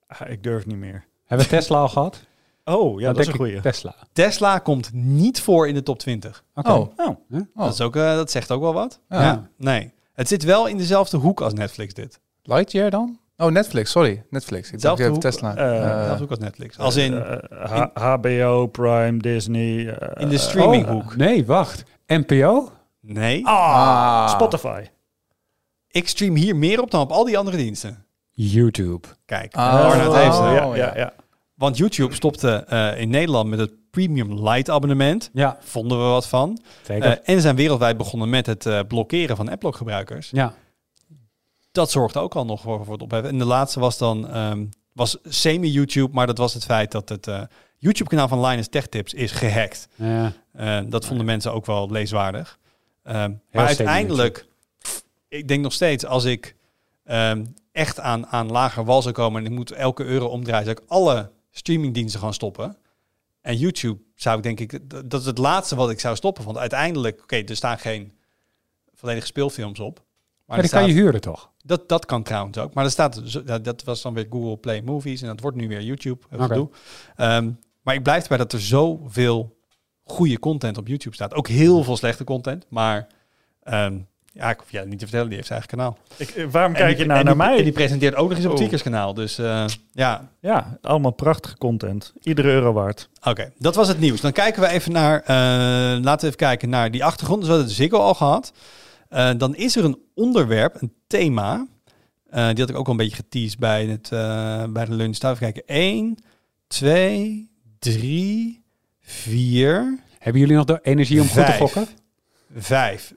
Ah, 0.07 0.29
ik 0.29 0.43
durf 0.43 0.65
niet 0.65 0.77
meer. 0.77 1.05
Hebben 1.25 1.47
we 1.47 1.55
Tesla 1.55 1.79
al 1.79 1.89
gehad? 1.89 2.23
Oh, 2.65 2.99
ja, 2.99 3.05
Dan 3.05 3.13
dat 3.13 3.21
is 3.21 3.27
een 3.27 3.35
goeie. 3.37 3.59
Tesla. 3.59 3.95
Tesla 4.13 4.57
komt 4.59 4.89
niet 4.93 5.41
voor 5.41 5.67
in 5.67 5.73
de 5.73 5.83
top 5.83 5.99
20. 5.99 6.43
Oké. 6.55 6.71
Oh, 6.71 6.79
Oh, 6.97 7.07
oh. 7.27 7.37
Dat, 7.55 7.73
is 7.73 7.81
ook, 7.81 7.95
eh, 7.95 8.15
dat 8.15 8.31
zegt 8.31 8.51
ook 8.51 8.61
wel 8.61 8.73
wat. 8.73 8.99
Ja. 9.09 9.21
Ja. 9.21 9.49
Nee. 9.57 9.93
Het 10.13 10.27
zit 10.27 10.43
wel 10.43 10.67
in 10.67 10.77
dezelfde 10.77 11.17
hoek 11.17 11.41
als 11.41 11.53
Netflix 11.53 11.93
dit. 11.93 12.19
Lightyear 12.43 12.89
dan? 12.89 13.19
Oh, 13.37 13.51
Netflix, 13.51 13.91
sorry. 13.91 14.23
Netflix. 14.29 14.71
Ik 14.71 14.81
dacht 14.81 14.99
even 14.99 15.19
Tesla. 15.19 15.55
eh, 15.55 15.77
Eh, 15.77 15.97
Dezelfde 15.97 16.19
hoek 16.19 16.29
als 16.29 16.39
Netflix. 16.39 16.77
Als 16.77 16.95
in, 16.95 17.13
Eh, 17.23 17.37
H- 17.71 17.89
HBO, 17.93 18.67
Prime, 18.67 19.17
Disney. 19.17 19.87
eh, 19.93 20.21
in 20.23 20.29
de 20.29 20.35
eh, 20.35 20.41
streaminghoek. 20.41 21.03
Oh, 21.11 21.15
nee, 21.15 21.45
wacht. 21.45 21.83
NPO? 22.07 22.71
Nee. 22.99 23.45
Ah, 23.47 23.53
Ah. 24.23 24.29
Spotify. 24.29 24.83
Ik 25.87 26.07
stream 26.07 26.35
hier 26.35 26.55
meer 26.55 26.81
op 26.81 26.91
dan 26.91 27.01
op 27.01 27.11
al 27.11 27.23
die 27.25 27.37
andere 27.37 27.57
diensten. 27.57 28.05
YouTube. 28.31 29.07
Kijk, 29.25 29.55
Oh. 29.55 29.61
Arnoud 29.73 30.15
heeft 30.15 30.35
ze. 30.35 30.41
Oh, 30.41 30.51
ja. 30.53 30.75
ja, 30.75 30.97
ja. 30.97 31.13
Want 31.61 31.77
YouTube 31.77 32.13
stopte 32.13 32.49
eh, 32.67 32.99
in 32.99 33.09
Nederland 33.09 33.49
met 33.49 33.59
het 33.59 33.71
Premium 33.91 34.47
Light 34.47 34.69
abonnement. 34.69 35.29
Ja, 35.33 35.57
Vonden 35.59 35.97
we 35.97 36.03
wat 36.03 36.27
van. 36.27 36.61
Eh, 36.87 37.29
en 37.29 37.41
zijn 37.41 37.55
wereldwijd 37.55 37.97
begonnen 37.97 38.29
met 38.29 38.45
het 38.45 38.65
eh, 38.65 38.79
blokkeren 38.87 39.35
van 39.35 39.49
Adblock 39.49 39.75
gebruikers. 39.75 40.29
ja. 40.29 40.53
Dat 41.71 41.91
zorgde 41.91 42.19
ook 42.19 42.35
al 42.35 42.45
nog 42.45 42.61
voor, 42.61 42.83
voor 42.85 42.93
het 42.93 43.01
opheffen. 43.01 43.29
En 43.29 43.37
de 43.37 43.45
laatste 43.45 43.79
was 43.79 43.97
dan 43.97 44.29
ehm, 44.29 44.65
was 44.93 45.17
semi-YouTube, 45.23 46.13
maar 46.13 46.27
dat 46.27 46.37
was 46.37 46.53
het 46.53 46.65
feit 46.65 46.91
dat 46.91 47.09
het 47.09 47.29
YouTube-kanaal 47.77 48.27
van 48.27 48.45
Linus 48.45 48.67
Tech 48.67 48.87
Tips 48.87 49.13
is 49.13 49.31
gehackt. 49.31 49.87
ja. 49.95 50.81
Dat 50.87 51.05
vonden 51.05 51.25
mensen 51.25 51.53
ook 51.53 51.65
wel 51.65 51.91
leeswaardig. 51.91 52.59
Ehm, 53.03 53.31
maar 53.51 53.65
uiteindelijk, 53.65 54.45
ik 55.27 55.47
denk 55.47 55.63
nog 55.63 55.73
steeds, 55.73 56.05
als 56.05 56.23
ik 56.23 56.55
ehm, 57.03 57.45
echt 57.71 57.99
aan, 57.99 58.27
aan 58.27 58.51
lager 58.51 58.85
wal 58.85 59.01
zou 59.01 59.13
komen 59.13 59.45
en 59.45 59.51
ik 59.51 59.57
moet 59.57 59.71
elke 59.71 60.03
euro 60.03 60.25
omdraaien, 60.25 60.65
zou 60.65 60.77
ik 60.77 60.83
alle 60.87 61.29
streamingdiensten 61.51 62.19
gaan 62.19 62.33
stoppen. 62.33 62.77
En 63.41 63.57
YouTube 63.57 64.01
zou 64.15 64.37
ik 64.37 64.43
denk 64.43 64.59
ik, 64.59 64.79
dat 65.09 65.19
is 65.19 65.25
het 65.25 65.37
laatste 65.37 65.75
wat 65.75 65.89
ik 65.89 65.99
zou 65.99 66.15
stoppen. 66.15 66.43
Want 66.45 66.57
uiteindelijk, 66.57 67.21
oké, 67.21 67.35
er 67.35 67.55
staan 67.55 67.79
geen 67.79 68.11
volledige 68.93 69.25
speelfilms 69.25 69.79
op. 69.79 70.03
Maar 70.45 70.57
er 70.57 70.63
die 70.63 70.71
kan 70.71 70.87
je 70.87 70.93
huren 70.93 71.21
toch? 71.21 71.51
dat, 71.63 71.89
dat 71.89 72.05
kan 72.05 72.23
trouwens 72.23 72.57
ook. 72.57 72.73
Maar 72.73 72.85
er 72.85 72.91
staat, 72.91 73.43
dat, 73.63 73.83
was 73.83 74.01
dan 74.01 74.13
weer 74.13 74.27
Google 74.29 74.57
Play 74.57 74.81
Movies 74.81 75.21
en 75.21 75.27
dat 75.27 75.39
wordt 75.39 75.57
nu 75.57 75.67
weer 75.67 75.81
YouTube. 75.81 76.25
eh. 76.29 76.69
Ehm, 77.15 77.51
maar 77.81 77.95
ik 77.95 78.03
blijf 78.03 78.23
erbij 78.23 78.37
dat 78.37 78.53
er 78.53 78.61
zoveel 78.61 79.57
goede 80.03 80.39
content 80.39 80.77
op 80.77 80.87
YouTube 80.87 81.15
staat. 81.15 81.33
Ook 81.33 81.47
heel 81.47 81.83
veel 81.83 81.97
slechte 81.97 82.23
content. 82.23 82.65
Maar 82.69 83.07
ehm, 83.63 83.99
ja, 84.33 84.49
ik 84.49 84.59
hoef 84.59 84.71
jij 84.71 84.83
niet 84.85 84.91
te 84.99 85.05
vertellen, 85.05 85.27
die 85.27 85.35
heeft 85.35 85.47
zijn 85.47 85.59
eigen 85.59 85.77
kanaal. 85.77 85.97
Ik, 86.17 86.29
eh, 86.29 86.45
waarom 86.51 86.73
kijk 86.73 86.97
je 86.97 87.05
nou 87.05 87.19
en 87.19 87.25
naar 87.25 87.33
die- 87.33 87.43
mij? 87.43 87.57
En 87.57 87.63
die 87.63 87.73
presenteert 87.73 88.15
ook 88.15 88.27
nog 88.29 88.37
eens 88.37 88.45
op 88.45 88.51
Oh. 88.51 88.57
Tweakers 88.57 88.83
kanaal. 88.83 89.13
Dus 89.13 89.37
eh, 89.37 89.65
ja, 89.91 90.29
Ja, 90.39 90.77
allemaal 90.81 91.11
prachtige 91.11 91.57
content. 91.57 92.13
Iedere 92.21 92.47
euro 92.47 92.73
waard. 92.73 93.09
Oké, 93.23 93.51
dat 93.57 93.75
was 93.75 93.87
het 93.87 93.99
nieuws. 93.99 94.21
Dan 94.21 94.31
kijken 94.31 94.61
we 94.61 94.67
even 94.67 94.91
naar, 94.91 95.19
eh, 95.21 95.27
laten 96.03 96.19
we 96.19 96.25
even 96.25 96.35
kijken 96.37 96.69
naar 96.69 96.91
die 96.91 97.03
achtergrond. 97.05 97.39
Dus 97.39 97.47
we 97.49 97.53
hadden 97.55 97.71
de 97.75 97.81
Ziggo 97.81 97.97
al 97.97 98.13
gehad. 98.13 98.53
Eh, 99.09 99.29
dan 99.37 99.55
is 99.55 99.75
er 99.75 99.83
een 99.85 99.99
onderwerp, 100.15 100.81
een 100.81 100.93
thema. 101.07 101.67
Eh, 102.29 102.47
die 102.49 102.59
had 102.59 102.69
ik 102.69 102.75
ook 102.77 102.85
al 102.85 102.91
een 102.91 102.97
beetje 102.97 103.15
geteased 103.15 103.59
bij, 103.59 103.85
het, 103.85 104.11
eh, 104.11 104.63
bij 104.69 104.85
de 104.85 104.93
lunch. 104.93 105.15
Even 105.17 105.37
kijken. 105.37 105.63
1, 105.65 106.17
2, 106.67 107.49
3, 107.79 108.63
4, 109.01 109.99
Hebben 110.19 110.41
jullie 110.41 110.55
nog 110.55 110.65
de 110.65 110.79
energie 110.81 111.21
om 111.21 111.27
goed 111.27 111.45
te 111.45 111.85
Vijf. 112.55 113.13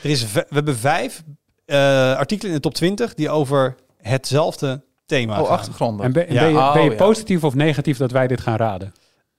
Gokken? 0.00 0.02
5. 0.02 0.04
er 0.04 0.10
is, 0.10 0.32
we 0.48 0.54
hebben 0.54 0.76
vijf 0.76 1.22
eh, 1.64 1.76
artikelen 2.16 2.50
in 2.50 2.56
de 2.56 2.62
top 2.62 2.74
20 2.74 3.14
die 3.14 3.30
over 3.30 3.74
hetzelfde 4.02 4.82
thema 5.06 5.40
Oh, 5.40 5.46
gaan. 5.46 5.56
achtergronden. 5.56 6.06
En 6.06 6.12
ben, 6.12 6.28
en 6.28 6.34
Ja. 6.34 6.40
ben 6.40 6.48
je, 6.50 6.54
ben 6.72 6.82
je 6.82 6.88
Oh, 6.90 6.96
ja. 6.96 7.04
positief 7.04 7.44
of 7.44 7.54
negatief 7.54 7.96
dat 7.96 8.10
wij 8.10 8.26
dit 8.26 8.40
gaan 8.40 8.56
raden? 8.56 8.92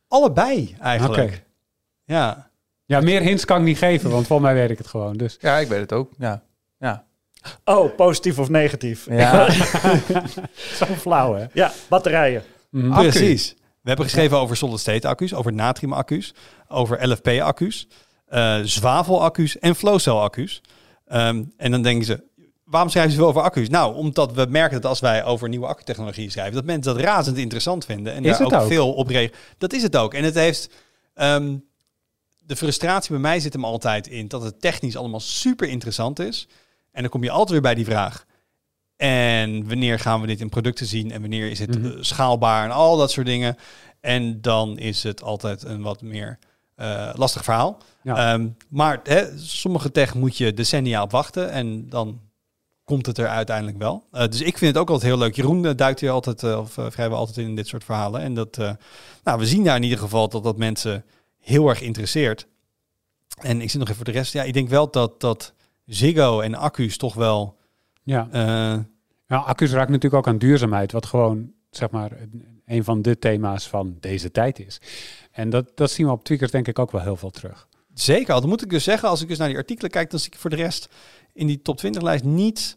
Allebei 0.07 0.75
eigenlijk. 0.81 1.43
Ja. 2.05 2.49
Ja, 2.85 3.01
meer 3.01 3.21
hints 3.21 3.45
kan 3.45 3.57
ik 3.57 3.63
niet 3.63 3.77
geven, 3.77 4.09
want 4.09 4.27
volgens 4.27 4.49
mij 4.51 4.57
weet 4.59 4.69
ik 4.69 4.77
het 4.77 4.87
gewoon. 4.87 5.17
Dus 5.17 5.37
Ja, 5.39 5.57
ik 5.57 5.67
weet 5.67 5.79
het 5.79 5.93
ook. 5.93 6.11
Ja. 6.17 6.41
Ja. 6.79 7.03
Oh, 7.65 7.95
positief 7.95 8.39
of 8.39 8.49
negatief? 8.49 9.05
ja. 9.09 9.49
zo 10.79 10.85
flauw, 10.85 11.33
hè? 11.35 11.45
Ja, 11.53 11.71
batterijen. 11.89 12.43
Mhm. 12.69 12.93
Precies. 12.93 13.55
We 13.81 13.87
hebben 13.87 14.05
geschreven 14.05 14.37
over 14.37 14.57
solid 14.57 14.79
state 14.79 15.07
accu's, 15.07 15.33
over 15.33 15.53
natrium 15.53 15.93
accu's, 15.93 16.33
over 16.67 17.07
LFP 17.09 17.27
accu's, 17.27 17.87
eh 18.31 18.59
zwavel 18.63 19.21
accu's 19.23 19.59
en 19.59 19.75
flow 19.75 19.99
cell 19.99 20.13
accu's. 20.13 20.61
Ehm, 21.07 21.43
en 21.57 21.71
dan 21.71 21.81
denken 21.81 22.05
ze, 22.05 22.23
waarom 22.63 22.89
schrijven 22.89 23.11
ze 23.11 23.17
veel 23.17 23.27
over 23.27 23.41
accu's? 23.41 23.69
Nou, 23.69 23.95
omdat 23.95 24.31
we 24.33 24.45
merken 24.49 24.81
dat 24.81 24.89
als 24.89 24.99
wij 24.99 25.23
over 25.23 25.49
nieuwe 25.49 25.65
accutechnologie 25.67 26.29
schrijven, 26.29 26.53
dat 26.53 26.65
mensen 26.65 26.93
dat 26.95 27.03
razend 27.03 27.37
interessant 27.37 27.85
vinden 27.85 28.13
en 28.13 28.23
Is 28.25 28.37
daar 28.37 28.61
ook? 28.61 28.67
veel 28.67 28.93
op 28.93 29.07
reageren. 29.07 29.39
Dat 29.57 29.73
is 29.73 29.81
het 29.83 29.95
ook. 29.95 30.13
En 30.13 30.23
het 30.23 30.35
heeft 30.35 30.69
ehm, 31.13 31.55
de 32.39 32.55
frustratie 32.55 33.11
bij 33.11 33.19
mij 33.19 33.39
zit 33.39 33.53
hem 33.53 33.65
altijd 33.65 34.07
in 34.07 34.27
dat 34.27 34.41
het 34.43 34.61
technisch 34.61 34.95
allemaal 34.97 35.19
super 35.19 35.67
interessant 35.67 36.19
is. 36.19 36.47
En 36.91 37.01
dan 37.01 37.11
kom 37.11 37.23
je 37.23 37.29
altijd 37.31 37.49
weer 37.49 37.61
bij 37.61 37.75
die 37.75 37.85
vraag. 37.85 38.25
En 38.95 39.67
wanneer 39.67 39.99
gaan 39.99 40.21
we 40.21 40.27
dit 40.27 40.39
in 40.41 40.49
producten 40.49 40.85
zien? 40.85 41.11
En 41.11 41.21
wanneer 41.21 41.49
is 41.49 41.59
het 41.59 41.77
Mhm. 41.79 41.85
eh, 41.85 41.91
schaalbaar 41.99 42.63
en 42.65 42.71
al 42.71 42.97
dat 42.97 43.11
soort 43.11 43.25
dingen? 43.27 43.57
En 43.99 44.41
dan 44.41 44.77
is 44.77 45.03
het 45.03 45.23
altijd 45.23 45.63
een 45.63 45.81
wat 45.81 46.01
meer 46.01 46.39
eh, 46.81 47.09
lastig 47.13 47.43
verhaal. 47.43 47.77
Ja. 48.03 48.33
Ehm, 48.33 48.47
maar 48.69 48.99
hè, 49.03 49.37
sommige 49.37 49.91
tech 49.91 50.13
moet 50.13 50.37
je 50.37 50.53
decennia 50.53 51.01
op 51.01 51.11
wachten 51.11 51.51
en 51.51 51.89
dan 51.89 52.19
komt 52.83 53.05
het 53.05 53.17
er 53.17 53.27
uiteindelijk 53.27 53.77
wel. 53.77 54.07
Eh, 54.11 54.27
dus 54.27 54.41
ik 54.41 54.57
vind 54.57 54.73
het 54.73 54.81
ook 54.81 54.89
altijd 54.89 55.11
heel 55.11 55.19
leuk. 55.19 55.35
Jeroen 55.35 55.65
eh, 55.65 55.75
duikt 55.75 55.99
hier 55.99 56.09
altijd, 56.09 56.43
of 56.43 56.77
vrijwel 56.89 57.17
altijd 57.17 57.37
in 57.37 57.55
dit 57.55 57.67
soort 57.67 57.83
verhalen. 57.83 58.21
En 58.21 58.33
dat, 58.33 58.57
nou, 59.23 59.39
we 59.39 59.45
zien 59.45 59.63
daar 59.63 59.75
in 59.75 59.83
ieder 59.83 59.97
geval 59.97 60.29
dat 60.29 60.43
dat 60.43 60.57
mensen 60.57 61.05
heel 61.39 61.69
erg 61.69 61.81
interesseert. 61.81 62.47
En 63.41 63.61
ik 63.61 63.69
zit 63.69 63.79
nog 63.79 63.89
even 63.89 63.95
voor 63.95 64.13
de 64.13 64.19
rest. 64.19 64.33
Ja, 64.33 64.43
ik 64.43 64.53
denk 64.53 64.69
wel 64.69 64.91
dat, 64.91 65.19
dat 65.19 65.53
Ziggo 65.85 66.39
en 66.39 66.55
accu's 66.55 66.97
toch 66.97 67.13
wel... 67.13 67.57
Ja. 68.03 68.27
Nou, 69.27 69.45
accu's 69.45 69.71
raakt 69.71 69.89
natuurlijk 69.89 70.15
ook 70.15 70.33
aan 70.33 70.37
duurzaamheid, 70.37 70.91
wat 70.91 71.05
gewoon, 71.05 71.51
zeg 71.69 71.89
maar, 71.89 72.11
een 72.65 72.83
van 72.83 73.01
de 73.01 73.19
thema's 73.19 73.67
van 73.67 73.97
deze 73.99 74.31
tijd 74.31 74.59
is. 74.59 74.81
En 75.31 75.49
dat, 75.49 75.71
dat 75.75 75.91
zien 75.91 76.05
we 76.05 76.11
op 76.11 76.23
Tweakers 76.23 76.51
denk 76.51 76.67
ik 76.67 76.79
ook 76.79 76.91
wel 76.91 77.01
heel 77.01 77.15
veel 77.15 77.29
terug. 77.29 77.67
Zeker, 77.93 78.33
al. 78.33 78.41
Moet 78.41 78.61
ik 78.61 78.69
dus 78.69 78.83
zeggen, 78.83 79.09
als 79.09 79.21
ik 79.21 79.27
dus 79.27 79.37
naar 79.37 79.47
die 79.47 79.57
artikelen 79.57 79.91
kijk, 79.91 80.09
dan 80.11 80.19
zie 80.19 80.31
ik 80.31 80.39
voor 80.39 80.49
de 80.49 80.55
rest 80.55 80.89
in 81.33 81.47
die 81.47 81.61
top 81.61 81.77
20 81.77 82.01
lijst 82.01 82.23
niet 82.23 82.75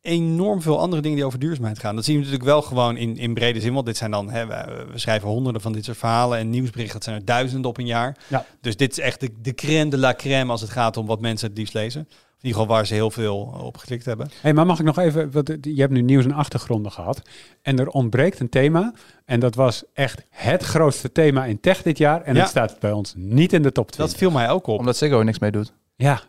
enorm 0.00 0.62
veel 0.62 0.78
andere 0.78 1.02
dingen 1.02 1.16
die 1.16 1.26
over 1.26 1.38
duurzaamheid 1.38 1.78
gaan. 1.78 1.94
Dat 1.94 2.04
zien 2.04 2.14
we 2.14 2.20
natuurlijk 2.20 2.48
wel 2.48 2.62
gewoon 2.62 2.96
in, 2.96 3.16
in 3.16 3.34
brede 3.34 3.60
zin, 3.60 3.72
want 3.74 3.86
dit 3.86 3.96
zijn 3.96 4.10
dan, 4.10 4.30
hè, 4.30 4.46
we, 4.46 4.86
we 4.92 4.98
schrijven 4.98 5.28
honderden 5.28 5.62
van 5.62 5.72
dit 5.72 5.84
soort 5.84 5.96
verhalen 5.96 6.38
en 6.38 6.50
nieuwsberichten, 6.50 6.94
dat 6.94 7.04
zijn 7.04 7.16
er 7.16 7.24
duizenden 7.24 7.70
op 7.70 7.78
een 7.78 7.86
jaar. 7.86 8.16
Ja. 8.28 8.46
Dus 8.60 8.76
dit 8.76 8.90
is 8.90 8.98
echt 8.98 9.20
de, 9.20 9.30
de 9.42 9.54
crème 9.54 9.90
de 9.90 9.98
la 9.98 10.14
crème 10.14 10.50
als 10.50 10.60
het 10.60 10.70
gaat 10.70 10.96
om 10.96 11.06
wat 11.06 11.20
mensen 11.20 11.48
het 11.48 11.58
liefst 11.58 11.74
lezen. 11.74 12.08
In 12.44 12.50
ieder 12.50 12.60
geval 12.62 12.76
waar 12.76 12.86
ze 12.86 12.94
heel 12.94 13.10
veel 13.10 13.36
op 13.62 13.76
geklikt 13.76 14.04
hebben. 14.04 14.30
Hé, 14.40 14.52
maar 14.52 14.66
mag 14.66 14.78
ik 14.78 14.84
nog 14.84 14.98
even, 14.98 15.30
wat, 15.30 15.56
je 15.60 15.80
hebt 15.80 15.92
nu 15.92 16.02
nieuws 16.02 16.24
en 16.24 16.32
achtergronden 16.32 16.92
gehad. 16.92 17.22
En 17.62 17.78
er 17.78 17.88
ontbreekt 17.88 18.40
een 18.40 18.48
thema. 18.48 18.92
En 19.24 19.40
dat 19.40 19.54
was 19.54 19.84
echt 19.92 20.22
het 20.30 20.62
grootste 20.62 21.12
thema 21.12 21.44
in 21.44 21.60
tech 21.60 21.82
dit 21.82 21.98
jaar. 21.98 22.22
En 22.22 22.34
Ja. 22.34 22.40
het 22.40 22.48
staat 22.50 22.78
bij 22.80 22.92
ons 22.92 23.12
niet 23.16 23.52
in 23.52 23.62
de 23.62 23.72
top 23.72 23.90
20. 23.90 24.06
Dat 24.10 24.18
viel 24.20 24.30
mij 24.30 24.50
ook 24.50 24.66
op. 24.66 24.78
Omdat 24.78 24.96
Ziggo 24.96 25.18
er 25.18 25.24
niks 25.24 25.38
mee 25.38 25.50
doet. 25.50 25.72
Ja. 25.96 26.20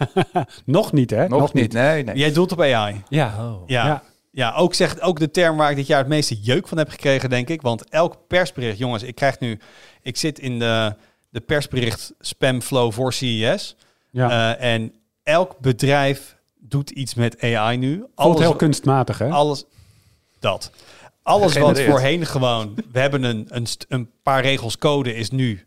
nog 0.64 0.92
niet, 0.92 1.10
hè? 1.10 1.28
Nog, 1.28 1.52
niet. 1.52 1.72
Nee, 1.72 2.04
nee. 2.04 2.16
Jij 2.16 2.32
doelt 2.32 2.52
op 2.52 2.60
AI. 2.60 3.02
Ja. 3.08 3.34
Oh. 3.38 3.62
Ja. 3.66 3.86
Ja. 3.86 4.02
Ja, 4.30 4.54
ook 4.54 4.74
zegt 4.74 5.00
ook 5.00 5.18
de 5.18 5.30
term 5.30 5.56
waar 5.56 5.70
ik 5.70 5.76
dit 5.76 5.86
jaar 5.86 5.98
het 5.98 6.08
meeste 6.08 6.40
jeuk 6.40 6.68
van 6.68 6.78
heb 6.78 6.88
gekregen, 6.88 7.30
denk 7.30 7.48
ik. 7.48 7.62
Want 7.62 7.88
elk 7.88 8.16
persbericht, 8.28 8.78
jongens, 8.78 9.02
ik 9.02 9.14
krijg 9.14 9.38
nu, 9.38 9.58
ik 10.02 10.16
zit 10.16 10.38
in 10.38 10.58
de, 10.58 10.94
de 11.30 11.40
persbericht 11.40 12.12
spamflow 12.20 12.92
voor 12.92 13.12
CES. 13.12 13.76
ja. 14.10 14.56
Eh, 14.56 14.74
en 14.74 14.92
elk 15.28 15.58
bedrijf 15.58 16.36
doet 16.60 16.90
iets 16.90 17.14
met 17.14 17.40
AI 17.42 17.76
nu. 17.76 18.04
Alles, 18.14 18.40
heel 18.40 18.56
kunstmatig, 18.56 19.18
hè? 19.18 19.28
alles 19.28 19.64
dat. 20.40 20.70
Alles 21.22 21.56
wat 21.58 21.80
voorheen 21.80 22.26
gewoon, 22.26 22.74
we 22.92 22.98
hebben 23.00 23.22
een, 23.22 23.46
een, 23.48 23.66
een 23.88 24.10
paar 24.22 24.42
regels 24.42 24.78
code 24.78 25.14
is 25.14 25.30
nu 25.30 25.66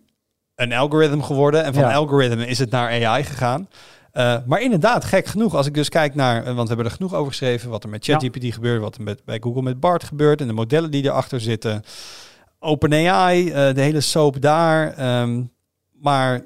een 0.56 0.74
algoritme 0.74 1.24
geworden. 1.24 1.64
En 1.64 1.74
van 1.74 1.84
Ja. 1.84 1.94
algoritme 1.94 2.48
is 2.48 2.60
het 2.60 2.70
naar 2.72 3.06
AI 3.06 3.24
gegaan. 3.24 3.70
Eh, 4.12 4.38
maar 4.46 4.62
inderdaad, 4.62 5.06
gek 5.06 5.26
genoeg, 5.26 5.56
als 5.56 5.66
ik 5.68 5.74
dus 5.74 5.90
kijk 5.90 6.16
naar, 6.16 6.38
eh, 6.38 6.46
want 6.46 6.62
we 6.62 6.68
hebben 6.68 6.86
er 6.86 6.92
genoeg 6.98 7.14
over 7.14 7.28
geschreven, 7.32 7.70
wat 7.70 7.84
er 7.84 7.90
met 7.90 8.06
Ja. 8.06 8.14
ChatGPT 8.20 8.54
gebeurt, 8.54 8.82
wat 8.82 8.96
er 8.96 9.02
met, 9.04 9.26
bij 9.26 9.38
Google 9.42 9.62
met 9.62 9.80
BART 9.80 10.04
gebeurt 10.04 10.42
en 10.42 10.48
de 10.48 10.54
modellen 10.54 10.92
die 10.92 11.04
erachter 11.04 11.42
zitten. 11.42 11.84
OpenAI, 12.60 13.50
eh 13.52 13.74
de 13.74 13.82
hele 13.82 14.02
soap 14.02 14.42
daar. 14.42 14.94
ehm, 14.94 15.42
maar 15.92 16.42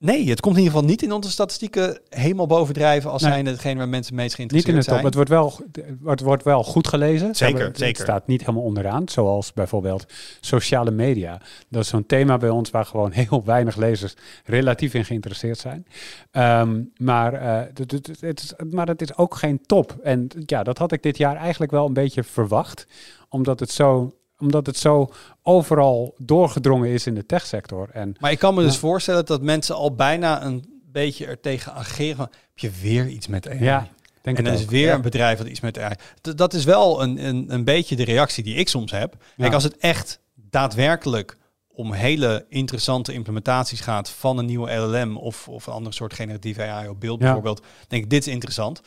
nee, 0.00 0.28
het 0.28 0.40
komt 0.40 0.56
in 0.56 0.62
ieder 0.62 0.74
geval 0.76 0.88
niet 0.90 1.02
in 1.02 1.12
onze 1.12 1.30
statistieken 1.30 2.00
helemaal 2.08 2.46
bovendrijven 2.46 3.10
als 3.10 3.22
Nee. 3.22 3.32
zijn 3.32 3.46
hetgeen 3.46 3.76
waar 3.76 3.88
mensen 3.88 4.12
het 4.14 4.22
meest 4.22 4.38
Niet 4.38 4.48
in 4.48 4.60
geïnteresseerd 4.60 5.02
de 5.02 5.10
top. 5.10 5.14
zijn. 5.14 5.28
Het 5.28 5.32
wordt 5.72 5.94
wel, 6.00 6.10
het 6.10 6.20
wordt 6.20 6.42
wel 6.44 6.64
goed 6.64 6.88
gelezen. 6.88 7.34
Zeker, 7.34 7.54
Maar 7.54 7.62
het, 7.64 7.76
het 7.76 7.84
zeker. 7.86 8.02
staat 8.02 8.26
niet 8.26 8.40
helemaal 8.40 8.62
onderaan. 8.62 9.08
Zoals 9.08 9.52
bijvoorbeeld 9.52 10.06
sociale 10.40 10.90
media. 10.90 11.40
Dat 11.68 11.82
is 11.82 11.88
zo'n 11.88 12.06
thema 12.06 12.36
bij 12.38 12.48
ons 12.48 12.70
waar 12.70 12.84
gewoon 12.84 13.10
heel 13.12 13.42
weinig 13.44 13.76
lezers 13.76 14.14
relatief 14.44 14.94
in 14.94 15.04
geïnteresseerd 15.04 15.58
zijn. 15.58 15.86
Ehm, 16.30 16.82
maar, 16.96 17.32
eh, 17.34 17.56
het- 17.74 17.78
het- 17.78 18.06
het- 18.06 18.20
het 18.20 18.40
is, 18.40 18.52
maar 18.70 18.86
het 18.86 19.02
is 19.02 19.16
ook 19.16 19.34
geen 19.34 19.60
top. 19.66 19.96
En 20.02 20.28
ja, 20.46 20.62
dat 20.62 20.78
had 20.78 20.92
ik 20.92 21.02
dit 21.02 21.16
jaar 21.16 21.36
eigenlijk 21.36 21.72
wel 21.72 21.86
een 21.86 21.92
beetje 21.92 22.22
verwacht. 22.24 22.86
Omdat 23.28 23.60
het 23.60 23.70
zo, 23.70 24.14
omdat 24.40 24.66
het 24.66 24.76
zo 24.78 25.12
overal 25.42 26.14
doorgedrongen 26.18 26.88
is 26.88 27.06
in 27.06 27.14
de 27.14 27.26
techsector. 27.26 27.88
En 27.92 28.16
Maar 28.20 28.30
ik 28.30 28.38
kan 28.38 28.54
me 28.54 28.62
dus 28.62 28.76
voorstellen 28.76 29.26
dat 29.26 29.42
mensen 29.42 29.74
al 29.74 29.94
bijna 29.94 30.44
een 30.44 30.64
beetje 30.92 31.26
er 31.26 31.40
tegen 31.40 31.74
ageren. 31.74 32.18
Heb 32.18 32.58
je 32.58 32.70
weer 32.80 33.06
iets 33.08 33.26
met 33.26 33.48
AI? 33.48 33.62
ja, 33.64 33.88
denk 34.22 34.38
en 34.38 34.44
dan 34.44 34.52
is 34.52 34.62
ook. 34.62 34.70
weer 34.70 34.86
Ja. 34.86 34.94
een 34.94 35.02
bedrijf 35.02 35.38
dat 35.38 35.46
iets 35.46 35.60
met 35.60 35.78
AI. 35.78 35.94
D- 36.20 36.38
dat 36.38 36.54
is 36.54 36.64
wel 36.64 37.02
een, 37.02 37.26
een, 37.26 37.44
een 37.48 37.64
beetje 37.64 37.96
de 37.96 38.04
reactie 38.04 38.44
die 38.44 38.54
ik 38.54 38.68
soms 38.68 38.90
heb. 38.92 39.14
Kijk, 39.36 39.52
als 39.54 39.64
het 39.64 39.76
echt 39.76 40.20
daadwerkelijk 40.34 41.36
om 41.72 41.92
hele 41.92 42.46
interessante 42.48 43.12
implementaties 43.12 43.80
gaat 43.80 44.10
van 44.10 44.38
een 44.38 44.46
nieuwe 44.46 44.72
LLM 44.74 45.16
of, 45.16 45.48
of 45.48 45.66
een 45.66 45.72
andere 45.72 45.94
soort 45.94 46.14
generatieve 46.14 46.62
AI 46.62 46.88
op 46.88 47.00
beeld 47.00 47.18
bijvoorbeeld, 47.18 47.62
denk 47.88 48.02
ik 48.04 48.10
dit 48.10 48.26
is 48.26 48.32
interessant. 48.32 48.80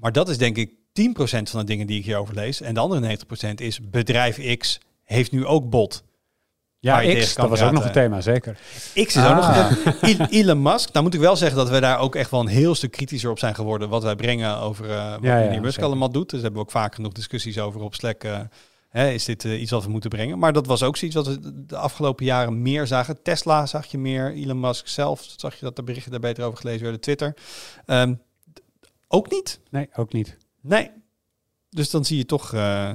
Maar 0.00 0.12
dat 0.12 0.28
is 0.28 0.38
denk 0.38 0.56
ik 0.56 0.70
10% 0.70 0.72
van 1.42 1.60
de 1.60 1.64
dingen 1.64 1.86
die 1.86 1.98
ik 1.98 2.04
hierover 2.04 2.34
lees. 2.34 2.60
En 2.60 2.74
de 2.74 2.80
andere 2.80 3.16
90% 3.50 3.54
is 3.54 3.80
bedrijf 3.90 4.56
X 4.58 4.80
heeft 5.04 5.32
nu 5.32 5.46
ook 5.46 5.70
bot. 5.70 6.02
Ja, 6.78 7.14
X, 7.14 7.34
dat 7.34 7.48
was 7.48 7.62
ook 7.62 7.72
nog 7.72 7.84
een 7.84 7.92
thema, 7.92 8.20
zeker. 8.20 8.58
X 8.94 8.94
is 8.94 9.16
ook 9.16 9.22
Ah. 9.24 9.70
nog 9.70 10.00
een 10.00 10.26
Elon 10.30 10.62
Musk. 10.62 10.92
Nou 10.92 11.04
moet 11.04 11.14
ik 11.14 11.20
wel 11.20 11.36
zeggen 11.36 11.56
dat 11.58 11.68
we 11.70 11.80
daar 11.80 11.98
ook 11.98 12.14
echt 12.14 12.30
wel 12.30 12.40
een 12.40 12.46
heel 12.46 12.74
stuk 12.74 12.90
kritischer 12.90 13.30
op 13.30 13.38
zijn 13.38 13.54
geworden. 13.54 13.88
Wat 13.88 14.02
wij 14.02 14.16
brengen 14.16 14.56
over 14.58 14.90
eh, 14.90 15.10
wat 15.10 15.22
Ja, 15.22 15.38
Musk 15.48 15.64
zeker. 15.64 15.82
allemaal 15.84 16.10
doet. 16.10 16.22
Dus 16.30 16.32
daar 16.32 16.40
hebben 16.42 16.60
we 16.60 16.66
ook 16.66 16.70
vaak 16.72 16.94
genoeg 16.94 17.12
discussies 17.12 17.58
over 17.58 17.80
op 17.80 17.94
Slack. 17.94 18.24
eh, 18.24 18.38
hè, 18.88 19.10
is 19.10 19.24
dit 19.24 19.44
eh, 19.44 19.60
iets 19.60 19.70
wat 19.70 19.84
we 19.84 19.90
moeten 19.90 20.10
brengen? 20.10 20.38
Maar 20.38 20.52
dat 20.52 20.66
was 20.66 20.82
ook 20.82 20.96
zoiets 20.96 21.16
wat 21.16 21.26
we 21.26 21.64
de 21.66 21.76
afgelopen 21.76 22.24
jaren 22.24 22.62
meer 22.62 22.86
zagen. 22.86 23.22
Tesla 23.22 23.66
zag 23.66 23.86
je 23.86 23.98
meer. 23.98 24.32
Elon 24.32 24.60
Musk 24.60 24.86
zelf 24.88 25.24
zag 25.36 25.54
je 25.54 25.64
dat 25.64 25.76
de 25.76 25.82
berichten 25.82 26.10
daar 26.10 26.20
beter 26.20 26.44
over 26.44 26.58
gelezen 26.58 26.82
werden. 26.82 27.00
Twitter. 27.00 27.34
D- 27.86 28.16
ook 29.12 29.30
niet. 29.30 29.60
Nee, 29.70 29.88
ook 29.96 30.12
niet. 30.12 30.36
Nee. 30.60 30.90
Dus 31.70 31.90
dan 31.90 32.04
zie 32.04 32.16
je 32.16 32.26
toch 32.26 32.54
eh, 32.54 32.90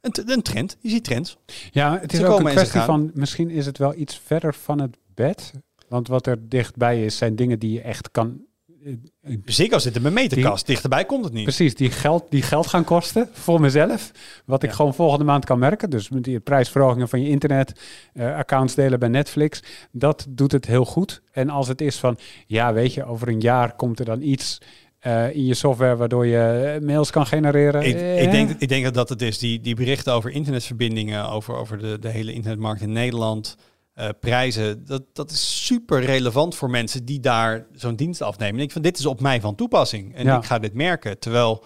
een, 0.00 0.12
een 0.26 0.42
trend. 0.42 0.76
Je 0.80 0.88
ziet 0.88 1.04
trends. 1.04 1.36
Ja, 1.70 1.98
het 2.00 2.12
is 2.12 2.22
ook 2.24 2.38
een 2.40 2.44
kwestie 2.46 2.80
van, 2.80 3.10
misschien 3.14 3.50
is 3.50 3.66
het 3.66 3.78
wel 3.78 3.94
iets 3.94 4.20
verder 4.24 4.54
van 4.54 4.80
het 4.80 4.96
bed. 5.14 5.52
Want 5.88 6.08
wat 6.08 6.26
er 6.26 6.48
dichtbij 6.48 7.04
is, 7.04 7.16
zijn 7.16 7.36
dingen 7.36 7.58
die 7.58 7.72
je 7.72 7.80
echt 7.80 8.10
kan... 8.10 8.40
eh, 8.84 8.92
eh, 9.22 9.36
Ziggo 9.44 9.78
zit 9.78 9.96
in 9.96 10.02
mijn 10.02 10.14
meterkast. 10.14 10.66
Dichterbij 10.66 11.04
komt 11.04 11.24
het 11.24 11.32
niet. 11.32 11.42
Precies, 11.42 11.74
die 11.74 11.90
geld, 11.90 12.24
die 12.30 12.42
geld 12.42 12.66
gaan 12.66 12.84
kosten 12.84 13.28
voor 13.32 13.60
mezelf. 13.60 14.10
Wat 14.44 14.62
ik 14.62 14.68
Ja. 14.70 14.74
gewoon 14.76 14.94
volgende 14.94 15.24
maand 15.24 15.44
kan 15.44 15.58
merken. 15.58 15.90
Dus 15.90 16.08
met 16.08 16.24
die 16.24 16.40
prijsverhogingen 16.40 17.08
van 17.08 17.22
je 17.22 17.28
internet, 17.28 17.80
accounts 18.14 18.74
delen 18.74 18.98
bij 18.98 19.08
Netflix. 19.08 19.62
Dat 19.92 20.26
doet 20.28 20.52
het 20.52 20.66
heel 20.66 20.84
goed. 20.84 21.22
En 21.32 21.50
als 21.50 21.68
het 21.68 21.80
is 21.80 21.96
van, 21.98 22.18
ja 22.46 22.72
weet 22.72 22.94
je, 22.94 23.04
over 23.04 23.28
een 23.28 23.40
jaar 23.40 23.76
komt 23.76 23.98
er 23.98 24.04
dan 24.04 24.22
iets 24.22 24.58
eh, 25.06 25.34
in 25.34 25.44
je 25.44 25.54
software 25.54 25.96
waardoor 25.96 26.26
je 26.26 26.72
eh, 26.78 26.86
mails 26.86 27.10
kan 27.10 27.26
genereren. 27.26 27.82
Ik, 27.82 27.94
Eh, 27.94 28.22
ik, 28.22 28.30
denk, 28.30 28.50
ik 28.58 28.68
denk 28.68 28.84
dat 28.84 28.94
dat 28.94 29.08
het 29.08 29.22
is. 29.22 29.38
Die, 29.38 29.60
die 29.60 29.74
berichten 29.74 30.12
over 30.12 30.30
internetverbindingen, 30.30 31.28
over, 31.30 31.54
over 31.56 31.78
de, 31.78 31.98
de 31.98 32.08
hele 32.08 32.32
internetmarkt 32.32 32.80
in 32.80 32.92
Nederland, 32.92 33.56
eh, 33.94 34.08
prijzen, 34.20 34.84
dat, 34.86 35.02
dat 35.12 35.30
is 35.30 35.66
super 35.66 36.04
relevant 36.04 36.54
voor 36.54 36.70
mensen 36.70 37.04
die 37.04 37.20
daar 37.20 37.66
zo'n 37.72 37.96
dienst 37.96 38.22
afnemen. 38.22 38.56
En 38.58 38.64
ik 38.64 38.72
vind 38.72 38.84
dit 38.84 38.98
is 38.98 39.06
op 39.06 39.20
mij 39.20 39.40
van 39.40 39.54
toepassing. 39.54 40.14
En 40.14 40.24
Ja. 40.24 40.36
ik 40.36 40.44
ga 40.44 40.58
dit 40.58 40.74
merken. 40.74 41.18
Terwijl 41.18 41.64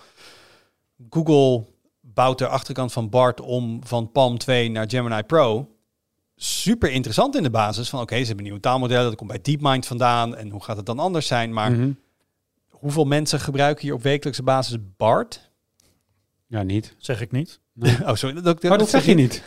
Google 1.11 1.65
bouwt 2.01 2.39
de 2.39 2.47
achterkant 2.49 2.93
van 2.93 3.09
BART 3.09 3.41
om 3.41 3.81
van 3.85 4.11
Palm 4.13 4.39
2 4.39 4.71
naar 4.71 4.85
Gemini 4.91 5.23
Pro. 5.23 5.69
Super 6.37 6.91
interessant 6.91 7.37
in 7.37 7.43
de 7.43 7.51
basis 7.51 7.89
van 7.89 8.01
oké, 8.01 8.19
ze 8.21 8.27
hebben 8.27 8.45
nieuwe 8.45 8.61
taalmodellen, 8.61 9.05
dat 9.05 9.15
komt 9.17 9.31
bij 9.31 9.41
DeepMind 9.43 9.87
vandaan 9.87 10.37
en 10.37 10.51
hoe 10.51 10.63
gaat 10.65 10.77
het 10.77 10.87
dan 10.87 10.99
anders 10.99 11.27
zijn? 11.27 11.53
Maar 11.53 11.73
Mhm. 11.73 11.91
Hoeveel 12.81 13.05
mensen 13.05 13.41
gebruiken 13.41 13.85
hier 13.85 13.95
op 13.95 14.03
wekelijkse 14.03 14.43
basis 14.43 14.77
BART? 14.97 15.51
Ja, 16.47 16.63
niet. 16.63 16.95
Zeg 16.99 17.21
ik 17.21 17.33
niet. 17.33 17.61
Oh, 18.07 18.15
sorry. 18.15 18.35
Dat, 18.35 18.45
dat, 18.45 18.63
Maar 18.63 18.79
dat 18.79 18.89
zeg 18.89 19.05
je 19.05 19.15
niet. 19.15 19.43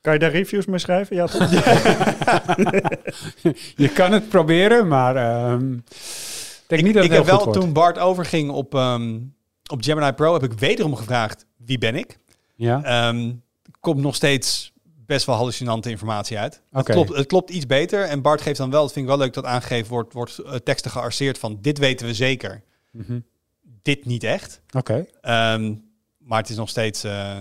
Kan 0.00 0.12
je 0.12 0.18
daar 0.18 0.30
reviews 0.30 0.66
mee 0.66 0.78
schrijven? 0.78 1.16
Ja, 1.16 1.26
toch? 1.26 1.50
Je 3.84 3.90
kan 3.94 4.12
het 4.12 4.28
proberen, 4.28 4.88
maar 4.88 5.16
ehm, 5.16 5.72
ik 5.72 5.82
denk 6.66 6.82
niet 6.82 6.94
dat 6.94 7.04
ik 7.04 7.10
het 7.10 7.18
heb 7.18 7.26
wel, 7.26 7.44
wordt. 7.44 7.60
toen 7.60 7.72
Bart 7.72 7.98
overging 7.98 8.50
op, 8.50 8.74
ehm, 8.74 9.18
op 9.70 9.82
Gemini 9.82 10.12
Pro, 10.12 10.32
heb 10.32 10.42
ik 10.42 10.52
wederom 10.52 10.96
gevraagd, 10.96 11.46
wie 11.56 11.78
ben 11.78 11.94
ik? 11.94 12.18
Ja, 12.54 12.82
Ehm 12.82 13.30
komt 13.80 14.00
nog 14.00 14.14
steeds 14.14 14.72
best 15.06 15.26
wel 15.26 15.36
hallucinante 15.36 15.90
informatie 15.90 16.38
uit. 16.38 16.62
Oké. 16.72 16.78
Het, 16.78 16.86
klopt, 16.86 17.16
het 17.16 17.26
klopt 17.26 17.50
iets 17.50 17.66
beter. 17.66 18.02
En 18.02 18.22
Bart 18.22 18.40
geeft 18.40 18.58
dan 18.58 18.70
wel, 18.70 18.82
dat 18.82 18.92
vind 18.92 19.04
ik 19.04 19.10
wel 19.10 19.20
leuk, 19.20 19.34
dat 19.34 19.44
aangegeven 19.44 19.90
wordt, 19.90 20.12
wordt 20.12 20.38
eh, 20.38 20.54
teksten 20.54 20.90
gearseerd 20.90 21.38
van 21.38 21.58
dit 21.60 21.78
weten 21.78 22.06
we 22.06 22.14
zeker, 22.14 22.62
Mhm. 22.90 23.20
dit 23.82 24.04
niet 24.04 24.22
echt. 24.24 24.62
oké. 24.76 25.06
Ehm, 25.20 25.74
maar 26.18 26.38
het 26.40 26.48
is 26.48 26.56
nog 26.56 26.68
steeds... 26.68 27.04
eh, 27.04 27.38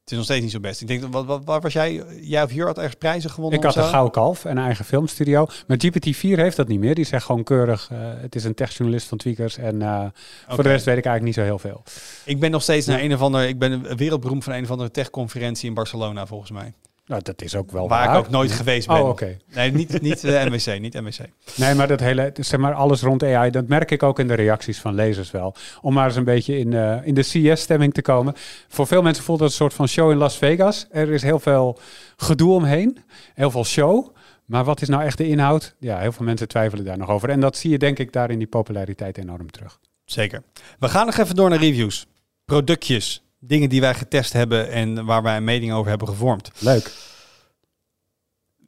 het 0.00 0.18
is 0.18 0.24
nog 0.24 0.24
steeds 0.36 0.42
niet 0.42 0.62
zo 0.62 0.68
best. 0.70 0.80
Ik 0.80 0.86
denk, 0.86 1.12
wat, 1.12 1.24
wat, 1.26 1.44
waar 1.44 1.60
was 1.60 1.72
jij? 1.72 2.04
Jij 2.20 2.42
of 2.42 2.50
hier 2.50 2.66
had 2.66 2.76
ergens 2.76 2.94
prijzen 2.94 3.30
gewonnen? 3.30 3.58
Ik 3.58 3.64
had 3.64 3.76
een 3.76 3.84
gouden 3.84 4.12
kalf 4.12 4.44
en 4.44 4.56
een 4.56 4.64
eigen 4.64 4.84
filmstudio. 4.84 5.46
Maar 5.66 5.76
GPT-4 5.86 6.20
heeft 6.20 6.56
dat 6.56 6.68
niet 6.68 6.80
meer. 6.80 6.94
Die 6.94 7.04
zegt 7.04 7.24
gewoon 7.24 7.44
keurig, 7.44 7.88
eh, 7.92 7.98
het 8.02 8.34
is 8.34 8.44
een 8.44 8.54
techjournalist 8.54 9.08
van 9.08 9.18
Tweakers. 9.18 9.56
En 9.58 9.82
eh, 9.82 10.06
voor 10.48 10.62
de 10.62 10.68
rest 10.68 10.84
weet 10.84 10.96
ik 10.98 11.04
eigenlijk 11.04 11.24
niet 11.24 11.34
zo 11.34 11.42
heel 11.42 11.58
veel. 11.58 11.82
Ik 12.24 12.40
ben 12.40 12.50
nog 12.50 12.62
steeds 12.62 12.86
Ja. 12.86 12.92
naar 12.92 13.00
een 13.02 13.14
of 13.14 13.20
andere. 13.20 13.48
Ik 13.48 13.58
ben 13.58 13.96
wereldberoemd 13.96 14.44
van 14.44 14.52
een 14.52 14.62
of 14.64 14.70
andere 14.70 14.90
techconferentie 14.90 15.68
in 15.68 15.74
Barcelona, 15.74 16.26
volgens 16.26 16.50
mij. 16.50 16.72
Nou, 17.10 17.22
dat 17.22 17.42
is 17.42 17.56
ook 17.56 17.70
wel 17.70 17.88
waar 17.88 18.06
waar. 18.06 18.18
ik 18.18 18.24
ook 18.24 18.30
nooit 18.30 18.52
geweest 18.52 18.86
ben. 18.86 19.02
Oh, 19.02 19.08
oké. 19.08 19.36
Nee, 19.54 19.72
niet, 19.72 20.00
niet 20.00 20.20
de 20.20 20.42
NWC, 20.44 20.80
niet 20.80 20.94
NWC. 20.94 21.18
Nee, 21.56 21.74
maar 21.74 21.88
dat 21.88 22.00
hele, 22.00 22.32
zeg 22.34 22.60
maar 22.60 22.74
alles 22.74 23.02
rond 23.02 23.22
AI, 23.22 23.50
dat 23.50 23.68
merk 23.68 23.90
ik 23.90 24.02
ook 24.02 24.18
in 24.18 24.28
de 24.28 24.34
reacties 24.34 24.80
van 24.80 24.94
lezers 24.94 25.30
wel. 25.30 25.54
Om 25.80 25.94
maar 25.94 26.06
eens 26.06 26.16
een 26.16 26.24
beetje 26.24 26.58
in, 26.58 26.72
eh, 26.72 26.98
in 27.02 27.14
de 27.14 27.22
CS-stemming 27.22 27.94
te 27.94 28.02
komen. 28.02 28.34
Voor 28.68 28.86
veel 28.86 29.02
mensen 29.02 29.24
voelt 29.24 29.38
dat 29.38 29.48
een 29.48 29.54
soort 29.54 29.74
van 29.74 29.88
show 29.88 30.10
in 30.10 30.16
Las 30.16 30.38
Vegas. 30.38 30.86
Er 30.90 31.10
is 31.10 31.22
heel 31.22 31.38
veel 31.38 31.78
gedoe 32.16 32.52
omheen, 32.52 32.98
heel 33.34 33.50
veel 33.50 33.64
show. 33.64 34.14
Maar 34.44 34.64
wat 34.64 34.82
is 34.82 34.88
nou 34.88 35.02
echt 35.02 35.18
de 35.18 35.28
inhoud? 35.28 35.74
Ja, 35.78 35.98
heel 35.98 36.12
veel 36.12 36.24
mensen 36.24 36.48
twijfelen 36.48 36.84
daar 36.84 36.98
nog 36.98 37.08
over. 37.08 37.30
En 37.30 37.40
dat 37.40 37.56
zie 37.56 37.70
je 37.70 37.78
denk 37.78 37.98
ik 37.98 38.12
daar 38.12 38.30
in 38.30 38.38
die 38.38 38.48
populariteit 38.48 39.18
enorm 39.18 39.50
terug. 39.50 39.78
Zeker. 40.04 40.42
We 40.78 40.88
gaan 40.88 41.06
nog 41.06 41.16
even 41.16 41.34
door 41.34 41.50
naar 41.50 41.58
reviews. 41.58 42.06
Productjes. 42.44 43.22
Dingen 43.42 43.68
die 43.68 43.80
wij 43.80 43.94
getest 43.94 44.32
hebben 44.32 44.70
en 44.70 45.04
waar 45.04 45.22
wij 45.22 45.36
een 45.36 45.44
mening 45.44 45.72
over 45.72 45.88
hebben 45.90 46.08
gevormd. 46.08 46.50
Leuk. 46.58 46.92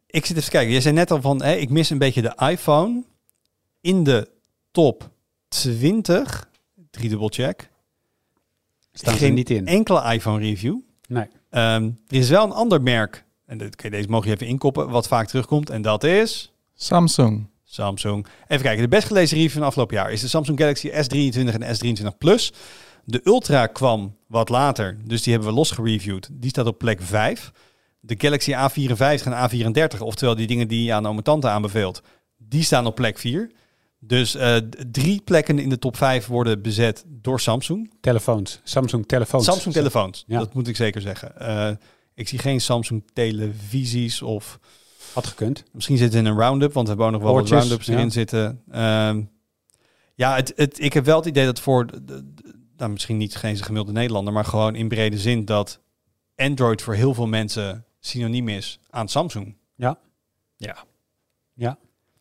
Ik 0.07 0.27
zit 0.27 0.37
even 0.37 0.43
te 0.45 0.51
kijken. 0.51 0.73
Je 0.73 0.81
zei 0.81 0.95
net 0.95 1.11
al 1.11 1.21
van, 1.21 1.43
hè, 1.43 1.55
ik 1.55 1.71
mis 1.71 1.91
een 1.91 1.99
beetje 1.99 2.23
de 2.23 2.35
iPhone. 2.51 3.03
In 3.81 4.05
de 4.05 4.29
top 4.71 5.11
20, 5.49 6.49
driedubbel 6.91 7.29
check, 7.29 7.71
Staan 8.93 9.13
ze 9.15 9.19
geen 9.19 9.35
niet 9.35 9.51
in. 9.51 9.67
enkele 9.67 10.13
iPhone 10.15 10.39
review. 10.41 10.77
Nee. 11.09 11.27
Ehm, 11.51 11.85
er 12.09 12.17
is 12.17 12.29
wel 12.29 12.45
een 12.45 12.53
ander 12.53 12.83
merk, 12.83 13.25
en 13.47 13.59
dit- 13.59 13.91
deze 13.91 14.09
mogen 14.09 14.29
je 14.29 14.35
even 14.35 14.47
inkoppen, 14.47 14.89
wat 14.89 15.09
vaak 15.09 15.29
terugkomt. 15.29 15.71
En 15.71 15.83
dat 15.83 16.05
is 16.05 16.53
Samsung. 16.75 17.47
Samsung. 17.65 18.27
Even 18.49 18.63
kijken, 18.65 18.83
de 18.83 18.89
best 18.89 19.07
gelezen 19.07 19.37
review 19.37 19.53
van 19.53 19.63
afgelopen 19.63 19.97
jaar 19.97 20.13
is 20.13 20.21
de 20.21 20.29
Samsung 20.29 20.59
Galaxy 20.59 20.89
S23 20.89 21.55
en 21.61 21.77
S23 21.77 22.19
Plus. 22.19 22.53
De 23.05 23.21
Ultra 23.25 23.67
kwam 23.67 24.17
wat 24.27 24.49
later, 24.49 24.99
dus 25.05 25.23
die 25.23 25.33
hebben 25.33 25.51
we 25.51 25.57
los 25.57 25.71
gereviewd. 25.71 26.29
Die 26.33 26.51
staat 26.51 26.67
op 26.67 26.79
plek 26.79 27.03
5. 27.03 27.53
De 28.01 28.15
Galaxy 28.19 28.51
A54 28.53 29.27
en 29.27 29.51
A34, 29.97 29.99
oftewel 30.01 30.35
die 30.35 30.47
dingen 30.47 30.69
die 30.69 30.85
je 30.85 30.93
aan 30.93 31.07
oma 31.07 31.23
tante 31.23 31.49
aanbeveelt, 31.49 32.03
die 32.37 32.63
staan 32.63 32.87
op 32.87 32.95
plek 32.95 33.19
4. 33.19 33.51
Dus 33.99 34.35
eh, 34.35 34.57
drie 34.91 35.21
plekken 35.25 35.59
in 35.59 35.69
de 35.69 35.79
top 35.79 35.97
5 35.97 36.27
worden 36.27 36.63
bezet 36.63 37.05
door 37.09 37.41
Samsung. 37.41 37.93
Telefoons. 38.01 38.61
Samsung 38.65 39.07
telefoons. 39.07 39.45
Samsung 39.45 39.75
telefoons, 39.75 40.25
Ja. 40.27 40.39
dat 40.39 40.55
moet 40.55 40.69
ik 40.69 40.77
zeker 40.77 41.01
zeggen. 41.01 41.39
Eh, 41.41 41.71
ik 42.15 42.29
zie 42.29 42.39
geen 42.39 42.61
Samsung 42.61 43.03
televisies 43.13 44.23
of 44.23 44.59
Had 45.13 45.27
gekund. 45.27 45.65
Misschien 45.73 45.97
zit 45.97 46.13
het 46.13 46.23
in 46.25 46.27
een 46.31 46.39
roundup, 46.39 46.73
want 46.73 46.87
we 46.89 46.95
hebben 46.95 47.07
ook 47.07 47.13
nog 47.23 47.23
wel 47.33 47.35
wat 47.41 47.49
roundups 47.49 47.89
erin 47.89 48.11
zitten. 48.11 48.63
Ehm, 48.71 49.23
ja, 50.15 50.35
het, 50.35 50.53
het, 50.57 50.81
ik 50.81 50.93
heb 50.93 51.05
wel 51.05 51.17
het 51.17 51.27
idee 51.27 51.45
dat 51.45 51.61
voor, 51.61 51.87
de- 52.05 52.32
nou, 52.83 52.95
misschien 52.95 53.17
niet 53.17 53.37
geen 53.37 53.57
gemiddelde 53.57 53.93
Nederlander, 53.93 54.33
maar 54.33 54.45
gewoon 54.45 54.75
in 54.75 54.89
brede 54.89 55.19
zin 55.19 55.45
dat 55.45 55.81
Android 56.37 56.83
voor 56.83 56.95
heel 56.95 57.15
veel 57.15 57.27
mensen 57.27 57.85
synoniem 58.01 58.49
is 58.49 58.79
aan 58.91 59.09
Samsung. 59.09 59.55
Ja. 59.75 59.99
Ja. 60.57 60.77
Ja. 61.53 61.79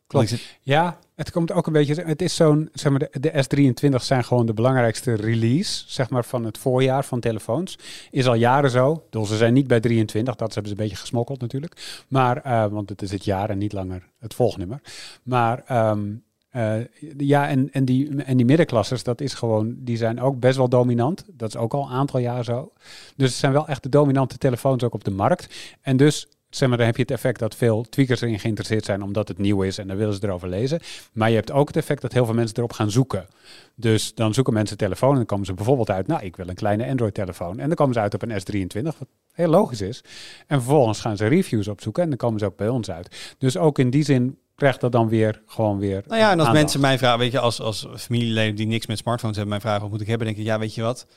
Klopt. 0.08 0.58
Ja, 0.62 1.00
het 1.16 1.32
komt 1.32 1.52
ook 1.52 1.68
een 1.68 1.74
beetje. 1.74 2.02
Het 2.02 2.22
is 2.22 2.36
zo'n, 2.36 2.70
zeg 2.74 2.92
maar, 2.92 3.00
de, 3.00 3.20
de 3.20 3.74
S23 3.94 3.96
zijn 3.96 4.24
gewoon 4.24 4.46
de 4.46 4.54
belangrijkste 4.54 5.14
release, 5.14 5.84
zeg 5.88 6.10
maar, 6.10 6.26
van 6.26 6.46
het 6.46 6.58
voorjaar 6.58 7.06
van 7.06 7.20
telefoons. 7.20 7.78
Is 8.12 8.28
al 8.28 8.34
jaren 8.34 8.70
zo. 8.70 9.08
Dus 9.10 9.28
ze 9.28 9.38
zijn 9.38 9.54
niet 9.54 9.68
bij 9.68 9.80
23, 9.80 10.36
dat 10.36 10.54
hebben 10.54 10.72
ze 10.72 10.78
een 10.78 10.84
beetje 10.84 11.02
gesmokkeld 11.02 11.42
natuurlijk. 11.42 12.04
Maar, 12.08 12.38
eh, 12.38 12.66
want 12.66 12.90
het 12.90 13.02
is 13.02 13.12
het 13.12 13.26
jaar 13.26 13.50
en 13.50 13.58
niet 13.58 13.74
langer 13.74 14.10
het 14.20 14.34
volgnummer. 14.34 14.82
Maar 15.24 15.64
ehm, 15.66 16.10
eh, 16.52 16.76
ja, 17.18 17.48
en, 17.48 17.72
en, 17.72 17.86
die, 17.86 18.24
en 18.24 18.38
die 18.38 18.46
middenklassers, 18.46 19.04
dat 19.04 19.22
is 19.22 19.34
gewoon, 19.34 19.76
die 19.78 19.98
zijn 19.98 20.22
ook 20.22 20.40
best 20.40 20.58
wel 20.58 20.70
dominant. 20.70 21.26
Dat 21.32 21.50
is 21.50 21.58
ook 21.58 21.74
al 21.74 21.84
een 21.84 21.92
aantal 21.92 22.20
jaar 22.20 22.44
zo. 22.44 22.72
Dus 23.16 23.30
het 23.30 23.38
zijn 23.38 23.52
wel 23.52 23.68
echt 23.68 23.84
de 23.84 23.90
dominante 23.90 24.38
telefoons 24.38 24.84
ook 24.84 24.94
op 24.94 25.04
de 25.04 25.12
markt. 25.12 25.76
En 25.82 25.98
dus 25.98 26.28
zeg 26.56 26.70
maar, 26.70 26.78
dan 26.78 26.86
heb 26.88 26.96
je 26.96 27.02
het 27.02 27.12
effect 27.12 27.40
dat 27.40 27.56
veel 27.56 27.86
tweakers 27.90 28.22
erin 28.22 28.40
geïnteresseerd 28.40 28.86
zijn 28.86 29.02
omdat 29.02 29.28
het 29.28 29.38
nieuw 29.38 29.62
is 29.62 29.78
en 29.78 29.88
dan 29.88 29.98
willen 29.98 30.14
ze 30.14 30.20
erover 30.24 30.50
lezen. 30.50 30.80
Maar 31.14 31.30
je 31.30 31.36
hebt 31.36 31.52
ook 31.52 31.68
het 31.68 31.78
effect 31.78 32.02
dat 32.02 32.14
heel 32.14 32.26
veel 32.26 32.34
mensen 32.34 32.58
erop 32.58 32.74
gaan 32.74 32.92
zoeken. 32.92 33.28
Dus 33.76 34.14
dan 34.14 34.34
zoeken 34.34 34.54
mensen 34.54 34.78
telefoon 34.78 35.12
en 35.12 35.16
dan 35.16 35.26
komen 35.26 35.46
ze 35.46 35.54
bijvoorbeeld 35.54 35.90
uit, 35.90 36.08
nou, 36.08 36.24
ik 36.24 36.36
wil 36.36 36.48
een 36.48 36.56
kleine 36.56 36.88
Android-telefoon. 36.88 37.60
En 37.60 37.68
dan 37.68 37.76
komen 37.76 37.94
ze 37.94 38.00
uit 38.00 38.14
op 38.14 38.22
een 38.22 38.42
S23, 38.42 38.84
wat 38.84 39.08
heel 39.32 39.50
logisch 39.50 39.82
is. 39.82 40.04
En 40.48 40.62
vervolgens 40.62 41.00
gaan 41.00 41.18
ze 41.18 41.28
reviews 41.28 41.68
opzoeken 41.68 42.04
en 42.04 42.10
dan 42.10 42.18
komen 42.18 42.40
ze 42.40 42.46
ook 42.46 42.58
bij 42.58 42.70
ons 42.70 42.92
uit. 42.92 43.36
Dus 43.38 43.58
ook 43.58 43.80
in 43.80 43.90
die 43.90 44.04
zin 44.04 44.38
krijgt 44.56 44.82
dat 44.82 44.92
dan 44.92 45.10
weer 45.10 45.42
gewoon 45.46 45.80
weer. 45.80 46.04
Nou 46.08 46.20
ja, 46.20 46.32
en 46.32 46.40
als 46.40 46.48
aandacht. 46.48 46.54
mensen 46.54 46.80
mij 46.80 46.98
vragen, 46.98 47.20
weet 47.20 47.32
je, 47.32 47.40
als, 47.40 47.62
als 47.62 47.88
familieleden 47.98 48.56
die 48.56 48.68
niks 48.68 48.88
met 48.88 48.98
smartphones 48.98 49.36
hebben, 49.36 49.54
mij 49.54 49.64
vragen 49.64 49.82
wat 49.82 49.92
moet 49.92 50.02
ik 50.02 50.08
hebben, 50.08 50.28
denk 50.28 50.40
ik, 50.40 50.46
ja, 50.46 50.60
weet 50.60 50.76
je 50.76 50.82
wat? 50.82 51.08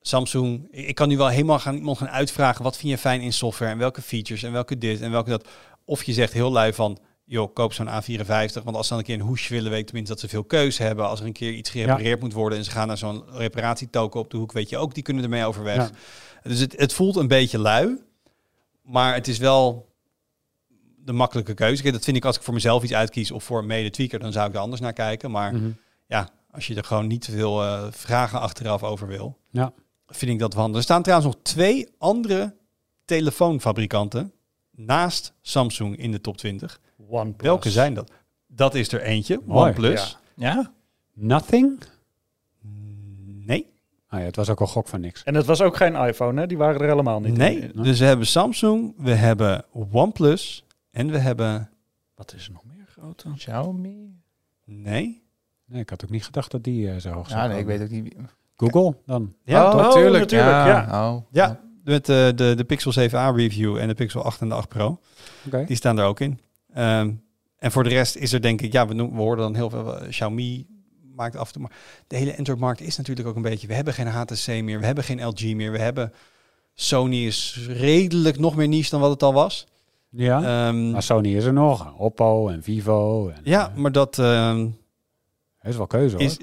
Samsung, 0.00 0.68
ik 0.70 0.94
kan 0.94 1.08
nu 1.08 1.16
wel 1.16 1.28
helemaal 1.28 1.58
gaan, 1.58 1.74
iemand 1.74 1.98
gaan 1.98 2.08
uitvragen, 2.08 2.62
wat 2.62 2.76
vind 2.76 2.92
je 2.92 2.98
fijn 2.98 3.20
in 3.20 3.32
software 3.32 3.72
en 3.72 3.78
welke 3.78 4.02
features 4.02 4.42
en 4.42 4.52
welke 4.52 4.78
dit 4.78 5.00
en 5.00 5.10
welke 5.10 5.30
dat. 5.30 5.48
Of 5.84 6.02
je 6.02 6.12
zegt 6.12 6.32
heel 6.32 6.52
lui 6.52 6.72
van, 6.72 6.98
joh, 7.24 7.54
koop 7.54 7.72
zo'n 7.72 7.88
A54. 7.88 8.62
Want 8.64 8.76
als 8.76 8.86
ze 8.86 8.92
dan 8.92 8.98
een 8.98 9.04
keer 9.04 9.14
een 9.14 9.26
hoesje 9.26 9.54
willen, 9.54 9.70
weet 9.70 9.80
ik 9.80 9.86
tenminste 9.86 10.12
dat 10.12 10.22
ze 10.22 10.28
veel 10.28 10.44
keuze 10.44 10.82
hebben. 10.82 11.08
Als 11.08 11.20
er 11.20 11.26
een 11.26 11.32
keer 11.32 11.52
iets 11.52 11.70
gerepareerd 11.70 12.20
moet 12.20 12.32
worden 12.32 12.58
en 12.58 12.64
ze 12.64 12.70
gaan 12.70 12.86
naar 12.86 12.98
zo'n 12.98 13.24
reparatietoken 13.32 14.20
op 14.20 14.30
de 14.30 14.36
hoek, 14.36 14.52
weet 14.52 14.68
je 14.68 14.78
ook, 14.78 14.94
die 14.94 15.02
kunnen 15.02 15.22
ermee 15.22 15.44
overweg. 15.44 15.76
Ja. 15.76 15.90
Dus 16.42 16.58
het, 16.58 16.74
het 16.76 16.92
voelt 16.92 17.16
een 17.16 17.28
beetje 17.28 17.58
lui, 17.58 18.02
maar 18.82 19.14
het 19.14 19.28
is 19.28 19.38
wel 19.38 19.91
de 21.04 21.12
makkelijke 21.12 21.54
keuze. 21.54 21.82
Kijk, 21.82 21.94
Dat 21.94 22.04
vind 22.04 22.16
ik 22.16 22.24
als 22.24 22.36
ik 22.36 22.42
voor 22.42 22.54
mezelf 22.54 22.82
iets 22.82 22.92
uitkies 22.94 23.30
of 23.30 23.44
voor 23.44 23.58
een 23.58 23.66
mede-tweaker, 23.66 24.18
dan 24.18 24.32
zou 24.32 24.48
ik 24.48 24.54
er 24.54 24.60
anders 24.60 24.80
naar 24.80 24.92
kijken. 24.92 25.30
Maar 25.30 25.54
Mhm. 25.54 25.70
ja, 26.06 26.28
als 26.50 26.66
je 26.66 26.74
er 26.74 26.84
gewoon 26.84 27.06
niet 27.06 27.20
te 27.20 27.30
veel 27.32 27.62
eh, 27.62 27.86
vragen 27.90 28.40
achteraf 28.40 28.82
over 28.82 29.06
wil, 29.06 29.38
Ja. 29.50 29.72
vind 30.06 30.30
ik 30.32 30.38
dat 30.38 30.52
wel 30.52 30.62
handig. 30.62 30.78
Er 30.80 30.84
staan 30.86 31.02
trouwens 31.02 31.34
nog 31.34 31.42
twee 31.42 31.88
andere 31.98 32.54
telefoonfabrikanten 33.04 34.32
naast 34.70 35.32
Samsung 35.40 35.96
in 35.96 36.12
de 36.12 36.20
top 36.20 36.36
20. 36.36 36.80
OnePlus. 37.08 37.46
Welke 37.46 37.70
zijn 37.70 37.94
dat? 37.94 38.10
Dat 38.46 38.74
is 38.74 38.92
er 38.92 39.00
eentje, 39.02 39.40
Mooi. 39.44 39.64
OnePlus. 39.64 40.18
Ja? 40.36 40.72
Nothing? 41.14 41.78
Nee, 43.46 43.70
Ah 44.08 44.18
ja, 44.20 44.24
het 44.26 44.36
was 44.36 44.48
ook 44.50 44.60
al 44.60 44.66
gok 44.66 44.88
van 44.88 45.00
niks. 45.00 45.22
En 45.22 45.34
het 45.34 45.46
was 45.46 45.60
ook 45.60 45.76
geen 45.76 45.94
iPhone, 45.94 46.40
hè? 46.40 46.46
Die 46.46 46.56
waren 46.56 46.80
er 46.80 46.88
helemaal 46.88 47.20
niet. 47.20 47.36
nee. 47.36 47.58
in. 47.60 47.82
Dus 47.82 47.98
we 47.98 48.04
hebben 48.04 48.26
Samsung, 48.26 48.94
we 48.96 49.10
hebben 49.14 49.64
OnePlus 49.92 50.64
en 50.92 51.10
we 51.10 51.18
hebben... 51.18 51.70
Wat 52.14 52.34
is 52.34 52.46
er 52.46 52.52
nog 52.52 52.64
meer 52.64 52.86
groot 52.88 53.22
dan? 53.22 53.34
Xiaomi? 53.34 54.20
Nee? 54.64 55.22
Nee, 55.64 55.80
ik 55.80 55.90
had 55.90 56.04
ook 56.04 56.10
niet 56.10 56.24
gedacht 56.24 56.50
dat 56.50 56.64
die 56.64 56.90
eh, 56.90 56.96
zo 56.96 57.10
hoog 57.12 57.28
zou 57.28 57.40
Ja, 57.40 57.46
nee, 57.46 57.58
ik 57.58 57.66
weet 57.66 57.82
ook 57.82 57.90
niet. 57.90 58.14
Google 58.56 58.96
dan. 59.06 59.34
Ja, 59.44 59.64
oh, 59.64 59.70
toch? 59.70 59.80
natuurlijk. 59.80 60.18
natuurlijk, 60.18 60.66
ja. 60.66 61.10
Oh, 61.12 61.22
Ja, 61.30 61.60
met 61.84 62.08
eh, 62.08 62.16
de, 62.34 62.52
de 62.56 62.64
Pixel 62.66 63.08
7a 63.08 63.34
review 63.36 63.76
en 63.76 63.88
de 63.88 63.94
Pixel 63.94 64.22
8 64.24 64.40
en 64.40 64.48
de 64.48 64.54
8 64.54 64.68
Pro. 64.68 65.00
Oké. 65.46 65.64
Die 65.64 65.76
staan 65.76 65.98
er 65.98 66.04
ook 66.04 66.20
in. 66.20 66.40
Ehm, 66.72 67.12
en 67.58 67.72
voor 67.72 67.82
de 67.84 67.88
rest 67.88 68.16
is 68.16 68.32
er 68.32 68.42
denk 68.42 68.60
ik, 68.60 68.72
ja, 68.72 68.86
we, 68.88 68.94
noemen, 68.94 69.16
we 69.16 69.22
horen 69.22 69.38
dan 69.38 69.54
heel 69.54 69.70
veel. 69.70 69.98
eh, 69.98 70.08
Xiaomi 70.08 70.66
maakt 71.14 71.36
af 71.36 71.46
en 71.46 71.52
toe. 71.52 71.62
Maar 71.62 71.72
de 72.06 72.16
hele 72.16 72.36
Android-markt 72.36 72.80
is 72.80 72.96
natuurlijk 72.96 73.28
ook 73.28 73.36
een 73.36 73.42
beetje. 73.42 73.66
We 73.66 73.74
hebben 73.74 73.94
geen 73.94 74.06
HTC 74.06 74.46
meer, 74.46 74.80
we 74.80 74.86
hebben 74.86 75.04
geen 75.04 75.26
LG 75.26 75.54
meer, 75.54 75.72
we 75.72 75.78
hebben. 75.78 76.12
Sony 76.74 77.26
is 77.26 77.66
redelijk 77.68 78.38
nog 78.38 78.56
meer 78.56 78.68
niche 78.68 78.90
dan 78.90 79.00
wat 79.00 79.10
het 79.10 79.22
al 79.22 79.32
was. 79.32 79.66
Ja, 80.14 80.66
Ehm, 80.66 80.90
maar 80.90 81.02
Sony 81.02 81.36
is 81.36 81.44
er 81.44 81.52
nog. 81.52 81.94
Oppo 81.96 82.48
en 82.48 82.62
Vivo. 82.62 83.28
En, 83.28 83.40
ja, 83.44 83.70
eh, 83.70 83.76
maar 83.76 83.92
dat 83.92 84.18
ehm, 84.18 84.68
is 85.62 85.76
wel 85.76 85.86
keuze 85.86 86.16
hoor. 86.16 86.24
is, 86.24 86.38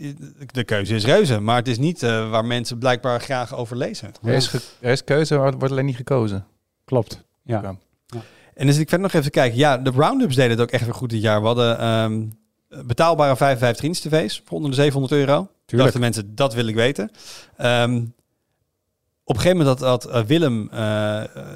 de 0.51 0.63
keuze 0.63 0.95
is 0.95 1.05
reuze. 1.05 1.39
Maar 1.39 1.55
het 1.55 1.67
is 1.67 1.77
niet 1.77 2.03
eh, 2.03 2.29
waar 2.29 2.45
mensen 2.45 2.77
blijkbaar 2.77 3.21
graag 3.21 3.55
over 3.55 3.77
lezen. 3.77 4.11
Er, 4.23 4.33
is 4.33 4.53
er 4.79 4.91
is 4.91 5.03
keuze, 5.03 5.37
maar 5.37 5.57
wordt 5.57 5.71
alleen 5.71 5.85
niet 5.85 5.95
gekozen. 5.95 6.45
Klopt. 6.85 7.23
Ja. 7.43 7.61
Ja. 7.61 7.75
En 8.53 8.65
dus 8.65 8.77
ik 8.77 8.89
verder 8.89 9.07
nog 9.11 9.15
even 9.19 9.31
kijken. 9.31 9.57
Ja, 9.57 9.77
de 9.77 9.91
roundups 9.91 10.35
deden 10.35 10.51
het 10.51 10.61
ook 10.61 10.71
echt 10.71 10.85
weer 10.85 10.93
goed 10.93 11.09
dit 11.09 11.21
jaar. 11.21 11.41
We 11.41 11.47
hadden 11.47 11.79
ehm, 11.79 12.25
betaalbare 12.85 13.35
55 13.35 13.85
inch 13.85 13.97
tv's 13.97 14.41
voor 14.45 14.55
onder 14.55 14.71
de 14.71 14.77
700 14.77 15.13
euro. 15.13 15.47
Tuurlijk. 15.65 15.91
Dachten 15.91 15.99
mensen, 15.99 16.35
dat 16.35 16.53
wil 16.53 16.67
ik 16.67 16.75
weten. 16.75 17.11
Ehm, 17.57 18.01
op 19.29 19.35
een 19.35 19.41
gegeven 19.41 19.57
moment 19.57 19.79
had, 19.79 19.89
had 20.03 20.13
eh, 20.13 20.21
Willem 20.23 20.69
eh, 20.71 20.79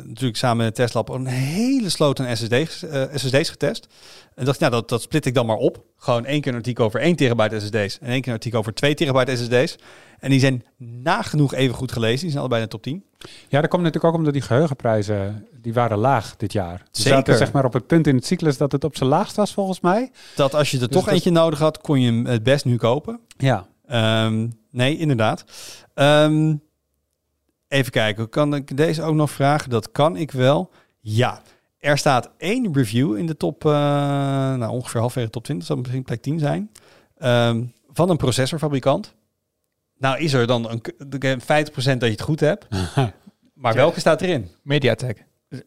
natuurlijk 0.04 0.38
samen 0.38 0.66
met 0.66 0.76
Tesla 0.76 1.04
een 1.06 1.26
hele 1.26 1.90
sloot 1.90 2.20
aan 2.20 2.38
SSD's, 2.38 2.84
SSD's 3.14 3.50
getest. 3.50 3.88
En 4.36 4.46
dacht, 4.46 4.60
nou, 4.60 4.72
dat, 4.72 4.90
dat 4.90 5.02
split 5.02 5.26
ik 5.26 5.34
dan 5.34 5.46
maar 5.46 5.58
op. 5.58 5.84
Gewoon 5.98 6.26
één 6.26 6.42
keer 6.42 6.52
een 6.52 6.58
artikel 6.58 6.86
over 6.86 7.00
1 7.00 7.16
terabyte 7.16 7.60
SSD's 7.60 8.00
en 8.00 8.08
één 8.08 8.22
keer 8.22 8.28
een 8.28 8.34
artikel 8.34 8.60
over 8.60 8.74
2 8.74 8.94
terabyte 8.94 9.36
SSD's. 9.38 9.76
En 10.20 10.30
die 10.30 10.40
zijn 10.40 10.64
nagenoeg 10.78 11.54
even 11.54 11.76
goed 11.76 11.92
gelezen. 11.92 12.20
Die 12.20 12.30
zijn 12.30 12.40
allebei 12.40 12.62
in 12.62 12.68
de 12.68 12.74
top 12.74 12.84
10. 12.84 13.04
Ja, 13.50 13.62
dat 13.62 13.70
komt 13.70 13.84
natuurlijk 13.84 14.14
ook 14.14 14.20
omdat 14.20 14.34
die 14.34 14.42
geheugenprijzen, 14.42 15.48
die 15.62 15.74
waren 15.74 15.98
laag 15.98 16.36
dit 16.36 16.54
jaar. 16.54 16.82
Zeker. 16.92 17.12
zaten 17.12 17.38
zeg 17.38 17.52
maar 17.52 17.66
op 17.66 17.74
het 17.74 17.88
punt 17.88 18.08
in 18.08 18.16
het 18.16 18.26
cyclus 18.26 18.58
dat 18.58 18.72
het 18.72 18.84
op 18.84 18.96
zijn 18.98 19.10
laagst 19.10 19.36
was 19.36 19.54
volgens 19.54 19.80
mij. 19.80 20.12
Dat 20.36 20.56
als 20.56 20.72
je 20.72 20.78
er 20.80 20.88
Dus 20.88 20.96
toch 20.96 21.06
dat- 21.06 21.14
eentje 21.14 21.32
nodig 21.32 21.60
had, 21.60 21.82
kon 21.82 22.02
je 22.02 22.12
hem 22.12 22.26
het 22.26 22.44
best 22.44 22.66
nu 22.66 22.78
kopen. 22.78 23.20
Ja. 23.38 23.68
Ehm, 23.88 24.48
nee, 24.72 24.98
inderdaad. 24.98 25.44
Ehm, 25.94 26.56
even 27.74 27.92
kijken, 27.92 28.30
kan 28.30 28.56
ik 28.56 28.78
deze 28.78 29.02
ook 29.02 29.16
nog 29.16 29.32
vragen? 29.32 29.70
Dat 29.70 29.92
kan 29.92 30.16
ik 30.18 30.32
wel. 30.32 30.70
Ja, 31.00 31.42
er 31.80 31.98
staat 31.98 32.30
één 32.38 32.74
review 32.74 33.18
in 33.18 33.26
de 33.26 33.38
top, 33.38 33.66
eh, 33.66 33.72
nou 34.56 34.68
ongeveer 34.72 35.00
halfwege 35.00 35.30
top 35.30 35.44
20, 35.44 35.68
zal 35.68 35.78
misschien 35.78 36.04
plek 36.04 36.22
10 36.22 36.40
zijn, 36.40 36.72
ehm, 37.18 37.64
van 37.94 38.10
een 38.10 38.18
processorfabrikant. 38.18 39.14
Nou 39.98 40.18
is 40.20 40.34
er 40.34 40.48
dan 40.48 40.70
een, 40.70 40.82
k- 40.82 40.94
de- 41.08 41.38
50% 41.40 42.00
dat 42.00 42.10
je 42.10 42.16
het 42.16 42.22
goed 42.22 42.40
hebt, 42.40 42.68
maar 43.54 43.74
welke 43.74 44.00
staat 44.00 44.22
erin? 44.22 44.50
Mediatek. 44.62 45.26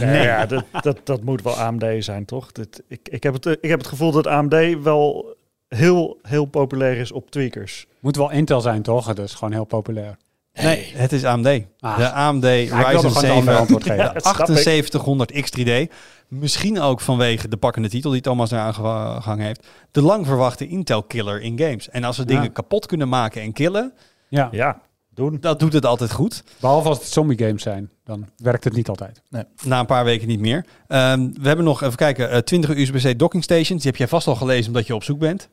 Nee, 0.00 0.22
ja, 0.22 0.46
dat, 0.46 0.64
dat, 0.80 1.00
dat 1.04 1.22
moet 1.24 1.42
wel 1.42 1.54
AMD 1.54 1.84
zijn, 1.98 2.24
toch? 2.24 2.52
Dat, 2.52 2.82
ik, 2.88 3.08
ik, 3.08 3.22
heb 3.22 3.32
het, 3.34 3.46
ik 3.46 3.68
heb 3.70 3.78
het 3.78 3.88
gevoel 3.88 4.12
dat 4.12 4.26
AMD 4.26 4.82
wel 4.82 5.36
heel, 5.76 6.18
heel 6.22 6.44
populair 6.44 6.96
is 6.96 7.12
op 7.12 7.30
tweakers. 7.30 7.86
Moet 8.00 8.16
wel 8.16 8.30
Intel 8.30 8.60
zijn 8.60 8.82
toch? 8.82 9.06
Dat 9.06 9.18
is 9.26 9.34
gewoon 9.34 9.52
heel 9.52 9.64
populair. 9.64 10.16
Nee, 10.52 10.92
het 10.94 11.12
is 11.12 11.24
AMD. 11.24 11.46
Ah. 11.80 11.96
De 11.96 12.10
AMD 12.10 12.42
Ja, 12.44 12.50
Ryzen 12.50 12.70
gewoon 12.72 13.04
een 13.04 13.10
7 13.20 13.34
ander 13.36 13.56
antwoord 13.56 13.82
geven. 13.82 13.96
Ja, 14.04 14.12
dat 14.12 14.22
snap 14.22 14.48
ik. 14.48 14.56
7800 14.56 15.32
X3D. 15.32 15.92
Misschien 16.28 16.80
ook 16.80 17.00
vanwege 17.00 17.48
de 17.48 17.56
pakkende 17.56 17.88
titel 17.88 18.10
die 18.10 18.20
Thomas 18.20 18.50
eraan 18.50 18.74
ge- 18.74 19.16
gehangen 19.20 19.46
heeft. 19.46 19.66
De 19.90 20.02
lang 20.02 20.26
verwachte 20.26 20.66
Intel 20.68 21.02
killer 21.02 21.40
in 21.40 21.58
games. 21.58 21.88
En 21.88 22.04
als 22.04 22.16
we 22.16 22.22
Ja. 22.22 22.28
dingen 22.28 22.52
kapot 22.52 22.86
kunnen 22.86 23.08
maken 23.08 23.42
en 23.42 23.52
killen, 23.52 23.92
Ja, 24.28 24.48
Ja, 24.52 24.80
doen. 25.14 25.36
dat 25.40 25.58
doet 25.60 25.72
het 25.72 25.86
altijd 25.86 26.12
goed. 26.12 26.42
behalve 26.60 26.88
als 26.88 26.98
het 26.98 27.06
zombie 27.06 27.38
games 27.38 27.62
zijn. 27.62 27.90
Dan 28.04 28.28
werkt 28.36 28.64
het 28.64 28.72
niet 28.74 28.88
altijd. 28.88 29.22
Na 29.64 29.80
een 29.80 29.86
paar 29.86 30.04
weken 30.04 30.28
niet 30.28 30.40
meer. 30.40 30.64
Ehm, 30.86 31.28
we 31.40 31.46
hebben 31.46 31.64
nog, 31.64 31.82
even 31.82 31.96
kijken, 31.96 32.30
eh, 32.30 32.38
20 32.38 32.70
USB-C 32.76 33.18
docking 33.18 33.42
stations. 33.42 33.82
Die 33.82 33.90
heb 33.90 33.96
jij 33.96 34.08
vast 34.08 34.26
al 34.26 34.36
gelezen 34.36 34.66
omdat 34.66 34.86
je 34.86 34.94
op 34.94 35.04
zoek 35.04 35.18
bent. 35.18 35.48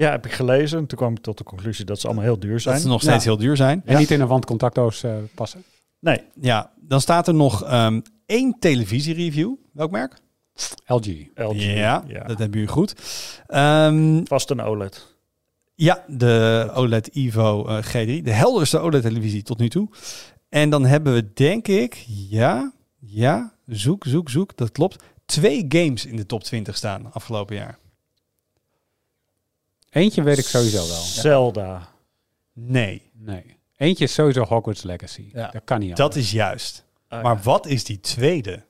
Ja, 0.00 0.10
heb 0.10 0.26
ik 0.26 0.32
gelezen. 0.32 0.78
En 0.78 0.86
toen 0.86 0.98
kwam 0.98 1.12
ik 1.12 1.22
tot 1.22 1.38
de 1.38 1.44
conclusie 1.44 1.84
dat 1.84 2.00
ze 2.00 2.06
allemaal 2.06 2.24
heel 2.24 2.38
duur 2.38 2.52
Dat 2.52 2.62
zijn. 2.62 2.78
ze 2.80 2.88
nog 2.88 3.00
steeds 3.02 3.24
Ja. 3.24 3.30
heel 3.30 3.38
duur 3.38 3.56
zijn. 3.56 3.82
En 3.84 3.98
niet 3.98 4.10
in 4.10 4.20
een 4.20 4.26
wandcontactdoos 4.26 5.02
eh, 5.02 5.14
passen. 5.34 5.62
Nee, 5.98 6.20
Ja, 6.40 6.70
dan 6.80 7.00
staat 7.00 7.28
er 7.28 7.34
nog 7.34 7.64
ehm, 7.64 8.00
één 8.26 8.56
televisiereview. 8.58 9.54
Welk 9.72 9.90
merk? 9.90 10.16
LG. 10.86 11.06
LG. 11.34 11.62
Ja, 11.62 12.04
ja. 12.06 12.24
dat 12.24 12.38
hebben 12.38 12.58
jullie 12.58 12.74
goed. 12.74 12.94
Ehm, 13.46 14.20
Vast 14.24 14.50
een 14.50 14.60
OLED. 14.62 15.06
Ja, 15.74 16.04
de 16.06 16.70
OLED 16.74 17.14
Evo 17.14 17.66
eh, 17.66 17.82
G3. 17.84 18.22
De 18.22 18.32
helderste 18.32 18.78
OLED-televisie 18.78 19.42
tot 19.42 19.58
nu 19.58 19.68
toe. 19.68 19.88
En 20.48 20.70
dan 20.70 20.84
hebben 20.84 21.14
we, 21.14 21.32
denk 21.34 21.68
ik, 21.68 22.04
ja, 22.06 22.72
ja, 22.98 23.52
zoek, 23.66 24.04
zoek, 24.06 24.30
zoek, 24.30 24.56
dat 24.56 24.72
klopt. 24.72 25.02
Twee 25.26 25.64
games 25.68 26.06
in 26.06 26.16
de 26.16 26.26
top 26.26 26.42
20 26.44 26.76
staan 26.76 27.12
afgelopen 27.12 27.56
jaar. 27.56 27.78
Eentje 29.90 30.22
weet 30.22 30.38
ik 30.38 30.44
sowieso 30.44 30.76
wel. 30.88 31.00
Zelda. 31.02 31.88
Nee, 32.52 33.02
Nee. 33.14 33.58
Eentje 33.76 34.04
is 34.04 34.14
sowieso 34.14 34.42
Hogwarts 34.44 34.82
Legacy. 34.82 35.30
Ja. 35.32 35.48
Dat 35.50 35.62
kan 35.64 35.78
niet 35.80 35.96
dat 35.96 36.00
anders. 36.06 36.24
is 36.24 36.32
juist. 36.32 36.84
Ah, 37.08 37.22
Maar 37.22 37.34
ja. 37.36 37.42
wat 37.42 37.66
is 37.66 37.84
die 37.84 38.00
tweede? 38.00 38.62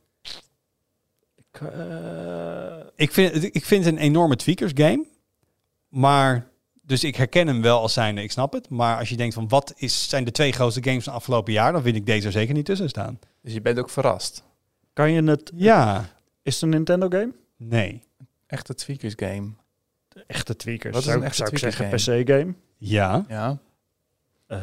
Ik, 1.36 1.60
eh, 1.60 2.76
Ik 2.94 3.12
vind, 3.12 3.32
het- 3.34 3.54
ik 3.56 3.64
vind 3.64 3.84
het 3.84 3.94
een 3.94 4.00
enorme 4.00 4.36
tweakers 4.36 4.72
game. 4.74 5.04
Maar, 5.88 6.48
dus 6.82 7.04
ik 7.04 7.16
herken 7.16 7.46
hem 7.46 7.62
wel 7.62 7.80
als 7.80 7.92
zijnde, 7.92 8.22
ik 8.22 8.30
snap 8.30 8.52
het. 8.52 8.68
Maar 8.68 8.98
als 8.98 9.08
je 9.08 9.16
denkt 9.16 9.34
van, 9.34 9.48
wat 9.48 9.72
is, 9.76 10.08
zijn 10.08 10.24
de 10.24 10.30
twee 10.30 10.52
grootste 10.52 10.82
games 10.82 11.04
van 11.04 11.12
afgelopen 11.12 11.52
jaar? 11.52 11.72
Dan 11.72 11.82
vind 11.82 11.96
ik 11.96 12.06
deze 12.06 12.26
er 12.26 12.32
zeker 12.32 12.54
niet 12.54 12.64
tussen 12.64 12.88
staan. 12.88 13.18
Dus 13.42 13.52
je 13.52 13.60
bent 13.60 13.78
ook 13.78 13.90
verrast. 13.90 14.42
kan 14.92 15.10
je 15.12 15.22
het... 15.22 15.52
Ja, 15.54 16.08
Is 16.42 16.54
het 16.54 16.62
een 16.62 16.68
Nintendo 16.68 17.08
game? 17.08 17.32
nee. 17.56 18.02
Echte 18.46 18.74
tweakers 18.74 19.12
game. 19.16 19.50
De 20.12 20.24
echte 20.26 20.56
tweakers. 20.56 20.92
Wat 20.94 21.02
is 21.02 21.08
zou, 21.08 21.18
een 21.18 21.24
echte 21.24 21.36
zou 21.36 21.50
ik 21.50 21.58
zeggen 21.58 21.88
PC-game? 21.88 22.54
Ja. 22.78 23.24
Ja. 23.28 23.58
Eh, 24.46 24.58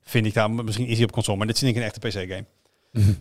Vind 0.00 0.26
ik 0.26 0.34
daar 0.34 0.50
misschien 0.50 0.86
is 0.86 0.96
hij 0.96 1.04
op 1.06 1.12
console, 1.12 1.36
maar 1.36 1.46
dit 1.46 1.58
vind 1.58 1.70
ik 1.70 1.76
een 1.76 1.82
echte 1.88 1.98
PC-game. 2.08 2.44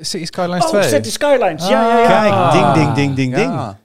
City 0.00 0.24
Skylines 0.24 0.64
oh, 0.64 0.70
2. 0.70 0.82
City 0.82 1.10
Skylines. 1.10 1.68
Ja, 1.68 1.88
ja, 1.88 2.00
ja. 2.00 2.06
Kijk, 2.06 2.32
Ah. 2.32 2.52
ding, 2.52 2.72
ding, 2.84 2.94
ding, 2.94 3.14
ding, 3.16 3.34
ding. 3.34 3.50
Ja. 3.52 3.78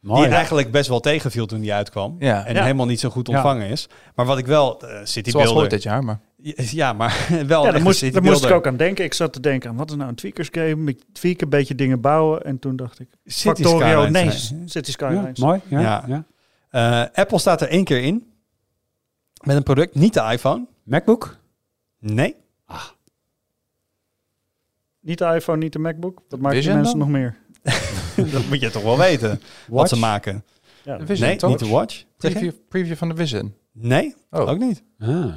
Mooi. 0.00 0.26
Die 0.26 0.34
eigenlijk 0.34 0.70
best 0.70 0.88
wel 0.88 1.00
tegenviel 1.00 1.46
toen 1.46 1.60
die 1.60 1.72
uitkwam. 1.74 2.16
Ja. 2.18 2.44
En 2.44 2.54
Ja. 2.54 2.62
helemaal 2.62 2.86
niet 2.86 3.00
zo 3.00 3.08
goed 3.10 3.26
Ja. 3.28 3.32
ontvangen 3.34 3.68
is. 3.68 3.88
Maar 4.14 4.26
wat 4.26 4.38
ik 4.38 4.46
wel, 4.46 4.80
eh 4.82 5.00
City 5.04 5.30
Zoals 5.30 5.44
Builder... 5.44 5.62
ooit 5.62 5.70
dit 5.70 5.82
jaar, 5.82 6.04
maar... 6.04 6.20
Ja, 6.56 6.92
maar 6.92 7.26
wel 7.46 7.60
Ja, 7.62 7.66
een 7.68 7.72
daar 7.74 7.82
moest, 7.82 8.12
daar 8.12 8.22
moest 8.22 8.44
ik 8.44 8.50
ook 8.50 8.66
aan 8.66 8.76
denken. 8.76 9.04
Ik 9.04 9.14
zat 9.14 9.32
te 9.32 9.40
denken, 9.40 9.70
aan 9.70 9.76
wat 9.76 9.90
is 9.90 9.96
nou 9.96 10.08
een 10.08 10.14
tweakers 10.14 10.48
game? 10.52 10.90
Ik 10.90 11.02
tweak 11.12 11.40
een 11.40 11.48
beetje 11.48 11.74
dingen 11.74 12.00
bouwen. 12.00 12.44
En 12.44 12.58
toen 12.58 12.76
dacht 12.76 12.98
ik, 13.00 13.08
City 13.24 13.62
Factorio, 13.62 14.02
Skylines, 14.02 14.50
nee. 14.50 14.68
City 14.68 14.92
Ja, 14.98 15.32
mooi. 15.36 15.60
Ja, 15.68 15.80
Ja. 15.80 16.04
ja. 16.06 16.24
Eh, 16.70 17.18
Apple 17.20 17.38
staat 17.38 17.60
er 17.60 17.68
één 17.68 17.84
keer 17.84 18.02
in. 18.02 18.30
Met 19.42 19.56
een 19.56 19.62
product, 19.62 19.94
niet 19.94 20.14
de 20.14 20.20
iPhone. 20.32 20.66
MacBook? 20.82 21.36
Nee. 21.98 22.36
Niet 25.00 25.18
de 25.18 25.24
iPhone, 25.34 25.58
niet 25.58 25.72
de 25.72 25.78
MacBook. 25.78 26.22
Wat 26.28 26.40
maken 26.40 26.60
die 26.60 26.70
Vision 26.70 26.74
mensen 26.80 26.98
dan? 26.98 27.08
nog 27.10 27.18
meer? 27.18 27.36
dat 28.32 28.46
moet 28.48 28.60
je 28.60 28.70
toch 28.70 28.82
wel 28.82 28.98
weten. 28.98 29.40
Wat 29.68 29.88
ze 29.88 29.96
maken. 29.96 30.44
Ja, 30.84 30.96
De 30.98 31.06
Vision, 31.06 31.28
nee, 31.28 31.36
toch? 31.36 31.50
niet 31.50 31.58
de 31.58 31.68
Watch. 31.68 32.04
Preview, 32.16 32.52
preview 32.68 32.96
van 32.96 33.08
de 33.08 33.14
Vision. 33.16 33.54
Nee, 33.72 34.14
Oh. 34.30 34.48
ook 34.48 34.58
niet. 34.58 34.82
Ah. 34.98 35.34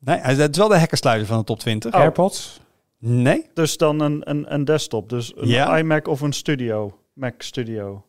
Nee, 0.00 0.16
het 0.18 0.50
is 0.50 0.56
wel 0.58 0.68
de 0.68 0.78
hackersluiter 0.78 1.26
van 1.26 1.38
de 1.38 1.44
top 1.44 1.58
20. 1.58 1.94
Oh. 1.94 2.00
AirPods? 2.00 2.60
Nee? 2.98 3.46
Dus 3.54 3.76
dan 3.76 4.00
een, 4.00 4.30
een, 4.30 4.54
een 4.54 4.64
desktop. 4.64 5.08
Dus 5.08 5.32
een 5.36 5.48
Ja. 5.48 5.78
iMac 5.78 6.08
of 6.08 6.20
een 6.20 6.32
Studio. 6.32 6.98
Mac 7.12 7.42
Studio. 7.42 8.04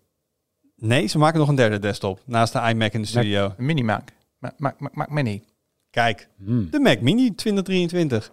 Nee, 0.75 1.07
ze 1.07 1.17
maken 1.17 1.39
nog 1.39 1.47
een 1.49 1.55
derde 1.55 1.79
desktop. 1.79 2.19
Naast 2.25 2.53
de 2.53 2.59
iMac 2.69 2.93
in 2.93 3.01
de 3.01 3.07
studio. 3.07 3.53
Een 3.57 3.65
mini 3.65 3.83
Mac. 3.83 4.01
Mac, 4.39 4.53
Mac, 4.57 4.79
Mac, 4.79 4.95
Mac 4.95 5.09
Mini. 5.09 5.43
Kijk, 5.89 6.29
Hmm. 6.45 6.67
de 6.71 6.79
Mac 6.79 6.99
Mini 7.01 7.35
2023. 7.35 8.31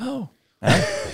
Oh. 0.00 0.26
dat 0.58 0.70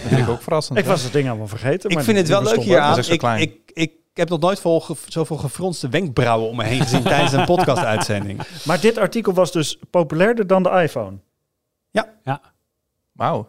vind 0.07 0.21
ik 0.21 0.29
ook 0.29 0.43
verrassend. 0.43 0.79
Ik 0.79 0.85
was 0.85 1.03
het 1.03 1.13
ding 1.13 1.29
allemaal 1.29 1.49
vergeten. 1.49 1.89
Ik 1.91 1.95
maar 1.97 2.05
vind 2.05 2.17
het 2.19 2.29
wel 2.29 2.43
leuk 2.43 2.61
hier 2.63 2.79
aan. 2.81 2.99
Ik, 2.99 3.23
ik, 3.41 3.71
ik, 3.73 3.93
heb 4.15 4.29
nog 4.29 4.41
nooit 4.41 4.61
vol, 4.61 4.81
ge- 4.81 4.95
zoveel 5.09 5.37
gefronste 5.37 5.89
wenkbrauwen 5.89 6.49
om 6.49 6.57
me 6.57 6.65
heen 6.65 6.81
gezien 6.81 7.03
tijdens 7.03 7.33
een 7.33 7.45
podcast-uitzending. 7.45 8.41
Maar 8.67 8.81
dit 8.81 8.99
artikel 8.99 9.33
was 9.33 9.53
dus 9.53 9.79
populairder 9.91 10.47
dan 10.47 10.63
de 10.63 10.71
iPhone. 10.71 11.17
Wauw. 13.13 13.39
Oh, 13.39 13.47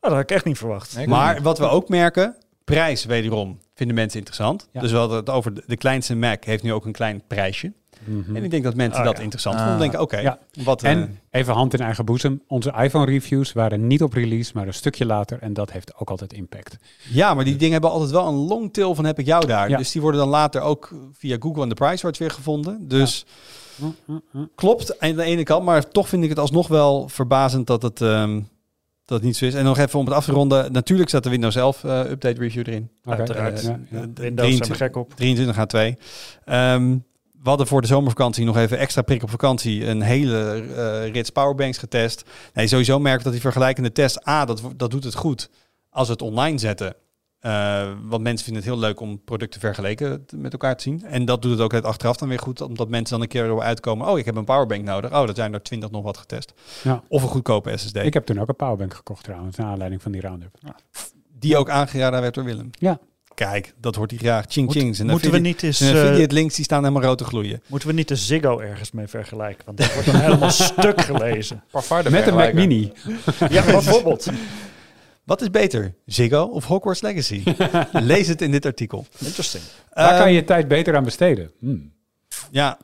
dat 0.00 0.10
had 0.12 0.20
ik 0.20 0.30
echt 0.30 0.44
niet 0.44 0.58
verwacht. 0.58 0.96
Nee, 0.96 1.06
Maar 1.08 1.34
niet. 1.34 1.42
wat 1.42 1.58
we 1.58 1.68
ook 1.68 1.88
merken, 1.88 2.36
prijs 2.64 3.04
wederom 3.04 3.58
vinden 3.74 3.96
mensen 3.96 4.18
interessant. 4.18 4.68
Ja. 4.72 4.80
Dus 4.80 4.90
we 4.90 4.96
hadden 4.96 5.16
het 5.16 5.30
over 5.30 5.54
de, 5.54 5.62
de 5.66 5.76
kleinste 5.76 6.14
Mac 6.16 6.44
heeft 6.44 6.62
nu 6.62 6.72
ook 6.72 6.84
een 6.84 6.92
klein 6.92 7.22
prijsje. 7.26 7.72
Mhm. 8.04 8.36
En 8.36 8.44
ik 8.44 8.50
denk 8.50 8.64
dat 8.64 8.74
mensen 8.74 9.00
Oh, 9.00 9.06
dat 9.06 9.16
ja. 9.16 9.22
interessant 9.22 9.56
Ah. 9.56 9.60
vonden. 9.62 9.80
Denken, 9.80 10.00
oké, 10.00 10.18
Ja. 10.18 10.38
wat... 10.64 10.82
eh, 10.82 10.90
En 10.90 11.20
even 11.30 11.54
hand 11.54 11.74
in 11.74 11.80
eigen 11.80 12.04
boezem. 12.04 12.42
Onze 12.46 12.72
iPhone-reviews 12.76 13.52
waren 13.52 13.86
niet 13.86 14.02
op 14.02 14.12
release, 14.12 14.50
maar 14.54 14.66
een 14.66 14.74
stukje 14.74 15.06
later. 15.06 15.38
En 15.42 15.52
dat 15.52 15.72
heeft 15.72 15.94
ook 15.96 16.10
altijd 16.10 16.32
impact. 16.32 16.76
ja, 17.10 17.34
maar 17.34 17.44
die 17.44 17.56
dingen 17.56 17.72
hebben 17.72 17.90
altijd 17.90 18.10
wel 18.10 18.26
een 18.28 18.34
long 18.34 18.72
tail 18.72 18.94
van 18.94 19.04
heb 19.04 19.18
ik 19.18 19.26
jou 19.26 19.46
daar. 19.46 19.68
Ja. 19.68 19.76
Dus 19.76 19.92
die 19.92 20.00
worden 20.02 20.20
dan 20.20 20.28
later 20.28 20.60
ook 20.60 20.94
via 21.12 21.36
Google 21.40 21.62
en 21.62 21.68
de 21.68 21.74
PriceWatch 21.74 22.18
weer 22.18 22.30
gevonden. 22.30 22.88
Dus 22.88 23.26
klopt 24.54 25.00
aan 25.00 25.16
de 25.16 25.22
ene 25.22 25.42
kant, 25.42 25.64
maar 25.64 25.88
toch 25.88 26.08
vind 26.08 26.22
ik 26.22 26.28
het 26.28 26.38
alsnog 26.38 26.68
wel 26.68 27.08
verbazend 27.08 27.66
dat 27.66 27.82
het, 27.82 28.00
ehm, 28.00 28.40
dat 29.04 29.18
het 29.18 29.22
niet 29.22 29.36
zo 29.36 29.44
is. 29.44 29.54
En 29.54 29.64
nog 29.64 29.78
even 29.78 29.98
om 29.98 30.04
het 30.04 30.14
af 30.14 30.24
te 30.24 30.32
ronden. 30.32 30.72
Natuurlijk 30.72 31.08
staat 31.08 31.22
de 31.22 31.30
Windows 31.30 31.56
11 31.56 31.84
eh, 31.84 31.98
update 31.98 32.40
review 32.40 32.66
erin. 32.66 32.90
Oké. 33.04 33.16
Uiteraard. 33.16 33.62
Ja, 33.62 33.80
ja. 33.90 34.00
Windows 34.00 34.14
23 34.14 34.66
zijn 34.66 34.78
we 34.78 34.84
gek 34.84 34.96
op. 34.96 35.14
23 35.14 35.56
H2. 35.56 35.96
Ehm, 36.44 36.96
we 37.42 37.48
hadden 37.48 37.66
voor 37.66 37.80
de 37.80 37.86
zomervakantie 37.86 38.44
nog 38.44 38.56
even 38.56 38.78
extra 38.78 39.02
prik 39.02 39.22
op 39.22 39.30
vakantie 39.30 39.86
een 39.86 40.02
hele 40.02 40.64
eh, 40.76 41.12
rits 41.12 41.30
powerbanks 41.30 41.78
getest. 41.78 42.24
Nee, 42.54 42.66
sowieso 42.66 42.98
merk 42.98 43.22
dat 43.22 43.32
die 43.32 43.40
vergelijkende 43.40 43.92
test, 43.92 44.28
A, 44.28 44.44
dat, 44.44 44.62
dat 44.76 44.90
doet 44.90 45.04
het 45.04 45.14
goed 45.14 45.50
als 45.90 46.06
we 46.06 46.12
het 46.12 46.22
online 46.22 46.58
zetten. 46.58 46.94
Eh, 47.46 47.88
want 48.02 48.22
mensen 48.22 48.44
vinden 48.44 48.62
het 48.62 48.72
heel 48.72 48.80
leuk 48.80 49.00
om 49.00 49.20
producten 49.24 49.60
vergeleken 49.60 50.26
met 50.34 50.52
elkaar 50.52 50.76
te 50.76 50.82
zien. 50.82 51.04
En 51.04 51.24
dat 51.24 51.42
doet 51.42 51.50
het 51.50 51.60
ook 51.60 51.72
het 51.72 51.84
achteraf 51.84 52.16
dan 52.16 52.28
weer 52.28 52.38
goed, 52.38 52.60
omdat 52.60 52.88
mensen 52.88 53.12
dan 53.14 53.22
een 53.22 53.28
keer 53.28 53.44
erop 53.44 53.60
uitkomen. 53.60 54.08
Oh, 54.08 54.18
ik 54.18 54.24
heb 54.24 54.36
een 54.36 54.44
powerbank 54.44 54.84
nodig. 54.84 55.10
Oh, 55.12 55.26
dat 55.26 55.36
zijn 55.36 55.52
er 55.52 55.62
20 55.62 55.90
nog 55.90 56.02
wat 56.02 56.16
getest. 56.16 56.52
Ja. 56.82 57.02
Of 57.08 57.22
een 57.22 57.28
goedkope 57.28 57.76
SSD. 57.76 57.96
Ik 57.96 58.14
heb 58.14 58.26
toen 58.26 58.40
ook 58.40 58.48
een 58.48 58.56
powerbank 58.56 58.94
gekocht 58.94 59.24
trouwens, 59.24 59.56
naar 59.56 59.66
aanleiding 59.66 60.02
van 60.02 60.12
die 60.12 60.20
roundup. 60.20 60.58
die 61.38 61.56
ook 61.56 61.70
aangeraden 61.70 62.20
werd 62.20 62.34
door 62.34 62.44
Willem. 62.44 62.70
Ja. 62.78 62.98
Kijk, 63.34 63.74
dat 63.80 63.94
hoort 63.94 64.10
hij 64.10 64.18
graag. 64.20 64.44
Ching 64.48 64.66
Moet- 64.66 64.76
ching. 64.76 64.96
Zijn 64.96 65.08
moeten 65.08 65.30
we 65.30 65.38
niet 65.38 65.62
eens... 65.62 65.78
zijn 65.78 65.96
eh, 65.96 66.02
affiliate 66.02 66.34
links 66.34 66.54
die 66.54 66.64
staan 66.64 66.82
helemaal 66.82 67.02
rood 67.02 67.18
te 67.18 67.24
gloeien. 67.24 67.62
moeten 67.66 67.88
we 67.88 67.94
niet 67.94 68.08
de 68.08 68.16
Ziggo 68.16 68.58
ergens 68.58 68.90
mee 68.90 69.06
vergelijken? 69.06 69.64
Want 69.64 69.78
dat 69.78 69.92
wordt 69.92 70.12
dan 70.12 70.20
helemaal 70.20 70.50
stuk 70.70 71.00
gelezen. 71.00 71.64
Met 72.10 72.26
een 72.26 72.34
Mac. 72.34 72.52
Mini. 72.52 72.92
Ja, 73.48 73.64
bijvoorbeeld. 73.72 74.28
Wat 75.26 75.40
is 75.42 75.50
beter, 75.50 75.94
Ziggo 76.04 76.42
of 76.42 76.64
Hogwarts 76.64 77.00
Legacy? 77.00 77.42
Lees 77.92 78.28
het 78.28 78.42
in 78.42 78.50
dit 78.50 78.66
artikel. 78.66 79.06
Interesting. 79.24 79.62
Daar 79.90 80.08
kan 80.08 80.18
Ehm, 80.18 80.28
je 80.28 80.34
je 80.34 80.44
tijd 80.44 80.68
beter 80.68 80.96
aan 80.96 81.04
besteden. 81.04 81.50
Hmm. 81.60 81.92
Ja, 82.50 82.78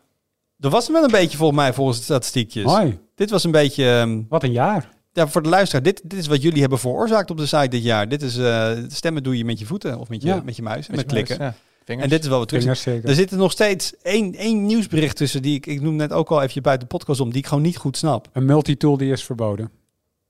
er 0.61 0.71
was 0.71 0.89
wel 0.89 1.05
een 1.05 1.11
beetje 1.11 1.37
volgens 1.37 1.59
mij 1.61 1.73
volgens 1.73 1.99
de 1.99 2.05
statistiekjes. 2.05 2.65
Hoi, 2.65 2.99
Dit 3.15 3.31
was 3.31 3.45
een 3.45 3.51
beetje... 3.51 3.85
ehm, 3.91 4.21
wat 4.29 4.43
een 4.43 4.53
jaar. 4.53 4.89
ja, 5.13 5.29
voor 5.29 5.43
de 5.43 5.49
luisteraar, 5.49 5.83
dit, 5.83 6.01
dit 6.05 6.19
is 6.19 6.27
wat 6.27 6.43
jullie 6.43 6.61
hebben 6.61 6.79
veroorzaakt 6.79 7.31
op 7.31 7.37
de 7.37 7.47
site 7.47 7.69
dit 7.69 7.83
jaar. 7.83 8.09
Dit 8.09 8.23
is 8.23 8.37
eh, 8.37 8.71
stemmen 8.89 9.23
doe 9.23 9.37
je 9.39 9.45
met 9.45 9.59
je 9.59 9.67
voeten 9.67 9.99
of 9.99 10.09
met 10.09 10.23
je, 10.23 10.29
Ja. 10.29 10.43
met 10.45 10.57
je 10.57 10.63
muis 10.63 10.89
en 10.89 10.97
Met 10.97 11.01
met 11.07 11.11
je 11.11 11.17
muis, 11.17 11.27
klikken. 11.27 11.47
ja. 11.47 11.55
Vingers. 11.85 12.05
En 12.05 12.11
dit 12.11 12.23
is 12.23 12.29
wel 12.29 12.39
wat 12.39 12.49
terug. 12.49 12.87
Er 13.05 13.15
zit 13.15 13.31
er 13.31 13.37
nog 13.37 13.53
steeds 13.53 13.93
één, 14.03 14.35
één 14.35 14.67
nieuwsbericht 14.67 15.17
tussen 15.17 15.43
die 15.43 15.55
ik, 15.57 15.67
ik 15.67 15.81
noem 15.81 15.97
net 15.97 16.13
ook 16.13 16.31
al 16.31 16.43
even 16.43 16.63
buiten 16.63 16.89
de 16.89 16.95
podcast 16.97 17.21
om, 17.21 17.31
die 17.31 17.39
ik 17.39 17.47
gewoon 17.47 17.63
niet 17.63 17.77
goed 17.77 17.97
snap. 17.97 18.29
Een 18.33 18.45
multitool 18.45 18.97
die 18.97 19.13
is 19.13 19.25
verboden. 19.25 19.71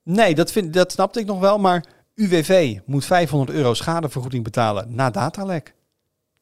Nee, 0.04 0.34
dat, 0.34 0.52
vind, 0.52 0.72
dat 0.72 0.92
snapte 0.92 1.20
ik 1.20 1.26
nog 1.26 1.40
wel, 1.40 1.58
maar 1.58 1.84
UWV 2.14 2.78
moet 2.86 3.04
500 3.04 3.50
euro 3.58 3.74
schadevergoeding 3.74 4.44
betalen 4.44 4.94
na 4.94 5.10
datalek. 5.10 5.74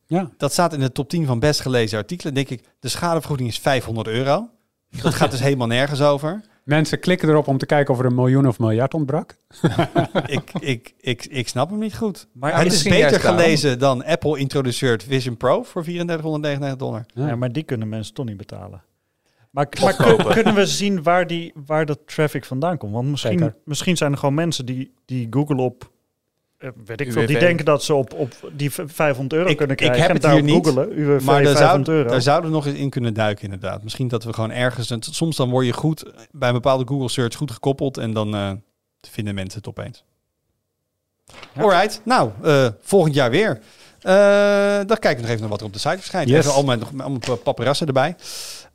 Ja. 0.06 0.30
Dat 0.36 0.52
staat 0.52 0.72
in 0.72 0.80
de 0.80 0.92
top 0.92 1.08
10 1.08 1.26
van 1.26 1.38
best 1.38 1.60
gelezen 1.60 1.98
artikelen. 1.98 2.34
denk 2.34 2.48
ik, 2.48 2.64
de 2.80 2.88
schadevergoeding 2.88 3.48
is 3.48 3.58
500 3.58 4.08
euro. 4.08 4.48
Dat 5.02 5.14
gaat 5.14 5.30
dus 5.30 5.40
helemaal 5.48 5.66
nergens 5.66 6.00
over. 6.00 6.40
Mensen 6.64 7.00
klikken 7.00 7.28
erop 7.28 7.48
om 7.48 7.58
te 7.58 7.66
kijken 7.66 7.94
of 7.94 8.00
er 8.00 8.06
een 8.06 8.14
miljoen 8.14 8.46
of 8.48 8.58
miljard 8.58 8.94
ontbrak. 8.94 9.36
Ik, 10.26 10.52
ik, 10.60 10.94
ik, 11.00 11.26
ik 11.26 11.48
snap 11.48 11.70
hem 11.70 11.78
niet 11.78 11.96
goed. 11.96 12.26
Maar, 12.32 12.50
Ja, 12.50 12.58
het 12.58 12.72
is 12.72 12.82
beter 12.82 13.20
gelezen 13.20 13.78
dan 13.78 14.04
Apple 14.04 14.38
introduceert 14.38 15.02
Vision 15.02 15.36
Pro 15.36 15.62
voor 15.62 15.82
3499 15.82 16.76
dollar. 16.78 17.04
Ja. 17.06 17.26
ja, 17.26 17.36
maar 17.36 17.52
die 17.52 17.62
kunnen 17.62 17.88
mensen 17.88 18.14
toch 18.14 18.26
niet 18.26 18.36
betalen. 18.36 18.82
Maar, 19.50 19.66
maar 19.80 19.94
kun- 19.96 20.26
kunnen 20.26 20.54
we 20.54 20.66
zien 20.66 21.02
waar, 21.02 21.26
die, 21.26 21.52
waar 21.66 21.86
dat 21.86 21.98
traffic 22.06 22.44
vandaan 22.44 22.76
komt? 22.78 22.92
Want 22.92 23.08
misschien, 23.08 23.38
Zeker. 23.38 23.54
misschien 23.64 23.96
zijn 23.96 24.12
er 24.12 24.18
gewoon 24.18 24.34
mensen 24.34 24.66
die, 24.66 24.92
die 25.04 25.26
Google 25.30 25.56
op... 25.62 25.90
eh, 26.58 26.70
weet 26.84 27.00
ik 27.00 27.12
veel, 27.12 27.26
die 27.26 27.38
denken 27.38 27.64
dat 27.64 27.82
ze 27.84 27.94
op, 27.94 28.12
op 28.14 28.50
die 28.52 28.70
v- 28.70 28.80
500 28.86 29.32
euro 29.40 29.50
Ik- 29.50 29.56
kunnen 29.56 29.76
ik 29.76 29.82
heb 29.82 29.92
krijgen. 29.92 30.14
het 30.14 30.24
en 30.24 30.32
hier 30.32 30.42
niet, 30.42 30.54
googelen, 30.66 30.98
UWV 30.98 31.24
Maar 31.24 31.42
daar, 31.42 31.56
500 31.56 31.86
zou, 31.86 31.96
euro. 31.98 32.10
daar 32.10 32.22
zouden 32.22 32.50
we 32.50 32.56
nog 32.56 32.66
eens 32.66 32.78
in 32.78 32.90
kunnen 32.90 33.14
duiken 33.14 33.44
inderdaad. 33.44 33.82
Misschien 33.82 34.08
dat 34.08 34.24
we 34.24 34.32
gewoon 34.32 34.50
ergens... 34.50 34.90
een- 34.90 35.02
Soms 35.02 35.36
dan 35.36 35.50
word 35.50 35.66
je 35.66 35.72
goed 35.72 36.12
bij 36.32 36.48
een 36.48 36.54
bepaalde 36.54 36.86
Google 36.86 37.08
search 37.08 37.34
goed 37.36 37.50
gekoppeld 37.50 37.98
en 37.98 38.12
dan 38.12 38.34
eh, 38.34 38.50
vinden 39.00 39.34
mensen 39.34 39.58
het 39.58 39.68
opeens. 39.68 40.04
Ja. 41.54 41.62
Alright, 41.62 42.00
nou, 42.04 42.30
eh, 42.42 42.68
volgend 42.80 43.14
jaar 43.14 43.30
weer. 43.30 43.60
Eh, 44.00 44.12
dan 44.86 44.98
kijken 44.98 45.14
we 45.16 45.20
nog 45.20 45.28
even 45.28 45.40
naar 45.40 45.48
wat 45.48 45.60
er 45.60 45.66
op 45.66 45.72
de 45.72 45.78
site 45.78 45.96
verschijnt. 45.98 46.28
Yes. 46.28 46.38
Even 46.38 46.52
allemaal, 46.52 46.76
nog, 46.76 46.90
allemaal 46.98 47.36
paparazzen 47.42 47.86
erbij. 47.86 48.16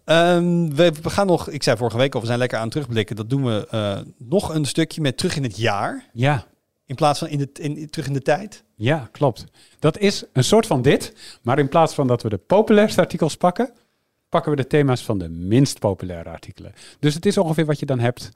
Ehm, 0.05 0.69
we, 0.75 0.91
we 1.01 1.09
gaan 1.09 1.27
nog, 1.27 1.49
ik 1.49 1.63
zei 1.63 1.77
vorige 1.77 1.97
week 1.97 2.13
al, 2.15 2.19
we 2.21 2.25
zijn 2.27 2.39
lekker 2.39 2.57
aan 2.57 2.63
het 2.63 2.71
terugblikken. 2.71 3.15
Dat 3.15 3.29
doen 3.29 3.45
we 3.45 3.67
eh, 3.69 3.97
nog 4.17 4.53
een 4.53 4.65
stukje 4.65 5.01
met 5.01 5.17
terug 5.17 5.35
in 5.35 5.43
het 5.43 5.57
jaar. 5.57 6.09
Ja, 6.13 6.45
In 6.85 6.95
plaats 6.95 7.19
van 7.19 7.27
in 7.27 7.37
de, 7.37 7.49
in, 7.53 7.89
terug 7.89 8.07
in 8.07 8.13
de 8.13 8.21
tijd. 8.21 8.63
ja, 8.75 9.09
klopt. 9.11 9.45
Dat 9.79 9.97
is 9.97 10.23
een 10.33 10.43
soort 10.43 10.67
van 10.67 10.81
dit, 10.81 11.13
maar 11.41 11.59
in 11.59 11.69
plaats 11.69 11.93
van 11.93 12.07
dat 12.07 12.21
we 12.23 12.29
de 12.29 12.37
populairste 12.37 13.01
artikels 13.01 13.35
pakken, 13.37 13.71
pakken 14.29 14.51
we 14.51 14.57
de 14.57 14.67
thema's 14.67 15.03
van 15.03 15.17
de 15.17 15.29
minst 15.29 15.79
populaire 15.79 16.29
artikelen. 16.29 16.73
Dus 16.99 17.13
het 17.13 17.25
is 17.25 17.37
ongeveer 17.37 17.65
wat 17.65 17.79
je 17.79 17.85
dan 17.85 17.99
hebt 17.99 18.29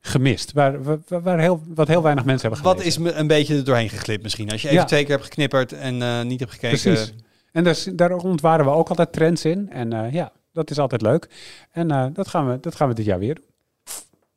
gemist, 0.00 0.52
waar, 0.52 0.82
waar, 0.82 0.98
waar 1.22 1.38
heel, 1.40 1.62
wat 1.66 1.88
heel 1.88 2.02
weinig 2.02 2.24
mensen 2.24 2.48
hebben 2.48 2.66
Wat 2.66 2.78
gelezen. 2.80 3.02
is 3.02 3.12
me 3.12 3.18
een 3.18 3.26
beetje 3.26 3.56
er 3.56 3.64
doorheen 3.64 3.88
geglipt 3.88 4.22
misschien. 4.22 4.50
Als 4.50 4.62
je 4.62 4.68
even 4.68 4.80
Ja. 4.80 4.86
twee 4.86 5.02
keer 5.04 5.10
hebt 5.14 5.24
geknipperd 5.24 5.72
en 5.72 6.02
eh, 6.02 6.22
niet 6.22 6.40
hebt 6.40 6.52
gekeken. 6.52 6.80
Precies. 6.80 7.12
En 7.52 7.64
dus, 7.64 7.88
daar 7.92 8.12
ontwaren 8.12 8.64
we 8.64 8.70
ook 8.70 8.88
altijd 8.88 9.12
trends 9.12 9.44
in. 9.44 9.70
En 9.70 9.92
eh, 9.92 10.12
ja, 10.12 10.32
dat 10.54 10.70
is 10.70 10.78
altijd 10.78 11.02
leuk. 11.02 11.28
En 11.70 11.90
eh, 11.90 12.06
dat, 12.12 12.28
gaan 12.28 12.50
we, 12.50 12.60
dat 12.60 12.74
gaan 12.74 12.88
we 12.88 12.94
dit 12.94 13.04
jaar 13.04 13.18
weer 13.18 13.34
doen. 13.34 13.44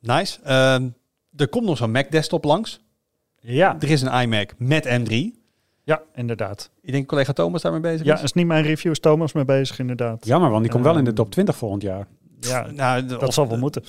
Nice. 0.00 0.38
Ehm, 0.42 0.88
er 1.36 1.48
komt 1.48 1.64
nog 1.66 1.76
zo'n 1.76 1.90
Mac 1.90 2.10
desktop 2.10 2.44
langs. 2.44 2.80
Ja, 3.40 3.76
Er 3.80 3.90
is 3.90 4.02
een 4.02 4.20
iMac 4.20 4.54
met 4.58 4.86
M3. 4.88 5.14
ja, 5.84 6.02
inderdaad. 6.14 6.70
Ik 6.82 6.92
denk 6.92 7.06
collega 7.08 7.32
Thomas 7.32 7.62
daarmee 7.62 7.80
bezig 7.80 8.06
Ja, 8.06 8.14
is. 8.14 8.22
is 8.22 8.32
niet 8.32 8.46
mijn 8.46 8.62
review, 8.64 8.90
is 8.92 9.00
Thomas 9.00 9.32
mee 9.32 9.44
bezig 9.44 9.78
inderdaad. 9.78 10.24
Jammer, 10.26 10.50
want 10.50 10.62
die 10.62 10.72
komt 10.72 10.84
wel 10.84 10.96
in 10.96 11.04
de 11.04 11.10
Ehm, 11.10 11.16
top 11.18 11.30
20 11.30 11.56
volgend 11.56 11.82
jaar. 11.82 12.06
Ja, 12.40 12.66
Nou, 12.70 13.06
dat 13.06 13.22
of- 13.22 13.34
zal 13.34 13.48
wel 13.48 13.58
moeten. 13.58 13.84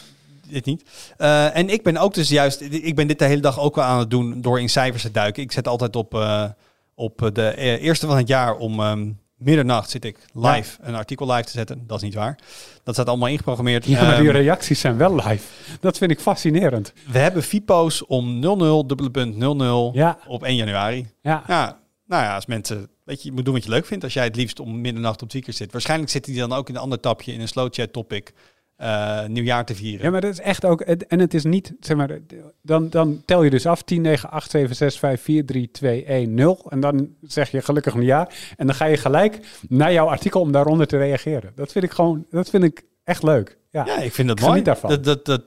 Dit 0.48 0.66
niet. 0.66 0.84
Eh, 1.18 1.56
en 1.58 1.70
ik 1.70 1.84
ben 1.84 1.98
ook 1.98 2.14
dus 2.14 2.30
juist, 2.30 2.62
ik 2.62 2.96
ben 2.96 3.08
dit 3.08 3.20
de 3.20 3.26
hele 3.26 3.42
dag 3.42 3.60
ook 3.60 3.76
wel 3.76 3.84
aan 3.86 4.00
het 4.00 4.10
doen 4.10 4.42
door 4.42 4.60
in 4.60 4.70
cijfers 4.70 5.02
te 5.04 5.12
duiken. 5.12 5.44
Ik 5.44 5.52
zet 5.52 5.68
altijd 5.68 5.96
op, 5.96 6.14
eh, 6.14 6.50
op 6.96 7.30
de 7.34 7.48
eh, 7.48 7.84
eerste 7.84 8.08
van 8.08 8.18
het 8.18 8.28
jaar 8.28 8.58
om 8.58 8.80
ehm, 8.80 9.10
middernacht 9.40 9.90
zit 9.90 10.06
ik 10.06 10.18
live 10.34 10.78
een 10.82 10.96
artikel 10.96 11.32
live 11.32 11.44
te 11.44 11.52
zetten. 11.52 11.84
Dat 11.88 11.98
is 11.98 12.04
niet 12.04 12.14
waar. 12.14 12.38
Dat 12.84 12.94
staat 12.94 13.08
allemaal 13.08 13.28
ingeprogrammeerd. 13.28 13.86
Ja, 13.86 14.02
maar 14.04 14.18
die 14.20 14.28
Ehm, 14.30 14.38
reacties 14.38 14.80
zijn 14.80 14.98
wel 14.98 15.16
live. 15.16 15.44
Dat 15.80 15.98
vind 15.98 16.12
ik 16.12 16.20
fascinerend. 16.20 16.94
we 17.12 17.18
hebben 17.20 17.44
FIPO's 17.44 18.04
om 18.08 18.40
00, 18.40 18.88
dubbele 18.88 19.10
punt 19.12 19.36
00 19.38 19.92
Ja, 19.94 20.18
op 20.28 20.44
1 20.44 20.56
januari. 20.56 21.08
ja. 21.22 21.44
Ja, 21.48 21.80
nou 22.06 22.24
ja, 22.24 22.36
als 22.36 22.46
mensen, 22.46 22.90
weet 23.04 23.22
je, 23.22 23.30
je 23.30 23.36
moet 23.36 23.46
doen 23.46 23.54
wat 23.54 23.64
je 23.64 23.70
leuk 23.70 23.86
vindt. 23.86 24.04
Als 24.04 24.14
jij 24.14 24.24
het 24.24 24.36
liefst 24.36 24.60
om 24.60 24.82
middernacht 24.82 25.22
op 25.22 25.30
Tweakers 25.30 25.58
zit. 25.58 25.72
Waarschijnlijk 25.72 26.12
zit 26.12 26.26
hij 26.26 26.36
dan 26.36 26.54
ook 26.54 26.70
in 26.70 26.76
een 26.76 26.82
ander 26.82 27.00
tapje 27.00 27.34
in 27.34 27.42
een 27.42 27.48
slow 27.48 27.68
chat 27.74 27.94
topic 27.94 28.34
eh, 28.80 29.26
nieuwjaar 29.26 29.66
te 29.66 29.76
vieren. 29.76 30.06
Ja, 30.06 30.12
maar 30.12 30.22
dat 30.22 30.32
is 30.32 30.40
echt 30.40 30.66
ook... 30.66 30.82
En 30.82 31.20
het 31.20 31.34
is 31.34 31.44
niet, 31.44 31.74
zeg 31.80 31.98
maar... 31.98 32.20
Dan, 32.62 32.90
dan 32.90 33.22
tel 33.26 33.44
je 33.44 33.50
dus 33.50 33.66
af 33.66 33.82
10, 33.82 34.02
9, 34.02 34.30
8, 34.30 34.52
7, 34.52 34.76
6, 34.76 35.00
5, 35.00 35.22
4, 35.22 35.46
3, 35.46 35.72
2, 35.72 36.06
1, 36.06 36.34
0. 36.34 36.66
En 36.70 36.80
dan 36.80 37.10
zeg 37.22 37.52
je 37.52 37.62
gelukkig 37.62 37.94
een 37.94 38.04
jaar. 38.04 38.54
En 38.58 38.66
dan 38.66 38.76
ga 38.76 38.86
je 38.86 38.98
gelijk 38.98 39.40
naar 39.70 39.94
jouw 39.94 40.08
artikel 40.08 40.42
om 40.42 40.52
daaronder 40.52 40.88
te 40.88 40.98
reageren. 40.98 41.52
Dat 41.56 41.72
vind 41.72 41.86
ik 41.86 41.92
gewoon... 41.92 42.26
Dat 42.30 42.50
vind 42.50 42.64
ik 42.64 42.84
echt 43.04 43.24
leuk. 43.24 43.58
Ja, 43.70 43.86
Ja, 43.86 43.98
ik 43.98 44.14
vind 44.14 44.28
dat 44.28 44.38
Ik 44.38 44.44
mooi. 44.44 44.52
geniet 44.52 44.66
daarvan. 44.66 44.90
Dat, 44.90 45.04
dat, 45.04 45.26
dat, 45.26 45.44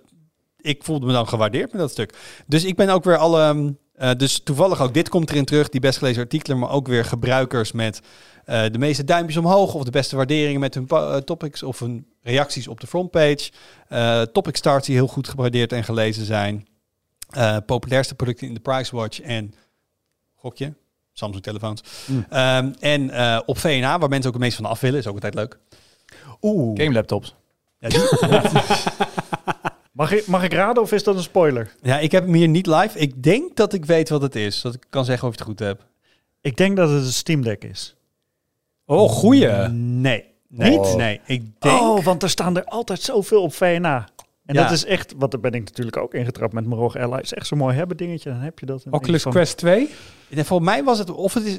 ik 0.57 0.85
voelde 0.85 1.07
me 1.07 1.13
dan 1.13 1.29
gewaardeerd 1.29 1.73
met 1.73 1.81
dat 1.81 1.91
stuk. 1.91 2.15
Dus 2.47 2.65
ik 2.65 2.77
ben 2.77 2.89
ook 2.89 3.05
weer 3.05 3.17
alle... 3.17 3.75
eh, 3.93 4.10
dus 4.16 4.40
toevallig 4.43 4.81
ook 4.81 4.94
dit 4.94 5.09
komt 5.09 5.31
erin 5.31 5.44
terug, 5.44 5.69
die 5.69 5.81
best 5.81 5.98
gelezen 5.98 6.23
artikelen, 6.23 6.59
maar 6.59 6.70
ook 6.70 6.86
weer 6.86 7.05
gebruikers 7.05 7.73
met 7.73 8.01
eh, 8.44 8.62
de 8.73 8.78
meeste 8.78 9.05
duimpjes 9.05 9.36
omhoog 9.36 9.74
of 9.74 9.85
de 9.85 9.90
beste 9.90 10.16
waarderingen 10.16 10.60
met 10.60 10.74
hun 10.74 10.86
eh, 10.89 11.16
topics 11.16 11.62
of 11.62 11.78
hun 11.78 12.06
reacties 12.23 12.69
op 12.69 12.81
de 12.81 12.86
frontpage. 12.86 13.51
Eh 13.89 14.23
topic 14.23 14.56
starts 14.56 14.86
die 14.86 14.97
heel 14.97 15.06
goed 15.06 15.28
gewaardeerd 15.28 15.73
en 15.73 15.85
gelezen 15.85 16.24
zijn. 16.24 16.66
Eh, 17.31 17.56
populairste 17.66 18.14
producten 18.14 18.47
in 18.47 18.55
de 18.55 18.60
Price 18.60 18.97
Watch 18.97 19.20
en 19.20 19.55
Gokje. 20.36 20.74
Samsung 21.12 21.43
telefoons. 21.44 21.82
Mm. 22.06 22.27
Ehm, 22.31 22.73
en 22.81 23.10
eh, 23.10 23.40
op 23.47 23.59
VNA, 23.59 23.98
waar 23.98 24.09
mensen 24.09 24.27
ook 24.28 24.35
het 24.35 24.43
meest 24.44 24.56
van 24.56 24.64
af 24.64 24.81
willen, 24.81 24.98
is 24.98 25.06
ook 25.06 25.14
altijd 25.14 25.35
leuk. 25.35 25.59
Oeh. 26.43 26.81
Game 26.81 26.93
laptops. 26.94 27.35
Ja, 27.78 27.89
die- 27.89 28.01
Mag 30.03 30.12
ik, 30.12 30.27
mag 30.27 30.43
ik 30.45 30.53
raden 30.53 30.83
of 30.83 30.93
is 30.93 31.05
dat 31.05 31.15
een 31.15 31.23
spoiler? 31.23 31.74
ja, 31.83 31.99
ik 31.99 32.12
heb 32.12 32.24
hem 32.24 32.35
hier 32.35 32.49
niet 32.49 32.66
live. 32.66 32.99
Ik 32.99 33.23
denk 33.23 33.57
dat 33.57 33.73
ik 33.73 33.85
weet 33.85 34.09
wat 34.09 34.23
het 34.23 34.37
is. 34.37 34.61
Dat 34.61 34.74
ik 34.74 34.85
kan 34.91 35.05
zeggen 35.05 35.29
of 35.29 35.35
je 35.35 35.41
het 35.41 35.49
goed 35.49 35.59
hebt. 35.59 35.83
Ik 36.41 36.57
denk 36.57 36.77
dat 36.77 36.89
het 36.91 37.03
een 37.05 37.12
Steam 37.12 37.43
Deck 37.43 37.65
is. 37.65 37.97
Oh, 38.85 39.11
goeie. 39.11 39.49
Nee. 39.69 40.24
Nee. 40.49 40.70
Niet? 40.79 40.97
Nee. 40.97 41.20
Ik 41.27 41.43
denk... 41.59 41.81
Oh, 41.81 42.05
want 42.05 42.23
er 42.23 42.31
staan 42.31 42.57
er 42.57 42.65
altijd 42.65 43.01
zoveel 43.01 43.43
op 43.43 43.55
VNA. 43.55 44.09
En 44.47 44.55
Ja. 44.55 44.62
dat 44.62 44.73
is 44.73 44.85
echt, 44.85 45.15
wat 45.16 45.31
daar 45.31 45.41
ben 45.41 45.53
ik 45.53 45.65
natuurlijk 45.65 45.97
ook 45.97 46.15
ingetrapt 46.15 46.53
met 46.53 46.66
mijn 46.66 46.81
ROG 46.81 46.97
Ally. 46.97 47.20
is 47.20 47.33
echt 47.33 47.47
zo'n 47.47 47.59
mooi 47.59 47.77
hebben 47.77 47.97
dingetje. 47.97 48.31
Dan 48.31 48.41
heb 48.41 48.59
je 48.59 48.66
dat. 48.66 48.85
Oculus 48.91 49.23
Quest 49.23 49.57
2? 49.57 49.89
En 50.31 50.45
volgens 50.45 50.69
mij 50.70 50.85
was 50.85 50.99
het, 50.99 51.11
of 51.11 51.35
het 51.35 51.45
is, 51.45 51.59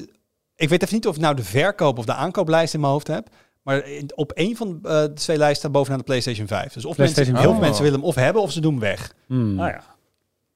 ik 0.56 0.68
weet 0.68 0.82
even 0.82 0.94
niet 0.94 1.06
of 1.06 1.14
ik 1.14 1.20
nou 1.20 1.36
de 1.36 1.44
verkoop 1.44 1.98
of 1.98 2.04
de 2.04 2.14
aankooplijst 2.14 2.74
in 2.74 2.80
mijn 2.80 2.92
hoofd 2.92 3.06
heb. 3.06 3.28
Maar 3.64 3.84
op 4.14 4.32
één 4.32 4.56
van 4.56 4.78
eh, 4.82 4.90
de 5.00 5.12
twee 5.12 5.36
lijsten 5.36 5.58
staat 5.58 5.72
bovenaan 5.72 5.98
de 5.98 6.04
PlayStation 6.04 6.46
5. 6.46 6.72
Dus 6.72 6.84
of 6.84 6.94
PlayStation 6.96 7.32
mensen, 7.32 7.50
heel 7.50 7.58
veel 7.58 7.66
mensen 7.68 7.82
willen 7.84 7.98
hem 7.98 8.08
of 8.08 8.14
hebben 8.14 8.42
of 8.42 8.52
ze 8.52 8.60
doen 8.60 8.70
hem 8.72 8.80
weg. 8.80 9.14
Hmm. 9.26 9.54
Nou 9.54 9.68
ja. 9.68 9.82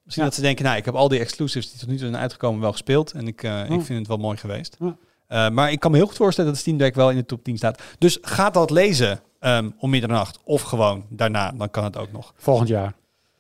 Misschien 0.04 0.26
dat 0.26 0.34
ze 0.36 0.40
denken, 0.40 0.64
nou, 0.64 0.76
ik 0.76 0.84
heb 0.84 0.94
al 0.94 1.08
die 1.08 1.18
exclusives 1.20 1.70
die 1.70 1.78
tot 1.80 1.88
nu 1.88 1.96
toe 1.96 2.08
zijn 2.08 2.20
uitgekomen 2.20 2.60
wel 2.60 2.72
gespeeld. 2.72 3.12
En 3.12 3.26
ik, 3.26 3.42
eh, 3.42 3.64
ik 3.64 3.70
Oh. 3.70 3.82
vind 3.82 3.98
het 3.98 4.06
wel 4.08 4.16
mooi 4.16 4.36
geweest. 4.36 4.76
Ja. 4.78 4.96
Eh, 5.26 5.50
maar 5.50 5.72
ik 5.72 5.80
kan 5.80 5.90
me 5.90 5.96
heel 5.96 6.06
goed 6.06 6.16
voorstellen 6.16 6.50
dat 6.50 6.60
Steam 6.60 6.76
Deck 6.76 6.94
wel 6.94 7.10
in 7.10 7.16
de 7.16 7.24
top 7.26 7.44
10 7.44 7.56
staat. 7.56 7.82
Dus 7.98 8.18
ga 8.20 8.50
dat 8.50 8.70
lezen 8.70 9.20
ehm, 9.40 9.70
om 9.78 9.90
middernacht. 9.90 10.38
Of 10.44 10.62
gewoon 10.62 11.04
daarna, 11.08 11.52
dan 11.52 11.70
kan 11.70 11.84
het 11.84 11.96
ook 11.96 12.12
nog. 12.12 12.32
Volgend 12.36 12.68
jaar. 12.68 12.94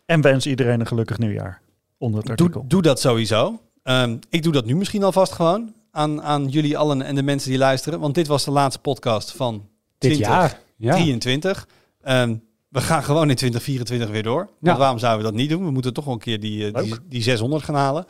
En 0.06 0.20
wens 0.20 0.46
iedereen 0.46 0.80
een 0.80 0.86
gelukkig 0.86 1.18
nieuwjaar. 1.18 1.60
Onder 1.98 2.18
het 2.24 2.36
Doe, 2.36 2.46
artikel. 2.46 2.64
doe 2.68 2.82
dat 2.82 3.00
sowieso. 3.00 3.60
Ehm, 3.82 4.16
ik 4.30 4.42
doe 4.42 4.52
dat 4.52 4.64
nu 4.64 4.76
misschien 4.76 5.02
alvast 5.02 5.32
gewoon. 5.32 5.74
Aan, 5.90 6.22
aan 6.22 6.48
jullie 6.48 6.78
allen 6.78 7.02
en 7.02 7.14
de 7.14 7.22
mensen 7.22 7.50
die 7.50 7.58
luisteren. 7.58 8.00
Want 8.00 8.14
dit 8.14 8.26
was 8.26 8.44
de 8.44 8.50
laatste 8.50 8.80
podcast 8.80 9.32
van 9.32 9.68
Dit 9.98 10.10
20. 10.12 10.26
jaar. 10.28 10.60
Ja. 10.76 10.92
23. 10.94 11.68
Ehm, 12.02 12.36
we 12.68 12.80
gaan 12.80 13.02
gewoon 13.04 13.30
in 13.30 13.36
2024 13.36 14.10
weer 14.10 14.22
door. 14.22 14.36
Want 14.38 14.48
Ja. 14.60 14.76
waarom 14.76 14.98
zouden 14.98 15.24
we 15.24 15.30
dat 15.30 15.40
niet 15.40 15.50
doen? 15.50 15.64
We 15.64 15.70
moeten 15.70 15.92
toch 15.92 16.04
wel 16.04 16.14
een 16.14 16.20
keer 16.20 16.40
die, 16.40 16.70
eh, 16.72 16.82
die, 16.82 16.94
die 17.08 17.22
600 17.22 17.64
gaan 17.64 17.74
halen. 17.74 18.06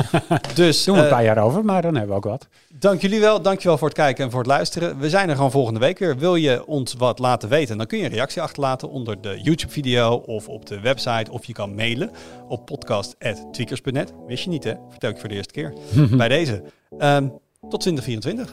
dus 0.54 0.84
Doen 0.84 0.94
we 0.94 1.00
een 1.00 1.06
eh, 1.06 1.12
paar 1.12 1.24
jaar 1.24 1.38
over, 1.38 1.64
maar 1.64 1.82
dan 1.82 1.92
hebben 1.94 2.10
we 2.10 2.16
ook 2.16 2.24
wat. 2.30 2.48
dank 2.78 3.00
jullie 3.00 3.20
wel. 3.20 3.42
Dankjewel 3.42 3.78
voor 3.78 3.88
het 3.88 3.96
kijken 3.96 4.24
en 4.24 4.30
voor 4.30 4.40
het 4.40 4.48
luisteren. 4.48 4.98
We 4.98 5.08
zijn 5.10 5.28
er 5.28 5.34
gewoon 5.36 5.50
volgende 5.50 5.80
week 5.80 5.98
weer. 5.98 6.16
Wil 6.18 6.34
je 6.36 6.66
ons 6.66 6.94
wat 6.98 7.18
laten 7.18 7.48
weten? 7.48 7.76
Dan 7.78 7.86
kun 7.86 7.98
je 7.98 8.04
een 8.04 8.10
reactie 8.10 8.42
achterlaten 8.42 8.90
onder 8.90 9.20
de 9.20 9.40
YouTube-video 9.42 10.14
of 10.26 10.48
op 10.48 10.66
de 10.66 10.80
website. 10.80 11.30
Of 11.32 11.44
je 11.44 11.52
kan 11.52 11.74
mailen 11.74 12.10
op 12.48 12.66
podcast.tweakers.net. 12.66 14.12
Wist 14.26 14.44
je 14.44 14.50
niet, 14.50 14.64
hè? 14.64 14.74
Vertel 14.90 15.10
ik 15.10 15.18
voor 15.18 15.28
de 15.28 15.34
eerste 15.34 15.52
keer. 15.52 15.72
Bij 16.16 16.28
deze. 16.28 16.62
Ehm, 16.98 17.28
tot 17.68 17.80
2024. 17.80 18.52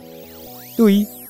Doei. 0.76 1.23